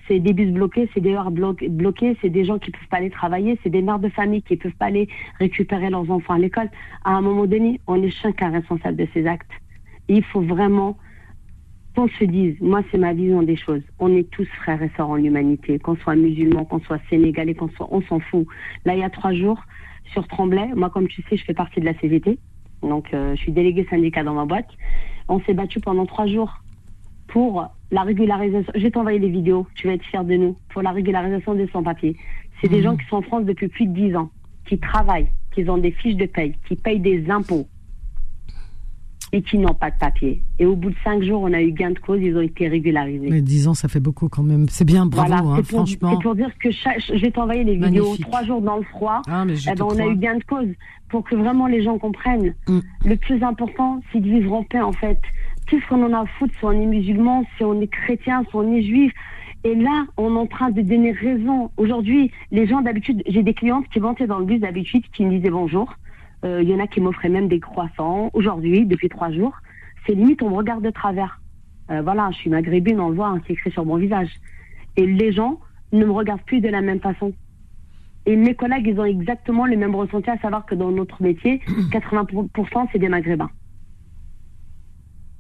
C'est 0.09 0.19
des 0.19 0.33
bus 0.33 0.51
bloqués, 0.51 0.91
c'est 0.93 1.01
des 1.01 1.13
heures 1.13 1.31
blo- 1.31 1.69
bloquées, 1.69 2.17
c'est 2.21 2.31
des 2.31 2.45
gens 2.45 2.59
qui 2.59 2.71
peuvent 2.71 2.89
pas 2.89 2.97
aller 2.97 3.11
travailler, 3.11 3.59
c'est 3.63 3.71
des 3.71 3.83
mères 3.83 3.99
de 3.99 4.09
famille 4.09 4.43
qui 4.43 4.57
peuvent 4.57 4.73
pas 4.73 4.87
aller 4.87 5.09
récupérer 5.39 5.91
leurs 5.91 6.11
enfants 6.11 6.35
à 6.35 6.39
l'école. 6.39 6.71
À 7.05 7.13
un 7.13 7.21
moment 7.21 7.47
donné, 7.47 7.81
on 7.87 8.03
est 8.03 8.11
chacun 8.11 8.51
responsable 8.51 8.97
de 8.97 9.07
ces 9.15 9.27
actes. 9.27 9.51
Il 10.09 10.25
faut 10.25 10.41
vraiment 10.41 10.97
qu'on 11.95 12.09
se 12.09 12.25
dise, 12.25 12.57
moi 12.61 12.83
c'est 12.91 12.99
ma 12.99 13.13
vision 13.13 13.43
des 13.43 13.57
choses, 13.57 13.83
on 13.99 14.15
est 14.17 14.29
tous 14.31 14.49
frères 14.63 14.83
et 14.83 14.91
sœurs 14.97 15.11
en 15.11 15.17
l'humanité, 15.17 15.79
qu'on 15.79 15.97
soit 15.97 16.17
musulmans, 16.17 16.65
qu'on 16.65 16.81
soit 16.81 17.01
sénégalais, 17.11 17.55
qu'on 17.55 17.69
soit, 17.69 17.89
on 17.91 18.01
s'en 18.03 18.21
fout. 18.21 18.47
Là, 18.85 18.95
il 18.95 19.01
y 19.01 19.05
a 19.05 19.11
trois 19.11 19.33
jours, 19.33 19.61
sur 20.13 20.27
Tremblay, 20.29 20.69
moi 20.75 20.91
comme 20.91 21.09
tu 21.09 21.23
sais, 21.29 21.37
je 21.37 21.45
fais 21.45 21.55
partie 21.55 21.81
de 21.81 21.85
la 21.85 21.95
CGT, 21.99 22.39
donc 22.83 23.13
euh, 23.13 23.35
je 23.37 23.41
suis 23.41 23.53
déléguée 23.53 23.87
syndicat 23.89 24.25
dans 24.25 24.35
ma 24.35 24.45
boîte. 24.45 24.69
On 25.29 25.41
s'est 25.41 25.55
battu 25.55 25.81
pendant 25.81 26.07
trois 26.07 26.27
jours 26.27 26.53
pour 27.29 27.69
la 27.91 28.03
régularisation. 28.03 28.73
Je 28.75 28.81
vais 28.81 28.91
t'envoyer 28.91 29.19
les 29.19 29.29
vidéos, 29.29 29.67
tu 29.75 29.87
vas 29.87 29.95
être 29.95 30.05
fier 30.05 30.25
de 30.25 30.37
nous, 30.37 30.57
pour 30.71 30.83
la 30.83 30.91
régularisation 30.91 31.55
des 31.55 31.69
sans-papiers. 31.69 32.17
C'est 32.61 32.69
des 32.69 32.83
gens 32.83 32.97
qui 32.97 33.07
sont 33.07 33.17
en 33.17 33.23
France 33.23 33.45
depuis 33.45 33.69
plus 33.69 33.87
de 33.87 33.93
dix 33.93 34.17
ans, 34.17 34.31
qui 34.67 34.79
travaillent, 34.79 35.31
qui 35.55 35.69
ont 35.69 35.79
des 35.79 35.93
fiches 35.93 36.17
de 36.17 36.27
paye, 36.27 36.55
qui 36.67 36.77
payent 36.77 37.01
des 37.01 37.31
impôts 37.31 37.67
et 39.33 39.43
qui 39.43 39.59
n'ont 39.59 39.75
pas 39.75 39.91
de 39.91 39.97
papier. 39.99 40.43
Et 40.59 40.67
au 40.67 40.75
bout 40.75 40.91
de 40.91 40.97
cinq 41.05 41.23
jours, 41.23 41.43
on 41.43 41.53
a 41.53 41.61
eu 41.63 41.71
gain 41.73 41.91
de 41.91 41.99
cause, 41.99 42.19
ils 42.21 42.37
ont 42.37 42.41
été 42.41 42.67
régularisés. 42.69 43.29
Mais 43.31 43.41
10 43.43 43.69
ans, 43.69 43.75
ça 43.75 43.89
fait 43.89 44.01
beaucoup 44.01 44.29
quand 44.29 44.43
même. 44.43 44.67
C'est 44.69 44.85
bien, 44.85 45.07
bravo, 45.07 45.29
Voilà, 45.29 45.43
hein, 45.43 45.57
pour, 45.57 45.65
franchement. 45.67 46.11
c'est 46.17 46.23
pour 46.23 46.35
dire 46.35 46.51
que 46.59 46.71
chaque- 46.71 47.01
je 47.01 47.21
vais 47.21 47.31
t'envoyer 47.31 47.63
les 47.65 47.77
vidéos. 47.77 48.17
Trois 48.21 48.43
jours 48.45 48.61
dans 48.61 48.77
le 48.77 48.83
froid, 48.85 49.23
Ah, 49.29 49.45
mais 49.45 49.55
je 49.57 49.71
eh 49.71 49.75
ben, 49.75 49.85
on 49.85 49.99
a 49.99 50.07
eu 50.07 50.17
gain 50.17 50.37
de 50.37 50.45
cause. 50.45 50.69
Pour 51.09 51.25
que 51.25 51.35
vraiment 51.37 51.67
les 51.67 51.83
gens 51.83 51.99
comprennent. 51.99 52.55
Le 53.05 53.17
plus 53.17 53.43
important, 53.43 54.01
c'est 54.13 54.21
de 54.21 54.29
vivre 54.29 54.53
en 54.53 54.63
paix, 54.65 54.81
en 54.81 54.93
fait. 54.93 55.21
Qu'est-ce 55.69 55.87
qu'on 55.89 56.03
en 56.05 56.13
a 56.13 56.21
à 56.23 56.27
foutre 56.39 56.53
si 56.59 56.65
on 56.65 56.73
est 56.73 56.87
musulman, 56.87 57.45
si 57.57 57.65
on 57.65 57.81
est 57.81 57.87
chrétien, 57.87 58.43
si 58.49 58.55
on 58.57 58.73
est 58.73 58.83
juif 58.83 59.13
Et 59.63 59.75
là, 59.75 60.07
on 60.17 60.35
est 60.35 60.39
en 60.39 60.47
train 60.47 60.71
de 60.71 60.81
donner 60.83 61.13
raison. 61.13 61.71
Aujourd'hui, 61.77 62.31
les 62.51 62.67
gens 62.67 62.81
d'habitude, 62.81 63.23
j'ai 63.29 63.43
des 63.43 63.55
clientes 63.55 63.85
qui 63.93 64.01
montaient 64.01 64.27
dans 64.27 64.39
le 64.39 64.47
bus 64.47 64.59
d'habitude, 64.61 65.03
qui 65.13 65.25
me 65.25 65.37
disaient 65.37 65.51
bonjour. 65.51 65.93
Euh, 66.45 66.63
Il 66.63 66.69
y 66.69 66.75
en 66.75 66.81
a 66.81 66.87
qui 66.87 67.01
m'offraient 67.01 67.29
même 67.29 67.49
des 67.49 67.61
croissants. 67.61 68.31
Aujourd'hui, 68.33 68.87
depuis 68.87 69.09
trois 69.09 69.31
jours, 69.31 69.55
c'est 70.07 70.15
limite, 70.15 70.43
on 70.43 70.51
me 70.51 70.57
regarde 70.57 70.83
de 70.83 70.91
travers. 70.91 71.41
Euh, 71.91 72.03
voilà, 72.03 72.31
je 72.33 72.39
suis 72.39 72.51
maghrébine, 72.51 73.01
on 73.01 73.11
le 73.11 73.17
voit, 73.17 73.29
hein, 73.29 73.41
c'est 73.47 73.53
écrit 73.53 73.71
sur 73.71 73.85
mon 73.85 73.97
visage. 73.97 74.31
Et 74.97 75.07
les 75.07 75.33
gens 75.33 75.61
ne 75.93 76.05
me 76.05 76.13
regardent 76.13 76.43
plus 76.43 76.61
de 76.61 76.69
la 76.69 76.81
même 76.81 77.01
façon. 77.01 77.33
Et 78.27 78.37
mes 78.37 78.55
collègues, 78.55 78.87
ils 78.87 79.01
ont 79.01 79.05
exactement 79.05 79.67
le 79.67 79.77
même 79.77 79.95
ressenti, 79.95 80.31
à 80.31 80.39
savoir 80.39 80.67
que 80.67 80.75
dans 80.75 80.91
notre 80.91 81.23
métier, 81.23 81.59
80% 81.93 82.89
c'est 82.93 82.99
des 82.99 83.09
maghrébins. 83.09 83.51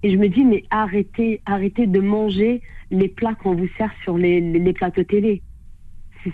Et 0.03 0.11
je 0.11 0.17
me 0.17 0.29
dis, 0.29 0.45
mais 0.45 0.65
arrêtez, 0.71 1.43
arrêtez 1.45 1.87
de 1.87 2.01
manger 2.01 2.63
les 2.91 3.09
plats 3.09 3.35
qu'on 3.35 3.55
vous 3.55 3.69
sert 3.77 3.93
sur 4.03 4.17
les, 4.17 4.41
les, 4.41 4.59
les 4.59 4.73
plateaux 4.73 5.05
télé. 5.05 5.43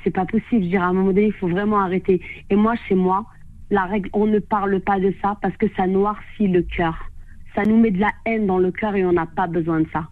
C'est, 0.02 0.10
pas 0.10 0.24
possible. 0.24 0.64
Je 0.64 0.68
dirais, 0.68 0.84
à 0.84 0.88
un 0.88 0.92
moment 0.92 1.12
donné, 1.12 1.26
il 1.26 1.32
faut 1.32 1.48
vraiment 1.48 1.78
arrêter. 1.78 2.20
Et 2.50 2.56
moi, 2.56 2.74
chez 2.88 2.94
moi, 2.94 3.26
la 3.70 3.84
règle, 3.84 4.10
on 4.12 4.26
ne 4.26 4.38
parle 4.38 4.80
pas 4.80 4.98
de 5.00 5.12
ça 5.22 5.36
parce 5.42 5.56
que 5.56 5.66
ça 5.76 5.86
noircit 5.86 6.48
le 6.48 6.62
cœur. 6.62 6.96
Ça 7.54 7.64
nous 7.64 7.76
met 7.78 7.90
de 7.90 8.00
la 8.00 8.10
haine 8.24 8.46
dans 8.46 8.58
le 8.58 8.70
cœur 8.70 8.94
et 8.94 9.04
on 9.04 9.12
n'a 9.12 9.26
pas 9.26 9.46
besoin 9.46 9.80
de 9.80 9.88
ça. 9.92 10.08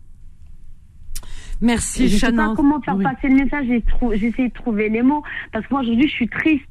Merci, 1.61 2.09
je 2.09 2.16
sais 2.16 2.26
Chana. 2.26 2.48
pas 2.48 2.55
comment 2.57 2.80
faire 2.80 2.96
Oui. 2.96 3.05
passer 3.05 3.28
le 3.28 3.36
message. 3.44 3.66
J'ai 3.66 3.84
J'essaie 4.18 4.48
de 4.48 4.52
trouver 4.55 4.88
les 4.88 5.02
mots 5.02 5.22
parce 5.52 5.64
que 5.66 5.72
moi 5.72 5.82
aujourd'hui, 5.82 6.09
je 6.09 6.12
suis 6.14 6.28
triste 6.28 6.64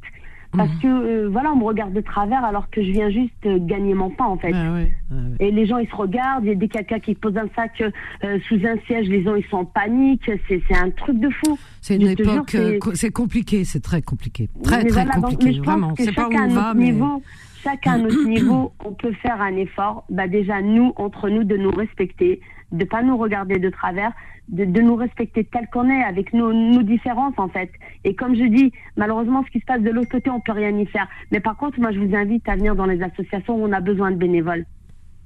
parce 0.56 0.74
que 0.82 0.88
euh, 0.88 1.30
voilà, 1.30 1.52
on 1.54 1.56
me 1.58 1.64
regarde 1.64 1.94
de 1.94 2.02
travers 2.02 2.44
alors 2.46 2.70
que 2.70 2.84
je 2.84 2.92
viens 2.92 3.10
juste 3.10 3.34
euh, 3.46 3.58
gagner 3.60 3.94
mon 3.94 4.10
pain 4.10 4.26
en 4.26 4.38
fait. 4.38 4.52
Ah 4.54 4.74
ouais, 4.74 4.94
ah 5.12 5.16
ouais. 5.16 5.48
Et 5.48 5.52
les 5.52 5.66
gens, 5.66 5.78
ils 5.78 5.88
se 5.90 5.96
regardent. 5.96 6.44
Il 6.46 6.50
y 6.50 6.52
a 6.52 6.56
des 6.56 6.68
quelqu'un 6.68 7.00
qui 7.00 7.16
pose 7.16 7.36
un 7.38 7.48
sac 7.56 7.82
euh, 7.82 8.40
sous 8.48 8.56
un 8.66 8.78
siège. 8.88 9.08
Les 9.10 9.24
gens, 9.24 9.36
ils 9.36 9.46
sont 9.46 9.58
en 9.58 9.66
panique. 9.66 10.30
C'est 10.48 10.62
c'est 10.68 10.76
un 10.78 10.90
truc 10.92 11.20
de 11.20 11.30
fou. 11.30 11.58
C'est 11.82 11.96
une 11.96 12.08
Je 12.08 12.12
époque, 12.22 12.56
euh, 12.56 12.72
c'est- 12.74 12.80
co- 12.80 12.96
c'est 12.96 13.12
compliqué, 13.12 13.64
c'est 13.66 13.82
très 13.82 14.02
compliqué. 14.02 14.50
Très, 14.64 14.84
Mais 14.84 14.90
très 14.90 15.04
voilà, 15.06 15.20
donc, 15.20 15.32
compliqué, 15.32 15.46
mais 15.46 15.58
pense 15.58 15.66
vraiment. 15.66 15.94
que 15.94 16.04
C'est 16.04 16.12
pas 16.14 16.28
où 16.30 16.34
on 16.34 16.48
va, 16.50 16.74
mais. 16.74 16.84
niveau, 16.86 17.22
chacun 17.64 17.94
à 17.94 17.98
notre 17.98 18.24
niveau, 18.28 18.72
on 18.86 18.94
peut 18.94 19.14
faire 19.22 19.42
un 19.42 19.56
effort. 19.58 20.06
Bah 20.10 20.28
déjà, 20.28 20.62
nous, 20.62 20.94
entre 20.98 21.30
nous, 21.30 21.44
de 21.44 21.58
nous 21.58 21.72
respecter, 21.72 22.40
de 22.74 22.84
pas 22.86 23.02
nous 23.04 23.16
regarder 23.18 23.60
de 23.60 23.70
travers, 23.70 24.12
de, 24.50 24.66
de 24.66 24.82
nous 24.82 24.96
respecter 24.96 25.46
tel 25.46 25.68
qu'on 25.72 25.90
est, 25.90 26.04
avec 26.04 26.34
nos, 26.34 26.52
nos 26.52 26.82
différences 26.84 27.36
en 27.38 27.48
fait. 27.48 27.72
Et 28.04 28.16
comme 28.16 28.36
je 28.36 28.44
dis, 28.44 28.74
malheureusement, 28.98 29.44
ce 29.46 29.52
qui 29.52 29.60
se 29.60 29.66
passe 29.66 29.82
de 29.82 29.90
l'autre 29.92 30.10
côté, 30.12 30.30
on 30.30 30.42
peut 30.42 30.52
rien 30.52 30.76
y 30.78 30.86
faire. 30.88 31.08
Mais 31.32 31.40
par 31.40 31.56
contre, 31.56 31.80
moi, 31.80 31.92
je 31.92 32.00
vous 32.00 32.16
invite 32.16 32.48
à 32.50 32.56
venir 32.56 32.76
dans 32.76 32.86
les 32.88 33.02
associations 33.02 33.56
où 33.56 33.66
on 33.66 33.72
a 33.72 33.80
besoin 33.80 34.12
de 34.12 34.18
bénévoles. 34.18 34.66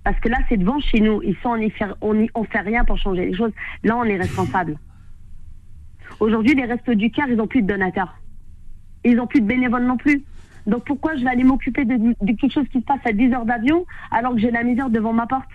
Parce 0.04 0.20
que 0.20 0.30
là, 0.30 0.38
c'est 0.48 0.58
devant 0.58 0.80
chez 0.80 1.00
nous. 1.00 1.22
Ils 1.24 1.36
sont, 1.38 1.50
on 1.50 1.56
y 1.58 1.70
fait, 1.70 1.86
on 2.02 2.20
y- 2.20 2.30
on 2.36 2.44
fait 2.44 2.60
rien 2.62 2.86
pour 2.86 2.98
changer 2.98 3.26
les 3.26 3.34
choses. 3.34 3.52
Là, 3.84 3.98
on 3.98 4.04
est 4.04 4.18
responsable. 4.18 4.78
Aujourd'hui, 6.20 6.54
les 6.56 6.66
restos 6.66 6.96
du 6.96 7.12
cœur, 7.12 7.28
ils 7.30 7.40
ont 7.42 7.48
plus 7.48 7.62
de 7.62 7.68
donateurs. 7.68 8.16
Ils 9.04 9.20
ont 9.20 9.28
plus 9.28 9.42
de 9.42 9.48
bénévoles 9.48 9.86
non 9.86 9.98
plus. 9.98 10.24
Donc 10.66 10.86
pourquoi 10.86 11.16
je 11.16 11.24
vais 11.24 11.30
aller 11.30 11.44
m'occuper 11.44 11.86
de, 11.86 11.96
de 11.98 12.32
quelque 12.38 12.52
chose 12.52 12.68
qui 12.70 12.80
se 12.80 12.86
passe 12.86 13.00
à 13.06 13.14
10 13.14 13.32
heures 13.34 13.46
d'avion 13.46 13.86
alors 14.12 14.34
que 14.34 14.40
j'ai 14.40 14.52
la 14.52 14.64
misère 14.64 14.90
devant 14.90 15.14
ma 15.14 15.28
porte? 15.28 15.48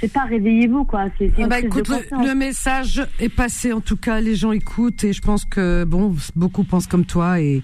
C'est 0.00 0.12
pas 0.12 0.24
réveillez-vous 0.24 0.84
quoi. 0.84 1.06
C'est 1.18 1.32
c'est 1.36 1.42
Ah 1.44 1.48
bah, 1.48 1.60
écoute, 1.60 1.88
le, 1.88 2.34
message 2.34 3.02
est 3.18 3.28
passé. 3.28 3.72
En 3.72 3.80
tout 3.80 3.96
cas, 3.96 4.20
les 4.20 4.34
gens 4.36 4.52
écoutent 4.52 5.02
et 5.04 5.12
je 5.12 5.20
pense 5.20 5.44
que 5.44 5.84
bon, 5.84 6.14
beaucoup 6.36 6.64
pensent 6.64 6.86
comme 6.86 7.04
toi 7.04 7.40
et 7.40 7.62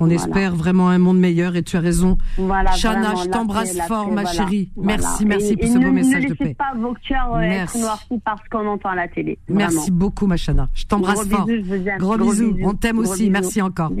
on 0.00 0.06
Voilà. 0.06 0.14
espère 0.20 0.56
vraiment 0.56 0.88
un 0.88 0.98
monde 0.98 1.20
meilleur. 1.20 1.54
Et 1.54 1.62
tu 1.62 1.76
as 1.76 1.80
raison. 1.80 2.18
Voilà, 2.36 2.72
Chana, 2.72 3.10
vraiment, 3.12 3.22
je 3.22 3.28
t'embrasse 3.28 3.78
fort, 3.86 4.08
ma 4.10 4.22
voilà. 4.22 4.32
chérie. 4.32 4.70
Voilà. 4.74 4.96
Merci, 4.98 5.24
merci 5.26 5.52
Et- 5.52 5.56
pour 5.56 5.64
et 5.68 5.72
ce 5.72 5.78
ne, 5.78 5.84
beau 5.86 5.92
message 5.92 6.14
ne 6.24 6.28
de 6.28 6.32
laissez 6.32 6.44
paix. 6.44 6.54
pas 6.54 6.72
vos 6.76 6.94
cœurs 7.08 7.34
euh, 7.34 7.40
Merci. 7.40 7.78
être 7.78 7.82
noircis 7.84 8.20
parce 8.24 8.48
qu'on 8.50 8.66
entend 8.66 8.88
à 8.88 8.96
la 8.96 9.06
télé. 9.08 9.38
Merci 9.48 9.90
beaucoup, 9.92 10.26
ma 10.26 10.36
Chana. 10.36 10.68
Je 10.74 10.84
t'embrasse 10.86 11.28
Gros 11.28 11.36
fort. 11.36 11.46
bisous, 11.46 11.64
je 11.64 11.76
vous 11.76 11.88
aime. 11.88 11.98
Gros, 11.98 12.16
Gros 12.16 12.30
bisous. 12.32 12.52
bisous. 12.54 12.68
On 12.68 12.74
t'aime 12.74 12.98
aussi. 12.98 13.20
bisous. 13.20 13.30
Merci 13.32 13.62
encore. 13.62 13.92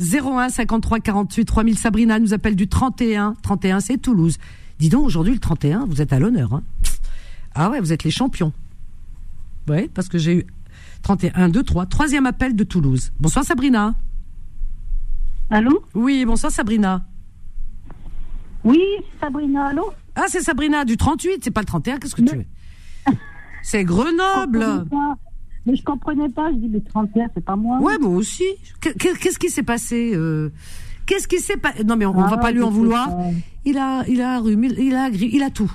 01 0.00 0.48
53 0.48 1.00
48 1.00 1.44
3000. 1.44 1.78
Sabrina 1.78 2.18
nous 2.18 2.34
appelle 2.34 2.56
du 2.56 2.68
31. 2.68 3.34
31, 3.42 3.80
c'est 3.80 3.98
Toulouse. 3.98 4.36
Dis 4.82 4.88
donc, 4.88 5.04
aujourd'hui, 5.06 5.32
le 5.34 5.38
31, 5.38 5.84
vous 5.86 6.02
êtes 6.02 6.12
à 6.12 6.18
l'honneur. 6.18 6.52
Hein. 6.54 6.64
Ah 7.54 7.70
ouais, 7.70 7.78
vous 7.78 7.92
êtes 7.92 8.02
les 8.02 8.10
champions. 8.10 8.52
Oui, 9.68 9.86
parce 9.94 10.08
que 10.08 10.18
j'ai 10.18 10.38
eu 10.38 10.46
31, 11.02 11.50
2, 11.50 11.62
3. 11.62 11.86
Troisième 11.86 12.26
appel 12.26 12.56
de 12.56 12.64
Toulouse. 12.64 13.12
Bonsoir, 13.20 13.44
Sabrina. 13.44 13.94
Allô? 15.50 15.84
Oui, 15.94 16.24
bonsoir, 16.24 16.50
Sabrina. 16.50 17.04
Oui, 18.64 18.82
Sabrina, 19.20 19.68
allô? 19.68 19.92
Ah, 20.16 20.24
c'est 20.26 20.40
Sabrina 20.40 20.84
du 20.84 20.96
38, 20.96 21.44
c'est 21.44 21.52
pas 21.52 21.60
le 21.60 21.66
31, 21.66 21.98
qu'est-ce 21.98 22.16
que 22.16 22.22
tu 22.22 22.34
veux 22.38 22.44
C'est 23.62 23.84
Grenoble. 23.84 24.84
Je. 24.90 24.96
Mais 25.64 25.76
je 25.76 25.84
comprenais 25.84 26.28
pas, 26.28 26.50
je 26.50 26.56
dis 26.56 26.68
le 26.68 26.82
31, 26.82 27.28
c'est 27.36 27.44
pas 27.44 27.54
moi. 27.54 27.78
Ouais, 27.78 27.98
moi 27.98 28.10
aussi. 28.16 28.42
Qu'est- 28.80 28.98
Qu'est-ce 28.98 29.38
qui 29.38 29.48
s'est 29.48 29.62
passé 29.62 30.10
euh, 30.16 30.50
Qu'est-ce 31.06 31.28
qui 31.28 31.38
s'est 31.40 31.56
passé 31.56 31.84
Non, 31.84 31.96
mais 31.96 32.06
on, 32.06 32.18
Ah, 32.18 32.28
va 32.28 32.36
pas 32.38 32.50
lui 32.52 32.62
en 32.62 32.70
vouloir. 32.70 33.10
Il 33.64 33.78
a, 33.78 34.04
il 34.08 34.20
a 34.20 34.38
rhume, 34.40 34.64
il, 34.64 34.78
il 34.78 34.94
a, 34.94 35.10
gri- 35.10 35.30
il 35.32 35.42
a 35.42 35.50
tout. 35.50 35.70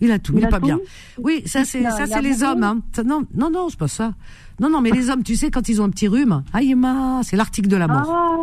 Il 0.00 0.10
a 0.12 0.18
tout. 0.18 0.32
Il, 0.34 0.38
Il 0.40 0.44
est 0.44 0.48
pas 0.48 0.60
tout 0.60 0.66
bien. 0.66 0.78
Oui, 1.18 1.42
ça 1.46 1.64
c'est, 1.64 1.82
ça 1.82 2.06
c'est 2.06 2.22
les 2.22 2.42
hommes. 2.42 2.62
Hein. 2.62 2.80
Ça, 2.94 3.02
non, 3.02 3.24
non, 3.34 3.50
non, 3.50 3.68
c'est 3.68 3.78
pas 3.78 3.88
ça. 3.88 4.14
Non, 4.60 4.68
non, 4.70 4.80
mais 4.80 4.90
les 4.90 5.08
hommes, 5.10 5.22
tu 5.22 5.36
sais, 5.36 5.50
quand 5.50 5.68
ils 5.68 5.80
ont 5.80 5.84
un 5.84 5.90
petit 5.90 6.08
rhume, 6.08 6.42
aïe, 6.52 6.74
c'est 7.22 7.36
l'article 7.36 7.68
de 7.68 7.76
la 7.76 7.86
mort. 7.86 8.02
Ah, 8.08 8.34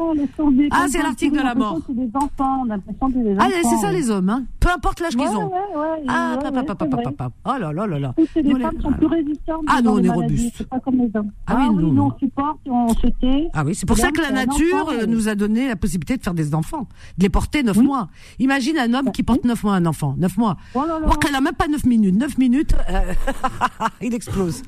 Ah, 0.72 0.86
c'est 0.90 1.02
l'article 1.02 1.36
de 1.38 1.42
la 1.42 1.56
mort. 1.56 1.76
que 1.76 1.82
C'est 1.88 1.94
des 1.96 2.10
enfants, 2.16 2.64
on 2.66 2.70
a 2.70 2.76
l'impression 2.76 3.08
que 3.08 3.14
c'est 3.14 3.24
des 3.24 3.36
enfants. 3.38 3.50
Ah, 3.54 3.60
c'est 3.70 3.78
ça 3.86 3.92
les 3.92 4.10
hommes, 4.10 4.30
hein. 4.30 4.44
Peu 4.60 4.70
importe 4.70 5.00
l'âge 5.02 5.16
qu'ils 5.16 5.28
ont. 5.28 5.48
ouais, 5.48 5.54
ouais, 5.76 6.04
ah, 6.08 6.38
ouais, 6.42 6.52
papa, 6.52 6.76
papa, 6.76 6.98
papa. 7.04 7.30
Oh 7.46 7.60
là 7.60 7.74
là 7.74 7.86
là 7.88 8.00
là. 8.00 8.14
Les 8.36 8.60
femmes 8.60 8.82
sont 8.82 8.92
plus 8.94 9.08
résistantes 9.08 9.64
Ah, 9.68 9.82
non, 9.82 9.94
on 9.94 10.04
est 10.04 10.10
robustes. 10.10 10.54
C'est 10.58 10.70
pas 10.70 10.80
comme 10.80 10.98
les 10.98 11.12
hommes. 11.16 11.32
Ah 11.48 11.58
oui, 11.70 11.76
nous, 11.76 11.94
nous, 11.94 12.02
on 12.04 12.18
supporte, 12.18 12.60
on 12.68 12.88
se 12.94 13.08
tait. 13.20 13.50
Ah 13.54 13.64
oui, 13.66 13.76
c'est 13.76 13.86
pour 13.86 13.98
ça 13.98 14.12
que 14.12 14.22
la 14.22 14.32
nature 14.32 14.90
euh, 14.90 15.06
nous 15.08 15.28
a 15.28 15.36
donné 15.36 15.68
la 15.68 15.76
possibilité 15.76 16.18
de 16.18 16.24
faire 16.24 16.34
des 16.34 16.56
enfants, 16.56 16.88
de 17.18 17.24
les 17.24 17.30
porter 17.30 17.62
neuf 17.64 17.78
mois. 17.78 18.08
Imagine 18.40 18.78
un 18.78 18.94
homme 18.94 19.12
qui 19.12 19.24
porte 19.24 19.44
neuf 19.44 19.64
mois 19.64 19.76
un 19.76 19.86
enfant, 19.86 20.16
neuf 20.18 20.38
mois. 20.38 20.56
Oh 20.74 20.82
là 20.82 20.88
là. 21.00 21.06
Alors 21.06 21.20
qu'elle 21.20 21.36
a 21.36 21.42
même 21.42 21.54
pas 21.54 21.68
neuf 21.68 21.86
minutes, 21.86 22.16
neuf 22.16 22.38
minutes, 22.38 22.74
euh, 22.90 23.14
il 24.02 24.14
explose. 24.14 24.64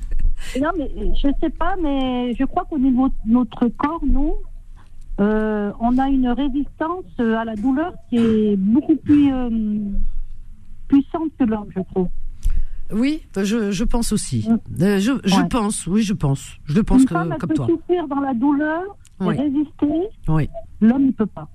Non, 0.60 0.70
mais 0.78 0.90
je 1.14 1.28
sais 1.40 1.50
pas, 1.50 1.74
mais 1.82 2.34
je 2.34 2.44
crois 2.44 2.64
qu'au 2.68 2.78
niveau 2.78 3.08
de 3.08 3.14
notre 3.26 3.68
corps, 3.68 4.00
nous, 4.06 4.34
euh, 5.20 5.72
on 5.80 5.98
a 5.98 6.08
une 6.08 6.28
résistance 6.28 7.04
à 7.18 7.44
la 7.44 7.56
douleur 7.56 7.92
qui 8.08 8.16
est 8.18 8.56
beaucoup 8.56 8.96
plus 8.96 9.32
euh, 9.32 9.50
puissante 10.88 11.30
que 11.38 11.44
l'homme, 11.44 11.66
je 11.74 11.80
trouve. 11.92 12.08
Oui, 12.92 13.22
je, 13.36 13.70
je 13.70 13.84
pense 13.84 14.12
aussi. 14.12 14.48
Euh, 14.80 14.98
je, 14.98 15.12
je 15.24 15.36
Ouais. 15.36 15.48
pense, 15.50 15.86
oui, 15.86 16.02
je 16.02 16.14
pense. 16.14 16.52
Je 16.64 16.74
le 16.74 16.82
pense 16.82 17.02
Une 17.02 17.08
que, 17.08 17.14
femme, 17.14 17.32
elle 17.32 17.38
comme 17.38 17.48
peut 17.50 17.54
toi. 17.54 17.66
souffrir 17.66 18.08
dans 18.08 18.20
la 18.20 18.32
douleur 18.32 18.82
Oui. 19.20 19.34
et 19.34 19.40
résister. 19.42 20.08
Oui. 20.28 20.48
L'homme, 20.80 21.06
il 21.06 21.12
peut 21.12 21.26
pas. 21.26 21.48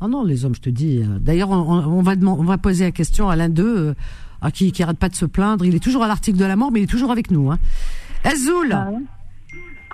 Ah 0.00 0.08
non, 0.08 0.24
les 0.24 0.44
hommes, 0.46 0.54
je 0.54 0.60
te 0.62 0.70
dis. 0.70 1.02
D'ailleurs, 1.20 1.50
on, 1.50 1.58
on 1.60 2.00
va 2.02 2.12
on 2.22 2.44
va 2.44 2.56
poser 2.56 2.84
la 2.84 2.92
question 2.92 3.28
à 3.28 3.36
l'un 3.36 3.50
d'eux, 3.50 3.94
à 4.40 4.50
qui 4.50 4.72
qui 4.72 4.82
arrête 4.82 4.98
pas 4.98 5.10
de 5.10 5.14
se 5.14 5.26
plaindre. 5.26 5.64
Il 5.66 5.74
est 5.74 5.82
toujours 5.82 6.02
à 6.04 6.08
l'article 6.08 6.38
de 6.38 6.44
la 6.46 6.56
mort, 6.56 6.70
mais 6.72 6.80
il 6.80 6.84
est 6.84 6.90
toujours 6.90 7.10
avec 7.10 7.30
nous. 7.30 7.50
Hein. 7.50 7.58
Azoul. 8.24 8.72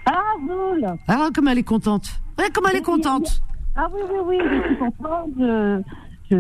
Ah, 0.07 0.15
Zoul 0.47 0.87
Ah, 1.09 1.29
comme 1.35 1.49
elle 1.49 1.59
est 1.59 1.63
contente. 1.63 2.21
Ouais, 2.39 2.51
comme 2.53 2.65
elle 2.71 2.77
est 2.77 2.83
contente. 2.83 3.43
Ah 3.77 3.87
oui, 3.93 4.01
oui, 4.11 4.19
oui, 4.27 4.39
je 4.45 4.67
suis 4.69 4.77
contente. 4.79 5.31
Je, 5.39 5.83
je... 6.31 6.37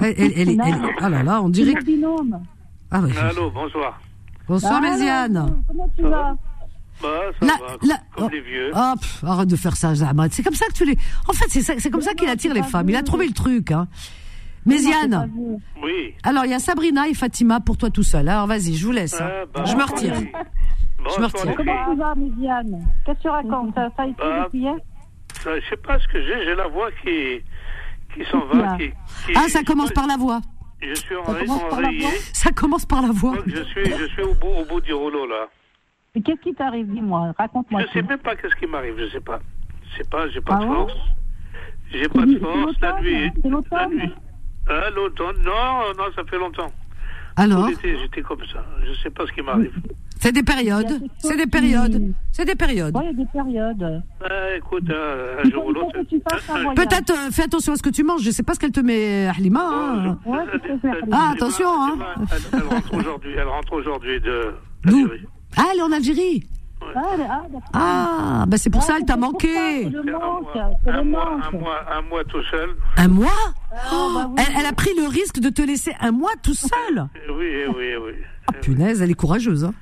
Elle, 0.00 0.14
elle- 0.18 0.32
elle- 0.36 0.48
elle- 0.50 0.60
elle- 0.66 0.90
ah 1.00 1.08
là 1.08 1.22
là, 1.22 1.42
on 1.42 1.48
dirait. 1.48 1.74
Binôme. 1.82 2.40
Ah 2.90 3.00
ouais. 3.00 3.16
Allô, 3.16 3.50
bonsoir. 3.50 4.00
Bonsoir, 4.48 4.74
Ah, 4.76 4.80
Méziane. 4.80 5.62
Comment 5.68 5.88
tu 5.96 6.02
vas 6.02 6.36
Bah, 7.02 7.08
ça 7.40 7.46
La- 7.46 7.52
va, 7.52 7.76
la- 7.82 8.00
comme 8.16 8.30
les 8.30 8.40
vieux. 8.40 8.70
Ah, 8.74 8.94
pff, 8.98 9.22
arrête 9.24 9.48
de 9.48 9.56
faire 9.56 9.76
ça, 9.76 9.94
Zahmad. 9.94 10.32
C'est 10.32 10.42
comme 10.42 10.54
ça 10.54 10.66
que 10.66 10.72
tu 10.72 10.84
les. 10.84 10.96
En 11.28 11.32
fait, 11.32 11.46
c'est 11.48 11.62
ça- 11.62 11.74
c'est 11.78 11.90
comme 11.90 12.00
ça 12.02 12.14
qu'il 12.14 12.28
attire 12.28 12.54
les 12.54 12.62
femmes. 12.62 12.88
Il 12.88 12.96
a 12.96 13.02
trouvé 13.02 13.26
le 13.26 13.34
truc, 13.34 13.70
hein. 13.70 13.86
Méziane. 14.66 15.30
Oui. 15.82 16.14
Alors, 16.24 16.44
il 16.44 16.50
y 16.50 16.54
a 16.54 16.58
Sabrina 16.58 17.08
et 17.08 17.14
Fatima 17.14 17.60
pour 17.60 17.76
toi 17.76 17.90
tout 17.90 18.02
seul. 18.02 18.28
Alors, 18.28 18.46
vas-y, 18.46 18.74
je 18.74 18.84
vous 18.84 18.92
laisse. 18.92 19.18
hein. 19.20 19.28
Ah, 19.30 19.44
bah, 19.54 19.64
je 19.64 19.76
me 19.76 19.82
retire. 19.82 20.14
oui. 20.18 20.28
Je 20.98 21.20
me 21.20 21.26
retire. 21.26 21.54
Comment 21.56 21.90
tu 21.92 21.96
vas, 21.98 22.14
Méziane 22.14 22.84
Qu'est-ce 23.04 23.16
que 23.18 23.22
tu 23.22 23.28
racontes 23.28 23.74
Ça, 23.74 23.88
ça 23.96 24.02
a 24.02 24.06
été 24.06 24.16
Bah, 24.18 24.44
depuis 24.44 24.58
hier 24.60 24.74
Ça, 25.34 25.60
je 25.60 25.68
sais 25.68 25.76
pas 25.76 25.98
ce 25.98 26.08
que 26.08 26.22
j'ai, 26.22 26.44
j'ai 26.44 26.54
la 26.54 26.66
voix 26.68 26.90
qui, 27.02 27.42
qui 28.14 28.24
s'en 28.30 28.44
va. 28.46 28.76
Qui, 28.76 28.88
qui- 28.90 29.32
Ah, 29.36 29.48
ça 29.48 29.62
commence 29.62 29.92
par 29.92 30.06
la 30.06 30.16
voix. 30.16 30.40
Je 30.80 30.94
suis 30.94 31.16
en, 31.16 31.22
enrayé. 31.22 32.06
Ça 32.32 32.50
commence 32.52 32.86
par 32.86 33.02
la 33.02 33.08
voix. 33.10 33.34
Je 33.46 33.62
suis, 33.64 33.84
je 33.84 34.04
suis 34.06 34.22
au, 34.22 34.34
bout, 34.34 34.48
au 34.48 34.64
bout 34.64 34.80
du 34.80 34.92
rouleau, 34.92 35.26
là. 35.26 35.48
Mais 36.14 36.22
qu'est-ce 36.22 36.40
qui 36.40 36.54
t'arrive 36.54 36.86
Dis-moi, 36.92 37.32
raconte-moi. 37.38 37.82
Je 37.82 37.92
sais 37.92 38.02
même 38.02 38.18
pas 38.18 38.34
qu'est-ce 38.36 38.54
qui 38.56 38.66
m'arrive, 38.66 38.94
je 38.98 39.08
sais 39.10 39.20
pas. 39.20 39.40
Je 39.90 39.96
sais 40.02 40.08
pas, 40.08 40.28
j'ai 40.28 40.40
pas 40.40 40.58
Ah 40.60 40.64
de 40.64 40.68
ouais 40.68 40.74
force. 40.76 40.94
J'ai 41.90 42.08
pas 42.08 42.26
de 42.26 42.38
force, 42.38 42.80
la 42.80 43.00
nuit. 43.00 43.30
c'est 43.36 43.44
La 43.44 43.50
l'automne. 43.50 43.94
nuit. 43.94 44.14
Ah, 44.68 44.90
l'automne? 44.94 45.36
Non, 45.42 45.92
non, 45.96 46.04
ça 46.14 46.22
fait 46.24 46.38
longtemps. 46.38 46.70
Alors 47.38 47.68
j'étais 47.68 48.22
comme 48.22 48.44
ça. 48.52 48.64
Je 48.84 48.92
sais 49.02 49.10
pas 49.10 49.24
ce 49.26 49.32
qui 49.32 49.42
m'arrive. 49.42 49.72
C'est 50.20 50.32
des 50.32 50.42
périodes. 50.42 51.00
C'est 51.18 51.36
des 51.36 51.46
périodes. 51.46 52.12
C'est 52.32 52.44
des 52.44 52.56
périodes. 52.56 52.96
Oui, 52.96 53.02
il 53.04 53.06
y 53.06 53.20
a 53.20 53.24
des 53.24 53.30
périodes. 53.32 54.02
Ah, 54.20 54.56
écoute, 54.56 54.82
un, 54.90 55.48
jour 55.48 55.66
ou 55.66 55.72
l'autre. 55.72 55.92
Peut-être 56.74 57.10
euh, 57.12 57.30
fais 57.30 57.44
attention 57.44 57.74
à 57.74 57.76
ce 57.76 57.82
que 57.82 57.90
tu 57.90 58.02
manges. 58.02 58.22
Je 58.22 58.32
sais 58.32 58.42
pas 58.42 58.54
ce 58.54 58.58
qu'elle 58.58 58.72
te 58.72 58.80
met, 58.80 59.28
Halima. 59.28 59.60
hein. 59.62 60.18
Ouais, 60.26 60.40
Ah, 61.12 61.30
attention, 61.34 61.68
hein. 61.68 61.96
Elle, 62.32 62.38
elle 62.60 62.66
rentre 62.66 62.94
aujourd'hui, 62.94 63.32
elle 63.38 63.48
rentre 63.48 63.72
aujourd'hui 63.74 64.20
de. 64.20 64.52
D'où 64.84 65.08
Ah, 65.56 65.66
elle 65.72 65.78
est 65.78 65.82
en 65.82 65.92
Algérie. 65.92 66.44
Ah, 66.80 67.00
ah. 67.28 67.42
Ah, 67.74 68.44
bah 68.46 68.56
c'est 68.56 68.70
pour 68.70 68.82
ça, 68.82 68.94
elle 68.98 69.04
t'a 69.04 69.14
C'est 69.14 69.20
manqué. 69.20 69.90
c'est 69.92 70.90
Un 70.90 71.02
mois, 71.04 71.38
un 71.44 71.50
mois, 71.58 71.80
un 71.92 72.02
mois 72.02 72.24
tout 72.24 72.42
seul. 72.50 72.70
Un 72.96 73.08
mois 73.08 73.28
Ah, 73.72 73.76
Oh, 73.92 74.10
bah 74.14 74.30
oui. 74.30 74.42
elle, 74.46 74.60
elle 74.60 74.66
a 74.66 74.72
pris 74.72 74.90
le 74.96 75.06
risque 75.08 75.38
de 75.40 75.48
te 75.50 75.60
laisser 75.62 75.92
un 76.00 76.12
mois 76.12 76.30
tout 76.42 76.54
seul. 76.54 77.08
Oui, 77.30 77.46
oui, 77.76 77.94
oui. 78.02 78.12
Ah, 78.48 78.52
punaise, 78.62 79.02
elle 79.02 79.10
est 79.10 79.14
courageuse. 79.14 79.64
Hein. 79.64 79.74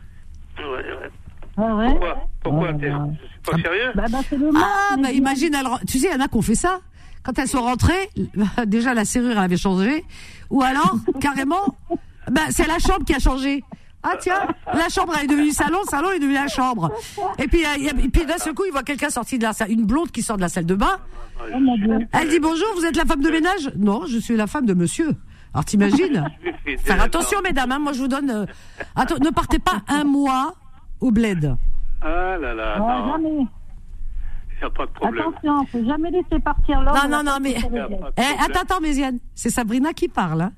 Ouais. 0.59 1.11
Ah 1.59 1.87
Pourquoi 1.89 2.29
Pourquoi 2.43 2.73
t'es- 2.75 2.91
bah. 2.91 3.07
Je 3.13 3.27
suis 3.27 3.63
pas 3.63 3.69
sérieux 3.71 3.93
Bah, 3.95 4.05
bah, 4.11 4.19
c'est 4.29 4.37
le. 4.37 4.51
Ah, 4.57 4.97
bah 5.01 5.11
imagine, 5.13 5.55
elle, 5.55 5.67
tu 5.87 5.99
sais, 5.99 6.09
il 6.09 6.13
y 6.13 6.21
en 6.21 6.25
a 6.25 6.29
qui 6.29 6.37
ont 6.37 6.43
fait 6.43 6.55
ça. 6.55 6.81
Quand 7.23 7.39
elles 7.39 7.49
sont 7.49 7.63
rentrées, 7.63 8.11
déjà 8.67 8.95
la 8.95 9.05
serrure 9.05 9.33
elle 9.33 9.39
avait 9.39 9.57
changé. 9.57 10.05
Ou 10.51 10.63
alors, 10.63 10.97
carrément, 11.21 11.77
bah, 12.31 12.43
c'est 12.51 12.67
la 12.67 12.79
chambre 12.79 13.05
qui 13.05 13.15
a 13.15 13.19
changé. 13.19 13.65
Ah 14.09 14.17
tiens, 14.21 14.47
la 14.73 14.89
chambre 14.89 15.15
elle 15.19 15.25
est 15.25 15.29
devenue 15.29 15.51
salon, 15.51 15.79
le 15.85 15.89
salon 15.91 16.11
est 16.13 16.19
devenu 16.19 16.35
la 16.35 16.49
chambre. 16.49 16.93
Et 17.39 17.49
puis, 17.49 17.65
euh, 17.65 17.69
il 17.79 17.85
y 17.85 17.89
a- 17.89 17.93
et 17.93 18.09
puis 18.09 18.25
d'un 18.25 18.39
seul 18.39 18.55
coup, 18.55 18.63
il 18.67 18.71
voit 18.73 18.83
quelqu'un 18.85 19.11
sortir 19.11 19.39
de 19.39 19.45
la 19.45 19.53
salle, 19.53 19.71
une 19.73 19.85
blonde 19.85 20.11
qui 20.13 20.23
sort 20.23 20.37
de 20.37 20.43
la 20.43 20.49
salle 20.49 20.67
de 20.67 20.75
bain. 20.75 20.99
Elle 22.13 22.29
dit 22.29 22.39
bonjour, 22.41 22.67
vous 22.77 22.85
êtes 22.85 22.97
la 22.97 23.05
femme 23.05 23.23
de 23.23 23.31
ménage? 23.31 23.71
Non, 23.77 24.07
je 24.07 24.19
suis 24.19 24.37
la 24.37 24.47
femme 24.47 24.67
de 24.67 24.75
monsieur. 24.75 25.11
Alors 25.55 25.65
t'imagines? 25.65 26.25
Faire 26.79 27.03
attention, 27.03 27.39
mesdames, 27.43 27.73
hein, 27.73 27.79
moi 27.79 27.93
je 27.93 28.01
vous 28.01 28.09
donne. 28.09 28.31
euh, 28.31 28.47
attention, 28.95 29.25
ne 29.25 29.31
partez 29.31 29.59
pas 29.59 29.83
un 29.89 30.05
mois 30.05 30.55
au 31.01 31.11
bled. 31.11 31.57
Ah 32.03 32.37
là 32.39 32.55
là, 32.55 32.79
non, 32.79 33.13
jamais. 33.13 33.47
y 34.61 34.65
a 34.65 34.71
pas 34.71 34.87
de 34.87 34.91
problème. 34.93 35.25
Attention, 35.29 35.67
faut 35.67 35.85
jamais 35.87 36.11
laisser 36.11 36.39
partir 36.45 36.81
l'homme. 36.83 36.95
Non, 37.11 37.23
non, 37.23 37.23
non, 37.33 37.39
mais. 37.41 37.57
Eh, 38.17 38.23
attends, 38.45 38.61
attends, 38.61 38.81
Méziane. 38.81 39.19
C'est 39.35 39.51
Sabrina 39.51 39.93
qui 39.93 40.09
parle. 40.09 40.43
hein. 40.43 40.53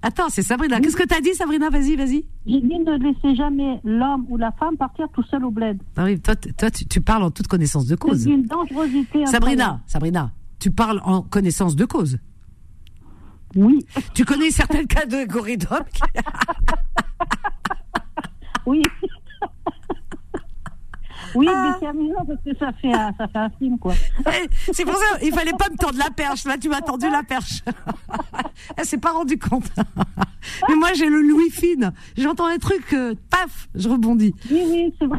Attends, 0.00 0.28
c'est 0.28 0.42
Sabrina. 0.42 0.80
Qu'est-ce 0.80 0.96
que 0.96 1.06
t'as 1.06 1.20
dit, 1.20 1.34
Sabrina? 1.34 1.70
Vas-y, 1.70 1.96
vas-y. 1.96 2.24
J'ai 2.46 2.60
dit 2.60 2.78
ne 2.78 2.96
laissez 2.98 3.34
jamais 3.34 3.80
l'homme 3.84 4.26
ou 4.28 4.36
la 4.36 4.52
femme 4.52 4.76
partir 4.76 5.08
tout 5.12 5.24
seul 5.24 5.44
au 5.44 5.50
bled. 5.50 5.82
Ah 5.96 6.04
oui, 6.04 6.20
toi, 6.20 6.36
toi 6.36 6.70
tu, 6.70 6.86
tu 6.86 7.00
parles 7.00 7.24
en 7.24 7.30
toute 7.32 7.48
connaissance 7.48 7.86
de 7.86 7.96
cause. 7.96 8.22
C'est 8.22 8.30
une 8.30 8.44
dangerosité. 8.44 9.26
Sabrina. 9.26 9.80
Sabrina, 9.86 10.30
tu 10.60 10.70
parles 10.70 11.00
en 11.04 11.22
connaissance 11.22 11.74
de 11.74 11.84
cause. 11.84 12.18
Oui. 13.56 13.84
Tu 14.14 14.24
connais 14.24 14.50
certains 14.50 14.84
cas 14.84 15.06
de 15.06 15.26
corridor 15.30 15.80
Oui. 18.66 18.82
Oui, 21.38 21.46
Ah. 21.48 21.68
mais 21.70 21.76
c'est 21.80 21.86
amusant 21.86 22.24
parce 22.26 22.40
que 22.44 22.56
ça 22.58 22.72
fait 22.80 22.92
un, 22.92 23.12
ça 23.16 23.28
fait 23.28 23.38
un 23.38 23.50
film, 23.58 23.78
quoi. 23.78 23.94
C'est 24.72 24.84
pour 24.84 24.96
ça, 24.96 25.18
il 25.22 25.32
fallait 25.32 25.52
pas 25.52 25.68
me 25.70 25.76
tendre 25.76 25.98
la 25.98 26.10
perche. 26.10 26.44
Là, 26.44 26.56
tu 26.60 26.68
m'as 26.68 26.80
tendu 26.80 27.06
la 27.10 27.22
perche. 27.22 27.62
Elle 28.76 28.84
s'est 28.84 28.98
pas 28.98 29.12
rendue 29.12 29.38
compte. 29.38 29.70
Mais 30.68 30.74
moi, 30.74 30.88
j'ai 30.94 31.06
le 31.06 31.20
Louis 31.20 31.50
fine. 31.50 31.92
J'entends 32.16 32.46
un 32.46 32.58
truc, 32.58 32.92
euh, 32.92 33.14
paf, 33.30 33.68
je 33.74 33.88
rebondis. 33.88 34.34
Oui, 34.50 34.62
oui, 34.68 34.94
c'est 34.98 35.06
vrai. 35.06 35.18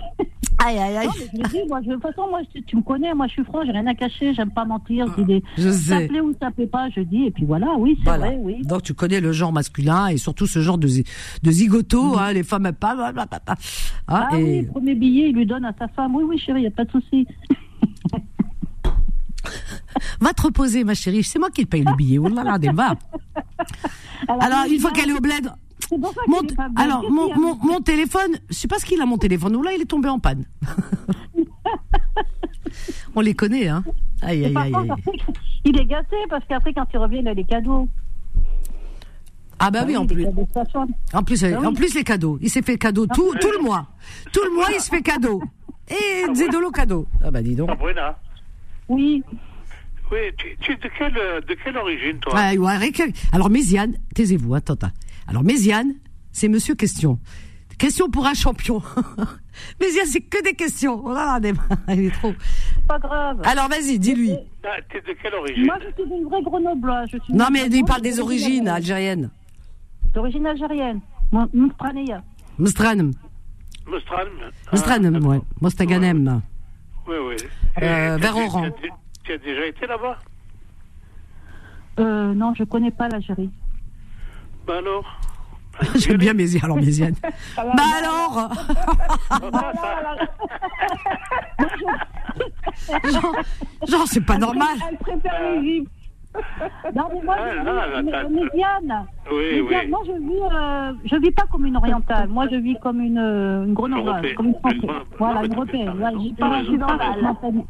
Aïe, 0.65 0.78
aïe, 0.78 0.97
aïe. 0.97 1.07
Non, 1.07 1.13
mais 1.15 1.26
je 1.32 1.38
le 1.41 1.47
dis, 1.49 1.67
moi, 1.70 1.80
je- 1.82 1.88
de 1.89 1.93
toute 1.93 2.01
façon, 2.01 2.28
moi, 2.30 2.41
je- 2.53 2.59
tu 2.61 2.76
me 2.76 2.82
connais, 2.82 3.13
moi, 3.13 3.28
je 3.28 3.32
suis 3.34 3.43
franc, 3.45 3.63
j'ai 3.65 3.72
rien 3.72 3.88
à 3.88 3.93
cacher, 3.95 4.34
j'aime 4.34 4.51
pas 4.51 4.65
mentir. 4.65 5.07
Je 5.15 5.22
dis 5.22 5.26
des- 5.26 5.43
Je 5.57 5.70
Ça 5.72 5.97
sais. 5.99 6.07
plaît 6.07 6.20
ou 6.20 6.34
ça 6.41 6.51
plaît 6.51 6.67
pas, 6.67 6.89
je 6.89 6.99
dis, 6.99 7.26
et 7.28 7.32
puis 7.32 7.45
voilà, 7.45 7.67
oui, 7.78 7.95
c'est 7.99 8.03
Voilà. 8.09 8.26
vrai, 8.28 8.38
oui. 8.41 8.61
Donc 8.65 8.84
tu 8.84 8.93
connais 8.93 9.22
le 9.22 9.32
genre 9.32 9.53
masculin 9.53 10.07
et 10.07 10.17
surtout 10.17 10.47
ce 10.47 10.59
genre 10.59 10.78
de, 10.78 10.88
zi- 10.88 11.05
de 11.43 11.51
zigoto, 11.51 12.17
hein, 12.17 12.34
les 12.34 12.43
femmes 12.43 12.65
elles 12.65 12.74
pas. 12.74 12.93
blablabla. 12.93 13.39
Ah, 13.47 13.55
Ah 14.07 14.28
oui, 14.34 14.39
et 14.41 14.61
le 14.63 14.67
premier 14.67 14.95
billet, 14.95 15.30
il 15.30 15.36
lui 15.36 15.45
donne 15.45 15.63
à 15.63 15.74
sa 15.80 15.88
femme. 15.88 16.09
Oui, 16.10 16.24
oui, 16.28 16.38
chérie, 16.38 16.60
il 16.62 16.64
n'y 16.64 16.68
a 16.68 16.72
pas 16.72 16.86
de 16.86 16.91
souci. 16.91 17.28
va 20.20 20.34
te 20.34 20.41
reposer 20.41 20.84
ma 20.84 20.93
chérie, 20.93 21.24
c'est 21.24 21.39
moi 21.39 21.49
qui 21.49 21.64
te 21.66 21.70
paye 21.70 21.84
le 21.84 21.95
billet. 21.95 22.18
Oh 22.18 22.28
là 22.28 22.43
là, 22.43 22.57
des 22.57 22.70
va. 22.70 22.95
Alors 24.28 24.66
une 24.70 24.80
fois 24.80 24.91
qu'elle 24.91 25.10
est 25.10 25.14
au 25.14 25.22
bled, 25.22 25.49
mon, 26.28 26.41
est 26.41 26.55
alors 26.76 27.10
mon, 27.10 27.34
mon, 27.36 27.55
mon 27.55 27.80
téléphone, 27.82 28.38
je 28.49 28.55
sais 28.55 28.68
pas 28.68 28.78
ce 28.80 28.86
qu'il 28.86 29.01
a 29.01 29.05
mon 29.05 29.18
téléphone. 29.18 29.55
Ou 29.55 29.64
là 29.64 29.72
il 29.76 29.82
est 29.82 29.86
tombé 29.86 30.10
en 30.10 30.20
panne. 30.20 30.45
On 33.16 33.22
les 33.22 33.34
connaît 33.34 33.68
hein. 33.68 33.84
Aïe 34.22 34.45
aïe 34.45 34.55
aïe. 34.55 34.74
aïe. 34.76 34.91
il 35.66 35.80
est 35.80 35.86
gâté 35.86 36.16
parce 36.30 36.45
qu'après, 36.45 36.74
quand 36.74 36.86
il 36.93 36.97
revient, 36.99 37.20
il 37.22 37.28
a 37.28 37.34
les 37.34 37.43
cadeaux. 37.45 37.88
Ah 39.57 39.72
bah 39.72 39.84
oui 39.86 39.97
en 39.97 40.05
plus. 40.05 40.26
En 40.26 41.24
plus, 41.24 41.43
Ah 41.43 41.60
oui. 41.60 41.66
en 41.66 41.74
plus 41.74 41.93
les 41.95 42.03
cadeaux. 42.03 42.38
Il 42.41 42.49
s'est 42.49 42.62
fait 42.62 42.78
cadeau 42.78 43.07
tout, 43.07 43.34
tout 43.41 43.51
le 43.57 43.64
mois. 43.64 43.88
Tout 44.32 44.41
le 44.45 44.55
mois 44.55 44.68
il 44.74 44.80
se 44.80 44.89
fait 44.89 45.01
cadeau. 45.01 45.41
Et 45.90 46.26
Zedolo 46.36 46.72
cadeau. 46.72 47.08
Ah 47.24 47.32
bah 47.32 47.42
dis 47.42 47.56
donc. 47.56 47.70
Sabrina. 47.70 48.18
Oui. 48.88 49.24
Oui, 50.12 50.18
tu, 50.38 50.58
tu 50.60 50.72
es 50.72 50.76
de 50.76 50.90
quelle, 50.98 51.14
de 51.14 51.54
quelle 51.64 51.78
origine, 51.78 52.18
toi 52.20 52.34
Ouais, 52.34 52.58
ouais, 52.58 53.14
Alors, 53.32 53.50
Méziane, 53.52 53.94
taisez-vous, 54.16 54.56
attends, 54.56 54.74
attends. 54.74 54.90
Alors, 55.28 55.44
Méziane, 55.44 55.94
c'est 56.32 56.48
monsieur 56.48 56.74
question. 56.74 57.20
Question 57.78 58.10
pour 58.10 58.26
un 58.26 58.34
champion. 58.34 58.82
Méziane, 59.80 60.08
c'est 60.08 60.22
que 60.22 60.44
des 60.44 60.54
questions. 60.54 61.02
Oh 61.06 61.14
là 61.14 61.26
là, 61.26 61.40
des- 61.40 61.54
il 61.90 62.06
est 62.08 62.12
trop. 62.12 62.34
C'est 62.74 62.88
pas 62.88 62.98
grave. 62.98 63.42
Alors, 63.44 63.70
vas-y, 63.70 64.00
dis-lui. 64.00 64.32
Ah, 64.64 64.70
T'es 64.92 65.00
de 65.02 65.16
quelle 65.22 65.36
origine 65.36 65.66
Moi, 65.66 65.78
je 65.80 66.04
suis 66.04 66.12
une 66.12 66.26
vraie 66.26 66.42
grenobloise. 66.42 67.08
Je 67.14 67.18
suis 67.20 67.34
Non, 67.34 67.46
mais 67.52 67.68
il 67.68 67.86
parle 67.86 68.02
des 68.02 68.20
origines 68.20 68.68
algériennes. 68.68 69.30
D'origine 70.14 70.48
algérienne. 70.48 71.02
Mon- 71.32 71.50
Moustranéa. 71.54 72.24
Mstran. 73.90 74.26
Mustran 74.72 75.00
Mstran, 75.00 75.22
ouais. 75.30 75.42
Mostaganem. 75.62 76.42
Oui, 77.08 77.16
oui. 77.28 77.36
Euh, 77.82 78.18
Et 78.18 78.22
vers 78.22 78.34
tu- 78.36 78.42
Oran. 78.42 78.70
Tu, 78.82 78.90
tu 79.24 79.32
as 79.34 79.38
déjà 79.38 79.66
été 79.66 79.88
là-bas 79.88 80.18
Euh, 82.00 82.34
non, 82.34 82.54
je 82.56 82.64
connais 82.64 82.92
pas 82.92 83.08
l'Algérie. 83.10 83.50
Ben 84.68 84.78
alors 84.78 85.06
J'aime 85.96 86.18
bien 86.18 86.34
Méziane, 86.34 86.64
alors 86.66 86.78
Méziane. 86.78 87.16
Ah, 87.58 87.64
Bah 87.76 87.84
alors 88.00 88.50
Genre, 93.12 93.36
genre, 93.88 94.08
c'est 94.08 94.22
pas 94.26 94.38
normal. 94.38 94.78
Elle 94.90 94.98
préfère 94.98 95.52
l'Égypte. 95.54 95.92
Non, 96.95 97.05
mais 97.13 97.21
moi, 97.23 97.36
Ah, 97.39 97.49
je 97.51 97.65
là, 97.65 98.01
vis, 98.01 98.05
mais- 98.30 98.41
Méziane. 98.43 99.05
Oui, 99.32 99.61
oui. 99.67 99.88
Moi, 99.89 99.99
je 100.05 100.11
vis, 100.11 100.41
euh, 100.53 100.93
je 101.05 101.15
vis 101.17 101.32
pas 101.32 101.43
comme 101.51 101.65
une 101.65 101.75
orientale. 101.77 102.27
Moi, 102.30 102.47
je 102.51 102.57
vis 102.57 102.75
comme 102.82 103.01
une, 103.01 103.17
euh, 103.17 103.65
une 103.65 103.73
grenobloise, 103.73 104.21
comme 104.36 104.47
une 104.47 104.55
française. 104.55 104.80
Une- 104.84 105.17
Voilà, 105.17 105.43
une 105.45 105.53
européenne. 105.53 105.89
Ouais, 105.89 106.11
j'ai 106.21 106.34
pas 106.77 106.97
la 106.97 107.21
mentalité. 107.21 107.65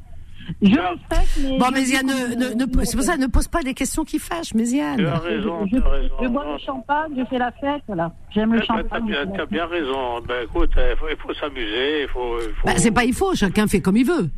Je 0.64 0.80
respecte, 0.80 1.39
mais. 1.43 1.57
Bon, 1.60 1.70
Méziane, 1.72 2.07
ne, 2.07 2.34
une- 2.34 2.57
ne, 2.57 2.84
c'est 2.84 2.95
pour 2.97 3.05
ça, 3.05 3.18
ne 3.18 3.28
pose 3.28 3.47
pas 3.47 3.62
des 3.62 3.76
questions 3.76 4.03
qui 4.03 4.18
fâchent, 4.18 4.55
Méziane. 4.55 4.97
Tu 4.97 5.05
as 5.05 5.20
raison, 5.20 5.66
Je, 5.68 5.78
tu 5.78 5.84
as 5.84 5.89
raison. 5.89 6.14
je 6.24 6.28
bois 6.28 6.45
du 6.57 6.64
champagne, 6.66 7.12
je 7.18 7.24
fais 7.26 7.38
la 7.38 7.51
fête, 7.51 7.84
voilà. 7.86 8.12
J'aime 8.32 8.53
le 8.53 8.60
Eh 8.64 8.66
T'as 8.68 8.78
champagne. 8.82 9.05
bien, 9.05 9.26
t'as 9.28 9.38
fête. 9.38 9.49
bien 9.51 9.66
raison. 9.68 10.22
Ben 10.28 10.43
écoute, 10.45 10.72
il 10.76 11.18
faut, 11.18 11.34
s'amuser, 11.36 12.01
il 12.03 12.07
faut. 12.07 12.39
il 12.41 12.53
faut- 12.55 12.66
Bah, 12.66 12.74
c'est 12.78 12.91
pas 12.91 13.03
il 13.05 13.14
faut, 13.14 13.36
chacun 13.36 13.68
fait 13.68 13.80
comme 13.80 13.97
il 13.97 14.05
veut. 14.07 14.30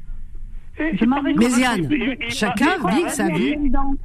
Méziane, 1.38 1.88
chacun 2.30 2.78
vit 2.90 3.10
sa 3.10 3.28
vie. 3.30 3.56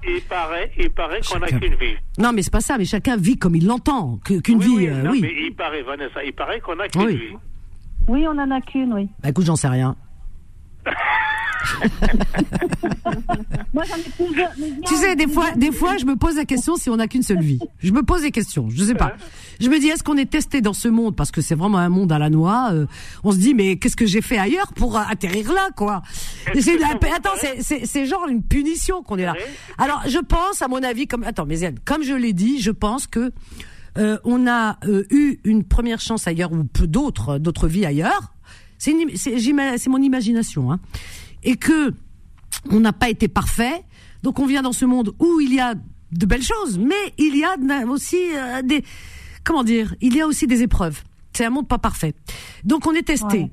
Il, 0.06 0.20
paraît, 0.28 0.70
il 0.78 0.90
paraît 0.90 1.20
qu'on 1.20 1.40
a 1.42 1.46
Chacun. 1.46 1.58
qu'une 1.58 1.74
vie. 1.74 1.94
Non, 2.18 2.32
mais 2.32 2.42
c'est 2.42 2.52
pas 2.52 2.60
ça, 2.60 2.76
mais 2.78 2.84
chacun 2.84 3.16
vit 3.16 3.36
comme 3.38 3.56
il 3.56 3.66
l'entend, 3.66 4.18
qu'une 4.24 4.40
oui, 4.58 4.64
vie, 4.64 4.76
oui, 4.76 4.88
euh, 4.88 5.02
non, 5.02 5.10
oui. 5.10 5.20
mais 5.22 5.32
il 5.46 5.54
paraît, 5.54 5.82
Vanessa, 5.82 6.22
il 6.24 6.32
paraît 6.32 6.60
qu'on 6.60 6.78
a 6.78 6.88
qu'une 6.88 7.02
Oui. 7.02 7.16
vie. 7.16 7.36
Oui, 8.08 8.24
on 8.28 8.38
en 8.38 8.50
a 8.50 8.60
qu'une, 8.60 8.92
oui. 8.92 9.08
Bah 9.22 9.30
écoute, 9.30 9.46
j'en 9.46 9.56
sais 9.56 9.68
rien. 9.68 9.96
Moi, 13.74 13.84
j'en 13.84 13.96
ai 13.96 14.24
plusieurs. 14.26 14.50
Méziane, 14.58 14.80
Tu 14.86 14.94
sais, 14.96 15.16
des 15.16 15.26
fois, 15.28 15.50
des 15.52 15.72
fois, 15.72 15.96
je 15.98 16.04
me 16.06 16.16
pose 16.16 16.36
la 16.36 16.44
question 16.44 16.76
si 16.76 16.88
on 16.90 16.96
n'a 16.96 17.08
qu'une 17.08 17.22
seule 17.22 17.40
vie. 17.42 17.58
Je 17.78 17.92
me 17.92 18.02
pose 18.02 18.22
des 18.22 18.30
questions, 18.30 18.68
je 18.70 18.84
sais 18.84 18.94
pas. 18.94 19.12
Je 19.60 19.68
me 19.68 19.78
dis, 19.78 19.88
est-ce 19.88 20.02
qu'on 20.02 20.16
est 20.16 20.30
testé 20.30 20.60
dans 20.60 20.72
ce 20.72 20.88
monde? 20.88 21.16
Parce 21.16 21.30
que 21.30 21.40
c'est 21.40 21.54
vraiment 21.54 21.78
un 21.78 21.88
monde 21.88 22.12
à 22.12 22.18
la 22.18 22.30
noix 22.30 22.70
euh, 22.72 22.86
On 23.24 23.32
se 23.32 23.36
dit, 23.38 23.54
mais 23.54 23.76
qu'est-ce 23.76 23.96
que 23.96 24.06
j'ai 24.06 24.22
fait 24.22 24.38
ailleurs 24.38 24.72
pour 24.74 24.96
euh, 24.96 25.02
atterrir 25.08 25.52
là, 25.52 25.68
quoi? 25.76 26.02
Et 26.54 26.60
c'est 26.62 26.78
la- 26.78 26.98
Attends, 27.14 27.30
c'est- 27.60 28.06
genre 28.06 28.26
une 28.28 28.42
punition 28.42 29.02
qu'on 29.02 29.16
est 29.18 29.24
là. 29.24 29.34
Alors, 29.78 30.02
je 30.06 30.18
pense, 30.18 30.62
à 30.62 30.68
mon 30.68 30.82
avis, 30.82 31.06
comme 31.06 31.24
attends, 31.24 31.46
mais 31.46 31.56
comme 31.84 32.02
je 32.02 32.14
l'ai 32.14 32.32
dit, 32.32 32.60
je 32.60 32.70
pense 32.70 33.06
que 33.06 33.32
euh, 33.98 34.18
on 34.24 34.46
a 34.46 34.76
euh, 34.86 35.04
eu 35.10 35.38
une 35.44 35.64
première 35.64 36.00
chance 36.00 36.26
ailleurs 36.26 36.52
ou 36.52 36.64
d'autres, 36.86 37.38
d'autres 37.38 37.66
vies 37.68 37.86
ailleurs. 37.86 38.32
C'est 38.78 38.94
c'est 39.16 39.88
mon 39.88 40.02
imagination, 40.02 40.70
hein. 40.70 40.78
Et 41.46 41.56
que 41.56 41.94
on 42.70 42.80
n'a 42.80 42.92
pas 42.92 43.08
été 43.08 43.28
parfait. 43.28 43.82
Donc 44.22 44.38
on 44.38 44.46
vient 44.46 44.62
dans 44.62 44.72
ce 44.72 44.84
monde 44.84 45.14
où 45.18 45.40
il 45.40 45.54
y 45.54 45.60
a 45.60 45.74
de 46.12 46.26
belles 46.26 46.42
choses, 46.42 46.78
mais 46.78 47.14
il 47.16 47.36
y 47.36 47.44
a 47.44 47.56
aussi 47.86 48.18
euh, 48.34 48.60
des 48.62 48.84
comment 49.44 49.64
dire, 49.64 49.94
il 50.02 50.14
y 50.14 50.20
a 50.20 50.26
aussi 50.26 50.46
des 50.46 50.62
épreuves. 50.62 51.02
C'est 51.32 51.44
un 51.44 51.50
monde 51.50 51.68
pas 51.68 51.78
parfait. 51.78 52.14
Donc 52.64 52.86
on 52.86 52.92
est 52.92 53.06
testé. 53.06 53.38
Ouais. 53.38 53.52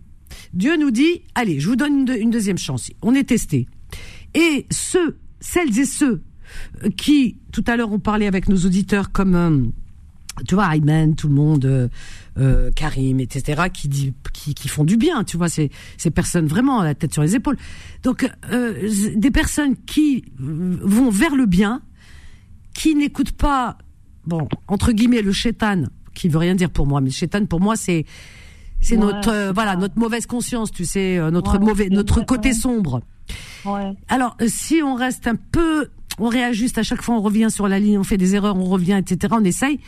Dieu 0.54 0.76
nous 0.78 0.92
dit, 0.92 1.22
allez, 1.36 1.60
je 1.60 1.70
vous 1.70 1.76
donne 1.76 2.08
une 2.10 2.32
deuxième 2.32 2.58
chance. 2.58 2.92
On 3.02 3.14
est 3.14 3.26
testé. 3.26 3.68
Et 4.34 4.66
ceux, 4.72 5.18
celles 5.40 5.78
et 5.80 5.86
ceux 5.86 6.24
euh, 6.84 6.90
qui, 6.90 7.38
tout 7.52 7.64
à 7.68 7.78
l'heure, 7.78 7.92
ont 7.92 8.00
parlé 8.00 8.26
avec 8.26 8.50
nos 8.50 8.58
auditeurs 8.58 9.12
comme, 9.12 9.36
euh, 9.36 9.62
tu 10.48 10.56
vois, 10.56 10.76
Ayman, 10.76 11.16
tout 11.16 11.28
le 11.28 11.34
monde, 11.34 11.66
euh, 11.66 11.88
euh, 12.38 12.72
Karim, 12.72 13.20
etc., 13.20 13.64
qui, 13.72 13.88
dit, 13.88 14.14
qui, 14.34 14.54
qui 14.54 14.68
font 14.68 14.84
du 14.84 14.98
bien, 14.98 15.24
tu 15.24 15.38
vois, 15.38 15.50
ces, 15.50 15.70
ces 15.98 16.12
personnes 16.12 16.48
vraiment 16.48 16.80
à 16.80 16.86
la 16.86 16.96
tête 16.96 17.14
sur 17.14 17.22
les 17.22 17.36
épaules. 17.36 17.58
Donc, 18.04 18.30
euh, 18.52 18.90
des 19.16 19.32
personnes 19.32 19.76
qui 19.86 20.26
euh, 20.42 20.78
vont 20.82 21.10
vers 21.10 21.36
le 21.36 21.46
bien, 21.46 21.82
qui 22.74 22.96
n'écoutent 22.96 23.34
pas, 23.34 23.78
bon, 24.26 24.48
entre 24.68 24.92
guillemets, 24.92 25.22
le 25.22 25.32
chétan, 25.32 25.84
qui 26.14 26.30
veut 26.30 26.40
rien 26.40 26.56
dire 26.56 26.70
pour 26.70 26.88
moi, 26.88 27.02
mais 27.02 27.10
le 27.10 27.14
chétan, 27.14 27.46
pour 27.46 27.60
moi, 27.60 27.76
c'est 27.76 28.06
c'est 28.84 28.98
Ouais, 28.98 29.06
notre 29.06 29.32
euh, 29.32 29.52
voilà 29.54 29.78
notre 29.78 29.98
mauvaise 29.98 30.26
conscience, 30.26 30.72
tu 30.72 30.84
sais, 30.86 31.18
euh, 31.18 31.32
notre 31.32 31.54
Ouais, 31.54 31.66
mauvais 31.66 31.90
notre 31.90 32.26
côté 32.26 32.54
sombre. 32.54 33.02
Ouais. 33.66 33.94
Alors, 34.10 34.36
si 34.46 34.82
on 34.84 34.96
reste 34.96 35.26
un 35.26 35.36
peu, 35.36 35.88
on 36.20 36.28
réajuste 36.28 36.78
à 36.78 36.84
chaque 36.84 37.02
fois, 37.02 37.16
on 37.16 37.22
revient 37.22 37.48
sur 37.50 37.68
la 37.70 37.80
ligne, 37.80 37.98
on 37.98 38.04
fait 38.04 38.18
des 38.18 38.36
erreurs, 38.36 38.58
on 38.58 38.66
revient, 38.66 39.00
etc. 39.00 39.34
On 39.38 39.44
essaye 39.46 39.80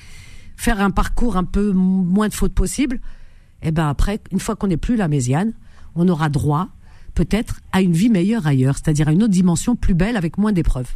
faire 0.58 0.82
un 0.82 0.92
parcours 0.92 1.38
un 1.38 1.44
peu 1.44 1.72
moins 1.72 2.28
de 2.28 2.34
fautes 2.34 2.54
possible. 2.54 3.00
Et 3.62 3.72
ben 3.72 3.88
après, 3.88 4.20
une 4.32 4.40
fois 4.40 4.56
qu'on 4.56 4.68
n'est 4.68 4.78
plus 4.78 4.96
la 4.96 5.08
Mésiane, 5.08 5.54
on 5.96 6.08
aura 6.08 6.30
droit 6.30 6.70
peut-être 7.14 7.62
à 7.72 7.82
une 7.82 7.94
vie 7.94 8.10
meilleure 8.10 8.46
ailleurs, 8.46 8.76
c'est-à-dire 8.76 9.08
à 9.08 9.12
une 9.12 9.24
autre 9.24 9.34
dimension 9.34 9.76
plus 9.76 9.94
belle 9.94 10.18
avec 10.18 10.38
moins 10.38 10.52
d'épreuves. 10.52 10.90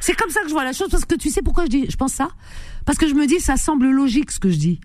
C'est 0.00 0.14
comme 0.14 0.30
ça 0.30 0.40
que 0.40 0.48
je 0.48 0.52
vois 0.52 0.64
la 0.64 0.72
chose 0.72 0.88
parce 0.90 1.04
que 1.04 1.14
tu 1.14 1.30
sais 1.30 1.42
pourquoi 1.42 1.64
je 1.64 1.70
dis, 1.70 1.86
je 1.88 1.96
pense 1.96 2.14
ça? 2.14 2.30
Parce 2.86 2.98
que 2.98 3.06
je 3.06 3.14
me 3.14 3.26
dis, 3.26 3.38
ça 3.38 3.56
semble 3.56 3.90
logique 3.90 4.30
ce 4.30 4.40
que 4.40 4.50
je 4.50 4.56
dis. 4.56 4.80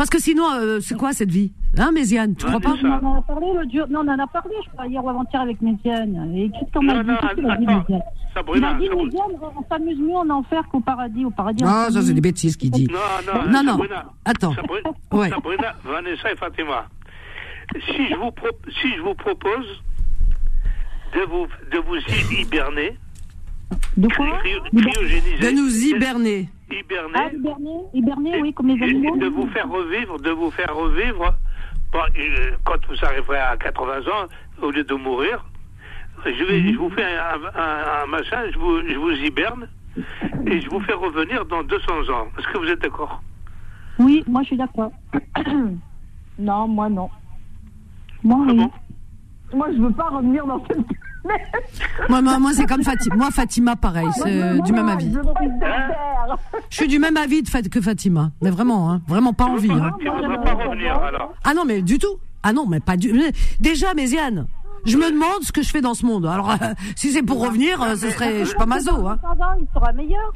Parce 0.00 0.08
que 0.08 0.18
sinon, 0.18 0.44
euh, 0.54 0.80
c'est 0.80 0.96
quoi 0.96 1.12
cette 1.12 1.30
vie 1.30 1.52
Hein, 1.76 1.92
Méziane, 1.92 2.34
tu 2.34 2.46
crois 2.46 2.58
pas 2.58 2.70
ça. 2.80 2.98
On 3.02 3.06
en 3.06 3.18
a 3.18 3.20
parlé 3.20 3.46
jour. 3.70 3.86
Non, 3.90 4.00
on 4.02 4.08
en 4.08 4.18
a 4.18 4.26
parlé, 4.26 4.54
je 4.64 4.70
crois, 4.70 4.86
hier 4.86 5.04
ou 5.04 5.10
avant-hier 5.10 5.42
avec 5.42 5.60
Méziane. 5.60 6.32
Et 6.34 6.50
Non, 6.74 6.82
non, 6.82 7.02
dit, 7.02 7.10
attends. 7.10 7.42
Méziane 7.42 7.84
Il 7.90 8.00
Sabrina, 8.32 8.70
a 8.70 8.74
dit. 8.78 8.88
Méziane, 8.88 9.36
on 9.58 9.62
s'amuse 9.68 9.98
mieux 9.98 10.14
en 10.16 10.30
enfer 10.30 10.62
qu'au 10.72 10.80
paradis. 10.80 11.26
Au 11.26 11.30
paradis, 11.30 11.62
Ah, 11.66 11.88
ça 11.92 12.00
c'est 12.00 12.14
des 12.14 12.22
bêtises 12.22 12.56
qu'il 12.56 12.70
dit. 12.70 12.88
Non, 12.90 12.98
non, 13.34 13.42
Non, 13.52 13.62
non. 13.62 13.72
Sabrina, 13.72 14.04
Attends. 14.24 14.54
Sabrina, 14.54 14.90
Ouais. 15.12 15.28
Sabrina, 15.28 15.74
Vanessa 15.84 16.32
et 16.32 16.36
Fatima. 16.36 16.86
Si 17.84 18.08
je 18.08 18.14
vous, 18.14 18.30
pro- 18.30 18.58
si 18.80 18.94
je 18.96 19.02
vous 19.02 19.14
propose 19.14 19.66
de 21.14 21.20
vous, 21.28 21.46
de 21.72 21.78
vous 21.78 22.40
hiberner, 22.40 22.96
De 23.98 24.08
quoi 24.08 24.26
cryo- 24.42 24.62
cryogéniser, 24.92 25.38
De 25.46 25.50
nous 25.54 25.76
hiberner. 25.84 26.48
Hiberner, 26.70 27.14
Ah, 27.14 27.30
hiberner, 27.32 27.80
hiberner, 27.94 28.40
oui, 28.42 28.52
comme 28.54 28.68
les 28.68 28.74
et 28.74 28.84
animaux. 28.90 29.16
de 29.16 29.26
vous 29.28 29.46
faire 29.48 29.68
revivre, 29.68 30.18
de 30.20 30.30
vous 30.30 30.50
faire 30.50 30.74
revivre, 30.74 31.34
bon, 31.92 31.98
euh, 32.18 32.50
quand 32.64 32.78
vous 32.88 33.04
arriverez 33.04 33.38
à 33.38 33.56
80 33.56 34.00
ans, 34.08 34.26
au 34.62 34.70
lieu 34.70 34.84
de 34.84 34.94
mourir, 34.94 35.44
Je, 36.26 36.44
vais, 36.44 36.72
je 36.72 36.76
vous 36.76 36.90
fais 36.90 37.04
un, 37.04 37.40
un- 37.54 38.02
un 38.02 38.06
machin, 38.06 38.42
je 38.52 38.58
vous, 38.58 38.80
je 38.86 38.94
vous 38.98 39.12
hiberne 39.12 39.68
et 40.46 40.60
je 40.60 40.68
vous 40.68 40.80
fais 40.80 40.92
revenir 40.92 41.46
dans 41.46 41.62
200 41.62 42.10
ans. 42.12 42.26
Est-ce 42.36 42.46
que 42.48 42.58
vous 42.58 42.68
êtes 42.68 42.82
d'accord? 42.82 43.22
Oui, 43.98 44.22
moi 44.26 44.42
je 44.42 44.48
suis 44.48 44.56
d'accord. 44.56 44.92
Non, 46.38 46.68
moi 46.68 46.88
non. 46.90 47.08
Moi, 48.22 48.46
oui. 48.48 48.66
Moi, 49.52 49.68
je 49.72 49.78
veux 49.78 49.92
pas 49.92 50.08
revenir 50.08 50.46
dans 50.46 50.64
cette 50.66 50.78
Moi, 52.08 52.22
moi, 52.22 52.38
moi, 52.38 52.52
c'est 52.54 52.66
comme 52.66 52.82
Fatima. 52.82 53.14
Moi, 53.16 53.30
Fatima, 53.30 53.76
pareil, 53.76 54.08
c'est 54.14 54.42
euh, 54.42 54.58
du 54.60 54.72
même 54.72 54.88
avis. 54.88 55.12
Je 56.70 56.76
suis 56.76 56.88
du 56.88 56.98
même 56.98 57.16
avis 57.16 57.42
de 57.42 57.68
que 57.68 57.80
Fatima. 57.80 58.30
Mais 58.42 58.50
vraiment, 58.50 58.90
hein, 58.90 59.02
vraiment 59.06 59.32
pas 59.32 59.44
envie. 59.46 59.70
hein. 59.70 59.92
Tu 60.00 60.08
voudrais 60.08 60.40
pas 60.42 60.54
revenir 60.54 60.96
alors 60.96 61.34
Ah 61.44 61.54
non, 61.54 61.64
mais 61.64 61.82
du 61.82 61.98
tout. 61.98 62.16
Ah 62.42 62.52
non, 62.52 62.66
mais 62.66 62.80
pas 62.80 62.96
du. 62.96 63.12
mais 63.12 63.32
Déjà, 63.60 63.92
Méziane, 63.94 64.46
je 64.86 64.96
me 64.96 65.10
demande 65.10 65.42
ce 65.42 65.52
que 65.52 65.62
je 65.62 65.68
fais 65.70 65.80
dans 65.82 65.94
ce 65.94 66.06
monde. 66.06 66.24
Alors, 66.26 66.50
euh, 66.50 66.54
si 66.96 67.12
c'est 67.12 67.22
pour 67.22 67.40
revenir, 67.44 67.82
euh, 67.82 67.96
ce 67.96 68.10
serait. 68.10 68.40
Je 68.40 68.44
suis 68.46 68.56
pas 68.56 68.66
mazo. 68.66 69.06
Hein. 69.06 69.18
Il 69.60 69.66
sera 69.74 69.92
meilleur. 69.92 70.32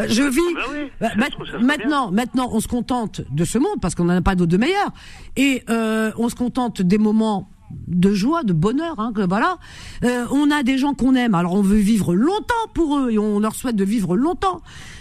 Euh, 0.00 0.06
Je 0.08 0.22
vis. 0.24 0.40
Ah 0.56 0.60
bah 0.60 0.72
oui, 0.72 0.90
Bah, 1.00 1.60
maintenant, 1.60 2.10
maintenant, 2.10 2.48
on 2.50 2.58
se 2.58 2.66
contente 2.66 3.20
de 3.30 3.44
ce 3.44 3.58
monde 3.58 3.80
parce 3.80 3.94
qu'on 3.94 4.04
n'en 4.04 4.16
a 4.16 4.20
pas 4.22 4.34
d'autre 4.34 4.50
de 4.50 4.56
meilleur. 4.56 4.90
Et 5.36 5.62
euh, 5.70 6.10
on 6.18 6.28
se 6.28 6.34
contente 6.34 6.82
des 6.82 6.98
moments 6.98 7.48
de 7.86 8.12
joie, 8.14 8.42
de 8.42 8.52
bonheur. 8.52 8.98
Hein, 8.98 9.12
que, 9.14 9.26
voilà. 9.26 9.58
Euh, 10.04 10.24
on 10.30 10.50
a 10.50 10.62
des 10.62 10.78
gens 10.78 10.94
qu'on 10.94 11.14
aime. 11.14 11.34
Alors 11.34 11.54
on 11.54 11.62
veut 11.62 11.76
vivre 11.78 12.14
longtemps 12.14 12.54
pour 12.74 12.98
eux 12.98 13.10
et 13.10 13.18
on 13.18 13.40
leur 13.40 13.54
souhaite 13.54 13.76
de 13.76 13.84
vivre 13.84 14.16
longtemps. 14.16 14.60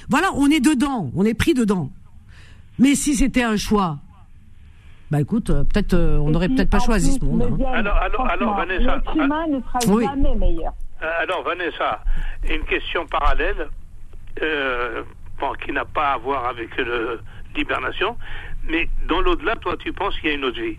Voilà, 0.10 0.30
on 0.36 0.48
est 0.50 0.60
dedans, 0.60 1.12
on 1.16 1.26
est 1.26 1.34
pris 1.34 1.54
dedans. 1.54 1.90
Mais 2.80 2.96
si 2.96 3.16
c'était 3.16 3.44
un 3.44 3.56
choix, 3.58 3.98
bah 5.12 5.22
écoute, 5.22 5.50
euh, 5.52 5.64
peut-être 5.64 5.94
euh, 5.94 6.18
on 6.18 6.32
n'aurait 6.32 6.50
peut-être 6.50 6.70
pas 6.72 6.80
choisi 6.80 7.14
ce 7.14 7.24
monde. 7.24 7.44
hein. 7.44 7.72
Alors, 7.74 7.96
alors, 7.98 8.28
alors, 8.28 8.56
Vanessa. 8.56 8.98
Ne 8.98 9.62
sera 9.62 9.80
Oui. 9.94 10.06
jamais 10.06 10.36
meilleur. 10.36 10.74
Alors, 11.22 11.44
Vanessa, 11.44 12.04
une 12.50 12.64
question 12.64 13.06
parallèle, 13.08 13.68
euh, 14.42 15.04
bon, 15.40 15.52
qui 15.64 15.72
n'a 15.72 15.86
pas 15.86 16.14
à 16.14 16.18
voir 16.18 16.46
avec 16.48 16.70
l'hibernation, 17.56 18.18
mais 18.68 18.90
dans 19.08 19.22
l'au-delà, 19.22 19.56
toi, 19.58 19.76
tu 19.78 19.92
penses 19.94 20.16
qu'il 20.20 20.30
y 20.30 20.32
a 20.32 20.36
une 20.36 20.46
autre 20.46 20.60
vie, 20.62 20.78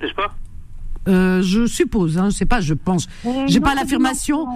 n'est-ce 0.00 0.14
pas? 0.14 0.34
Euh, 1.06 1.42
je 1.42 1.66
suppose, 1.66 2.16
hein, 2.18 2.30
je 2.30 2.36
sais 2.36 2.46
pas, 2.46 2.60
je 2.60 2.74
pense. 2.74 3.08
J'ai 3.46 3.60
pas 3.60 3.74
l'affirmation. 3.74 4.46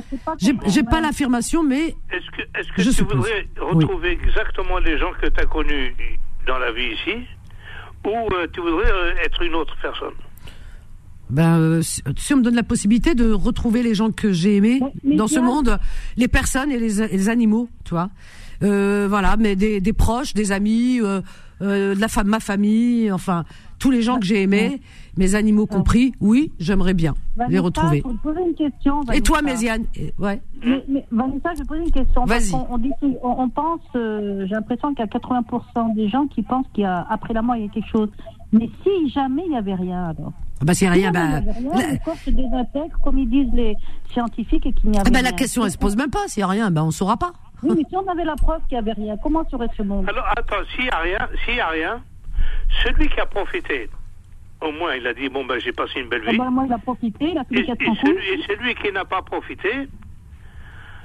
J'ai 0.67 0.83
pas 0.83 1.01
l'affirmation, 1.01 1.63
mais 1.63 1.89
Est-ce 2.11 2.31
que, 2.37 2.43
est-ce 2.59 2.69
que 2.75 2.83
Je 2.83 2.89
tu 2.91 2.97
suppose. 2.97 3.17
voudrais 3.17 3.47
Oui. 3.61 3.85
retrouver 3.85 4.13
exactement 4.13 4.79
les 4.79 4.99
gens 4.99 5.11
que 5.21 5.27
tu 5.29 5.41
as 5.41 5.47
connus 5.47 5.95
dans 6.47 6.59
la 6.59 6.73
vie 6.73 6.93
ici, 6.95 7.19
ou 8.07 8.11
euh, 8.35 8.47
tu 8.53 8.61
voudrais 8.61 8.91
euh, 8.91 9.15
être 9.25 9.43
une 9.43 9.55
autre 9.55 9.75
personne? 9.83 10.15
Ben, 11.31 11.59
euh, 11.59 11.83
si, 11.83 12.03
si 12.17 12.33
on 12.33 12.39
me 12.39 12.43
donne 12.43 12.55
la 12.55 12.63
possibilité 12.63 13.15
de 13.15 13.31
retrouver 13.31 13.83
les 13.83 13.95
gens 13.95 14.11
que 14.11 14.33
j'ai 14.33 14.57
aimés 14.57 14.81
mais 15.05 15.17
dans 15.17 15.27
ce 15.29 15.39
monde, 15.41 15.79
les 16.17 16.29
personnes 16.29 16.71
et 16.73 16.79
les, 16.79 17.03
et 17.03 17.09
les 17.09 17.29
animaux, 17.29 17.69
tu 17.85 17.91
vois. 17.91 18.09
Euh, 18.63 19.07
voilà, 19.11 19.37
mais 19.39 19.55
des, 19.55 19.81
des 19.83 19.93
proches, 19.93 20.33
des 20.33 20.51
amis, 20.53 21.01
euh, 21.03 21.21
euh, 21.61 21.95
de 21.95 22.01
la 22.01 22.09
ma 22.25 22.41
famille, 22.41 23.13
enfin 23.13 23.45
tous 23.79 23.91
les 23.91 24.01
gens 24.03 24.19
que 24.19 24.25
j'ai 24.27 24.43
aimés, 24.43 24.81
mes 25.19 25.35
animaux 25.35 25.67
compris. 25.67 26.13
Oui, 26.21 26.53
j'aimerais 26.59 26.95
bien 26.95 27.15
les 27.49 27.59
retrouver. 27.59 28.03
je 28.05 28.09
vais 28.09 28.15
te 28.15 28.23
poser 28.23 28.41
une 28.41 28.55
question. 28.55 29.03
Et 29.13 29.21
toi. 29.21 29.43
Méziane 29.43 29.85
Ouais. 30.19 30.41
Mais, 30.65 30.85
mais 30.89 31.05
Vanessa, 31.13 31.51
je 31.55 31.59
vais 31.59 31.65
poser 31.67 31.83
une 31.83 31.91
question. 31.93 32.25
Vas-y. 32.25 32.53
On, 32.55 32.79
dit, 32.79 32.91
que- 33.01 33.07
on, 33.23 33.41
on 33.43 33.49
pense, 33.51 33.81
euh, 33.97 34.47
j'ai 34.47 34.55
l'impression 34.55 34.95
qu'il 34.95 35.01
y 35.01 35.03
a 35.03 35.07
80% 35.07 35.95
des 35.95 36.09
gens 36.09 36.27
qui 36.27 36.43
pensent 36.43 36.67
qu'il 36.75 36.83
y 36.85 36.87
a 36.87 37.07
après 37.11 37.35
la 37.35 37.43
mort 37.43 37.57
il 37.57 37.63
y 37.67 37.69
a 37.69 37.71
quelque 37.71 37.89
chose. 37.91 38.09
Mais 38.53 38.71
si 38.83 39.11
jamais 39.11 39.43
il 39.45 39.51
n'y 39.51 39.57
avait 39.59 39.75
rien, 39.75 40.07
alors. 40.11 40.33
Ah 40.61 40.65
Bah, 40.65 40.71
a 40.73 40.75
Si 40.75 40.89
rien, 40.89 41.11
bah, 41.13 41.21
il 41.25 41.29
n'y 41.29 41.35
avait 41.51 41.59
rien, 41.59 41.71
la- 41.87 41.93
le 41.93 41.99
corps 42.05 42.17
se 42.17 42.31
désintègre, 42.31 42.99
comme 43.05 43.19
ils 43.19 43.29
disent 43.29 43.53
les 43.53 43.77
scientifiques, 44.13 44.67
et 44.67 44.73
qu'il 44.73 44.91
n'y 44.91 44.99
avait 44.99 45.07
ah 45.09 45.11
ben, 45.11 45.21
rien. 45.21 45.31
la 45.31 45.37
question, 45.37 45.65
elle 45.65 45.71
se 45.71 45.79
pose 45.79 45.97
même 45.97 46.11
pas. 46.11 46.27
S'il 46.29 46.41
y 46.41 46.45
a 46.45 46.49
rien, 46.49 46.71
ben, 46.71 46.83
on 46.83 46.91
saura 46.91 47.17
pas. 47.17 47.33
Oui, 47.63 47.71
mais 47.77 47.83
si 47.89 47.97
on 47.97 48.07
avait 48.11 48.25
la 48.25 48.37
preuve 48.37 48.61
qu'il 48.69 48.77
n'y 48.79 48.81
avait 48.81 48.93
rien, 48.93 49.17
comment 49.23 49.45
serait 49.51 49.69
ce 49.77 49.83
monde? 49.83 50.07
Alors, 50.09 50.25
attends, 50.37 50.57
s'il 50.75 50.85
n'y 50.85 50.91
a 50.91 50.99
rien, 50.99 51.19
s'il 51.45 51.57
y 51.57 51.61
a 51.61 51.69
rien, 51.69 52.01
celui 52.85 53.09
qui 53.09 53.21
a 53.21 53.27
profité, 53.27 53.89
au 54.61 54.73
moins, 54.73 54.95
il 54.97 55.07
a 55.07 55.15
dit, 55.15 55.29
bon, 55.29 55.45
ben, 55.45 55.59
j'ai 55.61 55.73
passé 55.73 56.01
une 56.01 56.09
belle 56.09 56.23
Eh 56.27 56.33
vie. 56.33 56.39
ben, 56.39 56.51
moi, 56.51 56.65
il 56.67 56.73
a 56.73 56.79
profité, 56.79 57.31
il 57.31 57.39
a 57.39 57.45
fait 57.45 57.55
Et, 57.55 57.61
et 57.61 57.95
celui, 58.03 58.29
et 58.29 58.43
celui 58.47 58.75
qui 58.75 58.93
n'a 58.93 59.05
pas 59.05 59.23
profité, 59.23 59.89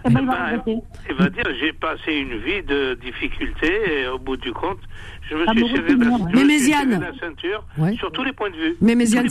eh 0.05 0.09
ben, 0.09 0.19
il 0.21 0.27
va 0.27 0.33
ben, 0.33 0.45
regretter. 0.59 0.77
il 1.09 1.15
va 1.15 1.29
dire 1.29 1.43
j'ai 1.59 1.73
passé 1.73 2.11
une 2.13 2.37
vie 2.39 2.63
de 2.63 2.95
difficulté 3.01 4.01
et 4.01 4.07
au 4.07 4.19
bout 4.19 4.37
du 4.37 4.51
compte, 4.53 4.79
je 5.29 5.35
me 5.35 5.45
Ah, 5.47 5.51
suis 5.53 5.63
mais 5.63 5.69
serré 5.69 5.95
la, 5.95 6.17
mais 6.33 6.43
Méziane. 6.43 6.99
la 6.99 7.19
ceinture 7.19 7.63
Ouais. 7.77 7.95
sur 7.95 8.11
tous 8.11 8.23
les 8.23 8.33
points 8.33 8.49
de 8.49 8.55
vue. 8.57 8.75
Mais 8.81 8.95
Méziane, 8.95 9.27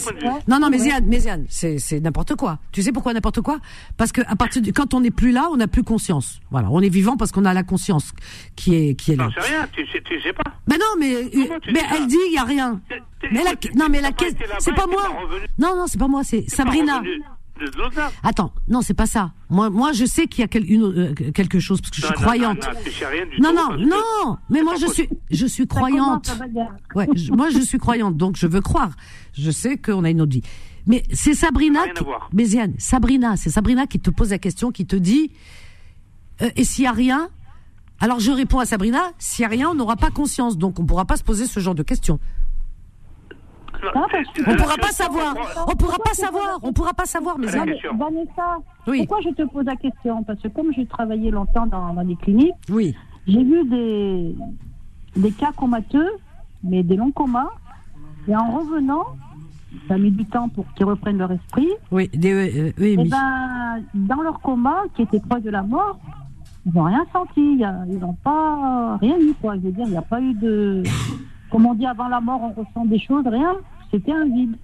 non, 0.49 0.59
non. 0.59 0.71
Méziane, 0.71 1.05
Méziane, 1.07 1.45
c'est, 1.49 1.79
c'est 1.79 2.01
n'importe 2.01 2.35
quoi. 2.37 2.59
Tu 2.73 2.83
sais 2.83 2.93
pourquoi 2.93 3.13
n'importe 3.13 3.41
quoi? 3.43 3.59
Parce 3.99 4.11
que 4.13 4.23
à 4.27 4.35
partir 4.37 4.63
du, 4.63 4.73
quand 4.73 4.95
on 4.95 5.01
n'est 5.01 5.11
plus 5.11 5.33
là, 5.33 5.49
on 5.53 5.57
n'a 5.57 5.69
plus 5.69 5.83
conscience. 5.83 6.41
Voilà, 6.51 6.69
on 6.71 6.81
est 6.81 6.89
vivant 6.89 7.17
parce 7.17 7.31
qu'on 7.33 7.45
a 7.45 7.53
la 7.55 7.63
conscience 7.63 8.13
qui 8.57 8.75
est, 8.75 8.95
qui 8.95 9.13
est 9.13 9.17
là. 9.17 9.29
J'en 9.35 9.43
sais 9.43 9.49
rien, 9.55 9.69
tu 9.73 9.87
sais, 9.89 10.01
tu 10.03 10.21
sais 10.23 10.33
pas. 10.33 10.43
Mais 10.69 10.77
non, 10.79 10.87
mais, 10.99 11.29
tu 11.31 11.73
mais 11.73 11.81
elle 11.95 12.07
dit 12.07 12.17
il 12.29 12.33
y 12.35 12.39
a 12.39 12.45
rien. 12.45 12.81
Mais 13.31 13.43
la, 13.45 13.53
non, 13.77 13.87
mais 13.91 14.01
la 14.01 14.13
question, 14.13 14.47
c'est 14.59 14.75
pas 14.75 14.87
moi. 14.87 15.03
Non, 15.59 15.77
non, 15.77 15.87
c'est 15.87 15.99
pas 15.99 16.09
moi, 16.09 16.23
c'est 16.25 16.49
Sabrina. 16.49 17.03
Attends, 18.23 18.53
non, 18.69 18.83
c'est 18.83 18.95
pas 18.95 19.07
ça. 19.07 19.33
Moi, 19.51 19.71
moi, 19.71 19.93
je 19.93 20.05
sais 20.05 20.27
qu'il 20.27 20.41
y 20.41 20.45
a 20.45 20.49
quel- 20.49 20.69
une, 20.71 20.83
euh, 20.85 21.15
quelque 21.33 21.61
chose 21.61 21.81
parce 21.81 21.91
que 21.91 21.97
je 21.97 22.01
suis 22.03 22.11
Non, 22.11 22.19
non, 22.21 22.23
croyante. 22.25 22.59
non, 23.39 23.53
non, 23.53 23.53
Non, 23.53 23.69
tout, 23.69 23.77
non, 23.85 23.89
parce 23.91 23.93
que- 24.23 24.27
non. 24.27 24.39
Mais 24.51 24.63
moi, 24.63 24.75
je 24.81 24.87
suis, 24.87 25.09
je 25.31 25.47
suis 25.47 25.67
croyante. 25.67 26.31
Ouais, 26.95 27.09
je- 27.15 27.33
moi 27.33 27.51
je 27.51 27.61
suis 27.61 27.79
croyante, 27.79 28.17
donc 28.17 28.37
je 28.37 28.47
veux 28.47 28.61
croire. 28.61 28.93
Je 29.35 29.51
sais 29.51 29.77
qu'on 29.77 30.03
a 30.05 30.11
une 30.11 30.21
autre 30.21 30.33
vie. 30.33 30.43
Mais 30.87 31.05
c'est 31.13 31.35
Sabrina, 31.35 31.85
qui. 31.89 32.05
Béziane, 32.33 32.75
Sabrina, 32.79 33.37
c'est 33.37 33.51
Sabrina 33.51 33.87
qui 33.87 34.01
te 34.01 34.11
pose 34.11 34.31
la 34.31 34.39
question, 34.39 34.73
qui 34.73 34.85
te 34.87 34.97
dit, 34.97 35.31
euh, 36.41 36.51
et 36.57 36.65
s'il 36.65 36.85
y 36.85 36.87
a 36.89 36.93
rien, 36.93 37.29
alors 38.01 38.19
je 38.19 38.33
réponds 38.33 38.59
à 38.59 38.65
Sabrina, 38.67 39.13
s'il 39.19 39.43
y 39.43 39.47
a 39.47 39.49
rien, 39.49 39.69
on 39.71 39.75
n'aura 39.75 39.95
pas 39.97 40.11
conscience, 40.11 40.59
donc 40.59 40.81
on 40.81 40.85
pourra 40.85 41.05
pas 41.05 41.17
se 41.17 41.23
poser 41.23 41.47
ce 41.47 41.61
genre 41.61 41.77
de 41.77 41.85
questions. 41.85 42.19
Parce 43.93 44.13
que- 44.13 44.43
c'est- 44.45 44.51
On 44.51 44.57
pourra 44.57 44.77
pas 44.77 44.93
savoir, 44.93 45.35
on 45.69 45.75
pourra 45.77 45.99
pas 45.99 46.15
savoir, 46.15 46.59
on 46.63 46.73
pourra 46.73 46.93
pas 46.95 47.05
savoir, 47.07 47.37
question. 47.37 47.97
Vanessa, 47.97 48.59
Oui. 48.87 48.99
pourquoi 49.07 49.21
je 49.23 49.31
te 49.35 49.43
pose 49.43 49.65
la 49.65 49.77
question? 49.77 50.23
Parce 50.23 50.41
que 50.41 50.49
comme 50.49 50.73
j'ai 50.73 50.87
travaillé 50.87 51.31
longtemps 51.31 51.67
dans, 51.67 51.93
dans 51.95 52.05
des 52.05 52.17
cliniques, 52.17 52.55
Oui. 52.71 52.95
j'ai 53.27 53.43
vu 53.43 53.65
des, 53.69 54.35
des 55.17 55.33
cas 55.33 55.53
comateux, 55.57 56.11
mais 56.63 56.83
des 56.83 56.97
longs 56.97 57.11
comas. 57.13 57.51
Et 58.29 58.37
en 58.37 58.51
revenant, 58.53 59.05
ça 59.89 59.95
a 59.95 59.99
mis 59.99 60.11
du 60.13 60.25
temps 60.27 60.49
pour 60.49 60.65
qu'ils 60.75 60.87
reprennent 60.87 61.19
leur 61.19 61.33
esprit. 61.33 61.69
Oui, 61.91 62.09
des 62.15 62.33
euh, 62.33 62.73
Et 62.79 62.93
EMI. 62.95 63.09
ben, 63.09 63.83
dans 63.95 64.23
leur 64.23 64.41
coma, 64.41 64.83
qui 64.95 65.03
était 65.03 65.19
proche 65.19 65.43
de 65.43 65.51
la 65.51 65.63
mort, 65.63 65.99
ils 66.65 66.73
n'ont 66.73 66.85
rien 66.85 67.05
senti. 67.13 67.41
Ils 67.59 67.99
n'ont 67.99 68.13
pas 68.23 68.97
rien 69.01 69.17
eu, 69.19 69.35
quoi. 69.41 69.57
Je 69.57 69.61
veux 69.63 69.73
dire, 69.73 69.87
il 69.87 69.91
n'y 69.91 69.97
a 69.97 70.03
pas 70.03 70.21
eu 70.21 70.35
de. 70.35 70.85
Comme 71.51 71.67
on 71.67 71.75
dit 71.75 71.85
avant 71.87 72.07
la 72.09 72.21
mort, 72.21 72.41
on 72.43 72.51
ressent 72.53 72.85
des 72.87 73.01
choses, 73.01 73.27
rien. 73.27 73.55
C'était 73.93 74.13
un 74.13 74.27
vide. 74.27 74.57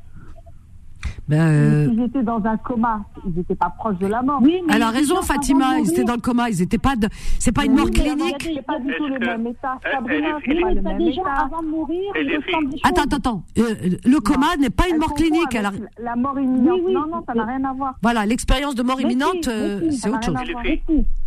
Ben, 1.29 1.41
euh, 1.41 1.89
Ils 1.93 2.03
étaient 2.05 2.23
dans 2.23 2.43
un 2.45 2.57
coma, 2.57 3.01
ils 3.27 3.33
n'étaient 3.35 3.55
pas 3.55 3.71
proches 3.71 3.99
de 3.99 4.07
la 4.07 4.23
mort. 4.23 4.41
Oui, 4.43 4.61
mais 4.67 4.75
elle 4.77 4.83
a 4.83 4.91
des 4.93 4.99
raison, 4.99 5.23
Fatima. 5.23 5.79
Ils 5.79 5.91
étaient 5.91 6.05
dans 6.05 6.15
le 6.15 6.21
coma. 6.21 6.49
Ils 6.49 6.63
étaient 6.63 6.79
pas. 6.79 6.97
De... 6.97 7.09
C'est 7.39 7.53
pas 7.53 7.65
une 7.67 7.75
mort 7.75 7.91
clinique? 7.91 8.39
des- 8.45 8.55
C'est 8.57 8.67
pas 8.67 8.79
du 8.79 8.93
tout 8.97 9.07
le 9.07 9.19
même 9.19 9.47
état. 9.47 9.79
Sabrina, 9.93 10.31
pas 10.33 10.37
Oui, 10.47 10.55
le 10.57 10.75
mais 10.75 10.81
même 10.83 10.99
des 10.99 11.13
gens 11.13 11.23
état? 11.23 11.45
avant 11.45 11.63
de 11.63 11.69
mourir, 11.69 12.13
des. 12.15 12.39
Attends, 12.83 13.03
attends, 13.03 13.17
attends. 13.17 13.43
Euh, 13.59 13.75
le 14.05 14.19
coma 14.21 14.57
n'est 14.59 14.71
pas 14.71 14.89
une 14.89 14.99
mort 14.99 15.15
clinique. 15.15 15.55
Elle 15.55 15.67
a... 15.67 15.69
avec 15.69 15.83
La 16.03 16.17
mort 16.17 16.39
imminente. 16.39 16.75
Oui, 16.79 16.83
oui, 16.87 16.93
non, 16.95 17.07
non, 17.07 17.23
ça 17.27 17.35
n'a 17.35 17.45
rien 17.45 17.63
à 17.65 17.73
voir. 17.75 17.95
Voilà, 18.03 18.25
l'expérience 18.27 18.75
de 18.75 18.83
mort 18.83 19.01
imminente, 19.01 19.47
euh, 19.49 19.91
c'est 19.91 20.09
autre 20.11 20.25
chose. 20.25 20.35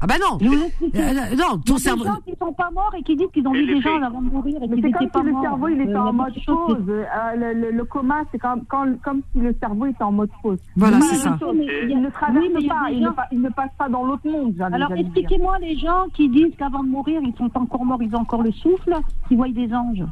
Ah 0.01 0.07
bah 0.07 0.15
non. 0.19 0.37
Euh, 0.41 0.47
non, 0.47 0.69
Il 0.81 0.99
y 0.99 1.01
a 1.01 1.57
ton 1.65 1.75
des 1.75 1.79
cerveau. 1.79 2.03
gens 2.05 2.17
qui 2.25 2.33
sont 2.39 2.53
pas 2.53 2.69
morts 2.73 2.93
et 2.97 3.03
qui 3.03 3.15
disent 3.15 3.27
qu'ils 3.33 3.47
ont 3.47 3.51
vu 3.53 3.65
des 3.65 3.79
gens 3.81 4.01
avant 4.01 4.21
de 4.21 4.29
mourir 4.31 4.55
et 4.57 4.67
qu'ils 4.67 4.69
c'est 4.69 4.87
n'étaient 4.87 4.91
comme 4.97 5.09
pas 5.09 5.19
si 5.19 5.25
le 5.27 5.31
morts. 5.33 5.41
cerveau 5.43 5.67
il 5.67 5.79
Euh, 5.79 5.83
était 5.83 5.95
en 5.95 6.13
mode. 6.13 6.33
Euh, 6.49 7.71
le, 7.71 7.83
coma, 7.85 8.23
c'est 8.31 8.39
comme 8.39 9.21
si 9.33 9.39
le 9.39 9.53
cerveau 9.61 9.85
était 9.85 10.03
en 10.03 10.11
mode 10.11 10.29
pause. 10.43 10.59
Voilà, 10.75 10.99
c'est 11.01 11.15
ça. 11.15 11.37
chose, 11.39 11.55
il 11.87 12.01
ne 12.01 12.09
traverse 12.09 12.45
oui, 12.45 12.53
il 12.59 12.67
pas, 12.67 12.91
il, 12.91 12.99
ne 12.99 13.05
gens- 13.05 13.13
pa- 13.13 13.27
il 13.31 13.41
ne 13.41 13.49
passe 13.49 13.69
pas 13.77 13.87
dans 13.87 14.03
l'autre 14.03 14.27
monde. 14.29 14.59
Alors 14.73 14.91
expliquez-moi 14.93 15.57
les 15.59 15.77
gens 15.77 16.07
qui 16.13 16.27
disent 16.27 16.53
qu'avant 16.57 16.83
de 16.83 16.89
mourir, 16.89 17.21
ils 17.23 17.33
sont 17.37 17.49
encore 17.57 17.85
morts, 17.85 18.01
ils 18.03 18.13
ont 18.15 18.19
encore 18.19 18.41
le 18.43 18.51
souffle, 18.51 18.93
qui 19.29 19.35
voient 19.35 19.47
des 19.49 19.73
anges. 19.73 20.03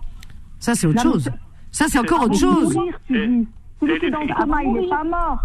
Ça, 0.59 0.73
c'est 0.75 0.87
autre 0.87 1.01
chose. 1.01 1.29
Ça, 1.71 1.85
c'est 1.89 1.99
encore 1.99 2.21
autre 2.23 2.29
Pour 2.29 2.39
chose. 2.39 2.73
mourir, 2.75 2.99
tu 3.07 3.17
Et- 3.17 3.27
dis. 3.27 3.47
Celui 3.81 3.99
qui 3.99 4.05
est 4.07 4.11
dans 4.11 4.19
le 4.21 4.33
coma, 4.33 4.63
il 4.63 4.73
n'est 4.73 4.87
pas 4.89 5.03
mort. 5.03 5.39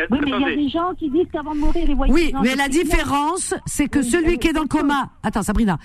Eh, 0.00 0.02
Oui, 0.10 0.18
mais 0.22 0.30
il 0.30 0.40
y 0.40 0.44
a 0.44 0.56
des 0.56 0.68
gens 0.68 0.94
qui 0.96 1.10
disent 1.10 1.26
qu'avant 1.32 1.54
de 1.54 1.60
mourir, 1.60 1.84
ils 1.88 1.94
voient 1.96 2.06
Oui, 2.08 2.30
des 2.30 2.36
anges. 2.36 2.42
mais 2.44 2.54
la 2.56 2.68
différence, 2.68 3.54
c'est 3.66 3.88
que 3.88 4.02
celui 4.02 4.38
qui 4.38 4.48
est 4.48 4.52
dans 4.52 4.62
le 4.62 4.68
coma, 4.68 5.10
attends 5.22 5.42
Sabrina, 5.42 5.78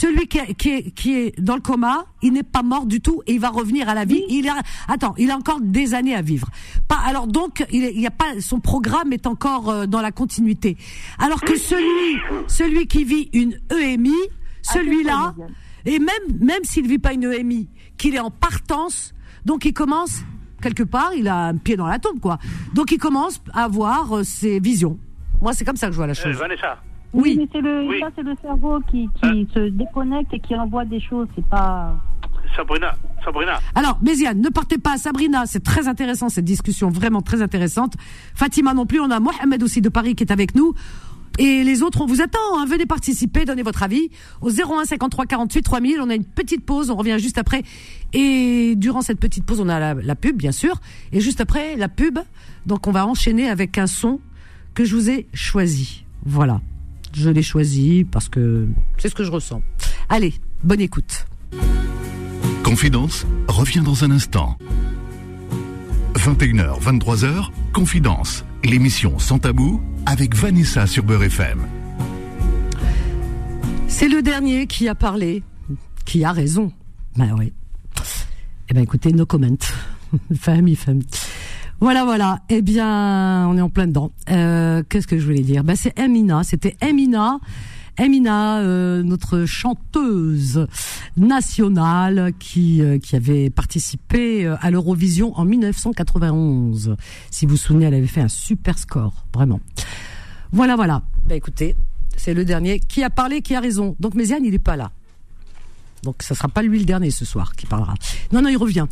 celui 0.00 0.28
qui 0.28 0.38
est, 0.38 0.54
qui 0.54 0.68
est, 0.70 0.90
qui 0.94 1.14
est 1.16 1.40
dans 1.40 1.56
le 1.56 1.60
coma, 1.60 2.04
il 2.22 2.32
n'est 2.32 2.44
pas 2.56 2.62
mort 2.62 2.86
du 2.86 3.00
tout 3.00 3.20
et 3.26 3.32
il 3.34 3.40
va 3.40 3.48
revenir 3.48 3.88
à 3.88 3.94
la 3.94 4.04
vie. 4.04 4.22
Il 4.28 4.48
a, 4.48 4.54
attends, 4.86 5.14
il 5.18 5.28
a 5.32 5.36
encore 5.36 5.60
des 5.60 5.92
années 5.94 6.14
à 6.14 6.22
vivre. 6.22 6.48
Pas, 6.86 6.98
alors 7.04 7.26
donc, 7.26 7.64
il, 7.72 7.82
est- 7.84 7.94
il 7.94 8.00
y 8.00 8.06
a 8.06 8.12
pas, 8.12 8.40
son 8.40 8.60
programme 8.60 9.12
est 9.12 9.26
encore 9.26 9.68
euh, 9.70 9.86
dans 9.86 10.00
la 10.00 10.12
continuité. 10.12 10.76
Alors 11.18 11.40
que 11.40 11.56
celui, 11.58 12.20
celui 12.46 12.86
qui 12.86 13.02
vit 13.02 13.28
une 13.32 13.58
EMI, 13.72 14.14
celui-là, 14.62 15.34
et 15.84 15.98
même, 15.98 16.38
même 16.40 16.62
s'il 16.64 16.86
vit 16.86 16.98
pas 16.98 17.12
une 17.12 17.24
EMI, 17.24 17.68
qu'il 17.96 18.14
est 18.14 18.20
en 18.20 18.30
partance, 18.30 19.14
donc 19.44 19.64
il 19.64 19.72
commence 19.72 20.22
quelque 20.62 20.82
part, 20.84 21.10
il 21.16 21.26
a 21.28 21.46
un 21.46 21.56
pied 21.56 21.76
dans 21.76 21.86
la 21.86 21.98
tombe, 21.98 22.20
quoi. 22.20 22.38
Donc 22.74 22.92
il 22.92 22.98
commence 22.98 23.40
à 23.52 23.64
avoir 23.64 24.18
euh, 24.18 24.22
ses 24.24 24.60
visions. 24.60 24.98
Moi, 25.40 25.52
c'est 25.54 25.64
comme 25.64 25.76
ça 25.76 25.86
que 25.86 25.92
je 25.92 25.96
vois 25.98 26.06
la 26.06 26.12
Euh, 26.12 26.22
chose. 26.22 26.36
Vanessa, 26.36 26.82
Oui, 27.14 27.36
mais 27.38 27.48
c'est 27.52 27.60
le, 27.60 27.88
Oui. 27.88 28.00
ça 28.00 28.08
c'est 28.16 28.22
le 28.22 28.34
cerveau 28.42 28.80
qui, 28.90 29.08
qui 29.22 29.48
se 29.54 29.68
déconnecte 29.70 30.32
et 30.34 30.40
qui 30.40 30.54
envoie 30.54 30.84
des 30.84 31.00
choses. 31.00 31.26
C'est 31.34 31.44
pas. 31.46 31.96
Sabrina, 32.56 32.94
Sabrina. 33.24 33.60
Alors, 33.74 33.98
Méziane, 34.02 34.40
ne 34.40 34.48
partez 34.48 34.78
pas. 34.78 34.96
Sabrina, 34.98 35.44
c'est 35.46 35.62
très 35.62 35.86
intéressant 35.88 36.28
cette 36.28 36.44
discussion, 36.46 36.88
vraiment 36.90 37.20
très 37.22 37.42
intéressante. 37.42 37.94
Fatima 38.34 38.74
non 38.74 38.86
plus. 38.86 39.00
On 39.00 39.10
a 39.10 39.20
Mohamed 39.20 39.62
aussi 39.62 39.80
de 39.80 39.88
Paris 39.88 40.14
qui 40.14 40.24
est 40.24 40.32
avec 40.32 40.54
nous. 40.54 40.74
Et 41.38 41.62
les 41.62 41.82
autres, 41.82 42.00
on 42.00 42.06
vous 42.06 42.20
attend. 42.20 42.38
hein. 42.58 42.64
Venez 42.66 42.84
participer, 42.86 43.44
donnez 43.44 43.62
votre 43.62 43.82
avis 43.82 44.10
au 44.40 44.50
01 44.50 44.84
53 44.86 45.26
48 45.26 45.62
3000. 45.62 46.00
On 46.00 46.10
a 46.10 46.14
une 46.14 46.24
petite 46.24 46.64
pause, 46.64 46.90
on 46.90 46.96
revient 46.96 47.16
juste 47.18 47.38
après. 47.38 47.62
Et 48.12 48.74
durant 48.76 49.02
cette 49.02 49.20
petite 49.20 49.44
pause, 49.44 49.60
on 49.60 49.68
a 49.68 49.78
la, 49.78 49.94
la 49.94 50.14
pub, 50.16 50.36
bien 50.36 50.52
sûr. 50.52 50.80
Et 51.12 51.20
juste 51.20 51.40
après 51.40 51.76
la 51.76 51.88
pub, 51.88 52.18
donc 52.66 52.86
on 52.86 52.90
va 52.92 53.06
enchaîner 53.06 53.48
avec 53.48 53.78
un 53.78 53.86
son 53.86 54.20
que 54.74 54.84
je 54.84 54.94
vous 54.96 55.10
ai 55.10 55.26
choisi. 55.32 56.04
Voilà, 56.24 56.60
je 57.14 57.30
l'ai 57.30 57.42
choisi 57.42 58.04
parce 58.04 58.28
que 58.28 58.68
c'est 58.98 59.08
ce 59.08 59.14
que 59.14 59.24
je 59.24 59.30
ressens. 59.30 59.62
Allez, 60.08 60.34
bonne 60.62 60.80
écoute. 60.80 61.26
Confidence 62.62 63.26
revient 63.48 63.82
dans 63.84 64.04
un 64.04 64.10
instant. 64.10 64.58
21h, 66.14 66.80
23h, 66.82 67.48
Confidence, 67.72 68.44
l'émission 68.64 69.18
sans 69.18 69.38
tabou 69.38 69.80
avec 70.06 70.34
Vanessa 70.34 70.86
sur 70.86 71.04
Beurre 71.04 71.24
FM. 71.24 71.66
C'est 73.86 74.08
le 74.08 74.22
dernier 74.22 74.66
qui 74.66 74.88
a 74.88 74.94
parlé, 74.94 75.42
qui 76.04 76.24
a 76.24 76.32
raison. 76.32 76.72
Ben 77.16 77.34
oui. 77.38 77.52
Eh 78.68 78.74
ben 78.74 78.82
écoutez, 78.82 79.12
no 79.12 79.26
comment. 79.26 79.56
famille, 80.38 80.76
famille. 80.76 81.06
Voilà, 81.80 82.04
voilà. 82.04 82.40
Eh 82.48 82.60
bien, 82.60 83.46
on 83.48 83.56
est 83.56 83.60
en 83.60 83.70
plein 83.70 83.86
dedans. 83.86 84.10
Euh, 84.30 84.82
Qu'est-ce 84.88 85.06
que 85.06 85.18
je 85.18 85.24
voulais 85.24 85.42
dire? 85.42 85.62
Ben 85.62 85.76
c'est 85.76 85.98
Amina. 85.98 86.42
C'était 86.42 86.76
Amina. 86.80 87.38
Amina, 87.98 88.60
euh, 88.60 89.02
notre 89.02 89.44
chanteuse 89.44 90.66
nationale 91.16 92.32
qui 92.38 92.80
euh, 92.80 92.98
qui 92.98 93.16
avait 93.16 93.50
participé 93.50 94.46
euh, 94.46 94.56
à 94.60 94.70
l'Eurovision 94.70 95.36
en 95.36 95.44
1991. 95.44 96.96
Si 97.30 97.44
vous 97.44 97.52
vous 97.52 97.56
souvenez, 97.56 97.86
elle 97.86 97.94
avait 97.94 98.06
fait 98.06 98.20
un 98.20 98.28
super 98.28 98.78
score, 98.78 99.24
vraiment. 99.34 99.60
Voilà, 100.52 100.76
voilà. 100.76 101.02
Ben 101.26 101.34
écoutez, 101.34 101.74
c'est 102.16 102.34
le 102.34 102.44
dernier 102.44 102.78
qui 102.78 103.02
a 103.02 103.10
parlé, 103.10 103.42
qui 103.42 103.56
a 103.56 103.60
raison. 103.60 103.96
Donc 103.98 104.14
Méziane, 104.14 104.44
il 104.44 104.54
est 104.54 104.58
pas 104.60 104.76
là. 104.76 104.92
Donc 106.02 106.22
ça 106.22 106.34
sera 106.34 106.48
pas 106.48 106.62
lui 106.62 106.78
le 106.78 106.84
dernier 106.84 107.10
ce 107.10 107.24
soir 107.24 107.54
qui 107.54 107.66
parlera. 107.66 107.94
Non, 108.32 108.42
non, 108.42 108.48
il 108.48 108.56
revient. 108.56 108.86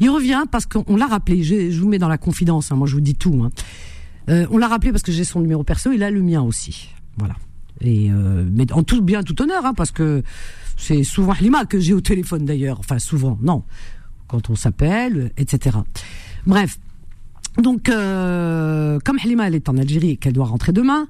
Il 0.00 0.10
revient 0.10 0.44
parce 0.50 0.66
qu'on 0.66 0.96
l'a 0.96 1.06
rappelé. 1.06 1.42
Je, 1.42 1.78
vous 1.80 1.88
mets 1.88 1.98
dans 1.98 2.08
la 2.08 2.18
confidence. 2.18 2.72
hein, 2.72 2.76
moi, 2.76 2.86
je 2.86 2.94
vous 2.94 3.00
dis 3.00 3.14
tout. 3.14 3.42
hein. 3.44 3.50
Euh, 4.28 4.46
on 4.50 4.58
l'a 4.58 4.68
rappelé 4.68 4.92
parce 4.92 5.02
que 5.02 5.12
j'ai 5.12 5.24
son 5.24 5.40
numéro 5.40 5.64
perso. 5.64 5.90
Il 5.92 6.02
a 6.02 6.10
le 6.10 6.22
mien 6.22 6.42
aussi. 6.42 6.88
Voilà. 7.16 7.34
Et 7.80 8.10
euh, 8.10 8.48
mais 8.52 8.70
en 8.72 8.82
tout 8.84 9.02
bien, 9.02 9.22
tout 9.22 9.40
honneur, 9.42 9.66
hein, 9.66 9.74
parce 9.74 9.90
que 9.90 10.22
c'est 10.76 11.02
souvent 11.02 11.32
Halima 11.32 11.64
que 11.64 11.80
j'ai 11.80 11.92
au 11.94 12.00
téléphone 12.00 12.44
d'ailleurs. 12.44 12.78
Enfin, 12.78 12.98
souvent, 12.98 13.38
non. 13.42 13.64
Quand 14.28 14.50
on 14.50 14.54
s'appelle, 14.54 15.32
etc. 15.36 15.78
Bref. 16.46 16.78
Donc, 17.58 17.88
euh, 17.90 18.98
comme 19.04 19.18
Halima, 19.22 19.46
elle 19.46 19.54
est 19.54 19.68
en 19.68 19.76
Algérie 19.76 20.10
et 20.10 20.16
qu'elle 20.16 20.32
doit 20.32 20.46
rentrer 20.46 20.72
demain, 20.72 21.06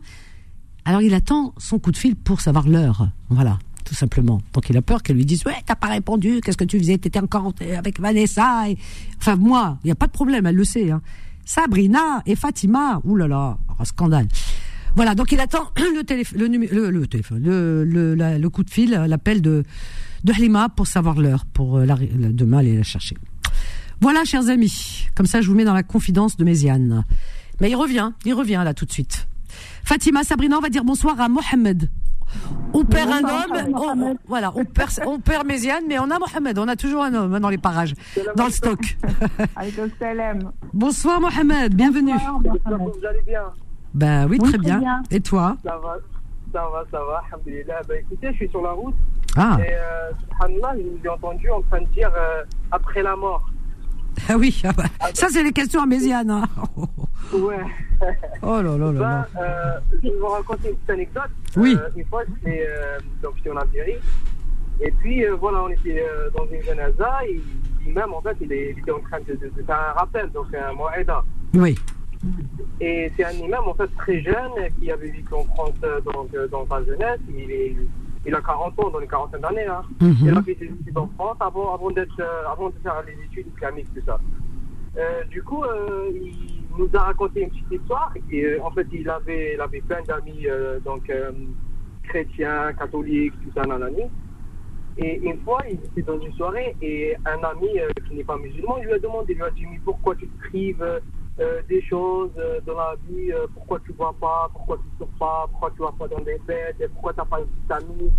alors 0.84 1.00
il 1.02 1.14
attend 1.14 1.54
son 1.56 1.78
coup 1.78 1.92
de 1.92 1.96
fil 1.96 2.16
pour 2.16 2.40
savoir 2.40 2.66
l'heure. 2.68 3.08
Voilà, 3.28 3.58
tout 3.93 3.98
simplement. 3.98 4.40
Donc 4.55 4.70
il 4.70 4.77
a 4.78 4.81
peur 4.81 5.02
qu'elle 5.02 5.16
lui 5.16 5.27
dise 5.27 5.44
Ouais, 5.44 5.56
t'as 5.66 5.74
pas 5.74 5.89
répondu, 5.89 6.40
qu'est-ce 6.43 6.56
que 6.56 6.64
tu 6.64 6.78
faisais? 6.78 6.97
T'étais 6.97 7.19
encore 7.19 7.52
avec 7.77 8.01
Vanessa. 8.01 8.70
Et... 8.70 8.78
Enfin, 9.19 9.36
moi, 9.36 9.77
il 9.85 9.89
n'y 9.89 9.90
a 9.90 9.94
pas 9.94 10.06
de 10.06 10.12
problème, 10.12 10.47
elle 10.47 10.55
le 10.56 10.64
sait. 10.64 10.90
Hein. 10.90 11.02
Sabrina 11.44 12.23
et 12.24 12.35
Fatima, 12.35 13.02
oulala, 13.05 13.59
un 13.78 13.85
scandale. 13.85 14.28
Voilà, 14.97 15.14
donc 15.14 15.31
il 15.32 15.40
attend 15.40 15.70
le, 15.77 16.05
téléphone, 16.05 16.39
le, 16.39 16.47
le, 16.48 16.90
le 16.90 17.06
téléphone, 17.06 17.43
le, 17.44 17.85
le, 18.14 18.48
coup 18.48 18.64
de 18.64 18.70
fil, 18.70 18.93
l'appel 18.93 19.43
de, 19.43 19.62
de 20.24 20.32
Halima 20.32 20.70
pour 20.70 20.86
savoir 20.86 21.20
l'heure, 21.20 21.44
pour 21.44 21.77
euh, 21.77 21.85
la- 21.85 21.97
demain 21.98 22.59
aller 22.59 22.74
la 22.78 22.82
chercher. 22.82 23.19
Voilà, 24.01 24.24
chers 24.24 24.48
amis, 24.48 25.09
comme 25.14 25.27
ça 25.27 25.43
je 25.43 25.48
vous 25.51 25.55
mets 25.55 25.64
dans 25.64 25.74
la 25.74 25.82
confidence 25.82 26.39
de 26.39 26.44
Méziane. 26.44 27.05
Mais 27.60 27.69
il 27.69 27.77
revient, 27.77 28.12
il 28.24 28.32
revient 28.32 28.62
là 28.64 28.73
tout 28.73 28.86
de 28.86 28.93
suite. 28.93 29.28
Fatima, 29.85 30.24
Sabrina, 30.24 30.56
on 30.56 30.62
va 30.62 30.70
dire 30.70 30.82
bonsoir 30.82 31.20
à 31.20 31.28
Mohamed. 31.28 31.90
On 32.74 32.84
perd 32.84 33.10
un 33.10 33.22
homme, 33.24 33.74
on- 33.74 34.16
voilà, 34.26 34.50
on 34.54 34.64
perd, 34.64 34.90
on 35.06 35.18
perd 35.20 35.46
Méziane, 35.46 35.84
mais 35.88 35.98
on 35.98 36.10
a 36.10 36.18
Mohamed, 36.18 36.59
on 36.59 36.68
a 36.68 36.76
toujours 36.76 37.02
un 37.04 37.12
homme 37.14 37.34
hein, 37.34 37.40
dans 37.40 37.50
les 37.50 37.59
parages, 37.59 37.94
dans 38.36 38.46
le 38.46 38.50
stock. 38.50 38.80
Bonsoir 40.72 41.20
Mohamed, 41.20 41.74
bienvenue. 41.74 42.12
Vous 42.42 43.06
allez 43.06 43.22
bien 43.26 43.42
Ben 43.94 44.26
oui, 44.28 44.38
très 44.38 44.59
bien. 44.59 45.02
Et 45.10 45.20
toi 45.20 45.56
Ça 45.64 45.76
va, 45.78 45.96
ça 46.52 46.62
va, 46.72 46.84
ça 46.90 46.98
va, 46.98 47.22
alhamdoulilah. 47.30 47.80
Bah 47.88 47.94
écoutez, 47.98 48.28
je 48.32 48.36
suis 48.36 48.48
sur 48.48 48.62
la 48.62 48.70
route. 48.72 48.94
Ah. 49.36 49.56
Et 49.60 49.72
euh, 49.74 50.10
subhanallah, 50.20 50.74
je 50.78 50.82
vous 50.88 51.04
ai 51.04 51.09
entendu 51.09 51.50
en 51.50 51.62
train 51.62 51.80
de 51.80 51.86
dire 51.88 52.10
euh, 52.16 52.42
après 52.70 53.02
la 53.02 53.16
mort. 53.16 53.44
Ah 54.28 54.36
oui, 54.39 54.60
ah 54.64 54.72
bah, 54.76 54.84
ça 55.14 55.28
c'est 55.30 55.43
les 55.43 55.52
questions 55.52 55.82
à 55.82 55.86
Méziane. 55.86 56.30
hein. 56.30 56.44
Ouais. 57.32 57.56
Oh 58.43 58.60
là 58.60 58.62
là 58.62 58.76
là 58.76 58.93
là. 58.93 59.28
Ben, 59.32 59.40
euh, 59.40 59.78
je 60.02 60.09
vais 60.09 60.14
vous 60.18 60.26
raconter 60.26 60.70
une 60.70 60.74
petite 60.74 60.90
anecdote. 60.90 61.30
Oui. 61.56 61.76
Euh, 61.80 61.89
une 61.97 62.05
fois, 62.06 62.22
j'étais 62.28 62.66
euh, 62.68 62.98
donc 63.22 63.34
j'étais 63.36 63.51
en 63.51 63.56
Algérie. 63.59 63.98
Et 64.80 64.90
puis 64.90 65.24
euh, 65.24 65.36
voilà, 65.36 65.62
on 65.62 65.68
était 65.68 66.02
euh, 66.02 66.28
dans 66.36 66.44
une 66.52 66.60
janaza 66.62 67.20
et 67.28 67.40
l'imam 67.84 68.12
en 68.14 68.20
fait, 68.20 68.36
il, 68.40 68.52
est- 68.52 68.72
il 68.72 68.78
était 68.80 68.90
en 68.90 68.98
train 69.01 69.20
de, 69.20 69.34
de- 69.34 69.52
de 69.56 69.62
faire 69.64 69.78
un 69.78 69.93
rappel, 70.01 70.30
donc 70.32 70.47
un 70.55 70.72
moïda. 70.72 71.22
Oui. 71.55 71.78
Et 72.80 73.12
c'est 73.16 73.24
un 73.24 73.30
imam 73.32 73.62
en 73.68 73.74
fait 73.74 73.89
très 73.97 74.20
jeune 74.22 74.52
qui 74.80 74.90
avait 74.90 75.10
vécu 75.10 75.32
en 75.34 75.44
France 75.55 75.74
euh, 75.84 76.01
donc, 76.01 76.30
dans 76.51 76.66
sa 76.66 76.82
jeunesse. 76.84 77.20
Il, 77.28 77.51
est, 77.52 77.76
il 78.27 78.35
a 78.35 78.40
40 78.40 78.78
ans, 78.78 78.90
dans 78.90 78.99
les 78.99 79.07
quarantaine 79.07 79.40
d'années. 79.40 79.66
Hein. 79.66 79.82
Mhm. 80.01 80.16
Il 80.23 80.36
a 80.36 80.43
fait 80.43 80.57
ses 80.59 80.66
études 80.66 80.97
en 80.97 81.09
France 81.09 81.36
avant, 81.40 81.74
avant, 81.74 81.90
d'être, 81.90 82.20
euh, 82.20 82.51
avant 82.51 82.70
de 82.70 82.74
faire 82.82 83.03
les 83.07 83.24
études 83.24 83.47
islamiques, 83.55 83.93
tout 83.94 84.03
ça. 84.07 84.19
Euh, 84.97 85.24
du 85.24 85.43
coup, 85.43 85.65
euh, 85.65 86.11
il 86.15 86.62
nous 86.78 86.89
a 86.94 87.01
raconté 87.01 87.43
une 87.43 87.51
petite 87.51 87.81
histoire. 87.82 88.12
Et, 88.31 88.61
en 88.61 88.70
fait, 88.70 88.86
il 88.93 89.09
avait, 89.09 89.55
il 89.55 89.61
avait 89.61 89.81
plein 89.81 90.03
d'amis 90.07 90.47
donc, 90.85 91.11
chrétiens, 92.05 92.73
catholiques, 92.74 93.35
tout 93.43 93.51
ça, 93.55 93.66
nanani. 93.66 94.03
Et 94.99 95.20
une 95.23 95.40
fois, 95.40 95.62
il 95.69 95.77
était 95.77 96.03
dans 96.03 96.20
une 96.20 96.32
soirée 96.35 96.77
et 96.82 97.16
un 97.24 97.43
ami 97.44 97.69
qui 98.07 98.15
n'est 98.15 98.24
pas 98.24 98.36
musulman, 98.36 98.78
lui 98.82 98.93
a 98.93 98.99
demandé, 98.99 99.32
il 99.32 99.36
lui 99.36 99.44
a 99.44 99.51
dit, 99.51 99.65
mais 99.70 99.81
pourquoi 99.82 100.15
tu 100.16 100.28
te 100.28 100.49
prives 100.49 101.01
euh, 101.40 101.62
des 101.68 101.82
choses 101.82 102.30
euh, 102.38 102.60
dans 102.66 102.76
la 102.76 102.94
vie, 103.09 103.32
euh, 103.32 103.46
pourquoi 103.54 103.78
tu 103.86 103.92
vois 103.92 104.14
pas, 104.20 104.48
pourquoi 104.52 104.76
tu 104.78 104.98
sors 104.98 105.09
pas, 105.18 105.46
pourquoi 105.50 105.70
tu 105.74 105.82
vas 105.82 105.92
pas 105.98 106.09
dans 106.09 106.22
des 106.22 106.38
fêtes, 106.46 106.76
pourquoi 106.92 107.12
t'as 107.14 107.24
pas 107.24 107.38
une 107.40 107.46
petite 107.46 107.70
amie, 107.70 108.10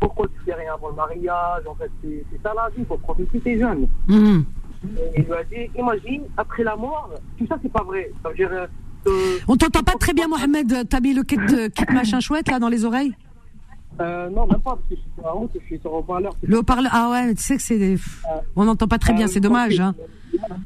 pourquoi 0.00 0.26
tu 0.28 0.34
fais 0.44 0.54
rien 0.54 0.72
avant 0.74 0.88
le 0.88 0.94
mariage, 0.96 1.62
en 1.68 1.74
fait, 1.74 1.90
c'est 2.02 2.24
ça 2.42 2.52
la 2.54 2.68
vie, 2.70 2.76
il 2.78 2.86
faut 2.86 2.96
profiter, 2.98 3.38
t'es 3.40 3.58
jeune. 3.58 3.86
Mhm. 4.08 4.44
Et 5.14 5.20
il 5.20 5.24
lui 5.24 5.32
a 5.32 5.44
dit, 5.44 5.70
imagine, 5.78 6.22
après 6.36 6.62
la 6.64 6.76
mort, 6.76 7.10
tout 7.38 7.46
ça 7.46 7.56
c'est 7.62 7.72
pas 7.72 7.82
vrai. 7.82 8.10
Ça 8.22 8.28
veut 8.30 8.34
dire, 8.34 8.50
On 9.48 9.56
t'entend 9.56 9.82
pas 9.82 9.94
très 9.98 10.12
bien, 10.12 10.28
Mohamed. 10.28 10.88
T'as 10.88 11.00
mis 11.00 11.14
le 11.14 11.22
kit, 11.22 11.36
kit 11.74 11.84
machin 11.92 12.20
chouette 12.20 12.48
là 12.50 12.58
dans 12.58 12.68
les 12.68 12.84
oreilles? 12.84 13.14
Euh, 14.00 14.28
non, 14.30 14.46
même 14.46 14.60
pas, 14.60 14.72
parce 14.76 14.80
que 14.88 14.96
je 14.96 15.00
suis 15.00 15.10
sur 15.14 15.22
la 15.24 15.30
route, 15.30 15.50
je 15.54 15.66
suis 15.66 15.78
sur 15.78 15.90
le 15.90 15.96
haut-parleur. 15.98 16.32
Le 16.42 16.58
haut-parleur. 16.58 16.90
Ah 16.94 17.10
ouais, 17.10 17.34
tu 17.34 17.42
sais 17.42 17.56
que 17.56 17.62
c'est. 17.62 17.78
des- 17.78 17.96
On 18.56 18.64
n'entend 18.64 18.88
pas 18.88 18.98
très 18.98 19.12
bien, 19.12 19.26
c'est 19.28 19.40
dommage. 19.40 19.78
Hein. 19.78 19.94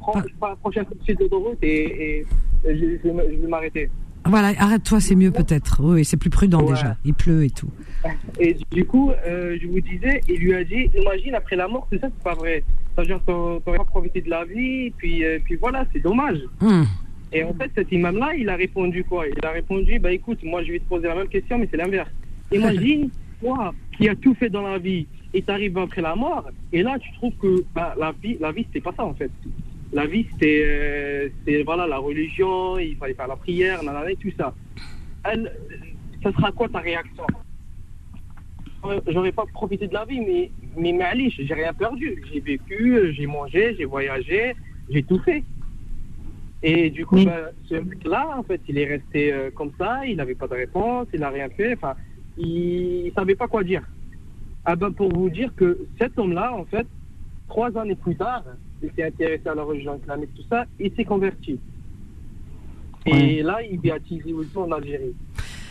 Prends 0.01 0.23
prends 0.39 0.49
la 0.49 0.57
prochaine 0.57 0.85
petite 0.85 1.19
d'autoroute 1.19 1.59
et, 1.63 2.19
et 2.21 2.27
je, 2.65 2.75
je 3.03 3.09
vais 3.41 3.49
m'arrêter. 3.49 3.91
Voilà, 4.25 4.49
arrête-toi, 4.59 5.01
c'est 5.01 5.15
mieux 5.15 5.31
peut-être. 5.31 5.81
Oui, 5.83 6.05
c'est 6.05 6.17
plus 6.19 6.29
prudent 6.29 6.61
Ouais. 6.63 6.71
déjà. 6.75 6.97
Il 7.05 7.15
pleut 7.15 7.45
et 7.45 7.51
tout. 7.51 7.71
Et 8.41 8.57
du 8.71 8.85
coup, 8.85 9.11
euh, 9.27 9.57
je 9.61 9.67
vous 9.67 9.81
disais, 9.81 10.21
il 10.29 10.37
lui 10.37 10.55
a 10.55 10.63
dit, 10.65 10.89
imagine 10.97 11.35
après 11.35 11.57
la 11.57 11.67
mort, 11.67 11.89
tout 11.91 11.99
ça, 11.99 12.09
c'est 12.15 12.23
pas 12.25 12.35
vrai. 12.35 12.63
Ça 12.95 13.03
veut 13.03 13.07
dire 13.09 13.19
que 13.21 13.59
t'aurais 13.61 13.79
pas 13.79 13.85
profité 13.85 14.21
de 14.21 14.29
la 14.31 14.45
vie, 14.45 14.91
puis, 14.99 15.25
euh, 15.25 15.39
puis 15.45 15.57
voilà, 15.57 15.85
c'est 15.93 16.01
dommage. 16.01 16.39
Hum. 16.61 16.87
Et 17.33 17.43
en 17.43 17.53
fait, 17.55 17.71
cet 17.75 17.91
imam-là, 17.91 18.35
il 18.37 18.49
a 18.49 18.57
répondu 18.57 19.03
quoi? 19.05 19.25
Il 19.27 19.45
a 19.45 19.51
répondu, 19.51 19.99
bah 19.99 20.13
écoute, 20.13 20.39
moi 20.45 20.63
je 20.63 20.73
vais 20.73 20.79
te 20.79 20.89
poser 20.89 21.09
la 21.09 21.15
même 21.15 21.29
question, 21.29 21.59
mais 21.59 21.69
c'est 21.71 21.77
l'inverse. 21.77 22.11
Imagine, 22.53 23.09
toi, 23.41 23.73
qui 23.97 24.09
as 24.09 24.17
tout 24.17 24.35
fait 24.35 24.49
dans 24.51 24.63
la 24.63 24.79
vie, 24.79 25.07
et 25.35 25.43
t'arrives 25.43 25.77
après 25.79 26.03
la 26.03 26.15
mort, 26.15 26.49
et 26.73 26.83
là 26.83 26.99
tu 26.99 27.13
trouves 27.15 27.37
que 27.37 27.65
bah, 27.75 27.95
la 27.99 28.13
vie, 28.13 28.39
la 28.41 28.53
vie 28.53 28.65
c'était 28.65 28.81
pas 28.81 28.95
ça 28.97 29.05
en 29.05 29.15
fait. 29.15 29.31
La 29.93 30.07
vie 30.07 30.27
c'était, 30.33 30.63
euh, 30.67 31.63
voilà, 31.65 31.87
la 31.87 31.99
religion, 31.99 32.79
il 32.79 32.97
fallait 32.97 33.15
faire 33.15 33.29
la 33.29 33.37
prière, 33.37 33.83
nanana, 33.83 34.11
et 34.11 34.17
tout 34.17 34.33
ça. 34.37 34.55
Elle, 35.25 35.53
ça 36.23 36.33
sera 36.33 36.53
quoi 36.53 36.69
ta 36.69 36.81
réaction? 36.81 37.25
J'aurais 39.09 39.33
pas 39.33 39.45
profité 39.53 39.87
de 39.87 39.95
la 39.95 40.05
vie, 40.05 40.21
mais, 40.21 40.51
mais 40.77 40.93
Malish, 40.93 41.41
j'ai 41.43 41.55
rien 41.55 41.73
perdu. 41.73 42.23
J'ai 42.33 42.41
vécu, 42.41 43.13
j'ai 43.13 43.27
mangé, 43.27 43.75
j'ai 43.77 43.85
voyagé, 43.85 44.55
j'ai 44.89 45.03
tout 45.03 45.19
fait. 45.21 45.43
Et 46.63 46.91
du 46.91 47.05
coup, 47.07 47.17
ben, 47.25 47.49
ce 47.69 47.75
mec-là, 47.75 48.35
en 48.37 48.43
fait, 48.43 48.61
il 48.69 48.79
est 48.79 48.87
resté 48.87 49.33
euh, 49.33 49.51
comme 49.51 49.73
ça, 49.79 50.05
il 50.07 50.17
n'avait 50.17 50.35
pas 50.35 50.49
de 50.49 50.55
réponse, 50.55 51.07
il 51.13 51.21
n'a 51.21 51.31
rien 51.31 51.49
fait, 51.49 51.75
enfin, 51.75 51.95
il 52.37 53.07
ne 53.07 53.11
savait 53.13 53.37
pas 53.37 53.49
quoi 53.49 53.63
dire. 53.63 53.83
Ah 54.71 54.77
ben, 54.77 54.93
pour 54.93 55.11
vous 55.11 55.31
dire 55.31 55.51
que 55.57 55.79
cet 55.99 56.19
homme-là, 56.19 56.55
en 56.55 56.67
fait, 56.67 56.87
trois 57.49 57.75
années 57.79 57.95
plus 57.95 58.15
tard, 58.15 58.45
il 58.83 58.91
s'est 58.95 59.03
intéressé 59.03 59.49
à 59.49 59.55
la 59.55 59.63
religion 59.63 59.99
islamique, 59.99 60.29
tout 60.37 60.43
ça, 60.51 60.67
il 60.79 60.93
s'est 60.95 61.07
converti. 61.07 61.59
Et 63.07 63.43
là, 63.43 63.61
il 63.63 63.81
Ouzou 64.35 64.61
en 64.61 64.73
Algérie. 64.73 65.15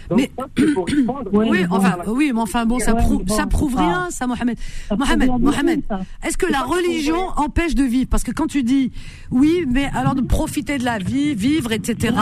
Donc, 0.09 0.19
Mais- 0.19 0.31
ça, 0.38 0.45
c'est 0.57 0.73
pour 0.73 0.85
répondre. 0.88 1.29
Oui, 1.34 1.65
enfin, 1.69 1.97
oui, 2.07 2.31
mais 2.34 2.39
enfin 2.41 2.65
bon, 2.65 2.79
ça 2.79 2.95
prouve, 2.95 3.23
bon, 3.25 3.35
ça 3.35 3.45
prouve 3.45 3.73
ça- 3.73 3.79
rien, 3.81 4.07
ça, 4.09 4.25
Mohamed. 4.27 4.57
ça 4.88 4.95
Mohamed, 4.95 5.29
Mohamed, 5.39 5.81
est-ce 6.25 6.38
que 6.38 6.45
la 6.51 6.61
religion 6.61 7.27
empêche 7.35 7.75
de 7.75 7.84
vivre? 7.84 8.07
Parce 8.09 8.23
que 8.23 8.31
quand 8.31 8.47
tu 8.47 8.63
dis 8.63 8.91
oui, 9.31 9.65
mais 9.69 9.89
alors 9.93 10.15
de 10.15 10.21
profiter 10.21 10.77
de 10.77 10.85
la 10.85 10.97
vie, 10.99 11.35
vivre, 11.35 11.71
etc. 11.71 12.15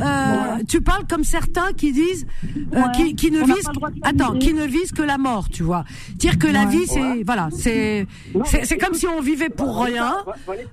euh, 0.00 0.58
tu 0.68 0.80
parles 0.80 1.04
comme 1.08 1.24
certains 1.24 1.72
qui 1.72 1.92
disent, 1.92 2.26
euh, 2.74 2.76
Ouais. 2.82 2.82
qui, 2.94 3.14
qui 3.16 3.30
ne 3.30 3.42
On 3.42 3.46
visent, 3.46 3.68
attends, 4.02 4.38
qui 4.38 4.54
ne 4.54 4.64
visent 4.64 4.92
que 4.92 5.02
la 5.02 5.18
mort, 5.18 5.48
tu 5.48 5.62
vois. 5.62 5.84
Dire 6.16 6.38
que 6.38 6.46
la 6.46 6.66
vie, 6.66 6.86
c'est, 6.86 7.00
Ouais. 7.02 7.22
voilà, 7.24 7.48
c'est, 7.52 8.06
Non, 8.34 8.42
c'est, 8.44 8.78
comme 8.78 8.94
si 8.94 9.06
on 9.06 9.20
vivait 9.20 9.48
pour 9.48 9.82
rien 9.84 10.14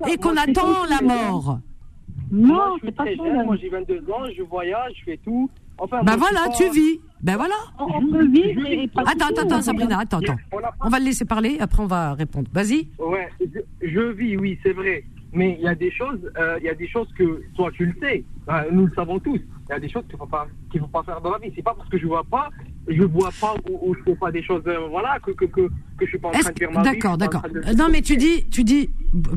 et 0.08 0.18
qu'on 0.18 0.36
attend 0.38 0.84
la 0.90 0.98
très 0.98 1.06
mort. 1.06 1.60
Moi, 2.32 2.74
je 2.76 2.80
suis 2.80 2.88
c'est 2.88 2.96
pas 2.96 3.06
ça, 3.06 3.44
moi 3.44 3.56
j'ai 3.60 3.70
22 3.70 4.04
ans, 4.12 4.24
je 4.38 4.44
voyage, 4.44 4.92
je 5.00 5.04
fais 5.12 5.20
tout. 5.24 5.50
Enfin, 5.80 6.02
je 6.06 6.18
voilà, 6.18 6.50
tu 6.56 6.70
vis. 6.72 7.00
Ben 7.22 7.36
voilà. 7.36 7.56
On 7.80 8.12
peut 8.12 8.26
vivre 8.28 8.66
et 8.66 8.90
Attends, 8.96 9.28
attends, 9.28 9.42
attends, 9.44 9.62
Sabrina, 9.62 10.00
attends, 10.00 10.20
attends. 10.20 10.38
On 10.82 10.90
va 10.90 11.00
le 11.00 11.06
laisser 11.06 11.26
parler, 11.26 11.58
après 11.60 11.84
on 11.84 11.88
va 11.88 12.14
répondre. 12.14 12.50
Vas-y. 12.54 12.88
Ouais, 12.98 13.28
je, 13.42 13.60
je 13.88 14.00
vis, 14.12 14.38
oui, 14.38 14.58
c'est 14.64 14.72
vrai. 14.72 15.04
Mais 15.32 15.56
il 15.60 15.64
y 15.64 15.68
a 15.68 15.76
des 15.76 15.92
choses, 15.92 16.20
euh, 16.40 16.58
il 16.60 16.64
y 16.66 16.70
a 16.70 16.74
des 16.74 16.88
choses 16.88 17.08
que 17.18 17.42
toi 17.56 17.70
tu 17.72 17.86
le 17.86 17.94
sais, 18.02 18.24
hein, 18.48 18.64
nous 18.72 18.88
le 18.88 18.94
savons 18.96 19.20
tous. 19.20 19.36
Il 19.68 19.72
y 19.72 19.74
a 19.74 19.80
des 19.80 19.88
choses 19.90 20.04
qu'il 20.10 20.18
faut 20.18 20.26
pas, 20.26 20.48
qu'il 20.72 20.80
faut 20.80 20.88
pas 20.88 21.04
faire 21.04 21.22
dans 21.22 21.30
la 21.32 21.38
vie. 21.38 21.52
C'est 21.56 21.62
pas 21.62 21.76
parce 21.76 21.88
que 21.90 22.00
je 22.00 22.08
vois 22.08 22.24
pas, 22.24 22.50
je 22.88 23.04
vois 23.04 23.30
pas 23.40 23.54
ou, 23.70 23.90
ou 23.92 23.96
je 23.96 24.02
fais 24.04 24.16
pas 24.16 24.32
des 24.32 24.42
choses, 24.42 24.64
euh, 24.66 24.88
voilà, 24.90 25.20
que 25.20 25.30
que 25.32 25.46
que 25.46 25.62
que 25.68 26.06
je 26.06 26.08
suis 26.08 26.18
pas 26.18 26.30
en 26.30 26.32
train 26.32 26.52
de 26.52 26.58
faire 26.58 26.72
ma. 26.72 26.82
D'accord, 26.82 27.14
je 27.14 27.18
d'accord. 27.18 27.42
de- 27.44 27.78
Non, 27.78 27.90
mais 27.92 28.02
tu 28.02 28.18
dis, 28.18 28.46
tu 28.50 28.64
dis, 28.64 28.90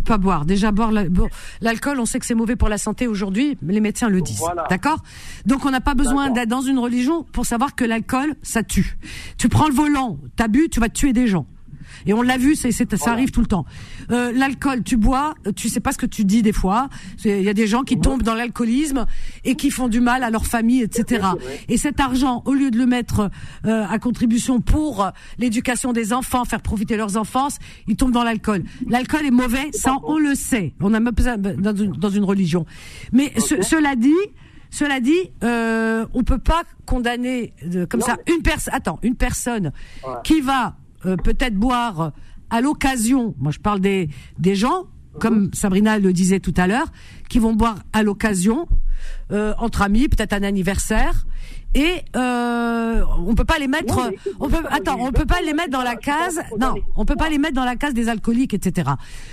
pas 0.06 0.16
boire. 0.16 0.46
Déjà, 0.46 0.72
boire 0.72 0.92
la- 0.92 1.08
bo- 1.10 1.28
l'alcool, 1.60 1.98
on 2.00 2.06
sait 2.06 2.18
que 2.18 2.24
c'est 2.24 2.34
mauvais 2.34 2.56
pour 2.56 2.70
la 2.70 2.78
santé 2.78 3.06
aujourd'hui, 3.06 3.58
mais 3.60 3.74
les 3.74 3.80
médecins 3.80 4.08
le 4.08 4.22
disent. 4.22 4.38
Voilà. 4.38 4.64
D'accord? 4.70 5.02
Donc, 5.44 5.66
on 5.66 5.70
n'a 5.70 5.82
pas 5.82 5.94
besoin 5.94 6.30
d'être 6.30 6.48
dans 6.48 6.60
une 6.62 6.78
religion 6.78 7.24
pour 7.24 7.44
savoir 7.44 7.74
que 7.74 7.84
l'alcool, 7.84 8.34
ça 8.42 8.62
tue. 8.62 8.96
Tu 9.36 9.50
prends 9.50 9.68
le 9.68 9.74
volant, 9.74 10.18
t'as 10.36 10.48
bu, 10.48 10.70
tu 10.70 10.80
vas 10.80 10.88
tuer 10.88 11.12
des 11.12 11.26
gens. 11.26 11.46
Et 12.06 12.12
on 12.14 12.22
l'a 12.22 12.36
vu, 12.38 12.54
c'est, 12.54 12.72
ça 12.72 13.10
arrive 13.12 13.30
tout 13.30 13.40
le 13.40 13.46
temps. 13.46 13.64
Euh, 14.10 14.32
l'alcool, 14.32 14.82
tu 14.82 14.96
bois, 14.96 15.34
euh, 15.46 15.52
tu 15.52 15.68
sais 15.68 15.80
pas 15.80 15.92
ce 15.92 15.98
que 15.98 16.06
tu 16.06 16.24
dis 16.24 16.42
des 16.42 16.52
fois. 16.52 16.88
Il 17.24 17.42
y 17.42 17.48
a 17.48 17.54
des 17.54 17.66
gens 17.66 17.82
qui 17.82 17.98
tombent 17.98 18.22
dans 18.22 18.34
l'alcoolisme 18.34 19.06
et 19.44 19.54
qui 19.56 19.70
font 19.70 19.88
du 19.88 20.00
mal 20.00 20.22
à 20.24 20.30
leur 20.30 20.46
famille, 20.46 20.82
etc. 20.82 21.24
Et 21.68 21.76
cet 21.76 22.00
argent, 22.00 22.42
au 22.46 22.52
lieu 22.54 22.70
de 22.70 22.78
le 22.78 22.86
mettre 22.86 23.30
euh, 23.66 23.84
à 23.88 23.98
contribution 23.98 24.60
pour 24.60 25.04
euh, 25.04 25.10
l'éducation 25.38 25.92
des 25.92 26.12
enfants, 26.12 26.44
faire 26.44 26.60
profiter 26.62 26.96
leurs 26.96 27.16
enfants, 27.16 27.48
ils 27.88 27.96
tombent 27.96 28.12
dans 28.12 28.24
l'alcool. 28.24 28.62
L'alcool 28.88 29.24
est 29.26 29.30
mauvais, 29.30 29.70
ça 29.72 29.92
on 30.04 30.18
le 30.18 30.34
sait. 30.34 30.74
On 30.80 30.92
a 30.94 31.00
même 31.00 31.14
pas 31.14 31.36
dans 31.36 31.74
une, 31.76 31.92
dans 31.92 32.10
une 32.10 32.24
religion. 32.24 32.66
Mais 33.12 33.32
ce- 33.38 33.62
cela 33.62 33.96
dit. 33.96 34.12
Cela 34.74 35.00
dit, 35.00 35.18
euh, 35.44 36.06
on 36.14 36.22
peut 36.22 36.38
pas 36.38 36.62
condamner 36.86 37.52
de- 37.62 37.84
comme 37.84 38.00
ça 38.00 38.16
une 38.34 38.40
personne. 38.40 38.72
Attends, 38.74 38.98
une 39.02 39.16
personne 39.16 39.70
qui 40.24 40.40
va 40.40 40.76
euh, 41.06 41.16
peut-être 41.16 41.54
boire 41.54 42.12
à 42.50 42.60
l'occasion. 42.60 43.34
Moi, 43.38 43.52
je 43.52 43.58
parle 43.58 43.80
des 43.80 44.08
des 44.38 44.54
gens 44.54 44.86
comme 45.18 45.50
Sabrina 45.52 45.98
le 45.98 46.12
disait 46.12 46.40
tout 46.40 46.54
à 46.56 46.66
l'heure, 46.66 46.86
qui 47.28 47.38
vont 47.38 47.52
boire 47.52 47.76
à 47.92 48.02
l'occasion 48.02 48.66
euh, 49.30 49.54
entre 49.58 49.82
amis, 49.82 50.08
peut-être 50.08 50.32
un 50.32 50.42
anniversaire. 50.42 51.26
Et 51.74 52.02
euh, 52.16 53.02
on 53.26 53.34
peut 53.34 53.46
pas 53.46 53.58
les 53.58 53.66
mettre. 53.66 53.96
Non, 53.96 54.10
on 54.40 54.48
peut 54.48 54.62
attends, 54.70 54.98
on 55.00 55.10
peut 55.10 55.24
pas 55.24 55.40
les 55.40 55.54
mettre 55.54 55.70
dans 55.70 55.82
la 55.82 55.96
case. 55.96 56.38
Non, 56.58 56.74
on 56.96 57.06
peut 57.06 57.16
pas 57.16 57.30
les 57.30 57.38
mettre 57.38 57.54
dans 57.54 57.64
la 57.64 57.76
case 57.76 57.94
des 57.94 58.10
alcooliques, 58.10 58.52
etc. 58.52 58.90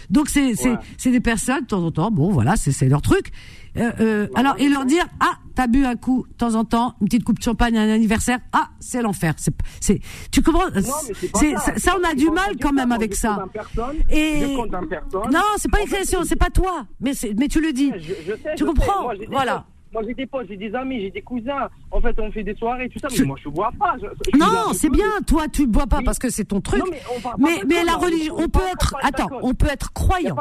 Donc 0.09 0.29
c'est 0.29 0.55
c'est 0.55 0.73
c'est 0.97 1.11
des 1.11 1.19
personnes 1.19 1.61
de 1.61 1.65
temps 1.65 1.83
en 1.83 1.91
temps. 1.91 2.11
Bon, 2.11 2.31
voilà, 2.31 2.55
c'est 2.55 2.71
c'est 2.71 2.87
leur 2.87 3.01
truc. 3.01 3.31
Euh, 3.77 3.91
euh, 3.99 4.27
alors 4.35 4.55
et 4.57 4.67
leur 4.67 4.85
dire 4.85 5.05
ah 5.19 5.33
t'as 5.53 5.67
bu 5.67 5.85
un 5.85 5.95
coup 5.95 6.25
de 6.27 6.33
temps 6.33 6.55
en 6.55 6.65
temps 6.65 6.95
une 7.01 7.07
petite 7.07 7.23
coupe 7.23 7.37
de 7.37 7.43
champagne 7.43 7.77
à 7.77 7.81
un 7.81 7.89
anniversaire 7.89 8.39
ah 8.51 8.69
c'est 8.79 9.01
l'enfer 9.01 9.33
c'est 9.37 9.53
c'est 9.79 9.99
tu 10.31 10.41
comprends? 10.41 10.69
C'est 10.73 11.51
ça. 11.55 11.59
ça, 11.59 11.77
ça, 11.77 11.95
on 11.99 12.03
a 12.09 12.15
du 12.15 12.29
mal 12.31 12.55
quand 12.59 12.73
même 12.73 12.91
avec 12.91 13.13
ça 13.13 13.45
personne, 13.53 13.97
et 14.09 14.55
non 15.31 15.41
c'est 15.57 15.69
pas 15.71 15.81
une 15.81 15.89
question 15.89 16.23
c'est 16.23 16.35
pas 16.35 16.49
toi 16.49 16.87
mais 16.99 17.13
c'est 17.13 17.33
mais 17.37 17.47
tu 17.47 17.61
le 17.61 17.71
dis 17.71 17.91
Je, 17.97 18.13
je 18.27 18.35
sais, 18.41 18.55
tu 18.55 18.65
comprends? 18.65 19.03
Moi, 19.03 19.13
voilà. 19.29 19.65
Moi, 19.91 20.03
j'ai 20.07 20.13
des 20.13 20.27
potes, 20.27 20.45
j'ai 20.47 20.55
des 20.55 20.73
amis, 20.75 21.01
j'ai 21.01 21.09
des 21.09 21.23
cousins. 21.23 21.67
En 21.89 21.99
fait, 21.99 22.13
on 22.19 22.31
fait 22.31 22.43
des 22.43 22.53
soirées, 22.53 22.89
tout 22.89 22.99
ça. 22.99 23.07
Mais 23.17 23.25
moi, 23.25 23.35
je 23.43 23.49
bois 23.49 23.71
pas. 23.79 23.95
Je- 23.99 24.05
je 24.05 24.29
suis 24.29 24.39
Non, 24.39 24.71
c'est 24.71 24.89
bien. 24.91 25.07
Toi, 25.25 25.47
tu 25.47 25.65
bois 25.65 25.87
pas 25.87 26.01
parce 26.05 26.19
que 26.19 26.29
c'est 26.29 26.45
ton 26.45 26.61
truc. 26.61 26.79
Non, 26.79 26.91
mais 27.39 27.63
mais, 27.67 27.83
la 27.83 27.95
religion, 27.95 28.35
On 28.37 28.43
on 28.43 28.49
peut 28.49 28.59
être. 28.71 28.95
Attends, 29.01 29.29
on 29.41 29.55
peut 29.55 29.65
être 29.67 29.91
croyant. 29.91 30.35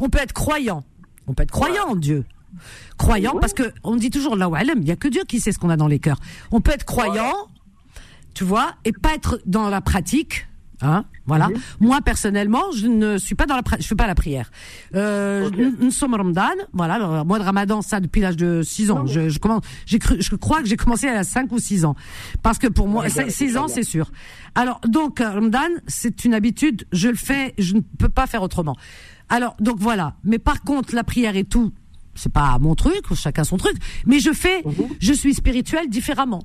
On 0.00 0.08
peut 0.08 0.18
être 0.18 0.32
croyant. 0.32 0.82
On 1.28 1.34
peut 1.34 1.44
être 1.44 1.52
croyant 1.52 1.84
en 1.90 1.94
Dieu. 1.94 2.24
Croyant 2.98 3.32
parce 3.40 3.54
que 3.54 3.72
on 3.84 3.96
dit 3.96 4.10
toujours 4.10 4.36
là 4.36 4.48
il 4.76 4.86
y 4.86 4.90
a 4.90 4.96
que 4.96 5.08
Dieu 5.08 5.22
qui 5.26 5.40
sait 5.40 5.52
ce 5.52 5.58
qu'on 5.58 5.70
a 5.70 5.76
dans 5.76 5.88
les 5.88 5.98
cœurs. 5.98 6.18
On 6.50 6.60
peut 6.60 6.72
être 6.72 6.84
croyant, 6.84 7.32
tu 8.34 8.44
vois, 8.44 8.74
et 8.84 8.92
pas 8.92 9.14
être 9.14 9.40
dans 9.46 9.68
la 9.68 9.80
pratique. 9.80 10.46
Hein, 10.82 11.04
voilà. 11.26 11.48
Moi 11.78 12.00
personnellement, 12.00 12.62
je 12.74 12.86
ne 12.86 13.18
suis 13.18 13.34
pas 13.34 13.44
dans 13.44 13.54
la, 13.54 13.60
je 13.78 13.86
fais 13.86 13.94
pas 13.94 14.06
la 14.06 14.14
prière. 14.14 14.50
Euh, 14.94 15.50
nous- 15.50 15.74
Nous 15.78 15.90
sommes 15.90 16.14
Ramadan, 16.14 16.48
voilà. 16.72 16.98
Le 16.98 17.22
mois 17.24 17.38
de 17.38 17.44
Ramadan, 17.44 17.82
ça 17.82 18.00
depuis 18.00 18.22
l'âge 18.22 18.36
de 18.38 18.62
6 18.62 18.90
ans. 18.90 19.04
Je, 19.06 19.28
je 19.28 19.38
commence, 19.38 19.62
j'ai 19.84 19.98
cru, 19.98 20.16
je 20.22 20.34
crois 20.36 20.62
que 20.62 20.66
j'ai 20.68 20.76
commencé 20.78 21.06
à 21.06 21.22
5 21.22 21.52
ou 21.52 21.58
6 21.58 21.84
ans, 21.84 21.96
parce 22.42 22.56
que 22.58 22.66
pour 22.66 22.88
moi, 22.88 23.02
Ouais, 23.02 23.10
bien, 23.24 23.30
6 23.30 23.56
ans, 23.58 23.68
c'est 23.74 23.82
sûr. 23.82 24.10
Alors 24.54 24.80
donc 24.86 25.20
euh, 25.20 25.28
Ramadan, 25.30 25.68
c'est 25.86 26.24
une 26.24 26.32
habitude. 26.32 26.86
Je 26.92 27.08
le 27.08 27.14
fais, 27.14 27.52
je 27.58 27.74
ne 27.74 27.80
peux 27.98 28.08
pas 28.08 28.26
faire 28.26 28.42
autrement. 28.42 28.74
Alors 29.28 29.56
donc 29.60 29.76
voilà. 29.78 30.16
Mais 30.24 30.38
par 30.38 30.62
contre, 30.62 30.94
la 30.94 31.04
prière 31.04 31.36
et 31.36 31.44
tout, 31.44 31.72
c'est 32.14 32.32
pas 32.32 32.58
mon 32.60 32.74
truc, 32.74 33.02
chacun 33.14 33.44
son 33.44 33.56
truc, 33.56 33.76
mais 34.06 34.18
je 34.20 34.32
fais, 34.32 34.62
je 35.00 35.12
suis 35.12 35.34
spirituel 35.34 35.88
différemment. 35.88 36.42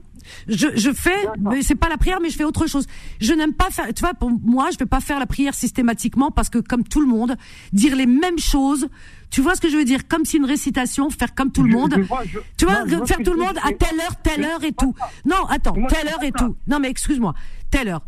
Je, 0.48 0.68
je 0.76 0.92
fais, 0.92 1.28
mais 1.52 1.62
c'est 1.62 1.76
pas 1.76 1.88
la 1.88 1.98
prière, 1.98 2.20
mais 2.20 2.30
je 2.32 2.36
fais 2.38 2.44
autre 2.46 2.66
chose. 2.66 2.88
Je 3.22 3.32
n'aime 3.34 3.54
pas 3.54 3.70
faire, 3.70 3.94
tu 3.94 4.02
vois, 4.02 4.16
pour 4.16 4.32
moi, 4.32 4.70
je 4.74 4.78
vais 4.80 4.88
pas 4.88 5.00
faire 5.00 5.20
la 5.20 5.28
prière 5.28 5.54
systématiquement 5.54 6.32
parce 6.32 6.50
que 6.50 6.58
comme 6.58 6.84
tout 6.84 7.00
le 7.00 7.06
monde, 7.08 7.36
dire 7.74 7.96
les 7.96 8.08
mêmes 8.08 8.40
choses, 8.40 8.88
tu 9.30 9.42
vois 9.42 9.54
ce 9.56 9.62
que 9.62 9.70
je 9.70 9.78
veux 9.78 9.86
dire, 9.86 10.08
comme 10.08 10.26
si 10.26 10.38
une 10.38 10.46
récitation, 10.46 11.10
faire 11.12 11.36
comme 11.36 11.52
tout 11.52 11.62
le 11.62 11.70
monde, 11.70 11.94
je 11.98 12.02
vois, 12.02 12.24
je- 12.26 12.40
tu 12.58 12.66
vois, 12.66 12.86
non, 12.86 13.06
faire 13.06 13.18
tout 13.24 13.34
le 13.34 13.38
monde 13.40 13.58
à 13.64 13.72
telle 13.74 14.00
heure, 14.00 14.16
telle 14.24 14.44
heure 14.46 14.64
et 14.64 14.72
tout. 14.72 14.96
Non, 15.26 15.46
attends, 15.48 15.76
Moi, 15.78 15.90
telle 15.90 16.08
heure 16.08 16.24
et 16.24 16.32
tout. 16.32 16.56
Non, 16.68 16.80
mais 16.80 16.90
excuse-moi, 16.90 17.36
telle 17.70 17.90
heure. 17.90 18.02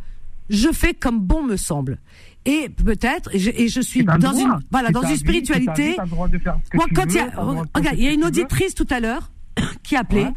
Je 0.49 0.69
fais 0.71 0.93
comme 0.95 1.19
bon 1.19 1.43
me 1.43 1.57
semble. 1.57 1.99
Et 2.47 2.69
peut-être, 2.69 3.35
et 3.35 3.39
je, 3.39 3.51
et 3.53 3.67
je 3.67 3.81
suis 3.81 3.99
C'est 3.99 4.09
un 4.09 4.17
dans 4.17 4.31
droit. 4.31 4.41
une, 4.41 4.59
voilà, 4.71 4.89
dans 4.89 5.01
une 5.01 5.17
spiritualité. 5.17 5.95
t'as 5.97 6.05
le 6.05 6.09
droit 6.09 6.29
de 6.29 6.37
faire 6.37 6.57
ce 6.63 6.69
que 6.69 6.77
Moi, 6.77 6.85
quand 6.95 7.05
il 7.05 7.15
y 7.15 7.19
a, 7.19 7.29
regarde, 7.35 7.97
il 7.97 8.05
y 8.05 8.13
une 8.13 8.23
auditrice 8.23 8.73
tout 8.73 8.87
à 8.89 9.01
l'heure 9.01 9.31
qui 9.83 9.97
a 9.97 9.99
appelé 9.99 10.27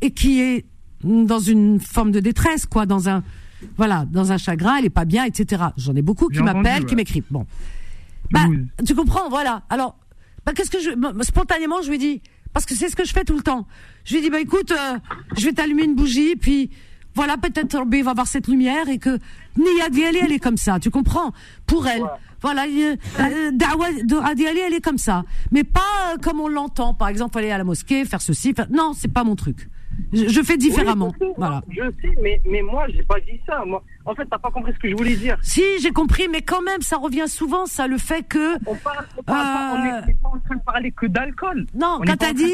et 0.00 0.10
qui 0.12 0.40
est 0.40 0.64
dans 1.04 1.38
une 1.38 1.78
forme 1.78 2.10
de 2.10 2.20
détresse, 2.20 2.64
quoi, 2.64 2.86
dans 2.86 3.10
un, 3.10 3.22
voilà, 3.76 4.06
dans 4.10 4.32
un 4.32 4.38
chagrin, 4.38 4.76
elle 4.78 4.86
est 4.86 4.90
pas 4.90 5.04
bien, 5.04 5.24
etc. 5.24 5.62
J'en 5.76 5.94
ai 5.94 6.02
beaucoup 6.02 6.28
qui 6.28 6.42
m'appellent, 6.42 6.86
qui 6.86 6.92
ouais. 6.92 6.96
m'écrivent. 6.96 7.26
Bon. 7.30 7.46
Bah, 8.30 8.46
tu 8.86 8.94
comprends, 8.94 9.28
voilà. 9.28 9.62
Alors, 9.68 9.98
bah, 10.46 10.52
qu'est-ce 10.54 10.70
que 10.70 10.80
je, 10.80 10.90
bah, 10.94 11.12
spontanément, 11.20 11.82
je 11.82 11.90
lui 11.90 11.98
dis, 11.98 12.22
parce 12.54 12.64
que 12.64 12.74
c'est 12.74 12.88
ce 12.88 12.96
que 12.96 13.04
je 13.04 13.12
fais 13.12 13.24
tout 13.24 13.36
le 13.36 13.42
temps. 13.42 13.66
Je 14.04 14.14
lui 14.14 14.22
dis, 14.22 14.30
bah, 14.30 14.40
écoute, 14.40 14.72
euh, 14.72 14.98
je 15.36 15.44
vais 15.44 15.52
t'allumer 15.52 15.84
une 15.84 15.94
bougie, 15.94 16.34
puis, 16.36 16.70
voilà, 17.16 17.36
peut-être 17.38 17.76
Rabbi 17.76 18.02
va 18.02 18.12
avoir 18.12 18.26
cette 18.26 18.46
lumière 18.46 18.88
et 18.88 18.98
que 18.98 19.18
Nia 19.56 19.88
Diali, 19.90 20.18
elle 20.22 20.32
est 20.32 20.38
comme 20.38 20.58
ça, 20.58 20.78
tu 20.78 20.90
comprends? 20.90 21.32
Pour 21.66 21.88
elle. 21.88 22.04
Voilà, 22.42 22.66
euh, 22.66 22.96
euh, 23.18 23.50
Dawa 23.52 24.34
Diali, 24.34 24.60
elle 24.60 24.74
est 24.74 24.84
comme 24.84 24.98
ça. 24.98 25.24
Mais 25.50 25.64
pas 25.64 25.80
euh, 26.12 26.18
comme 26.22 26.40
on 26.40 26.48
l'entend. 26.48 26.92
Par 26.92 27.08
exemple, 27.08 27.38
aller 27.38 27.50
à 27.50 27.56
la 27.56 27.64
mosquée, 27.64 28.04
faire 28.04 28.20
ceci. 28.20 28.52
Faire... 28.52 28.68
Non, 28.70 28.92
c'est 28.94 29.12
pas 29.12 29.24
mon 29.24 29.34
truc. 29.34 29.68
Je, 30.12 30.28
je 30.28 30.42
fais 30.42 30.58
différemment. 30.58 31.08
Oui, 31.08 31.16
je 31.20 31.26
sais, 31.26 31.34
voilà. 31.38 31.62
Je 31.70 31.82
sais, 32.02 32.14
mais, 32.22 32.40
mais 32.44 32.60
moi, 32.60 32.86
j'ai 32.90 33.02
pas 33.02 33.18
dit 33.20 33.40
ça. 33.46 33.64
Moi, 33.64 33.82
en 34.06 34.14
fait, 34.14 34.24
t'as 34.30 34.38
pas 34.38 34.50
compris 34.50 34.72
ce 34.72 34.78
que 34.78 34.88
je 34.88 34.94
voulais 34.96 35.16
dire. 35.16 35.36
Si, 35.42 35.62
j'ai 35.80 35.90
compris, 35.90 36.28
mais 36.30 36.42
quand 36.42 36.62
même, 36.62 36.80
ça 36.82 36.96
revient 36.96 37.26
souvent, 37.28 37.66
ça, 37.66 37.86
le 37.86 37.98
fait 37.98 38.22
que. 38.22 38.54
On 38.66 38.74
parle, 38.76 39.06
on 39.18 39.22
parle 39.22 39.44
pas, 39.44 39.72
on 39.74 39.84
est- 39.84 39.92
on 40.04 40.08
est 40.08 40.14
pas 40.22 40.28
en 40.28 40.38
train 40.38 40.54
de 40.56 40.60
parler 40.62 40.92
que 40.92 41.06
d'alcool. 41.06 41.66
Non, 41.74 41.98
On 42.00 42.04
quand 42.04 42.16
t'as 42.16 42.32
dit, 42.32 42.52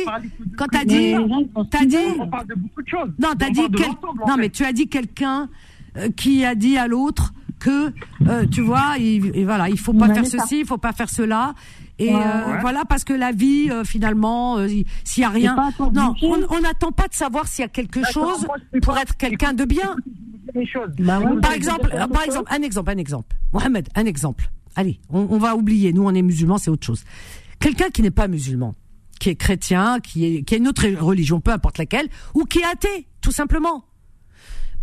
quand 0.56 0.66
t'as 0.72 0.84
dit, 0.84 1.14
t'as 1.70 1.84
dit, 1.84 1.96
On 2.18 2.26
parle 2.28 2.46
de 2.46 2.54
beaucoup 2.54 2.82
de 2.82 2.88
choses. 2.88 3.10
non, 3.18 3.28
t'as 3.38 3.50
dit 3.50 3.62
quel- 3.76 3.86
non, 4.26 4.34
fait. 4.34 4.40
mais 4.40 4.48
tu 4.48 4.64
as 4.64 4.72
dit 4.72 4.88
quelqu'un 4.88 5.48
euh, 5.98 6.08
qui 6.16 6.44
a 6.44 6.54
dit 6.54 6.78
à 6.78 6.86
l'autre 6.88 7.34
que, 7.60 7.92
euh, 8.26 8.46
tu 8.50 8.60
vois, 8.62 8.94
il, 8.98 9.30
et 9.36 9.44
voilà, 9.44 9.68
il 9.68 9.78
faut 9.78 9.92
pas 9.92 10.12
faire 10.12 10.26
ceci, 10.26 10.60
il 10.60 10.66
faut 10.66 10.78
pas 10.78 10.92
faire 10.92 11.08
cela. 11.10 11.54
Et 11.98 12.08
Ouais. 12.08 12.14
euh, 12.14 12.52
Ouais. 12.52 12.60
voilà, 12.60 12.84
parce 12.88 13.04
que 13.04 13.12
la 13.12 13.32
vie, 13.32 13.68
euh, 13.70 13.84
finalement, 13.84 14.56
euh, 14.58 14.66
il- 14.68 14.86
s'il 15.04 15.22
y 15.22 15.26
a 15.26 15.28
rien, 15.28 15.54
non, 15.92 16.14
on 16.20 16.60
n'attend 16.60 16.90
pas 16.90 17.06
de 17.06 17.14
savoir 17.14 17.46
s'il 17.46 17.62
y 17.62 17.66
a 17.66 17.68
quelque 17.68 18.00
chose 18.10 18.44
moi, 18.46 18.56
pour 18.82 18.94
pas. 18.94 19.02
être 19.02 19.16
quelqu'un 19.16 19.52
de 19.52 19.64
bien. 19.64 19.96
Les 20.54 20.66
choses. 20.66 20.90
Bah 20.98 21.20
ouais, 21.20 21.40
Par 21.40 21.52
exemple, 21.52 21.88
par 22.12 22.22
exemple, 22.24 22.48
un 22.52 22.62
exemple, 22.62 22.90
un 22.90 22.98
exemple. 22.98 23.36
Mohamed, 23.52 23.88
un 23.94 24.04
exemple. 24.06 24.50
Allez, 24.74 25.00
on, 25.10 25.26
on 25.30 25.38
va 25.38 25.54
oublier. 25.54 25.92
Nous, 25.92 26.02
on 26.02 26.14
est 26.14 26.22
musulmans, 26.22 26.58
c'est 26.58 26.70
autre 26.70 26.86
chose. 26.86 27.04
Quelqu'un 27.60 27.90
qui 27.90 28.02
n'est 28.02 28.10
pas 28.10 28.26
musulman, 28.26 28.74
qui 29.20 29.28
est 29.28 29.36
chrétien, 29.36 30.00
qui 30.00 30.24
est 30.24 30.42
qui 30.42 30.54
a 30.54 30.56
une 30.56 30.66
autre 30.68 30.86
religion, 30.98 31.40
peu 31.40 31.52
importe 31.52 31.78
laquelle, 31.78 32.08
ou 32.34 32.44
qui 32.44 32.58
est 32.58 32.64
athée, 32.64 33.06
tout 33.20 33.32
simplement. 33.32 33.84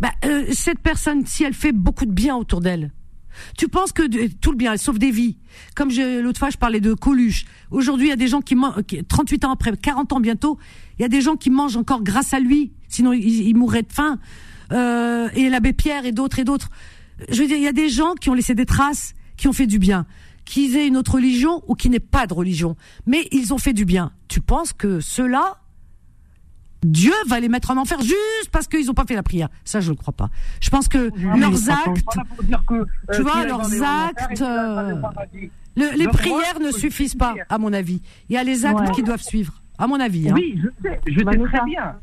Bah, 0.00 0.10
euh, 0.24 0.46
cette 0.52 0.78
personne, 0.78 1.26
si 1.26 1.44
elle 1.44 1.52
fait 1.54 1.72
beaucoup 1.72 2.06
de 2.06 2.12
bien 2.12 2.34
autour 2.36 2.60
d'elle, 2.60 2.90
Tu 3.56 3.68
penses 3.68 3.92
que 3.92 4.02
de- 4.06 4.28
tout 4.40 4.50
le 4.50 4.56
bien, 4.56 4.72
elle 4.72 4.78
sauve 4.78 4.98
des 4.98 5.10
vies. 5.10 5.36
Comme 5.74 5.90
l'autre 6.22 6.38
fois, 6.38 6.50
je 6.50 6.56
parlais 6.56 6.80
de 6.80 6.94
Coluche. 6.94 7.44
Aujourd'hui, 7.70 8.06
il 8.06 8.10
y 8.10 8.12
a 8.12 8.16
des 8.16 8.28
gens 8.28 8.40
qui 8.40 8.54
mangent, 8.54 8.74
38 9.08 9.44
ans 9.44 9.52
après, 9.52 9.76
40 9.76 10.12
ans 10.12 10.20
bientôt, 10.20 10.58
il 10.98 11.02
y 11.02 11.04
a 11.04 11.08
des 11.08 11.20
gens 11.20 11.36
qui 11.36 11.50
mangent 11.50 11.76
encore 11.76 12.02
grâce 12.02 12.34
à 12.34 12.40
lui. 12.40 12.72
Sinon, 12.88 13.12
ils, 13.12 13.48
ils 13.48 13.54
mourraient 13.56 13.82
de 13.82 13.92
faim. 13.92 14.18
Euh, 14.72 15.28
et 15.34 15.48
l'abbé 15.48 15.72
Pierre 15.72 16.06
et 16.06 16.12
d'autres 16.12 16.38
et 16.38 16.44
d'autres. 16.44 16.68
Je 17.28 17.40
veux 17.42 17.46
dire, 17.48 17.56
il 17.56 17.62
y 17.62 17.68
a 17.68 17.72
des 17.72 17.88
gens 17.88 18.14
qui 18.14 18.30
ont 18.30 18.34
laissé 18.34 18.54
des 18.54 18.66
traces, 18.66 19.14
qui 19.36 19.48
ont 19.48 19.52
fait 19.52 19.66
du 19.66 19.78
bien. 19.78 20.06
Qu'ils 20.44 20.76
aient 20.76 20.86
une 20.86 20.96
autre 20.96 21.14
religion 21.14 21.62
ou 21.68 21.74
qui 21.74 21.90
n'aient 21.90 22.00
pas 22.00 22.26
de 22.26 22.34
religion. 22.34 22.76
Mais 23.06 23.28
ils 23.30 23.52
ont 23.54 23.58
fait 23.58 23.72
du 23.72 23.84
bien. 23.84 24.12
Tu 24.28 24.40
penses 24.40 24.72
que 24.72 25.00
ceux-là, 25.00 25.59
Dieu 26.82 27.12
va 27.28 27.40
les 27.40 27.48
mettre 27.48 27.70
en 27.70 27.76
enfer 27.76 28.00
juste 28.00 28.48
parce 28.52 28.66
qu'ils 28.66 28.86
n'ont 28.86 28.94
pas 28.94 29.04
fait 29.04 29.14
la 29.14 29.22
prière. 29.22 29.48
Ça, 29.64 29.80
je 29.80 29.86
ne 29.90 29.90
le 29.90 29.96
crois 29.96 30.14
pas. 30.14 30.30
Je 30.60 30.70
pense 30.70 30.88
que 30.88 31.10
leurs 31.38 31.70
actes, 31.70 32.04
que, 32.66 32.74
euh, 32.74 32.84
tu 33.14 33.22
vois, 33.22 33.44
leurs 33.44 33.82
actes, 33.82 34.40
euh, 34.40 34.94
le- 35.76 35.96
les 35.96 36.04
Donc, 36.04 36.12
moi, 36.12 36.12
prières 36.12 36.60
ne 36.60 36.70
suffisent 36.70 37.14
pas, 37.14 37.34
à 37.48 37.58
mon 37.58 37.72
avis. 37.72 38.00
Il 38.28 38.34
y 38.34 38.38
a 38.38 38.44
les 38.44 38.64
actes 38.64 38.80
Ouais. 38.80 38.90
qui 38.92 39.02
doivent 39.02 39.22
suivre, 39.22 39.62
à 39.78 39.86
mon 39.86 40.00
avis. 40.00 40.28
hein. 40.30 40.34
Oui, 40.34 40.58
je 40.62 40.68
sais, 40.82 41.00
je 41.06 41.18
sais 41.18 41.24
très 41.48 41.64
bien. 41.64 41.96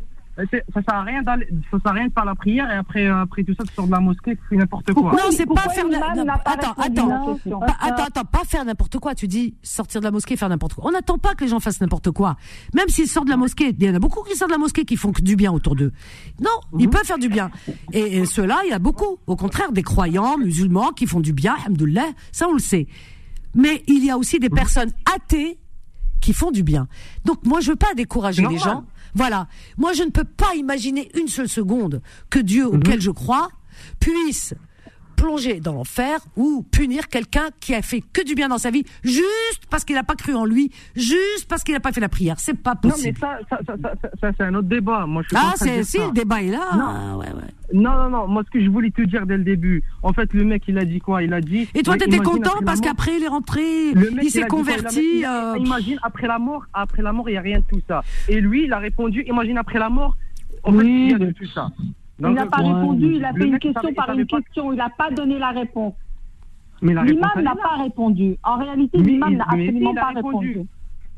C'est- 0.51 0.63
Ça 0.73 0.81
sert 0.83 0.95
à 0.95 1.03
rien 1.03 1.21
d'aller, 1.23 1.47
ça 1.71 1.77
sert 1.79 1.91
à 1.91 1.93
rien 1.95 2.07
de 2.07 2.13
faire 2.13 2.25
la 2.25 2.35
prière 2.35 2.69
et 2.69 2.75
après, 2.75 3.05
euh, 3.07 3.21
après 3.21 3.43
tout 3.43 3.53
ça, 3.57 3.63
tu 3.67 3.73
sors 3.73 3.87
de 3.87 3.91
la 3.91 3.99
mosquée, 3.99 4.35
tu 4.35 4.41
fais 4.49 4.55
n'importe 4.55 4.93
quoi. 4.93 5.11
non, 5.13 5.31
c'est 5.31 5.45
pas 5.45 5.61
faire. 5.69 5.85
l'imam 5.87 6.01
non, 6.15 6.25
attends, 6.45 6.73
attends, 6.77 7.07
la 7.07 7.59
pas, 7.65 7.75
attends, 7.79 8.03
attends, 8.03 8.25
pas 8.25 8.43
faire 8.45 8.63
n'importe 8.65 8.99
quoi. 8.99 9.15
Tu 9.15 9.27
dis 9.27 9.55
sortir 9.63 9.99
de 10.01 10.05
la 10.05 10.11
mosquée, 10.11 10.35
faire 10.37 10.49
n'importe 10.49 10.75
quoi. 10.75 10.85
On 10.87 10.91
n'attend 10.91 11.17
pas 11.17 11.33
que 11.35 11.43
les 11.43 11.49
gens 11.49 11.59
fassent 11.59 11.81
n'importe 11.81 12.11
quoi. 12.11 12.35
Même 12.75 12.87
s'ils 12.89 13.07
sortent 13.07 13.25
de 13.27 13.31
la 13.31 13.37
mosquée, 13.37 13.75
il 13.77 13.83
y 13.85 13.89
en 13.89 13.95
a 13.95 13.99
beaucoup 13.99 14.23
qui 14.23 14.35
sortent 14.35 14.51
de 14.51 14.55
la 14.55 14.59
mosquée 14.59 14.85
qui 14.85 14.95
font 14.95 15.11
que 15.11 15.21
du 15.21 15.35
bien 15.35 15.51
autour 15.51 15.75
d'eux. 15.75 15.91
Non, 16.39 16.49
Mhm. 16.71 16.79
ils 16.81 16.89
peuvent 16.89 17.03
faire 17.05 17.17
du 17.19 17.29
bien. 17.29 17.49
Et, 17.91 18.17
et 18.19 18.25
ceux-là, 18.25 18.59
il 18.65 18.69
y 18.69 18.73
a 18.73 18.79
beaucoup. 18.79 19.17
Au 19.27 19.35
contraire, 19.35 19.71
des 19.71 19.83
croyants 19.83 20.37
musulmans 20.37 20.91
qui 20.91 21.07
font 21.07 21.19
du 21.19 21.33
bien, 21.33 21.55
alhamdoulilah, 21.65 22.09
ça 22.31 22.47
on 22.47 22.53
le 22.53 22.59
sait. 22.59 22.87
Mais 23.55 23.83
il 23.87 24.03
y 24.05 24.11
a 24.11 24.17
aussi 24.17 24.35
Mhm. 24.35 24.41
des 24.41 24.49
personnes 24.49 24.91
athées 25.15 25.57
qui 26.21 26.33
font 26.33 26.51
du 26.51 26.63
bien. 26.63 26.87
Donc 27.25 27.45
moi, 27.45 27.59
je 27.59 27.69
veux 27.71 27.75
pas 27.75 27.93
décourager 27.95 28.45
les 28.47 28.57
gens. 28.57 28.83
Voilà. 29.17 29.47
Moi, 29.77 29.93
je 29.93 30.03
ne 30.03 30.09
peux 30.11 30.23
pas 30.23 30.53
imaginer 30.55 31.09
une 31.19 31.27
seule 31.27 31.49
seconde 31.49 32.01
que 32.29 32.39
Dieu 32.39 32.65
Mhm. 32.67 32.75
auquel 32.75 33.01
je 33.01 33.11
crois 33.11 33.49
puisse 33.99 34.53
plonger 35.17 35.59
dans 35.59 35.73
l'enfer 35.73 36.19
ou 36.37 36.63
punir 36.71 37.09
quelqu'un 37.09 37.49
qui 37.59 37.75
a 37.75 37.81
fait 37.81 38.01
que 38.13 38.23
du 38.23 38.35
bien 38.35 38.47
dans 38.47 38.57
sa 38.59 38.71
vie 38.71 38.85
juste 39.03 39.63
parce 39.69 39.83
qu'il 39.83 39.95
n'a 39.95 40.03
pas 40.03 40.15
cru 40.15 40.33
en 40.35 40.45
lui, 40.45 40.71
juste 40.95 41.47
parce 41.49 41.63
qu'il 41.63 41.73
n'a 41.73 41.81
pas 41.81 41.91
fait 41.91 41.99
la 41.99 42.07
prière. 42.07 42.39
C'est 42.39 42.53
pas 42.57 42.71
Non, 42.75 42.79
mais 42.83 42.89
possible. 42.91 43.17
ça, 43.19 43.39
ça, 43.49 43.57
ça, 43.67 43.73
ça, 43.81 43.91
ça, 44.01 44.09
ça, 44.21 44.31
c'est 44.37 44.43
un 44.43 44.53
autre 44.53 44.67
débat. 44.69 45.05
Moi, 45.05 45.23
je 45.23 45.27
suis 45.29 45.37
Ah, 45.37 45.53
c'est 45.57 45.83
si 45.83 45.97
le 45.97 46.11
débat 46.13 46.41
est 46.43 46.51
là. 46.51 46.69
Non. 46.75 46.85
Ah, 46.87 47.17
ouais, 47.17 47.25
ouais. 47.33 47.51
Non, 47.73 47.91
non, 48.03 48.09
non. 48.09 48.27
Moi, 48.27 48.43
ce 48.45 48.51
que 48.51 48.63
je 48.63 48.69
voulais 48.69 48.91
te 48.91 49.01
dire 49.01 49.25
dès 49.25 49.35
le 49.37 49.43
début, 49.43 49.83
en 50.03 50.13
fait, 50.13 50.31
le 50.33 50.45
mec, 50.45 50.63
il 50.67 50.77
a 50.77 50.85
dit 50.85 50.99
quoi? 50.99 51.23
Il 51.23 51.33
a 51.33 51.41
dit. 51.41 51.67
Et 51.75 51.83
toi, 51.83 51.95
t'étais 51.97 52.15
imagine 52.17 52.23
content 52.23 52.59
parce 52.65 52.79
qu'après 52.79 53.17
il 53.17 53.23
est 53.23 53.27
rentré, 53.27 53.91
Le 53.93 54.11
mec, 54.11 54.23
il 54.23 54.29
s'est 54.31 54.41
quoi? 54.41 54.59
Converti. 54.59 55.01
Il 55.19 55.25
a- 55.25 55.53
euh, 55.53 55.57
Imagine 55.57 55.97
après 56.03 56.27
la 56.27 56.39
mort, 56.39 56.63
après 56.73 57.01
la 57.01 57.11
mort, 57.11 57.27
il 57.29 57.33
n'y 57.33 57.37
a 57.37 57.41
rien 57.41 57.59
de 57.59 57.65
tout 57.69 57.81
ça. 57.87 58.03
Et 58.29 58.39
lui, 58.39 58.65
il 58.65 58.73
a 58.73 58.77
répondu, 58.79 59.23
imagine 59.27 59.57
après 59.57 59.79
la 59.79 59.89
mort, 59.89 60.15
en 60.63 60.71
fait, 60.73 60.85
il 60.85 61.11
y 61.11 61.13
a 61.13 61.17
de 61.17 61.31
tout 61.31 61.45
ça. 61.53 61.69
Il 62.19 62.29
n'a 62.31 62.45
pas 62.47 62.57
répondu, 62.57 63.13
il 63.15 63.25
a 63.25 63.33
fait 63.33 63.45
une 63.47 63.59
question 63.59 63.93
par 63.93 64.11
une 64.11 64.25
question, 64.25 64.71
il 64.73 64.77
n'a 64.77 64.89
pas 64.89 65.11
donné 65.11 65.37
la 65.37 65.51
réponse. 65.51 65.93
L'imam 66.81 67.05
n'a 67.43 67.55
pas 67.55 67.81
répondu. 67.81 68.37
En 68.43 68.57
réalité, 68.57 68.97
l'imam 68.99 69.33
n'a 69.35 69.45
absolument 69.45 69.93
pas 69.93 70.11
répondu. 70.15 70.61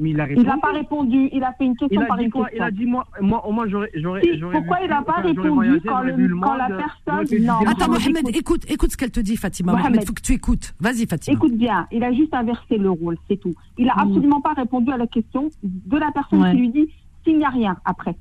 Mais 0.02 0.12
il 0.12 0.16
n'a 0.44 0.58
pas 0.62 0.72
répondu, 0.72 1.28
il 1.34 1.44
a 1.44 1.52
fait 1.58 1.66
une 1.66 1.76
question 1.76 2.06
par 2.08 2.18
une 2.20 2.32
question. 2.32 2.48
Il 2.56 2.62
a 2.62 2.72
dit 2.72 2.86
moi, 2.86 3.06
moi 3.20 3.46
au 3.46 3.52
moins 3.52 3.68
j'aurais, 3.68 3.90
Si, 3.94 4.40
pourquoi 4.40 4.78
vu- 4.78 4.84
il 4.86 4.90
n'a 4.90 5.02
pas 5.02 5.16
répondu 5.22 5.50
voyagé, 5.50 5.82
quand 5.86 6.02
le- 6.04 6.40
quand 6.40 6.56
la 6.56 6.68
personne- 6.70 7.40
non. 7.46 7.54
Attends, 7.68 7.90
Mohamed, 7.92 8.30
écoute, 8.34 8.64
écoute 8.72 8.92
ce 8.94 8.98
qu'elle 8.98 9.12
te 9.12 9.20
dit, 9.20 9.36
Fatima. 9.36 9.74
Mohamed. 9.74 9.90
Mohamed, 9.92 10.08
faut 10.08 10.14
que 10.14 10.22
tu 10.22 10.32
écoutes. 10.32 10.74
Vas-y, 10.80 11.06
Fatima. 11.06 11.36
Écoute 11.36 11.58
bien, 11.58 11.86
il 11.92 12.02
a 12.06 12.14
juste 12.14 12.34
inversé 12.34 12.78
le 12.78 12.92
rôle, 12.92 13.18
c'est 13.28 13.36
tout. 13.38 13.54
Il 13.78 13.88
n'a 13.88 13.94
absolument 13.98 14.40
pas 14.40 14.54
répondu 14.54 14.90
à 14.90 14.96
la 14.98 15.08
question 15.08 15.50
de 15.64 15.98
la 15.98 16.12
personne 16.14 16.44
Ouais. 16.44 16.52
qui 16.52 16.58
lui 16.58 16.70
dit 16.70 16.88
s'il 17.26 17.38
n'y 17.38 17.44
a 17.44 17.50
rien 17.50 17.76
après. 17.84 18.16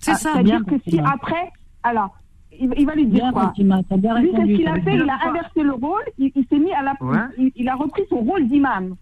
C'est 0.00 0.12
Ah, 0.12 0.14
ça. 0.14 0.30
C'est-à-dire 0.32 0.64
que 0.64 0.76
si 0.88 0.98
après, 0.98 1.52
alors, 1.82 2.10
il, 2.58 2.72
il 2.76 2.86
va 2.86 2.94
lui 2.94 3.06
dire 3.06 3.20
Bien, 3.22 3.32
quoi 3.32 3.42
Fatima, 3.44 3.80
t'as 3.88 3.96
bien 3.96 4.18
Lui, 4.20 4.28
c'est 4.30 4.36
ce 4.36 4.40
répondu, 4.42 4.56
qu'il 4.56 4.68
a 4.68 4.74
fait, 4.74 4.94
il 4.94 5.08
a 5.10 5.16
répondu. 5.16 5.38
inversé 5.38 5.62
le 5.62 5.72
rôle, 5.72 6.02
il, 6.18 6.32
il 6.34 6.46
s'est 6.48 6.58
mis 6.58 6.72
à 6.72 6.82
la. 6.82 6.94
Ouais. 7.00 7.18
Il, 7.38 7.52
il 7.56 7.68
a 7.68 7.74
repris 7.74 8.02
son 8.08 8.16
rôle 8.16 8.46
d'imam. 8.48 8.94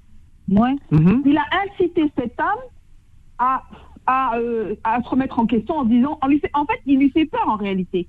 Ouais. 0.51 0.75
Mhm. 0.91 1.23
Il 1.27 1.37
a 1.37 1.45
incité 1.65 2.11
cet 2.17 2.39
homme 2.41 2.63
à, 3.39 3.63
à, 4.07 4.37
euh, 4.37 4.75
à 4.85 5.03
se 5.03 5.09
remettre 5.09 5.39
en 5.39 5.47
question 5.47 5.79
en 5.79 5.85
disant. 5.85 6.19
En, 6.23 6.29
lui 6.29 6.39
fait- 6.41 6.51
en 6.55 6.65
fait, 6.65 6.81
il 6.87 6.99
lui 6.99 7.11
fait 7.11 7.27
peur 7.27 7.49
en 7.49 7.57
réalité. 7.57 8.09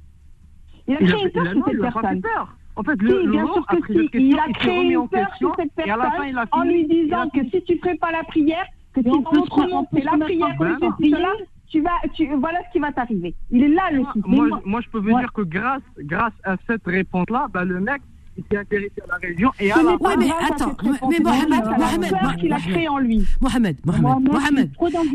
Il 0.87 0.95
a 0.95 0.97
créé 0.97 1.23
une 1.23 1.29
peur 1.31 1.45
il 1.55 1.63
cette 1.63 1.81
personne. 1.81 2.21
En 2.77 2.83
fait, 2.83 2.93
Si, 2.99 3.03
le, 3.03 3.31
bien 3.31 3.45
sûr 3.53 3.65
que 3.67 3.75
si. 3.93 4.09
Il 4.13 4.39
a 4.39 4.51
créé 4.53 4.93
une 4.93 5.07
peur 5.09 5.27
chez 5.37 5.45
cette 5.57 5.73
personne 5.73 6.39
en 6.51 6.63
lui 6.63 6.85
disant 6.87 7.29
que 7.29 7.43
si 7.49 7.61
tu 7.63 7.77
ferais 7.79 7.95
pas 7.95 8.11
la 8.11 8.23
prière, 8.23 8.65
que 8.93 9.01
si 9.01 9.07
Et 9.07 9.11
on 9.11 9.23
se 9.23 10.05
la 10.05 10.25
prière 10.25 10.55
tu 11.71 11.81
vas, 11.81 11.89
tu, 12.13 12.27
voilà 12.35 12.59
ce 12.67 12.73
qui 12.73 12.79
va 12.79 12.91
t'arriver. 12.91 13.33
Il 13.49 13.63
est 13.63 13.69
là 13.69 13.89
le 13.91 14.03
souci. 14.13 14.21
moi, 14.25 14.61
moi, 14.65 14.81
je 14.81 14.89
peux 14.89 14.99
vous 14.99 15.17
dire 15.17 15.31
que 15.33 15.41
grâce, 15.41 15.81
grâce 15.99 16.33
à 16.43 16.57
cette 16.67 16.85
réponse-là, 16.85 17.47
bah, 17.51 17.63
le 17.63 17.79
mec, 17.79 18.01
il 18.37 18.43
s'est 18.49 18.57
intéressé 18.57 18.93
à 19.03 19.07
la 19.07 19.27
religion 19.27 19.51
et 19.59 19.71
à 19.71 19.81
la 19.81 19.95
Ouais, 19.95 20.17
mais 20.17 20.29
attends, 20.49 20.75
mais, 21.09 21.19
Mohamed, 21.19 21.63
Mohamed, 21.77 22.39
qu'il 22.39 22.53
a 22.53 22.59
créée 22.59 22.87
en 22.87 22.97
lui. 22.97 23.25
Mohamed, 23.39 23.77
Mohamed, 23.85 24.29
Mohamed, 24.29 24.71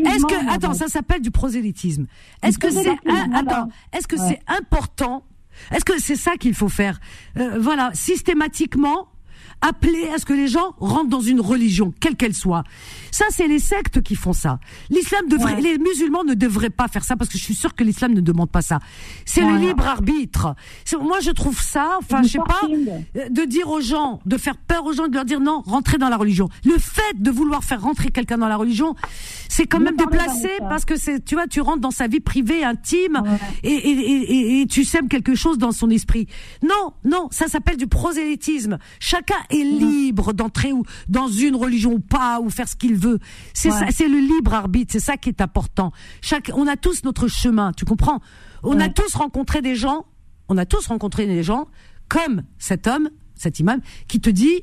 Est-ce 0.06 0.24
que, 0.24 0.54
attends, 0.54 0.74
ça 0.74 0.88
s'appelle 0.88 1.20
du 1.20 1.30
prosélytisme. 1.30 2.06
Est-ce 2.42 2.58
que 2.58 2.70
c'est, 2.70 2.96
attends, 3.34 3.68
est-ce 3.92 4.08
que 4.08 4.16
c'est 4.16 4.40
important? 4.46 5.24
Est-ce 5.72 5.84
que 5.84 5.98
c'est 5.98 6.16
ça 6.16 6.36
qu'il 6.36 6.54
faut 6.54 6.68
faire? 6.68 7.00
Euh, 7.38 7.58
voilà, 7.58 7.90
systématiquement, 7.94 9.08
appeler 9.60 10.08
à 10.14 10.18
ce 10.18 10.24
que 10.24 10.32
les 10.32 10.48
gens 10.48 10.74
rentrent 10.78 11.08
dans 11.08 11.20
une 11.20 11.40
religion, 11.40 11.92
quelle 12.00 12.16
qu'elle 12.16 12.34
soit. 12.34 12.62
Ça, 13.10 13.24
c'est 13.30 13.48
les 13.48 13.58
sectes 13.58 14.02
qui 14.02 14.14
font 14.14 14.32
ça. 14.32 14.58
L'islam 14.90 15.26
devrait, 15.28 15.54
Ouais. 15.54 15.60
les 15.60 15.78
musulmans 15.78 16.24
ne 16.24 16.34
devraient 16.34 16.70
pas 16.70 16.88
faire 16.88 17.04
ça 17.04 17.16
parce 17.16 17.30
que 17.30 17.38
je 17.38 17.42
suis 17.42 17.54
sûre 17.54 17.74
que 17.74 17.82
l'islam 17.84 18.12
ne 18.12 18.20
demande 18.20 18.50
pas 18.50 18.62
ça. 18.62 18.78
C'est 19.24 19.40
le 19.42 19.56
libre 19.56 19.86
arbitre. 19.86 20.54
Moi, 21.00 21.20
je 21.20 21.30
trouve 21.30 21.60
ça, 21.60 21.96
enfin, 21.98 22.22
je 22.22 22.28
sais 22.28 22.38
pas, 22.38 22.60
euh, 23.16 23.28
de 23.30 23.42
dire 23.44 23.68
aux 23.70 23.80
gens, 23.80 24.20
de 24.26 24.36
faire 24.36 24.56
peur 24.56 24.84
aux 24.84 24.92
gens, 24.92 25.08
de 25.08 25.14
leur 25.14 25.24
dire 25.24 25.40
non, 25.40 25.62
rentrez 25.66 25.98
dans 25.98 26.08
la 26.08 26.16
religion. 26.16 26.48
Le 26.64 26.78
fait 26.78 27.20
de 27.20 27.30
vouloir 27.30 27.64
faire 27.64 27.80
rentrer 27.80 28.10
quelqu'un 28.10 28.38
dans 28.38 28.48
la 28.48 28.56
religion, 28.56 28.94
c'est 29.48 29.66
quand 29.66 29.80
même 29.80 29.96
déplacé 29.96 30.50
parce 30.68 30.84
que 30.84 30.96
c'est, 30.96 31.24
tu 31.24 31.34
vois, 31.34 31.46
tu 31.46 31.60
rentres 31.60 31.80
dans 31.80 31.90
sa 31.90 32.06
vie 32.08 32.20
privée, 32.20 32.62
intime, 32.64 33.22
et, 33.62 33.70
et, 33.72 33.90
et, 33.90 34.32
et- 34.32 34.60
et 34.60 34.66
tu 34.66 34.84
sèmes 34.84 35.08
quelque 35.08 35.34
chose 35.34 35.58
dans 35.58 35.72
son 35.72 35.88
esprit. 35.90 36.26
Non, 36.62 36.92
non, 37.04 37.28
ça 37.30 37.46
s'appelle 37.48 37.76
du 37.76 37.86
prosélytisme. 37.86 38.78
Chacun 39.00 39.36
est 39.50 39.64
libre 39.64 40.32
d'entrer 40.32 40.72
ou 40.72 40.84
dans 41.08 41.28
une 41.28 41.56
religion 41.56 41.92
ou 41.94 41.98
pas, 42.00 42.40
ou 42.40 42.50
faire 42.50 42.68
ce 42.68 42.76
qu'il 42.76 42.94
veut. 42.96 43.18
C'est 43.54 43.70
Ouais. 43.70 43.90
c'est 43.90 44.08
le 44.08 44.18
libre 44.18 44.54
arbitre, 44.54 44.92
c'est 44.92 45.00
ça 45.00 45.16
qui 45.16 45.28
est 45.28 45.40
important. 45.40 45.92
Chaque, 46.20 46.50
on 46.54 46.66
a 46.66 46.76
tous 46.76 47.04
notre 47.04 47.28
chemin, 47.28 47.72
tu 47.72 47.84
comprends? 47.84 48.20
On 48.62 48.80
a 48.80 48.88
tous 48.88 49.14
rencontré 49.14 49.62
des 49.62 49.74
gens, 49.76 50.06
on 50.48 50.56
a 50.56 50.66
tous 50.66 50.86
rencontré 50.86 51.26
des 51.26 51.42
gens 51.42 51.68
comme 52.08 52.42
cet 52.58 52.86
homme, 52.86 53.10
cet 53.34 53.58
imam, 53.60 53.80
qui 54.08 54.20
te 54.20 54.30
dit 54.30 54.62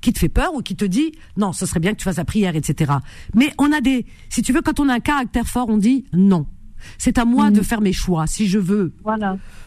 qui 0.00 0.12
te 0.12 0.18
fait 0.20 0.28
peur 0.28 0.54
ou 0.54 0.62
qui 0.62 0.76
te 0.76 0.84
dit 0.84 1.10
non, 1.36 1.52
ce 1.52 1.66
serait 1.66 1.80
bien 1.80 1.90
que 1.92 1.96
tu 1.98 2.04
fasses 2.04 2.18
la 2.18 2.24
prière, 2.24 2.54
etc. 2.54 2.92
Mais 3.34 3.52
on 3.58 3.72
a 3.72 3.80
des, 3.80 4.06
si 4.28 4.42
tu 4.42 4.52
veux, 4.52 4.62
quand 4.62 4.78
on 4.78 4.88
a 4.88 4.94
un 4.94 5.00
caractère 5.00 5.46
fort, 5.48 5.68
on 5.68 5.76
dit 5.76 6.04
non. 6.12 6.46
C'est 6.98 7.18
à 7.18 7.24
moi 7.24 7.50
de 7.50 7.62
faire 7.62 7.80
mes 7.80 7.92
choix. 7.92 8.26
Si 8.26 8.46
je 8.46 8.58
veux 8.58 8.92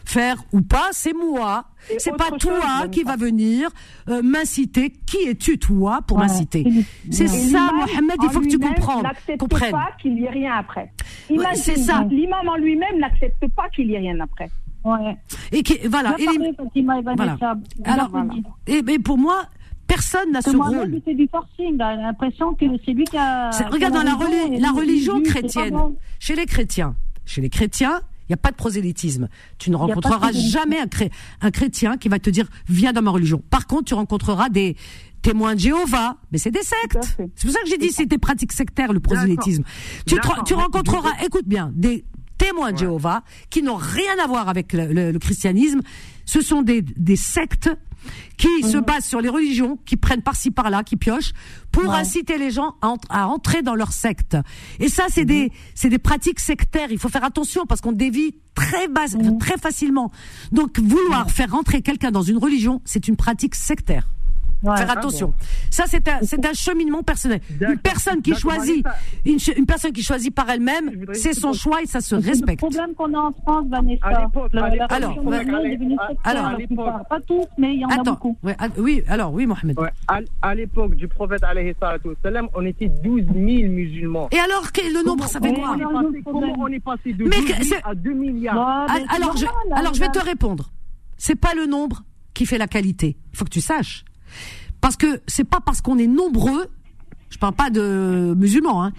faire 0.04 0.36
ou 0.52 0.60
pas, 0.62 0.88
c'est 0.92 1.12
moi. 1.14 1.64
C'est 1.98 2.16
pas 2.16 2.30
toi 2.38 2.88
qui 2.90 3.02
va 3.02 3.16
venir 3.16 3.68
euh, 4.08 4.22
m'inciter. 4.22 4.92
Qui 5.06 5.28
es-tu 5.28 5.58
toi 5.58 6.00
pour 6.06 6.18
Ouais. 6.18 6.24
m'inciter 6.24 6.64
C'est 7.10 7.26
ça, 7.28 7.70
Mohamed. 7.74 8.16
Il 8.22 8.30
faut 8.30 8.40
que 8.40 8.46
tu 8.48 8.58
comprennes, 8.58 9.02
n'accepte 9.02 9.48
pas 9.70 9.90
qu'il 10.00 10.18
y 10.18 10.24
ait 10.24 10.30
rien 10.30 10.54
après. 10.56 10.92
C'est 11.54 11.76
ça. 11.76 12.04
L'imam 12.10 12.48
en 12.48 12.56
lui-même 12.56 12.98
n'accepte 12.98 13.46
pas 13.54 13.68
qu'il 13.74 13.88
y 13.90 13.94
ait 13.94 13.98
rien 13.98 14.18
après. 14.20 14.50
Ouais. 14.84 15.16
Et 15.52 15.62
qui, 15.62 15.78
voilà. 15.86 16.16
Et 16.18 16.26
les- 16.26 16.82
Vanessa. 16.82 17.04
voilà. 17.14 17.36
Alors, 17.84 18.10
et 18.66 18.82
pour 18.98 19.16
moi, 19.18 19.44
personne 19.94 20.32
n'a 20.32 20.42
ce 20.42 20.50
rôle. 20.50 21.00
fait 21.04 21.14
du 21.14 21.28
forcing. 21.28 21.76
l'impression 21.76 22.54
que 22.54 22.64
c'est 22.84 22.92
lui 22.92 23.04
qui 23.04 23.16
a. 23.16 23.50
C'est- 23.52 23.66
Regarde 23.66 23.94
dans 23.94 24.02
la, 24.02 24.14
religion, 24.14 24.58
la 24.58 24.82
lui, 25.18 25.26
c'est 25.26 25.30
chrétienne, 25.32 25.74
bon. 25.74 25.96
chez 26.18 26.34
les 26.36 26.46
chrétiens, 26.46 26.96
chez 27.24 27.40
les 27.40 27.50
chrétiens, 27.50 28.00
il 28.28 28.32
n'y 28.32 28.34
a 28.34 28.38
pas 28.38 28.50
de 28.50 28.56
prosélytisme. 28.56 29.28
Tu 29.58 29.70
ne 29.70 29.76
rencontreras 29.76 30.32
jamais 30.32 30.78
un, 30.78 30.86
chré- 30.86 31.10
un 31.40 31.50
chrétien 31.50 31.96
qui 31.96 32.08
va 32.08 32.18
te 32.18 32.30
dire 32.30 32.46
viens 32.68 32.92
dans 32.92 33.02
ma 33.02 33.10
religion. 33.10 33.42
Par 33.50 33.66
contre, 33.66 33.84
tu 33.84 33.94
rencontreras 33.94 34.48
des 34.48 34.76
témoins 35.20 35.54
de 35.54 35.60
Jéhovah, 35.60 36.16
mais 36.32 36.38
c'est 36.38 36.50
des 36.50 36.62
sectes. 36.62 36.98
C'est 37.36 37.46
pour 37.46 37.52
ça 37.52 37.60
que 37.62 37.68
j'ai 37.68 37.78
dit 37.78 37.90
c'est 37.90 38.06
des 38.06 38.18
pratiques 38.18 38.52
sectaires 38.52 38.92
le 38.92 39.00
prosélytisme. 39.00 39.62
Tu 40.06 40.16
rencontreras, 40.54 41.10
écoute 41.24 41.46
bien, 41.46 41.70
des 41.74 42.04
témoins 42.46 42.72
de 42.72 42.78
Jéhovah, 42.78 43.22
qui 43.50 43.62
n'ont 43.62 43.76
rien 43.76 44.12
à 44.22 44.26
voir 44.26 44.48
avec 44.48 44.72
le, 44.72 44.86
le- 44.92 45.12
le 45.12 45.18
christianisme. 45.18 45.80
Ce 46.24 46.40
sont 46.40 46.62
des, 46.62 46.82
des 46.82 47.16
sectes 47.16 47.70
qui 48.36 48.62
se 48.64 48.78
basent 48.78 49.04
sur 49.04 49.20
les 49.20 49.28
religions, 49.28 49.78
qui 49.86 49.96
prennent 49.96 50.22
par-ci 50.22 50.50
par-là, 50.50 50.82
qui 50.82 50.96
piochent, 50.96 51.32
pour 51.70 51.84
Ouais. 51.84 51.96
inciter 51.96 52.36
les 52.38 52.50
gens 52.50 52.74
à, 52.82 52.88
ent- 52.88 52.96
à 53.10 53.28
entrer 53.28 53.62
dans 53.62 53.74
leur 53.76 53.92
secte. 53.92 54.36
Et 54.80 54.88
ça, 54.88 55.04
c'est 55.08 55.24
des, 55.24 55.52
c'est 55.74 55.88
des 55.88 55.98
pratiques 55.98 56.40
sectaires. 56.40 56.88
Il 56.90 56.98
faut 56.98 57.08
faire 57.08 57.24
attention 57.24 57.64
parce 57.66 57.80
qu'on 57.80 57.92
dévie 57.92 58.34
très 58.54 58.88
bas, 58.88 59.04
très 59.38 59.56
facilement. 59.58 60.10
Donc, 60.50 60.78
vouloir 60.80 61.30
faire 61.30 61.50
rentrer 61.52 61.80
quelqu'un 61.80 62.10
dans 62.10 62.22
une 62.22 62.38
religion, 62.38 62.82
c'est 62.84 63.06
une 63.08 63.16
pratique 63.16 63.54
sectaire. 63.54 64.08
Faire 64.62 64.86
Ah 64.88 64.92
attention. 64.92 65.28
bon. 65.28 65.34
Ça, 65.70 65.84
c'est 65.88 66.06
un, 66.08 66.18
c'est 66.22 66.44
un 66.46 66.52
cheminement 66.52 67.02
personnel. 67.02 67.40
Une 67.60 67.78
personne 67.78 68.22
qui 68.22 68.34
choisit, 68.34 68.84
une, 69.24 69.38
une 69.56 69.66
personne 69.66 69.92
qui 69.92 70.02
choisit 70.02 70.32
par 70.34 70.48
elle-même, 70.50 71.04
c'est 71.14 71.32
son 71.34 71.52
choix 71.52 71.82
et 71.82 71.86
ça 71.86 72.00
se 72.00 72.14
respecte. 72.14 72.62
Le 72.62 72.68
problème 72.68 72.94
qu'on 72.94 73.12
a 73.14 73.18
en 73.18 73.32
France, 73.32 73.66
Vanessa, 73.68 74.06
À 74.06 74.10
la, 74.12 74.18
à 74.64 74.70
la 74.76 74.84
alors, 74.86 75.24
ouais, 75.24 75.36
à- 76.24 76.28
alors, 76.30 76.46
à. 76.46 77.04
Pas 77.08 77.20
tous, 77.26 77.44
mais 77.58 77.74
il 77.74 77.80
y 77.80 77.84
en 77.84 77.88
a 77.88 77.94
Attends, 77.94 78.12
beaucoup. 78.12 78.36
ouais, 78.44 78.54
ah, 78.58 78.68
oui, 78.78 79.02
alors, 79.08 79.32
oui, 79.32 79.46
Mohamed. 79.46 79.78
Ouais, 79.78 79.90
à, 80.08 80.20
à 80.42 80.54
l'époque 80.54 80.94
du 80.94 81.08
prophète 81.08 81.42
wassalam, 81.42 82.48
on 82.54 82.64
était 82.64 82.88
12 82.88 83.22
000 83.34 83.36
musulmans. 83.72 84.28
Et 84.30 84.38
alors, 84.38 84.70
que- 84.72 84.82
le 84.82 85.04
nombre, 85.06 85.26
ça 85.26 85.40
fait 85.40 85.52
comment 85.52 85.74
quoi? 85.74 85.76
on 85.76 85.78
est 85.78 86.12
passé, 86.12 86.22
Comment 86.24 86.54
on 86.58 86.66
est 86.68 86.80
passé 86.80 87.12
de 87.12 87.24
Mais 87.24 87.36
12 87.36 87.44
que 87.46 87.64
000 87.64 87.64
c'est- 87.64 87.82
à 87.84 87.94
2 87.94 88.12
milliards? 88.12 88.58
Ah, 88.58 88.86
alors, 89.14 89.36
je, 89.36 89.46
alors 89.74 89.94
je 89.94 90.00
vais 90.00 90.08
te 90.10 90.18
répondre. 90.18 90.70
C'est 91.16 91.36
pas 91.36 91.54
le 91.54 91.66
nombre 91.66 92.02
qui 92.34 92.46
fait 92.46 92.58
la 92.58 92.66
qualité. 92.66 93.16
Il 93.32 93.36
faut 93.38 93.44
que 93.44 93.50
tu 93.50 93.60
saches. 93.60 94.04
Parce 94.80 94.96
que 94.96 95.20
c'est 95.26 95.44
pas 95.44 95.60
parce 95.60 95.80
qu'on 95.80 95.98
est 95.98 96.06
nombreux, 96.06 96.66
je 97.30 97.38
parle 97.38 97.54
pas 97.54 97.70
de 97.70 98.34
musulmans, 98.36 98.84
hein, 98.84 98.92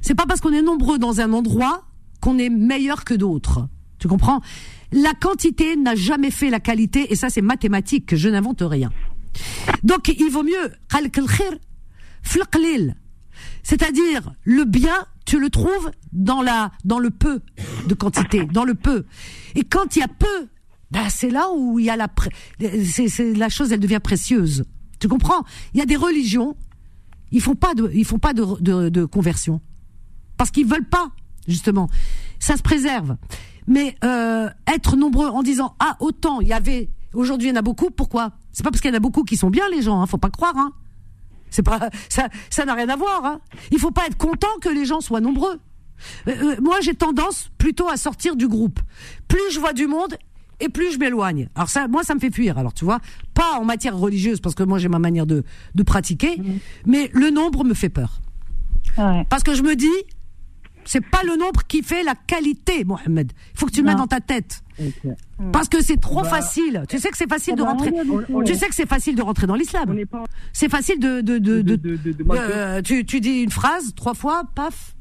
c'est 0.00 0.14
pas 0.14 0.26
parce 0.26 0.40
qu'on 0.40 0.52
est 0.52 0.62
nombreux 0.62 0.98
dans 0.98 1.20
un 1.20 1.32
endroit 1.32 1.84
qu'on 2.20 2.38
est 2.38 2.50
meilleur 2.50 3.04
que 3.04 3.14
d'autres. 3.14 3.68
Tu 3.98 4.08
comprends? 4.08 4.40
La 4.92 5.14
quantité 5.14 5.76
n'a 5.76 5.94
jamais 5.94 6.30
fait 6.30 6.50
la 6.50 6.60
qualité, 6.60 7.12
et 7.12 7.16
ça 7.16 7.30
c'est 7.30 7.40
mathématique, 7.40 8.14
je 8.14 8.28
n'invente 8.28 8.62
rien. 8.62 8.90
Donc 9.82 10.08
il 10.08 10.30
vaut 10.30 10.42
mieux 10.42 10.72
c'est-à-dire 13.62 14.34
le 14.44 14.64
bien 14.64 15.06
tu 15.24 15.38
le 15.38 15.50
trouves 15.50 15.90
dans 16.12 16.42
la 16.42 16.72
dans 16.84 16.98
le 16.98 17.10
peu 17.10 17.40
de 17.86 17.94
quantité, 17.94 18.44
dans 18.44 18.64
le 18.64 18.74
peu. 18.74 19.04
Et 19.54 19.64
quand 19.64 19.96
il 19.96 20.00
y 20.00 20.02
a 20.02 20.08
peu 20.08 20.48
ben 20.92 21.08
c'est 21.08 21.30
là 21.30 21.48
où 21.56 21.78
il 21.78 21.86
y 21.86 21.90
a 21.90 21.96
la 21.96 22.06
c'est 22.84 23.34
la 23.34 23.48
chose 23.48 23.72
elle 23.72 23.80
devient 23.80 24.00
précieuse. 24.00 24.64
Tu 25.00 25.08
comprends? 25.08 25.42
Il 25.72 25.80
y 25.80 25.82
a 25.82 25.86
des 25.86 25.96
religions, 25.96 26.54
ils 27.30 27.40
font 27.40 27.54
pas 27.54 27.74
de 27.74 27.90
ils 27.94 28.04
font 28.04 28.18
pas 28.18 28.34
de 28.34 28.44
de, 28.60 28.90
de 28.90 29.04
conversion 29.06 29.62
parce 30.36 30.50
qu'ils 30.50 30.66
veulent 30.66 30.88
pas 30.88 31.08
justement. 31.48 31.88
Ça 32.38 32.58
se 32.58 32.62
préserve. 32.62 33.16
Mais 33.66 33.96
euh, 34.04 34.50
être 34.66 34.96
nombreux 34.96 35.28
en 35.28 35.42
disant 35.42 35.74
ah 35.80 35.96
autant 35.98 36.40
il 36.42 36.48
y 36.48 36.52
avait 36.52 36.90
aujourd'hui 37.14 37.48
il 37.48 37.52
y 37.52 37.54
en 37.54 37.58
a 37.58 37.62
beaucoup 37.62 37.90
pourquoi? 37.90 38.32
C'est 38.52 38.62
pas 38.62 38.70
parce 38.70 38.82
qu'il 38.82 38.90
y 38.90 38.92
en 38.92 38.96
a 38.96 39.00
beaucoup 39.00 39.24
qui 39.24 39.38
sont 39.38 39.48
bien 39.48 39.68
les 39.70 39.80
gens 39.80 40.02
hein, 40.02 40.06
faut 40.06 40.18
pas 40.18 40.30
croire 40.30 40.56
hein. 40.58 40.72
C'est 41.48 41.62
pas 41.62 41.88
ça 42.10 42.28
ça 42.50 42.66
n'a 42.66 42.74
rien 42.74 42.90
à 42.90 42.96
voir 42.96 43.24
hein. 43.24 43.40
Il 43.70 43.78
faut 43.78 43.92
pas 43.92 44.06
être 44.06 44.18
content 44.18 44.58
que 44.60 44.68
les 44.68 44.84
gens 44.84 45.00
soient 45.00 45.22
nombreux. 45.22 45.58
Euh, 46.28 46.32
euh, 46.32 46.56
moi 46.60 46.80
j'ai 46.82 46.94
tendance 46.94 47.50
plutôt 47.56 47.88
à 47.88 47.96
sortir 47.96 48.36
du 48.36 48.46
groupe. 48.46 48.78
Plus 49.26 49.52
je 49.52 49.58
vois 49.58 49.72
du 49.72 49.86
monde 49.86 50.18
et 50.62 50.68
plus 50.68 50.92
je 50.92 50.98
m'éloigne. 50.98 51.48
Alors 51.54 51.68
ça 51.68 51.88
moi 51.88 52.02
ça 52.04 52.14
me 52.14 52.20
fait 52.20 52.30
fuir 52.30 52.56
alors 52.58 52.72
tu 52.74 52.84
vois, 52.84 53.00
pas 53.34 53.58
en 53.58 53.64
matière 53.64 53.96
religieuse 53.96 54.40
parce 54.40 54.54
que 54.54 54.62
moi 54.62 54.78
j'ai 54.78 54.88
ma 54.88 54.98
manière 54.98 55.26
de 55.26 55.44
de 55.74 55.82
pratiquer, 55.82 56.40
mais 56.86 57.10
le 57.12 57.30
nombre 57.30 57.64
me 57.64 57.74
fait 57.74 57.88
peur. 57.90 58.20
Parce 59.28 59.42
que 59.42 59.54
je 59.54 59.62
me 59.62 59.74
dis 59.76 59.86
c'est 60.84 61.00
pas 61.00 61.22
le 61.24 61.36
nombre 61.36 61.62
qui 61.68 61.80
fait 61.82 62.02
la 62.02 62.14
qualité, 62.16 62.84
Mohamed. 62.84 63.30
Il 63.54 63.58
faut 63.58 63.66
que 63.66 63.70
tu 63.70 63.82
le 63.82 63.86
mettes 63.86 63.98
dans 63.98 64.08
ta 64.08 64.20
tête. 64.20 64.62
Parce 65.52 65.68
que 65.68 65.80
c'est 65.80 66.00
trop 66.00 66.22
Bah, 66.22 66.28
facile. 66.28 66.82
Tu 66.88 66.98
sais 66.98 67.08
que 67.10 67.16
c'est 67.16 67.28
facile 67.28 67.54
de 67.54 67.62
rentrer. 67.62 67.92
Tu 68.44 68.54
sais 68.56 68.66
que 68.66 68.74
c'est 68.74 68.88
facile 68.88 69.14
de 69.14 69.22
rentrer 69.22 69.46
dans 69.46 69.54
l'islam. 69.54 69.88
C'est 70.52 70.68
facile 70.68 70.98
de 70.98 71.20
de 71.20 71.38
de, 71.38 71.62
de- 71.62 71.76
euh, 72.36 72.82
tu 72.82 73.04
tu 73.06 73.20
dis 73.20 73.42
une 73.42 73.50
phrase 73.50 73.94
trois 73.94 74.14
fois, 74.14 74.42
paf. 74.56 74.96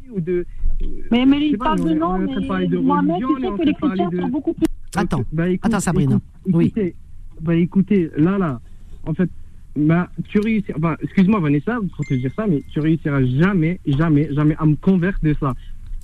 Mais, 1.12 1.26
sais 1.26 1.48
il 1.48 1.58
parle 1.58 1.80
de 1.80 1.84
de 1.84 1.94
mais 1.94 2.68
de 2.68 2.78
Mohamed, 2.78 3.16
tu 3.18 3.41
sais 3.41 3.49
que 3.58 3.64
les 3.66 3.74
chrétiens 3.74 4.10
de- 4.10 4.22
sont 4.22 4.28
beaucoup 4.30 4.53
plus... 4.53 4.66
Attends, 4.95 5.24
Bah, 5.32 5.49
écoute- 5.49 5.66
attends 5.66 5.80
Sabrina. 5.80 6.16
écoute- 6.16 6.56
oui. 6.56 6.66
écoutez, 6.68 6.95
Bah 7.41 7.56
écoutez, 7.56 8.12
là, 8.18 8.38
là, 8.38 8.60
en 9.06 9.14
fait, 9.16 9.30
bah, 9.76 10.10
tu 10.30 10.40
réussiras, 10.40 10.78
bah, 10.78 10.98
excuse-moi 11.02 11.40
Vanessa, 11.40 11.78
pour 11.95 12.06
te 12.06 12.14
dire 12.14 12.32
ça, 12.36 12.45
mais 12.48 12.62
tu 12.72 12.80
réussiras 12.80 13.24
jamais, 13.24 13.80
jamais, 13.88 14.32
jamais 14.34 14.56
à 14.60 14.66
me 14.66 14.76
convaincre 14.76 15.18
de 15.24 15.36
ça. 15.40 15.53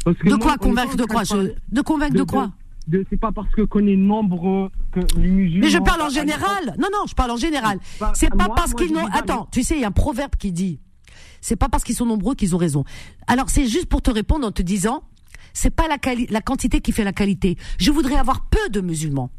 Parce 0.03 0.17
que 0.17 0.29
De 0.29 0.35
quoi 0.35 0.57
convaincre 0.57 0.95
de 0.97 1.03
quoi? 1.05 1.23
je- 1.23 1.51
De 1.71 1.81
convaincre 1.81 2.15
de 2.15 2.23
quoi? 2.23 2.49
de, 2.87 3.05
C'est 3.09 3.19
pas 3.19 3.31
parce 3.33 3.49
que 3.53 3.63
qu'on 3.63 3.85
est 3.85 3.97
nombreux 3.97 4.69
que 4.93 5.01
les 5.19 5.27
musulmans. 5.27 5.65
Mais 5.65 5.69
je 5.69 5.77
parle 5.79 6.01
en 6.03 6.09
général. 6.09 6.73
Non, 6.79 6.87
non, 6.91 7.05
je 7.07 7.13
parle 7.13 7.31
en 7.31 7.35
général. 7.37 7.77
Bah, 7.99 8.13
C'est 8.15 8.29
pas 8.29 8.45
moi, 8.45 8.55
parce 8.55 8.73
qu'ils 8.73 8.93
n'ont. 8.93 9.05
Attends, 9.07 9.47
tu 9.51 9.61
sais, 9.61 9.75
il 9.75 9.81
y 9.81 9.83
a 9.83 9.89
un 9.89 9.91
proverbe 9.91 10.31
qui 10.39 10.51
dit. 10.53 10.79
C'est 11.41 11.55
pas 11.55 11.69
parce 11.69 11.83
qu'ils 11.83 11.95
sont 11.95 12.05
nombreux 12.05 12.35
qu'ils 12.35 12.55
ont 12.55 12.59
raison. 12.59 12.83
Alors 13.27 13.49
c'est 13.49 13.67
juste 13.67 13.87
pour 13.87 14.01
te 14.01 14.11
répondre 14.11 14.47
en 14.47 14.51
te 14.51 14.61
disant, 14.61 15.03
c'est 15.53 15.69
pas 15.69 15.87
la, 15.87 15.97
la 16.29 16.41
quantité 16.41 16.81
qui 16.81 16.91
fait 16.91 17.03
la 17.03 17.13
qualité. 17.13 17.57
Je 17.79 17.91
voudrais 17.91 18.15
avoir 18.15 18.45
peu 18.45 18.69
de 18.69 18.81
musulmans. 18.81 19.31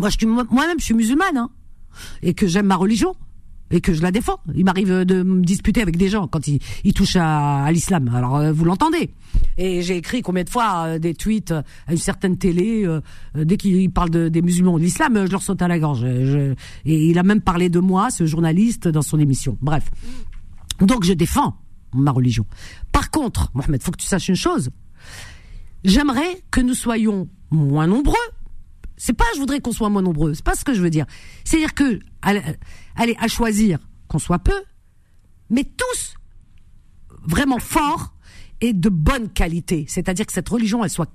Moi, 0.00 0.08
je 0.10 0.16
suis 0.18 0.26
moi-même, 0.26 0.78
je 0.78 0.84
suis 0.84 0.94
musulmane, 0.94 1.36
hein, 1.36 1.50
et 2.22 2.34
que 2.34 2.46
j'aime 2.46 2.66
ma 2.66 2.76
religion 2.76 3.14
et 3.70 3.80
que 3.80 3.92
je 3.94 4.02
la 4.02 4.10
défends. 4.10 4.38
Il 4.54 4.64
m'arrive 4.64 5.04
de 5.04 5.22
me 5.22 5.42
disputer 5.42 5.80
avec 5.80 5.96
des 5.96 6.08
gens 6.08 6.28
quand 6.28 6.46
ils, 6.46 6.60
touchent 6.94 7.16
à, 7.16 7.70
l'islam. 7.72 8.10
Alors 8.14 8.36
euh, 8.36 8.52
vous 8.52 8.64
l'entendez. 8.64 9.10
Et 9.56 9.82
j'ai 9.82 9.96
écrit 9.96 10.22
combien 10.22 10.44
de 10.44 10.50
fois 10.50 10.84
euh, 10.86 10.98
des 10.98 11.14
tweets 11.14 11.50
euh, 11.50 11.62
à 11.86 11.92
une 11.92 11.98
certaine 11.98 12.36
télé 12.36 12.86
dès 13.34 13.56
qu'ils 13.56 13.90
parlent 13.90 14.10
de, 14.10 14.28
des 14.28 14.42
musulmans 14.42 14.74
ou 14.74 14.78
de 14.78 14.84
l'islam, 14.84 15.26
je 15.26 15.30
leur 15.30 15.42
saute 15.42 15.62
à 15.62 15.68
la 15.68 15.78
gorge. 15.78 16.04
Et 16.04 16.54
il 16.84 17.18
a 17.18 17.22
même 17.22 17.40
parlé 17.40 17.68
de 17.68 17.80
moi, 17.80 18.10
ce 18.10 18.26
journaliste, 18.26 18.86
dans 18.86 19.02
son 19.02 19.18
émission. 19.18 19.56
Bref. 19.60 19.90
Donc 20.80 21.04
je 21.04 21.12
défends 21.12 21.56
ma 21.92 22.10
religion. 22.10 22.46
Par 22.92 23.10
contre, 23.10 23.50
Mohamed, 23.54 23.82
faut 23.82 23.92
que 23.92 23.98
tu 23.98 24.06
saches 24.06 24.28
une 24.28 24.36
chose. 24.36 24.70
J'aimerais 25.84 26.42
que 26.50 26.60
nous 26.60 26.74
soyons 26.74 27.28
moins 27.50 27.86
nombreux. 27.86 28.14
C'est 28.96 29.12
pas 29.12 29.24
je 29.34 29.40
voudrais 29.40 29.60
qu'on 29.60 29.72
soit 29.72 29.90
moins 29.90 30.02
nombreux, 30.02 30.34
c'est 30.34 30.44
pas 30.44 30.54
ce 30.54 30.64
que 30.64 30.72
je 30.72 30.80
veux 30.80 30.90
dire. 30.90 31.04
C'est-à-dire 31.44 31.74
que 31.74 31.98
allez, 32.22 33.16
à 33.18 33.28
choisir 33.28 33.78
qu'on 34.08 34.18
soit 34.20 34.38
peu, 34.38 34.62
mais 35.50 35.64
tous 35.64 36.14
vraiment 37.26 37.58
forts 37.58 38.14
et 38.60 38.72
de 38.72 38.88
bonne 38.88 39.28
qualité. 39.30 39.84
C'est-à-dire 39.88 40.26
que 40.26 40.32
cette 40.32 40.48
religion 40.48 40.84
elle 40.84 40.90
soit 40.90 41.10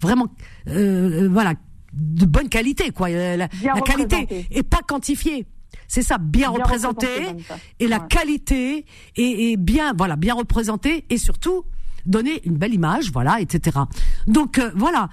vraiment 0.00 0.28
euh, 0.68 1.24
euh, 1.24 1.28
voilà 1.28 1.54
de 1.92 2.24
bonne 2.24 2.48
qualité 2.48 2.90
quoi. 2.90 3.08
Euh, 3.10 3.36
La, 3.36 3.48
la 3.74 3.80
qualité 3.80 4.46
et 4.50 4.62
pas 4.62 4.80
quantifiée. 4.86 5.46
C'est 5.88 6.02
ça, 6.02 6.18
bien, 6.18 6.50
Bien 6.50 6.50
représenté 6.50 7.06
ça. 7.46 7.56
et 7.80 7.88
la 7.88 8.00
qualité 8.00 8.84
et, 9.16 9.52
et 9.52 9.56
bien 9.56 9.92
voilà 9.96 10.16
bien 10.16 10.34
représenté 10.34 11.04
et 11.10 11.18
surtout 11.18 11.64
donner 12.06 12.40
une 12.44 12.56
belle 12.56 12.74
image 12.74 13.10
voilà 13.12 13.40
etc 13.40 13.78
donc 14.26 14.58
euh, 14.58 14.70
voilà. 14.74 15.08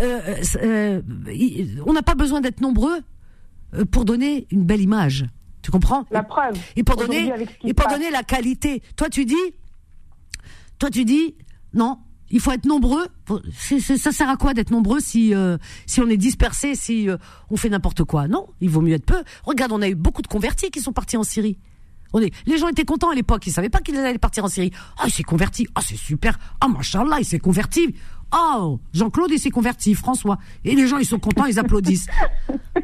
Euh, 0.00 0.36
euh, 0.62 1.02
on 1.86 1.92
n'a 1.92 2.02
pas 2.02 2.14
besoin 2.14 2.40
d'être 2.40 2.60
nombreux 2.60 3.00
pour 3.90 4.04
donner 4.04 4.46
une 4.50 4.64
belle 4.64 4.80
image. 4.82 5.24
Tu 5.62 5.70
comprends? 5.70 6.04
La 6.10 6.22
preuve. 6.22 6.56
et 6.76 6.84
pour 6.84 6.96
donner 6.96 7.32
et 7.64 7.72
pour 7.74 7.86
passe. 7.86 7.94
donner 7.94 8.10
la 8.10 8.22
qualité. 8.22 8.82
Toi 8.96 9.08
tu 9.08 9.24
dis 9.24 9.34
toi 10.78 10.90
tu 10.90 11.04
dis 11.04 11.34
non 11.72 11.98
il 12.30 12.40
faut 12.40 12.52
être 12.52 12.66
nombreux 12.66 13.06
ça 13.60 14.12
sert 14.12 14.28
à 14.28 14.36
quoi 14.36 14.54
d'être 14.54 14.70
nombreux 14.70 15.00
si 15.00 15.34
euh, 15.34 15.58
si 15.86 16.00
on 16.00 16.08
est 16.08 16.16
dispersé 16.16 16.74
si 16.74 17.08
euh, 17.08 17.16
on 17.50 17.56
fait 17.56 17.68
n'importe 17.68 18.04
quoi? 18.04 18.28
Non 18.28 18.46
il 18.60 18.70
vaut 18.70 18.80
mieux 18.80 18.94
être 18.94 19.06
peu 19.06 19.22
regarde 19.44 19.72
on 19.72 19.82
a 19.82 19.88
eu 19.88 19.94
beaucoup 19.94 20.22
de 20.22 20.26
convertis 20.26 20.70
qui 20.70 20.80
sont 20.80 20.92
partis 20.92 21.16
en 21.16 21.24
Syrie 21.24 21.58
les 22.20 22.58
gens 22.58 22.68
étaient 22.68 22.84
contents 22.84 23.10
à 23.10 23.14
l'époque, 23.14 23.46
ils 23.46 23.52
savaient 23.52 23.68
pas 23.68 23.80
qu'ils 23.80 23.96
allaient 23.96 24.18
partir 24.18 24.44
en 24.44 24.48
Syrie. 24.48 24.72
Ah, 24.98 25.04
il 25.06 25.12
s'est 25.12 25.22
converti. 25.22 25.66
Ah, 25.74 25.80
c'est 25.82 25.96
super. 25.96 26.38
Ah, 26.60 26.68
machallah, 26.68 27.18
il 27.20 27.24
s'est 27.24 27.38
converti. 27.38 27.94
Oh, 28.34 28.80
Jean-Claude, 28.92 29.30
il 29.32 29.38
s'est 29.38 29.50
converti. 29.50 29.94
François. 29.94 30.38
Et 30.64 30.74
les 30.74 30.86
gens, 30.88 30.98
ils 30.98 31.06
sont 31.06 31.18
contents, 31.18 31.46
ils 31.46 31.58
applaudissent. 31.58 32.06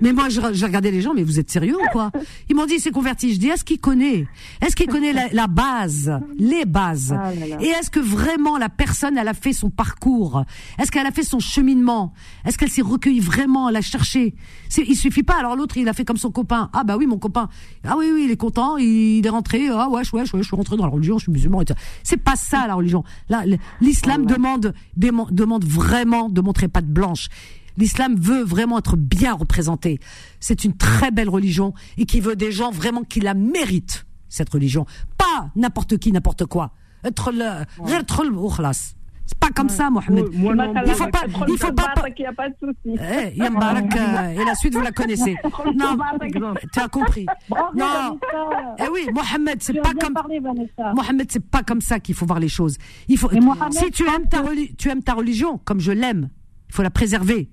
Mais 0.01 0.13
moi, 0.13 0.29
j'ai 0.29 0.41
regardé 0.65 0.91
les 0.91 1.01
gens, 1.03 1.15
mais 1.15 1.23
vous 1.25 1.39
êtes 1.41 1.51
sérieux 1.51 1.77
ou 1.77 1.85
quoi? 1.93 2.11
Ils 2.49 2.57
m'ont 2.57 2.65
dit, 2.67 2.75
il 2.75 2.81
s'est 2.81 2.91
converti. 2.93 3.35
Je 3.35 3.39
dis, 3.39 3.49
est-ce 3.49 3.65
qu'il 3.65 3.81
connaît 3.81 4.27
Est-ce 4.61 4.77
qu'il 4.77 4.87
connaît 4.87 5.13
la, 5.13 5.29
la 5.33 5.47
base 5.49 6.13
Les 6.39 6.65
bases? 6.65 7.13
Ah 7.19 7.35
là 7.35 7.47
là. 7.49 7.57
Et 7.61 7.67
est-ce 7.67 7.91
que 7.91 8.01
vraiment 8.01 8.57
la 8.57 8.69
personne, 8.69 9.19
elle 9.19 9.29
a 9.29 9.35
fait 9.35 9.53
son 9.53 9.69
parcours? 9.69 10.45
Est-ce 10.79 10.91
qu'elle 10.93 11.07
a 11.07 11.11
fait 11.11 11.25
son 11.25 11.41
cheminement? 11.41 12.13
Est-ce 12.45 12.57
qu'elle 12.57 12.71
s'est 12.71 12.81
recueillie 12.83 13.21
vraiment 13.21 13.69
Elle 13.69 13.77
a 13.77 13.83
cherché? 13.83 14.35
Il 14.79 14.97
suffit 14.97 15.23
pas. 15.25 15.35
Alors 15.39 15.57
l'autre, 15.57 15.77
il 15.77 15.89
a 15.89 15.93
fait 15.93 16.05
comme 16.05 16.17
son 16.17 16.31
copain. 16.31 16.71
Ah 16.73 16.85
bah 16.85 16.97
oui, 16.97 17.07
mon 17.07 17.19
copain. 17.19 17.49
Ah 17.85 17.97
oui, 17.99 18.07
oui, 18.15 18.23
il 18.27 18.31
est 18.31 18.37
content. 18.37 18.77
Il 18.79 19.27
est 19.27 19.29
rentré. 19.31 19.69
Ah 19.69 19.89
ouais, 19.89 20.03
ouais, 20.13 20.21
ouais, 20.21 20.25
je 20.35 20.43
suis 20.43 20.57
rentré 20.57 20.77
dans 20.77 20.85
la 20.87 20.91
religion. 20.91 21.19
Je 21.19 21.25
suis 21.25 21.33
musulman. 21.33 21.63
C'est 22.03 22.17
pas 22.17 22.37
ça 22.37 22.67
la 22.67 22.75
religion. 22.75 23.05
Là, 23.29 23.45
le- 23.45 23.59
l'islam 23.81 24.25
demande 24.25 24.73
demande 25.33 25.65
vraiment 25.65 26.29
de 26.29 26.41
montrer 26.41 26.69
patte 26.69 26.87
blanche. 26.87 27.29
L'islam 27.77 28.17
veut 28.17 28.43
vraiment 28.43 28.79
être 28.79 28.97
bien 28.97 29.35
représenté. 29.35 29.99
C'est 30.41 30.65
une 30.65 30.77
très 30.77 31.11
belle 31.11 31.29
religion 31.29 31.73
et 31.97 32.05
qui 32.05 32.21
veut 32.21 32.37
des 32.37 32.53
gens 32.53 32.71
vraiment 32.71 33.03
qui 33.03 33.21
la 33.21 33.35
méritent, 33.35 34.07
cette 34.29 34.51
religion. 34.51 34.87
Pas 35.17 35.51
n'importe 35.57 35.99
qui, 35.99 36.13
n'importe 36.13 36.45
quoi. 36.47 36.73
Être 37.05 37.33
le, 37.33 37.65
être 37.91 38.25
le 38.25 38.31
c'est 39.33 39.39
pas 39.39 39.51
comme 39.51 39.71
ça, 39.71 39.89
Mohamed. 39.89 40.27
Il 40.35 40.95
faut 40.95 41.07
pas, 41.07 41.23
il 41.49 41.59
faut 41.59 41.73
pas. 41.73 41.95
Il 42.07 42.21
n'y 42.21 42.27
a 42.27 42.33
pas 42.35 42.51
de 42.51 42.55
souci. 42.61 42.77
Eh, 42.87 43.41
euh, 43.43 44.29
et 44.31 44.45
la 44.45 44.55
suite, 44.55 44.75
vous 44.75 44.83
la 44.83 44.93
connaissez. 44.93 45.37
Non, 45.75 45.97
tu 46.73 46.81
as 46.81 46.89
compris. 46.89 47.27
Non. 47.75 48.19
Eh 48.79 48.89
oui, 48.93 49.09
Mohamed, 49.13 49.63
c'est 49.63 49.81
pas 49.81 49.93
comme. 49.95 50.15
Mohamed, 50.95 51.33
c'est 51.33 51.45
pas 51.45 51.63
comme 51.63 51.81
ça 51.81 51.99
qu'il 51.99 52.15
faut 52.15 52.27
voir 52.27 52.41
les 52.41 52.49
choses. 52.49 52.77
Il 53.09 53.17
faut. 53.17 53.31
Si 53.71 53.91
tu 53.91 54.05
aimes 54.07 54.29
ta 54.29 54.43
tu 54.77 54.91
aimes 54.91 55.03
ta 55.03 55.15
religion, 55.15 55.59
comme 55.65 55.81
je 55.81 55.93
l'aime, 55.93 56.29
il 56.69 56.75
faut 56.75 56.83
la 56.83 56.91
préserver. 56.91 57.49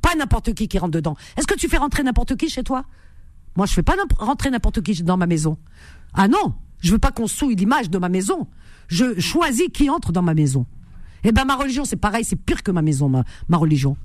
Pas 0.00 0.16
n'importe 0.16 0.54
qui 0.54 0.66
qui 0.66 0.78
rentre 0.78 0.92
dedans. 0.92 1.16
Est-ce 1.36 1.46
que 1.46 1.54
tu 1.54 1.68
fais 1.68 1.76
rentrer 1.76 2.02
n'importe 2.02 2.36
qui 2.36 2.48
chez 2.48 2.64
toi? 2.64 2.84
Moi, 3.56 3.66
je 3.66 3.74
fais 3.74 3.84
pas 3.84 3.94
rentrer 4.18 4.50
n'importe 4.50 4.82
qui 4.82 5.00
dans 5.04 5.16
ma 5.16 5.26
maison. 5.26 5.56
Ah 6.14 6.26
non, 6.26 6.54
je 6.80 6.90
veux 6.90 6.98
pas 6.98 7.12
qu'on 7.12 7.28
souille 7.28 7.54
l'image 7.54 7.90
de 7.90 7.98
ma 7.98 8.08
maison. 8.08 8.48
Je 8.88 9.20
choisis 9.20 9.68
qui 9.72 9.88
entre 9.88 10.10
dans 10.10 10.22
ma 10.22 10.34
maison. 10.34 10.66
Eh 11.24 11.32
ben, 11.32 11.44
ma 11.44 11.56
religion, 11.56 11.84
c'est 11.84 11.96
pareil, 11.96 12.24
c'est 12.24 12.36
pire 12.36 12.62
que 12.62 12.70
ma 12.70 12.82
maison, 12.82 13.08
ma, 13.08 13.56
religion. 13.56 13.96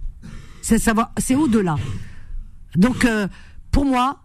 C'est 0.62 0.80
c'est 1.18 1.36
au-delà. 1.36 1.76
Donc, 2.76 3.06
euh, 3.06 3.28
pour 3.72 3.86
moi, 3.86 4.20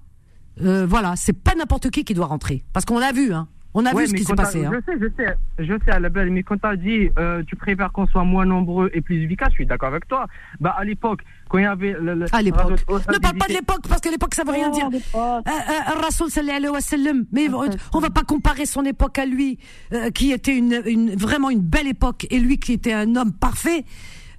euh, 0.61 0.87
voilà, 0.87 1.15
c'est 1.17 1.33
pas 1.33 1.55
n'importe 1.55 1.91
qui 1.91 2.05
qui 2.05 2.15
doit 2.15 2.27
rentrer, 2.27 2.65
parce 2.73 2.85
qu'on 2.85 2.99
l'a 2.99 3.13
vu, 3.13 3.33
hein. 3.33 3.49
On 3.75 3.87
a 3.87 3.95
Ouais, 3.95 4.03
vu 4.05 4.09
ce 4.09 4.15
qui 4.15 4.25
s'est 4.25 4.35
passé. 4.35 4.65
Hein. 4.67 4.71
Je 4.75 4.93
sais, 4.93 4.99
je 5.01 5.07
sais, 5.17 5.35
je 5.59 5.73
sais, 5.85 5.91
à 5.91 5.99
la 5.99 6.11
belle, 6.11 6.31
mais 6.31 6.43
quand 6.43 6.59
tu 6.59 6.67
as 6.67 6.77
dit 6.77 7.09
euh, 7.19 7.43
tu 7.47 7.57
préfères 7.57 7.91
qu'on 7.91 8.07
soit 8.07 8.23
moins 8.25 8.45
nombreux 8.45 8.91
et 8.93 9.01
plus 9.01 9.23
efficace, 9.25 9.49
je 9.53 9.55
suis 9.55 9.67
d'accord 9.67 9.89
avec 9.89 10.07
toi. 10.09 10.27
Bah, 10.61 10.75
à 10.79 10.85
l'époque, 10.85 11.21
quand 11.49 11.57
il 11.59 11.63
y 11.63 11.67
avait. 11.67 11.93
Le, 11.93 12.15
le- 12.15 12.27
À 12.35 12.43
l'époque. 12.43 12.71
Ne 12.91 13.19
parle 13.19 13.39
pas 13.39 13.47
de 13.49 13.55
l'époque, 13.55 13.81
parce 13.89 14.01
que 14.03 14.11
l'époque, 14.11 14.35
ça 14.35 14.45
veut 14.45 14.53
rien 14.53 14.69
dire. 14.69 14.89
Euh, 15.15 15.19
euh, 15.19 16.01
Rasoul 16.03 16.29
sallallahu 16.31 16.57
alayhi 16.57 16.73
wa 16.73 16.81
sallam. 16.83 17.25
Mais 17.33 17.49
on 17.95 17.99
va 17.99 18.11
pas 18.11 18.25
comparer 18.25 18.67
son 18.67 18.85
époque 18.85 19.19
à 19.19 19.25
lui, 19.25 19.59
euh, 19.95 20.11
qui 20.11 20.33
était 20.33 20.55
une, 20.57 20.83
une, 20.85 21.15
vraiment 21.15 21.49
une 21.49 21.61
belle 21.61 21.89
époque, 21.89 22.27
et 22.31 22.39
lui 22.41 22.59
qui 22.59 22.75
était 22.75 22.93
un 22.93 23.17
homme 23.17 23.33
parfait, 23.33 23.85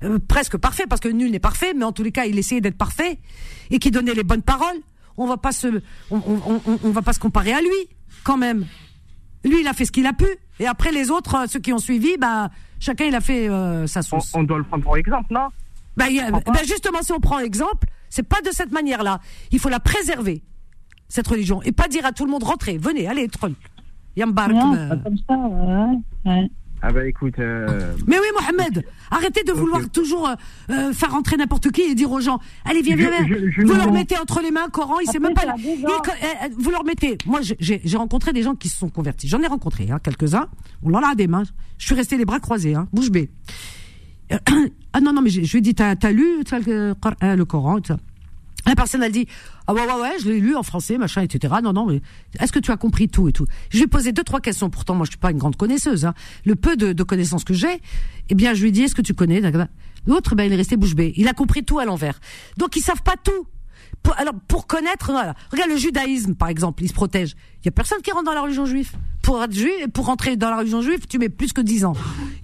euh, 0.04 0.20
presque 0.28 0.58
parfait, 0.58 0.84
parce 0.88 1.02
que 1.02 1.08
nul 1.10 1.32
n'est 1.32 1.40
parfait, 1.40 1.74
mais 1.76 1.86
en 1.86 1.92
tous 1.92 2.04
les 2.04 2.12
cas, 2.12 2.26
il 2.26 2.38
essayait 2.38 2.62
d'être 2.62 2.78
parfait, 2.78 3.18
et 3.72 3.80
qui 3.80 3.90
donnait 3.90 4.14
les 4.14 4.24
bonnes 4.24 4.44
paroles. 4.44 4.78
On 5.18 5.26
va 5.26 5.38
pas 5.38 5.52
se, 5.52 5.68
on, 6.12 6.18
on, 6.18 6.62
on, 6.68 6.80
on 6.84 6.90
va 6.92 7.02
pas 7.02 7.14
se 7.14 7.20
comparer 7.20 7.54
à 7.54 7.62
lui, 7.62 7.70
quand 8.24 8.38
même. 8.38 8.66
Lui, 9.44 9.62
il 9.62 9.68
a 9.68 9.74
fait 9.74 9.86
ce 9.86 9.92
qu'il 9.92 10.06
a 10.06 10.14
pu, 10.14 10.28
et 10.60 10.68
après 10.68 10.92
les 10.92 11.12
autres, 11.12 11.36
euh, 11.36 11.46
ceux 11.48 11.60
qui 11.60 11.74
ont 11.74 11.78
suivi, 11.80 12.18
bah, 12.18 12.50
chacun 12.80 13.06
il 13.06 13.16
a 13.16 13.22
fait 13.22 13.50
euh, 13.50 13.88
sa 13.88 14.02
sauce. 14.02 14.32
On, 14.34 14.44
doit 14.44 14.58
le 14.58 14.64
prendre 14.64 14.84
pour 14.84 14.96
exemple, 14.98 15.34
non? 15.34 15.48
Bah, 15.98 16.06
a- 16.06 16.32
bah, 16.32 16.60
justement, 16.66 17.02
si 17.02 17.12
on 17.12 17.20
prend 17.20 17.40
exemple, 17.40 17.88
c'est 18.10 18.24
pas 18.28 18.42
de 18.42 18.52
cette 18.52 18.72
manière-là. 18.72 19.20
Il 19.52 19.60
faut 19.60 19.70
la 19.70 19.80
préserver, 19.80 20.44
cette 21.08 21.28
religion, 21.28 21.62
et 21.64 21.72
pas 21.72 21.88
dire 21.88 22.06
à 22.06 22.12
tout 22.12 22.26
le 22.26 22.32
monde 22.32 22.44
rentrez, 22.44 22.78
venez, 22.78 23.08
allez, 23.08 23.28
troll. 23.28 23.54
Yambarak. 24.16 24.56
Non, 24.56 24.76
euh. 24.76 24.90
pas 24.90 24.98
comme 24.98 25.18
ça. 25.18 25.36
ouais, 25.36 25.98
ouais. 26.26 26.52
Ah, 26.86 26.92
bah 26.92 27.08
écoute. 27.08 27.40
euh, 27.40 27.96
Mais 28.08 28.18
oui, 28.20 28.26
Mohamed, 28.38 28.84
arrêtez 29.10 29.44
de 29.46 29.54
vouloir 29.54 29.90
toujours 29.90 30.28
euh, 30.28 30.34
euh, 30.70 30.92
faire 30.92 31.12
rentrer 31.12 31.38
n'importe 31.38 31.72
qui 31.72 31.82
et 31.84 31.96
dire 31.96 32.12
aux 32.12 32.20
gens, 32.20 32.40
allez, 32.66 32.82
viens, 32.82 32.98
viens, 32.98 33.10
viens. 33.10 33.26
je- 33.26 33.50
je 33.52 33.62
vous 33.62 33.72
ne 33.74 33.78
leur 33.78 33.92
mettez 33.94 34.18
entre 34.18 34.42
les 34.42 34.52
mains 34.52 34.68
Coran, 34.68 35.00
il 35.00 35.06
sait 35.10 35.16
Après, 35.18 35.30
même 35.30 35.34
pas. 35.34 35.56
il- 35.58 35.86
euh, 35.86 35.88
euh, 35.88 36.50
vous 36.58 36.72
leur 36.72 36.84
mettez. 36.84 37.18
Moi, 37.26 37.40
j'ai- 37.42 37.82
rencontré 37.96 38.34
des 38.34 38.44
gens 38.44 38.54
qui 38.56 38.68
se 38.68 38.78
sont 38.78 38.90
convertis. 38.90 39.30
J'en 39.30 39.42
ai 39.42 39.48
rencontré 39.48 39.90
hein, 39.90 40.00
quelques-uns. 40.04 40.48
On 40.84 40.94
en 40.94 41.02
a 41.02 41.16
des 41.16 41.28
mains. 41.28 41.44
Je 41.78 41.86
suis 41.86 41.96
resté 41.96 42.18
les 42.18 42.26
bras 42.26 42.42
croisés, 42.42 42.76
hein, 42.76 42.88
bouche 42.92 43.12
bée. 43.12 43.30
Euh, 44.34 44.38
ah 44.94 45.00
non, 45.00 45.14
non, 45.14 45.22
mais 45.22 45.30
je 45.30 45.40
lui 45.40 45.58
ai 45.60 45.62
dit, 45.62 45.76
t'as 45.76 45.96
as 46.02 46.12
lu 46.12 46.40
le, 46.40 46.94
Coran- 46.96 47.16
le 47.36 47.46
Coran 47.46 47.80
tout 47.80 47.94
ça 47.94 48.00
la 48.66 48.76
personne, 48.76 49.04
elle 49.04 49.12
dit, 49.12 49.28
ah 49.68 49.74
ouais, 49.74 49.86
ouais, 49.86 50.02
ouais, 50.02 50.14
je 50.22 50.30
l'ai 50.30 50.40
lu 50.40 50.56
en 50.56 50.64
français, 50.64 50.98
machin, 50.98 51.22
etc. 51.22 51.54
Non, 51.64 51.74
non, 51.74 51.86
mais 51.86 52.02
est-ce 52.40 52.52
que 52.52 52.60
tu 52.60 52.72
as 52.72 52.78
compris 52.78 53.10
tout 53.10 53.28
et 53.28 53.34
tout? 53.34 53.46
Je 53.70 53.78
lui 53.78 53.84
ai 53.84 53.88
posé 53.88 54.12
deux, 54.12 54.24
trois 54.24 54.40
questions. 54.40 54.70
Pourtant, 54.70 54.96
moi, 54.96 55.06
je 55.06 55.12
suis 55.12 55.20
pas 55.20 55.32
une 55.32 55.38
grande 55.38 55.56
connaisseuse. 55.56 56.06
Hein. 56.06 56.14
Le 56.46 56.56
peu 56.56 56.76
de, 56.76 56.94
de 56.94 57.04
connaissances 57.04 57.44
que 57.44 57.54
j'ai, 57.54 57.82
eh 58.30 58.36
bien, 58.36 58.54
je 58.54 58.62
lui 58.62 58.70
ai 58.70 58.72
dit, 58.72 58.84
est-ce 58.84 58.96
que 58.96 59.02
tu 59.02 59.14
connais? 59.14 59.42
L'autre, 60.06 60.36
ben, 60.36 60.46
il 60.46 60.54
est 60.54 60.58
resté 60.58 60.78
bouche 60.78 60.96
bée. 60.96 61.14
Il 61.18 61.28
a 61.28 61.34
compris 61.34 61.64
tout 61.64 61.80
à 61.80 61.86
l'envers. 61.86 62.20
Donc, 62.58 62.76
ils 62.76 62.82
savent 62.82 63.04
pas 63.04 63.16
tout. 63.22 63.48
Pour, 64.02 64.18
alors, 64.18 64.34
pour 64.48 64.68
connaître, 64.68 65.12
voilà. 65.12 65.36
Regarde 65.52 65.70
le 65.70 65.78
judaïsme, 65.78 66.36
par 66.36 66.50
exemple, 66.50 66.84
il 66.84 66.90
se 66.90 66.94
protège. 66.94 67.36
Il 67.62 67.66
y 67.66 67.70
a 67.70 67.72
personne 67.72 68.02
qui 68.02 68.12
rentre 68.12 68.26
dans 68.26 68.34
la 68.34 68.42
religion 68.42 68.66
juive. 68.66 68.92
Pour 69.24 69.42
être 69.42 69.54
juif, 69.54 69.88
pour 69.94 70.06
rentrer 70.06 70.36
dans 70.38 70.50
la 70.52 70.58
religion 70.58 70.82
juive, 70.82 71.08
tu 71.10 71.18
mets 71.18 71.30
plus 71.30 71.54
que 71.54 71.62
10 71.62 71.86
ans. 71.86 71.94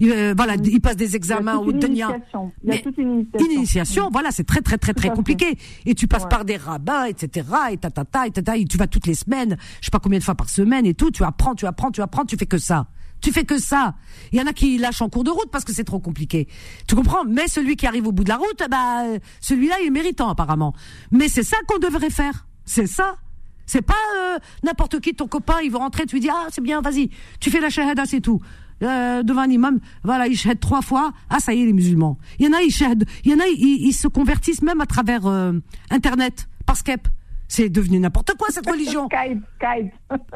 Il, 0.00 0.10
euh, 0.10 0.34
voilà, 0.36 0.54
il 0.64 0.80
passe 0.80 0.96
des 0.96 1.14
examens 1.14 1.62
initiation. 1.62 2.52
Il 2.64 2.70
y 2.74 2.76
a 2.76 2.78
toute 2.78 2.96
une 2.98 3.12
initiation. 3.12 3.46
Une 3.46 3.52
initiation, 3.52 4.08
voilà, 4.10 4.30
c'est 4.32 4.44
très, 4.44 4.62
très, 4.62 4.78
très, 4.78 4.94
très 4.94 5.08
fait. 5.10 5.14
compliqué. 5.14 5.58
Et 5.86 5.94
tu 5.94 6.08
passes 6.08 6.22
Ouais. 6.22 6.28
par 6.30 6.44
des 6.44 6.56
rabbins, 6.56 7.04
etc., 7.04 7.46
et 7.70 7.76
tatata, 7.76 8.26
et 8.26 8.30
tata, 8.30 8.56
et 8.56 8.64
tu 8.64 8.78
vas 8.78 8.86
toutes 8.86 9.06
les 9.06 9.14
semaines, 9.14 9.56
je 9.80 9.84
sais 9.86 9.90
pas 9.92 9.98
combien 10.00 10.18
de 10.18 10.24
fois 10.24 10.34
par 10.34 10.48
semaine 10.48 10.86
et 10.86 10.94
tout, 10.94 11.10
tu 11.10 11.22
apprends, 11.22 11.54
tu 11.54 11.66
apprends, 11.66 11.90
tu 11.90 12.00
apprends, 12.02 12.24
tu 12.24 12.36
fais 12.36 12.46
que 12.46 12.58
ça. 12.58 12.86
Tu 13.20 13.30
fais 13.30 13.44
que 13.44 13.58
ça. 13.58 13.96
Il 14.32 14.38
y 14.38 14.42
en 14.42 14.46
a 14.46 14.54
qui 14.54 14.78
lâchent 14.78 15.02
en 15.02 15.10
cours 15.10 15.24
de 15.24 15.30
route 15.30 15.50
parce 15.52 15.64
que 15.66 15.74
c'est 15.74 15.84
trop 15.84 16.00
compliqué. 16.00 16.48
Tu 16.88 16.94
comprends? 16.94 17.24
Mais 17.28 17.46
celui 17.48 17.76
qui 17.76 17.86
arrive 17.86 18.06
au 18.06 18.12
bout 18.12 18.24
de 18.24 18.30
la 18.30 18.36
route, 18.38 18.62
bah, 18.70 19.04
euh, 19.04 19.18
celui-là, 19.42 19.74
il 19.82 19.88
est 19.88 19.90
méritant, 19.90 20.30
apparemment. 20.30 20.72
Mais 21.10 21.28
c'est 21.28 21.42
ça 21.42 21.58
qu'on 21.68 21.78
devrait 21.78 22.08
faire. 22.08 22.46
C'est 22.64 22.86
ça. 22.86 23.16
C'est 23.72 23.82
pas 23.82 23.94
euh, 24.18 24.38
n'importe 24.64 24.98
qui, 24.98 25.14
ton 25.14 25.28
copain, 25.28 25.60
il 25.62 25.70
veut 25.70 25.76
rentrer, 25.76 26.04
tu 26.04 26.16
lui 26.16 26.20
dis, 26.20 26.28
ah, 26.28 26.48
c'est 26.50 26.60
bien, 26.60 26.80
vas-y, 26.80 27.08
tu 27.38 27.50
fais 27.52 27.60
la 27.60 27.70
shahada, 27.70 28.04
c'est 28.04 28.20
tout. 28.20 28.40
Euh, 28.82 29.22
devant 29.22 29.42
un 29.42 29.48
imam, 29.48 29.78
voilà, 30.02 30.26
il 30.26 30.36
shahade 30.36 30.58
trois 30.58 30.82
fois, 30.82 31.12
ah, 31.28 31.38
ça 31.38 31.54
y 31.54 31.62
est, 31.62 31.66
les 31.66 31.72
musulmans. 31.72 32.18
Il 32.40 32.46
y 32.46 32.48
en 32.48 32.52
a, 32.52 32.62
ils 32.62 32.70
shahadent- 32.72 33.06
il 33.24 33.30
y 33.30 33.34
en 33.34 33.38
a, 33.38 33.46
ils, 33.46 33.86
ils 33.86 33.92
se 33.92 34.08
convertissent 34.08 34.62
même 34.62 34.80
à 34.80 34.86
travers 34.86 35.24
euh, 35.28 35.52
Internet, 35.88 36.48
par 36.66 36.76
Skype. 36.76 37.06
C'est 37.46 37.68
devenu 37.68 38.00
n'importe 38.00 38.32
quoi, 38.36 38.48
cette 38.50 38.68
religion. 38.68 39.06
Skype, 39.12 39.40
Skype. 39.60 39.92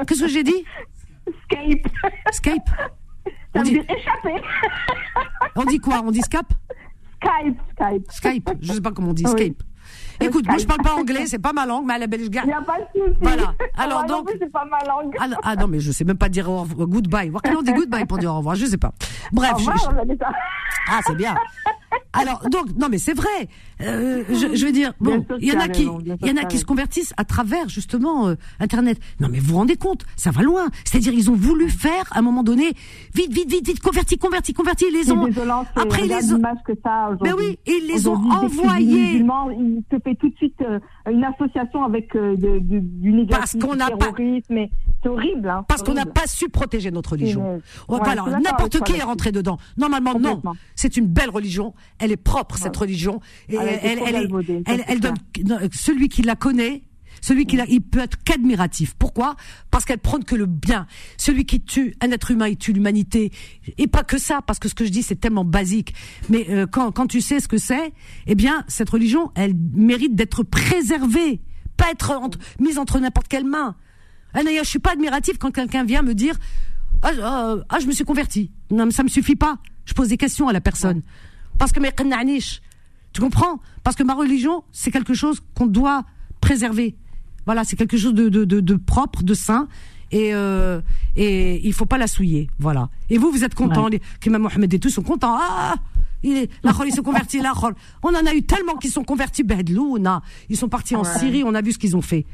Qu'est-ce 0.06 0.20
que 0.20 0.28
j'ai 0.28 0.44
dit? 0.44 0.64
Skype. 1.50 1.88
Skype. 2.30 2.68
Ça 2.68 3.32
On 3.56 3.58
veut 3.58 3.64
dit, 3.64 3.70
dire 3.72 3.84
échapper. 3.88 4.42
on 5.56 5.64
dit 5.64 5.78
quoi? 5.78 6.02
On 6.04 6.12
dit 6.12 6.20
Skype? 6.22 6.52
Skype, 7.20 7.58
Skype. 7.80 8.12
Skype, 8.12 8.50
je 8.60 8.72
sais 8.74 8.80
pas 8.80 8.92
comment 8.92 9.08
on 9.10 9.12
dit, 9.14 9.24
Oui. 9.26 9.30
Skype. 9.32 9.60
Écoute, 10.20 10.46
moi 10.46 10.58
je 10.58 10.66
parle 10.66 10.82
pas 10.82 10.94
anglais, 10.98 11.26
c'est 11.26 11.38
pas 11.38 11.52
ma 11.52 11.66
langue, 11.66 11.84
mais 11.86 11.94
à 11.94 11.98
la 11.98 12.06
belge 12.06 12.26
Il 12.26 12.30
n'y 12.30 12.52
a 12.52 12.60
pas 12.62 12.78
de 12.78 12.84
souci. 13.00 13.16
Voilà. 13.20 13.54
Alors 13.76 14.04
donc. 14.04 14.26
plus, 14.28 14.38
c'est 14.40 14.52
pas 14.52 14.64
ma 14.64 14.78
langue. 14.88 15.14
Ah, 15.20 15.28
non- 15.28 15.36
ah 15.42 15.56
non, 15.56 15.66
mais 15.68 15.80
je 15.80 15.90
sais 15.92 16.04
même 16.04 16.18
pas 16.18 16.28
dire 16.28 16.48
au 16.50 16.62
revoir- 16.62 16.86
goodbye. 16.88 17.28
Voir 17.30 17.42
qu'on 17.42 17.62
dit 17.62 17.72
goodbye 17.72 18.04
pour 18.06 18.18
dire 18.18 18.32
au 18.32 18.38
revoir, 18.38 18.54
je 18.56 18.66
sais 18.66 18.76
pas. 18.78 18.92
Bref. 19.32 19.52
Au 19.54 19.58
je- 19.58 19.70
revoir, 19.70 19.90
je- 19.90 19.96
Vanessa. 19.96 20.28
Ah, 20.90 21.00
c'est 21.06 21.16
bien. 21.16 21.34
Alors, 22.12 22.48
donc, 22.50 22.66
non, 22.78 22.88
mais 22.90 22.98
c'est 22.98 23.14
vrai. 23.14 23.48
Euh, 23.80 24.22
je, 24.28 24.54
je 24.56 24.66
veux 24.66 24.72
dire, 24.72 24.92
bon, 25.00 25.24
il 25.40 25.48
y 25.48 25.52
en 25.56 25.60
a 25.60 25.68
qui, 25.68 25.82
il 26.22 26.28
y 26.28 26.30
en 26.30 26.36
a 26.36 26.44
qui 26.44 26.58
se 26.58 26.64
convertissent 26.64 27.12
à 27.16 27.24
travers 27.24 27.68
justement 27.68 28.28
euh, 28.28 28.34
Internet. 28.60 28.98
Non, 29.20 29.28
mais 29.30 29.38
vous 29.40 29.48
vous 29.52 29.56
rendez 29.56 29.76
compte, 29.76 30.04
ça 30.16 30.30
va 30.30 30.42
loin. 30.42 30.68
C'est-à-dire, 30.84 31.12
ils 31.12 31.30
ont 31.30 31.34
voulu 31.34 31.68
faire 31.70 32.04
à 32.12 32.18
un 32.20 32.22
moment 32.22 32.42
donné, 32.42 32.72
vite, 33.14 33.32
vite, 33.32 33.50
vite, 33.50 33.66
vite, 33.66 33.80
converti, 33.80 34.16
converti, 34.18 34.52
converti. 34.52 34.84
Ils 34.88 34.94
les 34.94 35.10
ont. 35.12 35.26
désolant, 35.26 35.64
c'est- 35.74 35.82
Après, 35.82 36.06
les 36.06 36.32
ont. 36.32 36.40
que 36.66 36.72
ça. 36.82 37.10
Mais 37.22 37.32
oui, 37.32 37.58
ils 37.66 37.86
les 37.92 38.06
ont 38.08 38.14
envoyés. 38.14 39.12
musulman, 39.12 39.50
il 39.50 39.82
te 39.90 39.96
fait 40.02 40.14
tout 40.14 40.28
de 40.30 40.36
suite 40.36 40.54
euh, 40.62 40.78
une 41.10 41.24
association 41.24 41.84
avec 41.84 42.14
euh, 42.16 42.34
de- 42.36 42.58
de- 42.60 42.78
du 42.78 43.12
négatif, 43.12 43.38
Parce 43.38 43.52
qu'on 43.58 43.76
n'a 43.76 43.90
pas- 43.90 44.12
terrorisme. 44.12 44.56
et 44.56 44.70
C'est 45.02 45.08
horrible. 45.08 45.48
Hein, 45.48 45.64
Parce 45.68 45.82
qu'on 45.82 45.92
n'a 45.94 46.06
pas 46.06 46.26
su 46.26 46.48
protéger 46.48 46.90
notre 46.90 47.10
religion. 47.12 47.56
Ouais, 47.56 47.60
Ouais, 47.88 47.98
voilà, 48.02 48.38
n'importe 48.40 48.80
qui 48.84 48.94
est 48.96 49.02
rentré 49.02 49.30
dedans. 49.32 49.58
Normalement, 49.76 50.18
non. 50.18 50.40
C'est 50.74 50.96
une 50.96 51.06
belle 51.06 51.28
religion. 51.30 51.74
Elle 51.98 52.10
est 52.12 52.16
propre, 52.16 52.56
cette 52.56 52.76
religion. 52.76 53.20
Et 53.48 53.56
Elle 53.56 53.68
a 53.68 53.72
été 53.74 53.86
elle, 53.86 53.98
elle, 54.66 54.84
elle, 54.88 55.00
donne, 55.00 55.14
celui 55.72 56.08
qui 56.08 56.22
la 56.22 56.36
connaît, 56.36 56.82
celui 57.24 57.46
qui 57.46 57.58
il 57.70 57.80
peut 57.80 58.00
être 58.00 58.22
qu'admiratif. 58.22 58.92
Pourquoi? 58.98 59.36
Parce 59.70 59.86
qu'elle 59.86 59.98
prône 59.98 60.24
que 60.24 60.34
le 60.34 60.44
bien. 60.44 60.86
Celui 61.16 61.46
qui 61.46 61.62
tue 61.62 61.96
un 62.02 62.10
être 62.10 62.30
humain, 62.30 62.48
il 62.48 62.58
tue 62.58 62.74
l'humanité. 62.74 63.32
Et 63.78 63.86
pas 63.86 64.04
que 64.04 64.18
ça, 64.18 64.42
parce 64.42 64.58
que 64.58 64.68
ce 64.68 64.74
que 64.74 64.84
je 64.84 64.90
dis, 64.90 65.02
c'est 65.02 65.16
tellement 65.16 65.46
basique. 65.46 65.94
Mais 66.28 66.44
euh, 66.50 66.66
quand, 66.66 66.92
quand 66.92 67.06
tu 67.06 67.22
sais 67.22 67.40
ce 67.40 67.48
que 67.48 67.56
c'est, 67.56 67.94
eh 68.26 68.34
bien, 68.34 68.62
cette 68.68 68.90
religion, 68.90 69.32
elle 69.36 69.54
mérite 69.54 70.14
d'être 70.14 70.42
préservée. 70.42 71.40
Pas 71.78 71.92
être 71.92 72.10
entre- 72.10 72.38
mise 72.60 72.76
entre 72.76 73.00
n'importe 73.00 73.28
quelle 73.28 73.46
main. 73.46 73.74
Ah, 74.34 74.42
d'ailleurs, 74.42 74.64
je 74.64 74.70
suis 74.70 74.78
pas 74.78 74.92
admiratif 74.92 75.38
quand 75.38 75.50
quelqu'un 75.50 75.84
vient 75.84 76.02
me 76.02 76.12
dire 76.14 76.36
ah, 77.00 77.12
euh, 77.54 77.64
ah, 77.70 77.78
je 77.80 77.86
me 77.86 77.92
suis 77.92 78.04
converti. 78.04 78.50
Non, 78.70 78.84
mais 78.84 78.92
ça 78.92 79.02
me 79.02 79.08
suffit 79.08 79.36
pas. 79.36 79.56
Je 79.86 79.94
pose 79.94 80.08
des 80.08 80.18
questions 80.18 80.48
à 80.48 80.52
la 80.52 80.60
personne. 80.60 81.00
Parce 81.56 81.72
que 81.72 81.80
qanna'nish. 81.80 82.60
tu 83.14 83.22
comprends? 83.22 83.60
Parce 83.82 83.96
que 83.96 84.02
ma 84.02 84.12
religion, 84.14 84.62
c'est 84.72 84.90
quelque 84.90 85.14
chose 85.14 85.40
qu'on 85.54 85.66
doit 85.66 86.04
préserver. 86.42 86.98
Voilà, 87.46 87.64
c'est 87.64 87.76
quelque 87.76 87.96
chose 87.96 88.14
de, 88.14 88.28
de, 88.28 88.44
de, 88.44 88.60
de 88.60 88.74
propre, 88.74 89.22
de 89.22 89.34
sain. 89.34 89.68
Et, 90.12 90.32
euh, 90.34 90.80
et 91.16 91.66
il 91.66 91.72
faut 91.72 91.86
pas 91.86 91.98
la 91.98 92.06
souiller. 92.06 92.48
Voilà. 92.58 92.88
Et 93.10 93.18
vous, 93.18 93.30
vous 93.32 93.42
êtes 93.42 93.54
contents. 93.54 93.84
Ouais. 93.84 93.90
Les, 93.92 94.02
Kima 94.20 94.38
Mohamed 94.38 94.72
et 94.72 94.78
tous 94.78 94.90
sont 94.90 95.02
contents. 95.02 95.36
Ah 95.38 95.74
il 96.22 96.36
est, 96.38 96.50
il 96.86 96.92
se 96.94 97.00
convertit. 97.02 97.40
On 98.02 98.08
en 98.08 98.26
a 98.26 98.34
eu 98.34 98.42
tellement 98.44 98.76
qui 98.76 98.88
sont 98.88 99.04
convertis, 99.04 99.42
Behedlouna. 99.42 100.22
Ils 100.48 100.56
sont 100.56 100.68
partis 100.68 100.96
en. 100.96 101.04
Syrie, 101.04 101.42
on 101.44 101.54
a 101.54 101.60
vu 101.60 101.72
ce 101.72 101.78
qu'ils 101.78 101.96
ont 101.96 102.02
fait. 102.02 102.24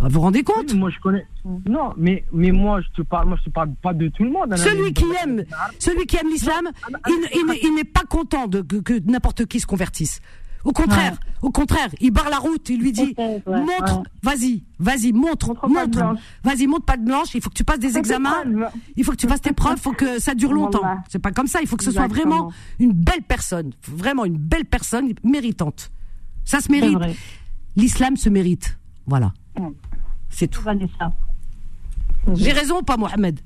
Vous 0.00 0.08
vous 0.10 0.20
rendez 0.20 0.42
compte? 0.42 0.72
Oui, 0.72 0.78
Moi, 0.78 0.90
je 0.90 0.98
connais. 1.00 1.26
Non, 1.66 1.94
mais, 1.96 2.24
mais 2.32 2.50
moi, 2.50 2.80
je 2.80 2.88
te 3.00 3.06
parle, 3.06 3.28
moi, 3.28 3.38
je 3.38 3.44
te 3.44 3.50
parle 3.50 3.70
pas 3.80 3.94
de 3.94 4.08
tout 4.08 4.24
le 4.24 4.30
monde. 4.30 4.52
hein, 4.52 4.56
Celui 4.56 4.92
qui 4.92 5.04
aime, 5.22 5.44
celui 5.78 6.04
qui 6.04 6.16
aime 6.16 6.28
l'islam, 6.28 6.68
il, 7.08 7.28
il 7.40 7.46
n'est- 7.46 7.60
il 7.62 7.74
n'est 7.76 7.84
pas 7.84 8.02
content 8.08 8.46
de, 8.48 8.60
que, 8.60 8.76
que 8.76 8.98
n'importe 9.08 9.46
qui 9.46 9.60
se 9.60 9.66
convertisse. 9.66 10.20
Au 10.64 10.72
contraire, 10.72 11.18
au 11.42 11.50
contraire, 11.50 11.88
il 12.00 12.10
barre 12.10 12.30
la 12.30 12.38
route, 12.38 12.68
il 12.70 12.80
lui 12.80 12.90
dit 12.92 13.14
ouais, 13.18 13.42
ouais. 13.46 13.60
montre, 13.60 14.02
vas-y, 14.22 14.62
vas-y, 14.78 15.12
montre, 15.12 15.54
montre, 15.68 16.16
vas-y, 16.42 16.66
montre 16.66 16.86
pas 16.86 16.96
de 16.96 17.04
blanche. 17.04 17.34
Il 17.34 17.42
faut 17.42 17.50
que 17.50 17.54
tu 17.54 17.64
passes 17.64 17.78
des 17.78 17.98
examens, 17.98 18.44
il 18.96 19.04
faut 19.04 19.12
que 19.12 19.16
tu 19.16 19.28
fasses 19.28 19.42
tes 19.42 19.52
preuves, 19.52 19.76
il 19.76 19.82
faut 19.82 19.92
que 19.92 20.18
ça 20.18 20.34
dure 20.34 20.52
longtemps. 20.52 20.80
Voilà. 20.80 21.02
C'est 21.08 21.18
pas 21.18 21.32
comme 21.32 21.46
ça. 21.46 21.60
Il 21.60 21.68
faut 21.68 21.76
que 21.76 21.84
ce 21.84 21.90
soit 21.90 22.08
vraiment 22.08 22.50
une 22.78 22.92
belle 22.92 23.22
personne, 23.22 23.72
vraiment 23.86 24.24
une 24.24 24.38
belle 24.38 24.64
personne 24.64 25.12
méritante. 25.22 25.90
Ça 26.44 26.60
se 26.60 26.72
mérite. 26.72 26.98
L'islam 27.76 28.16
se 28.16 28.28
mérite. 28.28 28.78
Voilà. 29.06 29.32
C'est 30.30 30.48
tout. 30.48 30.64
J'ai 32.34 32.52
raison 32.52 32.78
ou 32.78 32.82
pas, 32.82 32.96
Mohamed? 32.96 33.40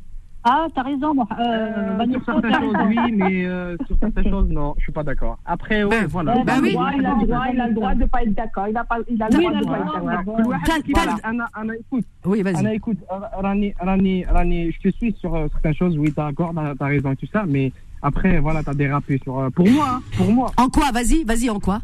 Ah, 0.51 0.67
t'as 0.75 0.83
raison. 0.83 1.15
Euh, 1.15 1.35
euh, 1.41 2.07
sur 2.07 2.19
bah, 2.19 2.41
certaines 2.41 2.55
choses, 2.55 2.75
oui, 2.87 3.13
mais 3.13 3.45
euh, 3.45 3.77
sur 3.87 3.99
certaines 3.99 4.31
choses, 4.31 4.49
non, 4.49 4.75
je 4.79 4.85
suis 4.85 4.93
pas 4.93 5.03
d'accord. 5.03 5.39
Après, 5.45 5.85
ouais, 5.85 5.91
ben, 5.91 6.07
voilà. 6.07 6.37
Ben, 6.37 6.45
ben, 6.45 6.61
oui. 6.63 6.73
droit, 6.73 6.91
il, 6.97 7.05
a 7.05 7.15
le 7.15 7.27
droit, 7.27 7.45
il 7.53 7.61
a 7.61 7.69
le 7.69 7.75
droit 7.75 7.95
de 7.95 8.05
pas 8.07 8.23
être 8.23 8.33
d'accord. 8.33 8.67
Il 8.67 8.77
a 8.79 8.85
pas, 8.85 8.97
il 9.11 9.23
a 9.23 9.29
le 9.29 9.37
droit 9.37 9.53
de 9.53 9.67
pas 9.67 9.79
être 9.79 10.05
d'accord. 10.05 11.75
écoute. 11.79 12.07
Oui, 12.25 12.43
vas-y. 12.43 12.57
Anna, 12.57 12.73
écoute, 12.73 12.97
euh, 13.13 13.17
Rani, 13.43 13.75
Rani, 13.79 14.25
Rani, 14.25 14.73
je 14.73 14.89
te 14.89 14.97
suis 14.97 15.15
sur 15.21 15.35
euh, 15.35 15.49
certaines 15.53 15.75
choses. 15.75 15.99
Oui, 15.99 16.15
t'as 16.15 16.29
d'accord, 16.29 16.55
t'as 16.79 16.87
raison, 16.87 17.15
tout 17.15 17.29
ça, 17.31 17.45
mais 17.47 17.71
après, 18.01 18.39
voilà, 18.39 18.63
t'as 18.63 18.75
dérapé 18.75 19.21
sur. 19.23 19.51
pour 19.55 19.69
moi, 19.69 19.87
hein, 19.97 20.03
pour 20.17 20.33
moi. 20.33 20.51
En 20.57 20.71
quoi? 20.71 20.91
Vas-y, 20.93 21.25
vas-y, 21.25 21.51
en 21.51 21.61
quoi? 21.61 21.83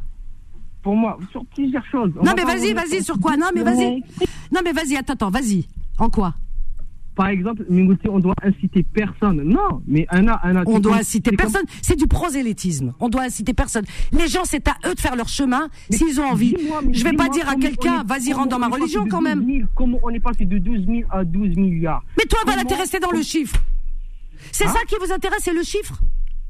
Pour 0.82 0.96
moi, 0.96 1.18
sur 1.30 1.44
plusieurs 1.46 1.84
choses. 1.84 2.12
Non, 2.22 2.32
mais 2.34 2.44
vas-y, 2.44 2.72
vas-y, 2.72 3.02
sur 3.02 3.18
quoi? 3.20 3.36
Non, 3.36 3.48
mais 3.54 3.62
vas-y. 3.62 4.02
Non, 4.50 4.60
mais 4.64 4.72
vas-y, 4.72 4.96
attends, 4.96 5.12
attends, 5.12 5.30
vas-y. 5.30 5.66
En 5.98 6.08
quoi? 6.08 6.34
Par 7.14 7.28
exemple 7.28 7.64
on 8.08 8.18
doit 8.18 8.34
inciter 8.42 8.82
personne 8.82 9.42
non 9.42 9.82
mais 9.86 10.06
un 10.10 10.26
a 10.28 10.40
un 10.44 10.56
a 10.56 10.62
On 10.66 10.78
doit 10.80 10.96
inciter 10.96 11.32
personne. 11.32 11.64
C'est 11.82 11.96
du 11.96 12.06
prosélytisme. 12.06 12.92
On 13.00 13.08
doit 13.08 13.22
inciter 13.22 13.54
personne. 13.54 13.84
Les 14.12 14.28
gens, 14.28 14.44
c'est 14.44 14.66
à 14.68 14.74
eux 14.86 14.94
de 14.94 15.00
faire 15.00 15.16
leur 15.16 15.28
chemin 15.28 15.68
s'ils 15.90 16.20
ont 16.20 16.24
envie. 16.26 16.54
Je 16.92 17.04
vais 17.04 17.12
pas 17.12 17.28
dire 17.28 17.48
à 17.48 17.54
quelqu'un, 17.56 18.02
vas-y, 18.04 18.32
rentre 18.32 18.48
dans 18.48 18.58
ma 18.58 18.68
religion 18.68 19.06
quand 19.08 19.18
12 19.22 19.28
même. 19.28 19.44
000 19.46 19.68
comment 19.74 19.98
on 20.02 20.10
est 20.10 20.20
passé 20.20 20.44
de 20.44 20.58
12 20.58 20.86
000 20.86 21.00
à 21.10 21.24
12 21.24 21.56
milliards 21.56 22.02
Mais 22.18 22.24
toi, 22.24 22.40
Comment- 22.44 22.64
t'es 22.64 22.74
resté 22.74 22.98
dans 22.98 23.10
le 23.10 23.22
chiffre. 23.22 23.56
C'est 24.52 24.66
Hein 24.66 24.72
ça 24.74 24.80
qui 24.86 24.96
vous 25.00 25.12
intéresse, 25.12 25.40
c'est 25.42 25.54
le 25.54 25.62
chiffre 25.62 25.98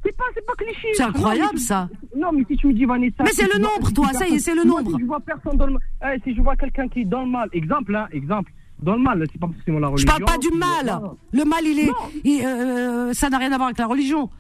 C'est 0.04 0.16
pas, 0.16 0.24
c'est 0.34 0.44
pas 0.44 0.52
que 0.54 0.64
les 0.64 0.74
chiffres. 0.74 0.94
C'est 0.94 1.02
incroyable, 1.02 1.42
Non, 1.44 1.50
mais 1.54 1.58
tu- 1.60 1.64
ça. 1.64 1.88
Non, 2.16 2.32
mais 2.32 2.44
si 2.48 2.56
tu 2.56 2.66
me 2.68 2.72
dis 2.74 2.84
Vanessa. 2.84 3.22
Mais 3.24 3.30
c'est 3.32 3.44
le 3.46 3.58
vois- 3.60 3.70
nombre, 3.70 3.92
toi, 3.92 4.12
ça 4.12 4.26
y 4.28 4.34
est, 4.34 4.38
c'est 4.38 4.54
le 4.54 4.64
Moi, 4.64 4.82
nombre. 4.82 4.96
Si 4.96 5.00
je 5.00 5.06
vois 5.06 5.20
personne 5.20 5.56
dans 5.56 5.66
le 5.66 5.72
mal, 5.74 5.82
eh, 6.16 6.20
si 6.24 6.34
je 6.34 6.40
vois 6.42 6.56
quelqu'un 6.56 6.88
qui 6.88 7.00
est 7.00 7.04
dans 7.04 7.22
le 7.22 7.30
mal, 7.30 7.48
exemple, 7.52 7.94
hein, 7.94 8.06
exemple, 8.12 8.52
dans 8.84 8.94
le 8.96 9.02
mal, 9.02 9.24
c'est 9.32 9.38
pas 9.40 9.48
forcément 9.48 9.78
la 9.80 9.88
Je 9.88 9.92
religion. 9.92 10.08
parle 10.08 10.24
pas 10.24 10.38
du 10.38 10.50
mal. 10.56 11.00
Le 11.32 11.44
mal, 11.44 11.64
il 11.64 11.78
est, 11.80 11.90
il- 12.24 12.44
euh, 12.44 13.12
ça 13.14 13.28
n'a 13.30 13.38
rien 13.38 13.50
à 13.52 13.56
voir 13.56 13.68
avec 13.68 13.78
la 13.78 13.86
religion. 13.86 14.30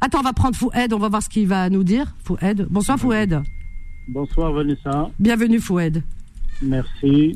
Attends, 0.00 0.20
on 0.20 0.22
va 0.22 0.32
prendre 0.32 0.56
Foued, 0.56 0.92
on 0.92 0.98
va 0.98 1.08
voir 1.08 1.22
ce 1.22 1.28
qu'il 1.28 1.46
va 1.46 1.68
nous 1.68 1.84
dire. 1.84 2.14
Foued. 2.24 2.66
Bonsoir 2.70 2.98
Foued. 2.98 3.42
Bonsoir 4.08 4.52
Vanessa, 4.52 5.10
Bienvenue 5.18 5.60
Foued. 5.60 6.02
merci. 6.62 7.34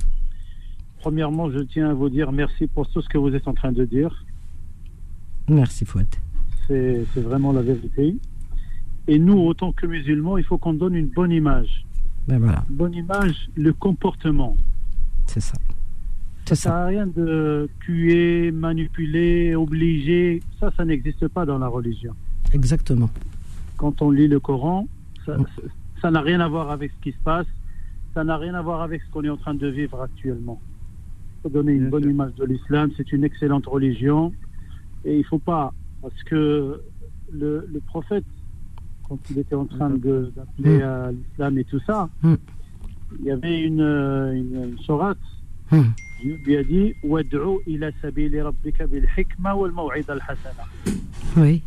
Premièrement, 1.01 1.51
je 1.51 1.59
tiens 1.59 1.91
à 1.91 1.93
vous 1.95 2.09
dire 2.09 2.33
merci 2.33 2.67
pour 2.67 2.89
tout 2.89 3.03
ce 3.03 3.09
que 3.11 3.19
vous 3.19 3.35
êtes 3.35 3.47
en 3.47 3.53
train 3.53 3.73
de 3.73 3.85
dire. 3.85 4.25
Merci 5.49 5.85
Foued. 5.85 6.07
C'est 6.67 7.05
c'est 7.13 7.21
vraiment 7.21 7.53
la 7.53 7.61
vérité. 7.61 8.17
Et 9.07 9.19
nous, 9.19 9.39
autant 9.39 9.71
que 9.73 9.87
musulmans, 9.87 10.39
il 10.39 10.45
faut 10.45 10.57
qu'on 10.57 10.73
donne 10.73 10.95
une 10.95 11.09
bonne 11.09 11.31
image. 11.33 11.85
Ben 12.27 12.39
voilà, 12.39 12.65
Bonne 12.71 12.95
image, 12.95 13.51
le 13.55 13.75
comportement. 13.75 14.57
c'est 15.27 15.41
ça. 15.41 15.59
Ça 16.47 16.55
sert 16.55 16.73
à 16.73 16.87
rien 16.87 17.07
de 17.07 17.69
tuer, 17.81 18.51
manipuler, 18.53 19.55
obliger. 19.55 20.43
Ça, 20.61 20.71
ça 20.77 20.85
n'existe 20.85 21.29
pas 21.29 21.47
dans 21.47 21.59
la 21.59 21.69
religion. 21.69 22.13
Exactement. 22.53 23.09
Quand 23.79 24.03
on 24.03 24.11
lit 24.11 24.29
le 24.29 24.41
Coran, 24.41 24.87
ça 25.25 25.37
ça 26.03 26.11
n'a 26.11 26.21
rien 26.21 26.41
à 26.41 26.49
voir 26.49 26.71
avec 26.71 26.93
ce 26.93 27.03
qui 27.03 27.13
se 27.13 27.23
passe. 27.25 27.47
Ça 28.13 28.25
n'a 28.25 28.37
rien 28.37 28.55
à 28.55 28.61
voir 28.63 28.83
avec 28.83 29.01
ce 29.03 29.11
qu'on 29.11 29.25
est 29.25 29.29
en 29.31 29.39
train 29.39 29.55
de 29.55 29.67
vivre 29.67 30.01
actuellement. 30.03 30.61
Il 31.39 31.43
faut 31.45 31.49
donner 31.49 31.73
une 31.73 31.89
bonne 31.89 32.09
image 32.09 32.35
de 32.35 32.45
l'islam. 32.45 32.91
C'est 32.97 33.11
une 33.13 33.25
excellente 33.25 33.67
religion. 33.67 34.33
Et 35.07 35.15
il 35.15 35.19
ne 35.21 35.25
faut 35.25 35.39
pas, 35.39 35.73
parce 36.03 36.23
que 36.25 36.81
le, 37.33 37.67
le 37.73 37.81
prophète, 37.81 38.25
quand 39.09 39.19
il 39.31 39.39
était 39.39 39.55
en 39.55 39.65
train 39.65 39.91
de- 39.91 40.31
d'appeler 40.37 40.79
Mm. 40.79 40.83
à 40.83 41.11
l'islam 41.13 41.59
et 41.59 41.65
tout 41.65 41.81
ça, 41.87 42.09
Mm. 42.23 42.35
il 43.21 43.25
y 43.27 43.31
avait 43.31 43.63
une, 43.63 43.81
une. 43.81 44.77
Mm 45.73 45.83
a 46.33 46.63
dit 46.63 46.95
Oui. 51.37 51.63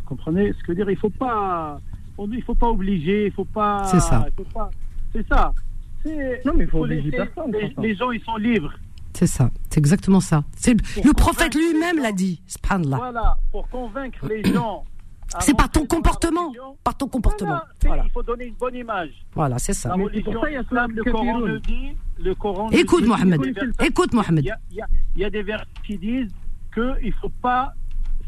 Vous 0.00 0.08
comprenez 0.16 0.52
ce 0.52 0.62
que 0.64 0.72
dire? 0.72 0.88
Il 0.90 0.96
faut 0.96 1.10
pas. 1.10 1.80
On 2.18 2.26
dit, 2.26 2.36
il 2.36 2.42
faut 2.42 2.54
pas 2.54 2.68
obliger, 2.68 3.26
il 3.26 3.32
faut 3.32 3.44
pas. 3.44 3.84
C'est 3.84 4.00
ça. 4.00 4.26
C'est 5.12 5.26
ça. 5.28 5.52
Non, 6.44 6.52
mais 6.56 6.64
il 6.64 6.70
faut, 6.70 6.78
faut 6.78 6.84
obliger 6.84 7.10
personne. 7.10 7.52
Les, 7.52 7.74
les 7.78 7.94
gens, 7.94 8.10
ils 8.10 8.20
sont 8.22 8.36
libres. 8.36 8.72
C'est 9.14 9.26
ça, 9.26 9.50
c'est 9.68 9.78
exactement 9.78 10.20
ça. 10.20 10.42
le 10.66 11.12
prophète 11.12 11.54
lui-même 11.54 11.98
l'a 11.98 12.12
dit, 12.12 12.40
Voilà, 12.96 13.36
pour 13.50 13.68
convaincre 13.68 14.26
les 14.26 14.42
gens 14.54 14.84
c'est 15.40 15.56
par 15.56 15.70
ton 15.70 15.86
comportement. 15.86 16.52
Par 16.84 16.96
ton 16.96 17.08
comportement. 17.08 17.60
Voilà. 17.84 18.02
Il 18.06 18.10
faut 18.10 18.22
donner 18.22 18.46
une 18.46 18.54
bonne 18.54 18.74
image. 18.74 19.10
Voilà, 19.34 19.58
c'est 19.58 19.72
ça. 19.72 19.90
La 19.90 19.94
religion, 20.04 20.32
le 20.32 21.02
Coran 21.12 21.38
le 21.40 21.60
dit. 21.60 21.96
Le 22.18 22.34
Coran 22.34 22.68
le 22.70 22.76
Écoute, 22.78 23.02
dit. 23.02 23.08
Mohamed. 23.08 23.40
Il 23.42 23.46
y 23.46 23.50
a 23.50 23.52
des 23.52 23.60
versets- 23.66 23.86
Écoute, 23.86 24.12
Mohamed. 24.14 24.44
Il 24.44 24.76
y 24.76 24.80
a, 25.22 25.28
y 25.28 25.30
des 25.30 25.42
versets 25.42 25.66
qui 25.86 25.98
disent 25.98 26.32
que 26.70 26.94
il 27.02 27.12
faut 27.14 27.30
pas, 27.40 27.72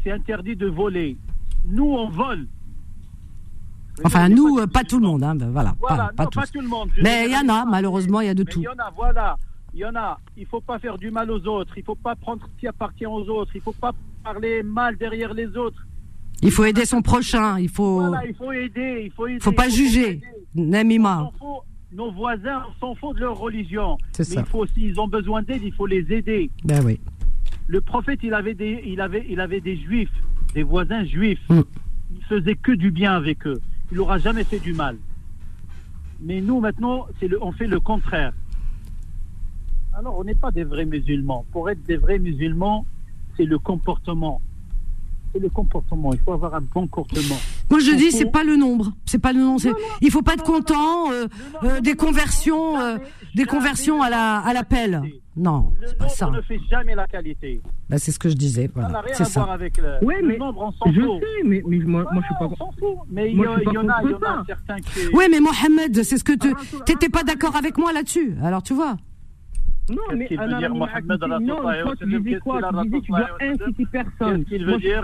c'est 0.03 0.11
interdit 0.11 0.55
de 0.55 0.67
voler. 0.67 1.17
Nous, 1.65 1.85
on 1.85 2.09
vole. 2.09 2.47
Enfin, 4.03 4.27
nous, 4.29 4.59
euh, 4.59 4.67
pas 4.67 4.83
tout 4.83 4.99
le 4.99 5.05
monde. 5.07 5.23
Hein. 5.23 5.35
ben 5.35 5.49
Voilà, 5.51 5.73
Voilà, 5.79 6.07
pas, 6.07 6.13
pas 6.13 6.23
non, 6.25 6.29
tous. 6.29 6.39
pas 6.41 6.47
tout 6.47 6.61
le 6.61 6.67
monde. 6.67 6.89
Mais 7.01 7.27
il 7.27 7.31
y 7.31 7.37
en 7.37 7.47
a, 7.53 7.65
malheureusement, 7.65 8.19
il 8.21 8.27
y 8.27 8.29
a 8.29 8.33
de 8.33 8.43
Mais 8.43 8.51
tout. 8.51 8.59
il 8.59 8.63
y 8.63 8.67
en 8.67 8.71
a, 8.73 8.91
voilà. 8.95 9.37
Il 9.73 9.79
y 9.79 9.85
en 9.85 9.95
a. 9.95 10.17
Il 10.37 10.45
faut 10.45 10.61
pas 10.61 10.79
faire 10.79 10.97
du 10.97 11.11
mal 11.11 11.31
aux 11.31 11.45
autres. 11.47 11.77
Il 11.77 11.83
faut 11.83 11.95
pas 11.95 12.15
prendre 12.15 12.45
ce 12.45 12.59
qui 12.59 12.67
appartient 12.67 13.05
aux 13.05 13.27
autres. 13.29 13.51
Il 13.55 13.61
faut 13.61 13.73
pas 13.73 13.91
parler 14.23 14.63
mal 14.63 14.97
derrière 14.97 15.33
les 15.33 15.47
autres. 15.57 15.85
Il 16.41 16.51
faut 16.51 16.65
aider 16.65 16.85
son 16.85 17.01
prochain. 17.01 17.59
Il 17.59 17.69
faut, 17.69 18.01
Voilà, 18.01 18.25
il 18.25 18.35
faut 18.35 18.51
aider. 18.51 19.03
Il 19.05 19.11
faut 19.11 19.27
aider. 19.27 19.39
faut 19.39 19.51
pas 19.51 19.67
il 19.67 19.73
juger. 19.73 20.21
Namima. 20.53 21.29
Nos 21.91 22.11
voisins 22.11 22.63
s'en 22.79 22.93
foutent 22.95 23.15
de 23.15 23.21
leur 23.21 23.37
religion. 23.37 23.97
C'est 24.11 24.25
ça. 24.25 24.41
il 24.41 24.45
faut, 24.45 24.65
s'ils 24.67 24.99
ont 24.99 25.07
besoin 25.07 25.43
d'aide, 25.43 25.61
il 25.63 25.73
faut 25.73 25.85
les 25.85 26.11
aider. 26.11 26.49
Ben 26.63 26.83
oui. 26.83 26.99
Le 27.67 27.79
prophète, 27.81 28.19
il 28.21 28.33
avait 28.33 28.53
des, 28.53 28.83
il 28.85 28.99
avait, 28.99 29.25
il 29.29 29.39
avait 29.39 29.61
des 29.61 29.77
juifs, 29.77 30.11
des 30.53 30.63
voisins 30.63 31.05
juifs. 31.05 31.39
Mm. 31.49 31.61
Il 32.15 32.23
faisait 32.25 32.55
que 32.55 32.73
du 32.73 32.91
bien 32.91 33.13
avec 33.13 33.47
eux. 33.47 33.61
Il 33.91 33.97
n'aura 33.97 34.17
jamais 34.17 34.43
fait 34.43 34.59
du 34.59 34.73
mal. 34.73 34.97
Mais 36.21 36.41
nous, 36.41 36.59
maintenant, 36.59 37.07
c'est 37.19 37.27
le, 37.27 37.41
on 37.41 37.51
fait 37.51 37.67
le 37.67 37.79
contraire. 37.79 38.33
Alors, 39.93 40.17
on 40.17 40.23
n'est 40.23 40.35
pas 40.35 40.51
des 40.51 40.63
vrais 40.63 40.85
musulmans. 40.85 41.45
Pour 41.51 41.69
être 41.69 41.81
des 41.83 41.97
vrais 41.97 42.19
musulmans, 42.19 42.85
c'est 43.37 43.45
le 43.45 43.57
comportement. 43.57 44.41
C'est 45.35 45.41
le 45.41 45.49
comportement. 45.49 46.13
Il 46.13 46.19
faut 46.19 46.31
avoir 46.31 46.55
un 46.55 46.61
bon 46.61 46.87
comportement. 46.87 47.35
Moi, 47.69 47.79
je 47.81 47.91
dis, 47.91 48.11
c'est 48.13 48.31
pas 48.31 48.45
le 48.45 48.55
nombre. 48.55 48.93
C'est 49.05 49.19
pas 49.19 49.33
le 49.33 49.39
nombre. 49.41 49.59
c'est- 49.59 49.73
Il 49.99 50.09
faut 50.09 50.21
pas 50.21 50.35
être 50.35 50.45
content 50.45 51.11
euh, 51.11 51.27
euh, 51.63 51.81
des 51.81 51.95
conversions, 51.95 52.79
euh, 52.79 52.97
des 53.35 53.43
conversions 53.43 54.01
à 54.01 54.09
la 54.09 54.37
à 54.37 54.53
l'appel. 54.53 55.01
Non, 55.35 55.73
c'est 55.85 55.97
pas 55.97 56.07
ça. 56.07 56.29
On 56.29 56.31
ne 56.31 56.41
fait 56.41 56.59
jamais 56.71 56.95
la 56.95 57.05
qualité. 57.07 57.59
Ben, 57.89 57.97
c'est 57.97 58.13
ce 58.13 58.19
que 58.19 58.29
je 58.29 58.35
disais. 58.35 58.69
Ça 58.73 58.79
n'a 58.79 58.87
Voilà, 58.87 59.01
rien 59.01 59.13
c'est 59.13 59.23
à 59.23 59.27
voir 59.27 59.47
ça. 59.47 59.53
avec 59.53 59.77
le, 59.77 59.83
le 60.01 60.27
mais 60.27 60.37
nombre, 60.37 60.61
on 60.61 60.71
s'en 60.71 60.93
je 60.93 61.01
fout. 61.01 61.19
sais, 61.19 61.43
mais, 61.43 61.61
mais 61.67 61.77
moi, 61.79 62.05
moi 62.13 62.21
je 62.21 62.25
suis 62.27 62.35
pas. 62.39 62.45
On 62.45 62.55
s'en 62.55 62.71
fout. 62.79 62.97
Mais 63.11 63.29
il 63.31 63.37
y, 63.37 63.41
je 63.41 63.43
pas 63.43 63.59
il 63.59 63.73
y 63.73 63.77
en 63.77 63.89
a, 63.89 64.01
il 64.03 64.11
y 64.11 64.13
en 64.13 64.17
a 64.21 64.43
certains 64.47 64.77
qui. 64.79 64.99
Oui, 65.13 65.25
mais 65.29 65.41
Mohamed, 65.41 66.01
c'est 66.03 66.17
ce 66.17 66.23
que 66.23 66.31
tu 66.31 66.53
t'étais 66.85 67.09
pas 67.09 67.23
d'accord 67.23 67.57
avec 67.57 67.77
moi 67.77 67.91
là-dessus. 67.91 68.37
Alors 68.41 68.63
tu 68.63 68.73
vois. 68.73 68.95
Non, 69.89 69.97
Qu'est-ce 70.07 70.17
mais 70.17 70.27
qu'il 70.27 70.39
veut 70.39 70.47
dire, 70.57 70.73
Mohamed 70.75 71.19
qu'est-ce 71.19 71.25
Tu 71.95 72.05
qu'il 73.01 73.15
inciter 73.41 73.85
personne. 73.91 74.43
Qu'est-ce 74.45 74.49
qu'il 74.49 74.65
veut 74.65 74.71
Moi, 74.71 74.79
je- 74.79 74.87
dire. 74.87 75.03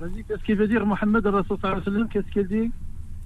Vas-y, 0.00 0.24
qu'est-ce 0.24 0.44
qu'il 0.44 0.56
veut 0.56 0.68
dire, 0.68 0.84
Mohamed 0.84 1.26
Qu'est-ce 2.12 2.30
qu'il 2.30 2.46
dit? 2.46 2.70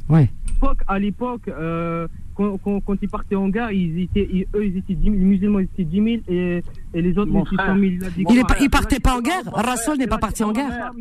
Ouais. 0.09 0.31
l'époque- 0.47 0.83
à 0.87 0.99
l'époque, 0.99 1.49
euh, 1.49 2.07
quand, 2.35 2.59
quand, 2.59 2.81
quand 2.81 2.95
ils 3.01 3.09
partaient 3.09 3.35
en 3.35 3.49
gare, 3.49 3.73
ils 3.73 4.03
étaient, 4.03 4.29
ils- 4.33 4.47
eux, 4.55 4.65
ils 4.67 4.77
étaient 4.77 4.95
10 4.95 5.05
000, 5.05 5.15
les 5.17 5.25
musulmans, 5.25 5.59
ils 5.61 5.65
étaient 5.65 5.85
10 5.85 5.97
000 5.97 6.09
et, 6.29 6.63
et 6.95 7.03
les 7.03 7.17
autres, 7.19 7.31
ils 7.33 7.39
étaient 7.39 7.57
frère, 7.57 7.75
100 7.75 7.81
000. 7.81 7.93
Il, 8.17 8.21
est 8.21 8.25
quoi 8.25 8.45
pas, 8.47 8.57
il 8.61 8.71
partait 8.71 9.01
pas 9.01 9.17
en 9.17 9.21
guerre? 9.21 9.43
Rasoul 9.53 9.97
n'est 9.99 10.07
pas 10.07 10.19
parti 10.19 10.45
en 10.45 10.53
guerre? 10.53 10.93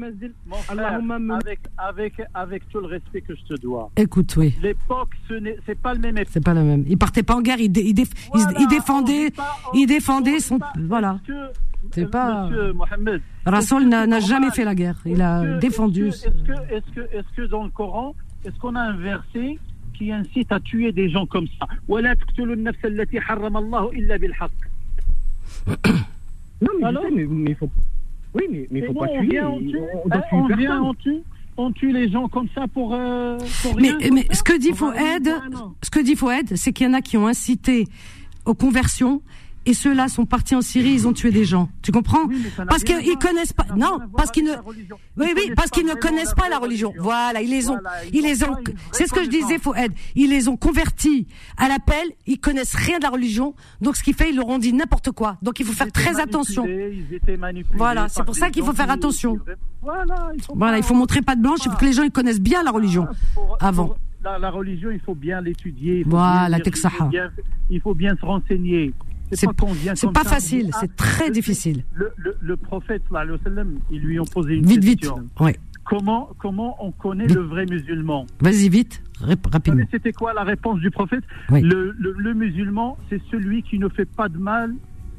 Mon 0.47 0.55
frère, 0.57 0.99
avec, 1.35 1.59
avec, 1.77 2.13
avec 2.33 2.69
tout 2.69 2.79
le 2.79 2.87
respect 2.87 3.21
que 3.21 3.33
je 3.35 3.55
te 3.55 3.61
dois. 3.61 3.91
Écoute, 3.97 4.33
oui. 4.37 4.55
L'époque, 4.61 5.09
ce 5.27 5.33
n'est 5.35 5.57
pas 5.81 5.93
le 5.93 5.99
même 5.99 6.17
époque. 6.17 6.29
C'est 6.31 6.43
pas 6.43 6.53
la 6.53 6.63
même. 6.63 6.83
Il 6.87 6.97
partait 6.97 7.23
pas 7.23 7.35
en 7.35 7.41
guerre. 7.41 7.59
Il, 7.59 7.69
dé- 7.69 7.83
il, 7.85 7.93
déf- 7.95 8.11
il 8.33 8.39
se- 8.41 8.47
il 8.61 8.67
défendait, 8.67 9.29
il 9.73 9.85
défendait 9.87 10.39
son. 10.39 10.59
Voilà. 10.87 11.19
C'est 11.91 12.09
pas. 12.09 12.47
Monsieur 12.47 12.73
Mohamed. 12.73 13.21
Rasoul 13.45 13.85
n'a 13.87 14.19
jamais 14.19 14.49
fait 14.51 14.63
la 14.63 14.73
guerre. 14.73 14.99
Il 15.05 15.21
a 15.21 15.57
défendu. 15.57 16.07
Est-ce 16.07 16.23
que, 16.27 16.29
est-ce 16.73 16.91
que, 16.95 17.01
que, 17.01 17.15
est-ce 17.17 17.35
que 17.35 17.41
dans 17.47 17.63
le 17.63 17.69
Coran, 17.69 18.15
est-ce 18.45 18.59
qu'on 18.59 18.75
a 18.75 18.81
un 18.81 18.97
verset 18.97 19.57
qui 19.97 20.11
incite 20.11 20.51
à 20.51 20.59
tuer 20.59 20.91
des 20.91 21.09
gens 21.09 21.25
comme 21.25 21.47
ça? 21.59 21.67
Non, 26.61 26.69
mais, 26.79 26.85
Alors, 26.85 27.03
sais, 27.03 27.55
faut... 27.55 27.69
Oui, 28.33 28.43
mais, 28.51 28.67
mais 28.69 28.81
faut 28.85 28.93
pas 28.93 29.07
tuer. 29.07 29.41
On 29.41 29.59
tue, 30.93 31.21
on, 31.57 31.71
tue. 31.71 31.91
Les 31.91 32.09
gens 32.09 32.27
comme 32.27 32.47
ça 32.53 32.67
pour, 32.67 32.93
euh, 32.93 33.37
rien, 33.75 33.97
mais, 34.11 34.27
ce 34.31 34.43
que 34.43 34.59
dit 34.59 34.73
Fouad, 34.73 35.27
ce 35.81 35.89
que 35.89 35.99
dit 36.01 36.15
c'est 36.57 36.73
qu'il 36.73 36.87
y 36.87 36.89
en 36.89 36.93
a 36.93 37.01
qui 37.01 37.17
ont 37.17 37.27
incité 37.27 37.87
aux 38.45 38.53
conversions 38.53 39.21
et 39.65 39.73
ceux-là 39.73 40.07
sont 40.07 40.25
partis 40.25 40.55
en 40.55 40.61
Syrie, 40.61 40.91
ils 40.91 41.07
ont 41.07 41.13
tué 41.13 41.31
des 41.31 41.45
gens. 41.45 41.69
Tu 41.81 41.91
comprends 41.91 42.27
Parce 42.69 42.83
qu'ils 42.83 43.17
connaissent 43.17 43.53
pas. 43.53 43.65
Non, 43.75 43.99
parce 44.15 44.31
qu'ils 44.31 44.45
ne. 44.45 44.51
Oui, 45.17 45.33
oui, 45.35 45.51
parce 45.55 45.71
qu'ils 45.71 45.85
ne 45.85 45.93
connaissent 45.93 46.33
pas 46.33 46.49
la 46.49 46.59
religion. 46.59 46.93
Voilà, 46.99 47.41
ils 47.41 47.49
les 47.49 47.69
ont. 47.69 47.77
Ils 48.13 48.23
les 48.23 48.43
ont. 48.43 48.55
C'est 48.91 49.07
ce 49.07 49.13
que 49.13 49.23
je 49.23 49.29
disais, 49.29 49.57
Fouad. 49.57 49.91
Ils 50.15 50.29
les 50.29 50.47
ont 50.47 50.57
convertis 50.57 51.27
à 51.57 51.67
l'appel. 51.67 52.11
Ils 52.27 52.39
connaissent 52.39 52.75
rien 52.75 52.97
de 52.99 53.03
la 53.03 53.09
religion. 53.09 53.55
Donc, 53.81 53.95
ce 53.95 54.03
qui 54.03 54.13
fait, 54.13 54.29
ils 54.29 54.35
leur 54.35 54.47
ont 54.47 54.59
dit 54.59 54.73
n'importe 54.73 55.11
quoi. 55.11 55.37
Donc, 55.41 55.59
il 55.59 55.65
faut 55.65 55.73
faire 55.73 55.91
très 55.91 56.19
attention. 56.19 56.65
Voilà, 57.73 58.07
c'est 58.09 58.23
pour 58.23 58.35
ça 58.35 58.49
qu'il 58.49 58.63
faut 58.63 58.73
faire 58.73 58.91
attention. 58.91 59.39
Voilà, 59.81 60.31
il 60.35 60.41
faut 60.43 60.55
faut 60.85 60.93
montrer 60.93 61.21
pas 61.21 61.35
de 61.35 61.41
blanche. 61.41 61.59
Il 61.65 61.71
faut 61.71 61.77
que 61.77 61.85
les 61.85 61.93
gens 61.93 62.03
ils 62.03 62.11
connaissent 62.11 62.41
bien 62.41 62.63
la 62.63 62.71
religion 62.71 63.07
avant. 63.59 63.95
La, 64.23 64.49
religion, 64.49 64.89
il 64.89 64.99
faut 64.99 65.13
bien 65.13 65.39
l'étudier. 65.39 65.99
il 65.99 66.03
faut 66.03 66.09
Voilà, 66.11 66.57
faut 66.57 67.09
Il 67.69 67.81
faut 67.81 67.93
bien 67.93 68.15
se 68.15 68.25
renseigner. 68.25 68.91
C'est 69.31 69.47
pas 69.47 70.23
pas 70.23 70.29
facile, 70.29 70.69
ah, 70.73 70.77
c'est 70.81 70.95
très 70.95 71.27
le- 71.27 71.33
difficile. 71.33 71.83
Le, 71.93 72.11
le, 72.17 72.35
le 72.41 72.57
prophète, 72.57 73.01
ils 73.91 73.99
lui 73.99 74.19
ont 74.19 74.25
posé 74.25 74.55
une 74.55 74.65
Vite, 74.65 74.83
vite. 74.83 74.99
question. 75.01 75.27
Ouais. 75.39 75.57
Comment, 75.83 76.29
comment 76.39 76.75
on 76.83 76.91
connaît 76.91 77.27
Vite. 77.27 77.35
le 77.35 77.43
vrai 77.43 77.65
musulman? 77.65 78.25
Vas-y 78.39 78.69
vite, 78.69 79.03
rapidement. 79.51 79.79
savez, 79.81 79.89
C'était 79.91 80.13
quoi 80.13 80.33
la 80.33 80.43
réponse 80.43 80.79
du 80.79 80.89
prophète? 80.91 81.23
Oui. 81.49 81.61
le, 81.61 81.95
le- 81.99 82.15
le 82.17 82.33
musulman, 82.33 82.97
c'est 83.09 83.21
celui 83.31 83.61
qui 83.63 83.77
ne 83.79 83.89
fait 83.89 84.05
pas 84.05 84.29
de 84.29 84.37
mal 84.37 84.73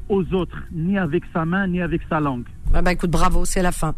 aux 0.09 0.23
autres, 0.33 0.57
ni 0.71 0.97
avec 0.97 1.23
sa 1.33 1.45
main, 1.45 1.67
ni 1.67 1.81
avec 1.81 2.01
sa 2.09 2.19
langue. 2.19 2.45
Ah 2.73 2.81
bah 2.81 2.91
écoute, 2.93 3.11
bravo, 3.11 3.45
c'est 3.45 3.61
la 3.61 3.71
fin. 3.71 3.95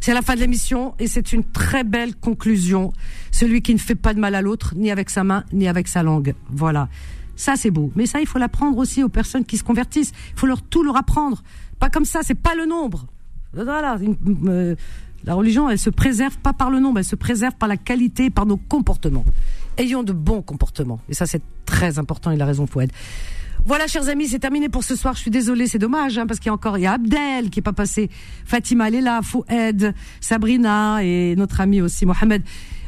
C'est 0.00 0.14
la 0.14 0.22
fin 0.22 0.34
de 0.36 0.40
l'émission 0.40 0.94
et 0.98 1.06
c'est 1.08 1.32
une 1.32 1.44
très 1.44 1.82
belle 1.84 2.14
conclusion. 2.16 2.92
Celui 3.32 3.62
qui 3.62 3.74
ne 3.74 3.78
fait 3.78 3.94
pas 3.96 4.14
de 4.14 4.20
mal 4.20 4.34
à 4.34 4.42
l'autre, 4.42 4.74
ni 4.76 4.90
avec 4.90 5.10
sa 5.10 5.22
main, 5.24 5.44
ni 5.52 5.66
avec 5.68 5.86
sa 5.88 6.02
langue. 6.02 6.34
Voilà. 6.50 6.88
Ça, 7.38 7.54
c'est 7.54 7.70
beau. 7.70 7.92
Mais 7.94 8.06
ça, 8.06 8.20
il 8.20 8.26
faut 8.26 8.40
l'apprendre 8.40 8.76
aussi 8.78 9.04
aux 9.04 9.08
personnes 9.08 9.44
qui 9.44 9.56
se 9.58 9.62
convertissent. 9.62 10.12
Il 10.34 10.38
faut 10.40 10.48
leur 10.48 10.60
tout 10.60 10.82
leur 10.82 10.96
apprendre. 10.96 11.44
Pas 11.78 11.88
comme 11.88 12.04
ça, 12.04 12.20
c'est 12.24 12.34
pas 12.34 12.56
le 12.56 12.66
nombre. 12.66 13.06
Voilà. 13.52 13.96
Euh, 14.48 14.74
la 15.24 15.34
religion, 15.34 15.70
elle 15.70 15.78
se 15.78 15.88
préserve 15.88 16.36
pas 16.38 16.52
par 16.52 16.68
le 16.68 16.80
nombre, 16.80 16.98
elle 16.98 17.04
se 17.04 17.14
préserve 17.14 17.54
par 17.54 17.68
la 17.68 17.76
qualité, 17.76 18.28
par 18.28 18.44
nos 18.44 18.56
comportements. 18.56 19.24
Ayons 19.76 20.02
de 20.02 20.12
bons 20.12 20.42
comportements. 20.42 21.00
Et 21.08 21.14
ça, 21.14 21.26
c'est 21.26 21.40
très 21.64 22.00
important. 22.00 22.32
Il 22.32 22.42
a 22.42 22.44
raison, 22.44 22.66
Fouad. 22.66 22.90
Voilà, 23.64 23.86
chers 23.86 24.08
amis, 24.08 24.26
c'est 24.26 24.40
terminé 24.40 24.68
pour 24.68 24.82
ce 24.82 24.96
soir. 24.96 25.14
Je 25.14 25.20
suis 25.20 25.30
désolée, 25.30 25.68
c'est 25.68 25.78
dommage, 25.78 26.18
hein, 26.18 26.26
parce 26.26 26.40
qu'il 26.40 26.48
y 26.48 26.50
a 26.50 26.54
encore, 26.54 26.76
il 26.76 26.82
y 26.82 26.86
a 26.86 26.92
Abdel 26.94 27.50
qui 27.50 27.60
est 27.60 27.62
pas 27.62 27.72
passé, 27.72 28.10
Fatima, 28.44 28.88
elle 28.88 28.96
est 28.96 29.00
là, 29.00 29.20
Fouad, 29.22 29.94
Sabrina 30.20 31.04
et 31.04 31.36
notre 31.36 31.60
ami 31.60 31.80
aussi, 31.80 32.04
Mohamed. 32.04 32.42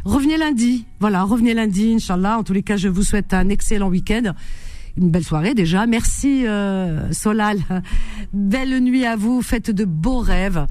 Revenez 0.05 0.37
lundi. 0.37 0.87
Voilà, 1.01 1.23
revenez 1.25 1.55
lundi, 1.55 1.95
Inch'Allah. 1.95 2.39
En 2.39 2.43
tous 2.43 2.53
les 2.53 2.63
cas, 2.63 2.77
je 2.77 2.89
vous 2.89 3.03
souhaite 3.03 3.35
un 3.35 3.49
excellent 3.49 3.89
week-end. 3.89 4.33
Une 4.97 5.11
belle 5.11 5.25
soirée 5.25 5.55
déjà. 5.55 5.87
Merci, 5.87 6.47
euh, 6.47 7.13
Solal. 7.13 7.59
Belle 8.33 8.81
nuit 8.81 9.05
à 9.05 9.17
vous. 9.17 9.43
Faites 9.43 9.71
de 9.71 9.85
beaux 9.85 10.21
rêves. 10.21 10.67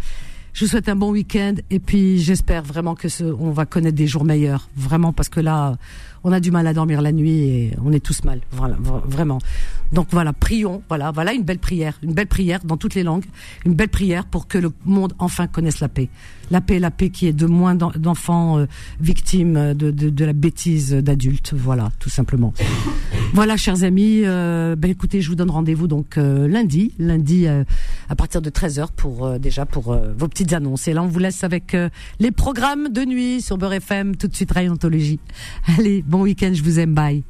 Je 0.51 0.65
vous 0.65 0.71
souhaite 0.71 0.89
un 0.89 0.95
bon 0.95 1.11
week-end 1.11 1.53
et 1.69 1.79
puis 1.79 2.17
j'espère 2.19 2.63
vraiment 2.63 2.95
que 2.95 3.07
ce, 3.07 3.23
on 3.23 3.51
va 3.51 3.65
connaître 3.67 3.95
des 3.95 4.07
jours 4.07 4.25
meilleurs, 4.25 4.67
vraiment 4.75 5.13
parce 5.13 5.29
que 5.29 5.39
là, 5.39 5.77
on 6.23 6.31
a 6.33 6.39
du 6.39 6.49
mal 6.49 6.65
à 6.65 6.73
dormir 6.73 7.01
la 7.03 7.11
nuit 7.11 7.37
et 7.39 7.73
on 7.85 7.93
est 7.93 8.03
tous 8.03 8.23
mal, 8.23 8.41
voilà, 8.51 8.75
vra- 8.83 9.03
vraiment. 9.07 9.37
Donc 9.93 10.07
voilà, 10.11 10.33
prions, 10.33 10.81
voilà, 10.89 11.11
voilà 11.11 11.33
une 11.33 11.43
belle 11.43 11.59
prière, 11.59 11.97
une 12.01 12.13
belle 12.13 12.27
prière 12.27 12.61
dans 12.65 12.77
toutes 12.77 12.95
les 12.95 13.03
langues, 13.03 13.25
une 13.63 13.75
belle 13.75 13.89
prière 13.89 14.25
pour 14.25 14.47
que 14.47 14.57
le 14.57 14.71
monde 14.85 15.13
enfin 15.19 15.45
connaisse 15.45 15.79
la 15.81 15.87
paix, 15.87 16.09
la 16.51 16.61
paix, 16.61 16.79
la 16.79 16.91
paix 16.91 17.09
qui 17.09 17.27
est 17.27 17.33
de 17.33 17.45
moins 17.45 17.75
d'en- 17.75 17.91
d'enfants 17.95 18.59
euh, 18.59 18.65
victimes 18.99 19.73
de, 19.73 19.91
de, 19.91 20.09
de 20.09 20.25
la 20.25 20.33
bêtise 20.33 20.93
d'adultes, 20.93 21.53
voilà, 21.55 21.91
tout 21.99 22.09
simplement. 22.09 22.53
Voilà, 23.33 23.57
chers 23.57 23.83
amis, 23.83 24.21
euh, 24.25 24.75
ben 24.75 24.89
écoutez, 24.91 25.21
je 25.21 25.29
vous 25.29 25.35
donne 25.35 25.51
rendez-vous 25.51 25.87
donc 25.87 26.17
euh, 26.17 26.47
lundi, 26.47 26.93
lundi 26.97 27.47
euh, 27.47 27.63
à 28.09 28.15
partir 28.15 28.41
de 28.41 28.49
13h 28.49 28.87
pour 28.95 29.25
euh, 29.25 29.37
déjà 29.37 29.65
pour 29.65 29.91
euh, 29.93 30.13
vos 30.17 30.27
petites 30.27 30.53
annonces. 30.53 30.87
Et 30.87 30.93
là, 30.93 31.03
on 31.03 31.07
vous 31.07 31.19
laisse 31.19 31.43
avec 31.43 31.75
euh, 31.75 31.89
les 32.19 32.31
programmes 32.31 32.89
de 32.89 33.05
nuit 33.05 33.41
sur 33.41 33.57
Beurre 33.57 33.73
FM, 33.73 34.15
tout 34.15 34.27
de 34.27 34.35
suite 34.35 34.51
Rayontologie. 34.51 35.19
Allez, 35.77 36.03
bon 36.07 36.21
week-end, 36.23 36.51
je 36.53 36.63
vous 36.63 36.79
aime, 36.79 36.93
bye. 36.93 37.23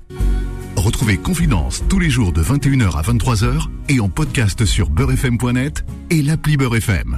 Retrouvez 0.77 1.17
Confidence 1.17 1.83
tous 1.89 1.99
les 1.99 2.09
jours 2.09 2.31
de 2.31 2.41
21h 2.41 2.95
à 2.97 3.01
23h 3.01 3.67
et 3.89 3.99
en 3.99 4.07
podcast 4.07 4.63
sur 4.63 4.89
beurrefm.net 4.89 5.83
et 6.09 6.21
l'appli 6.21 6.55
Beurre 6.55 6.77
FM. 6.77 7.17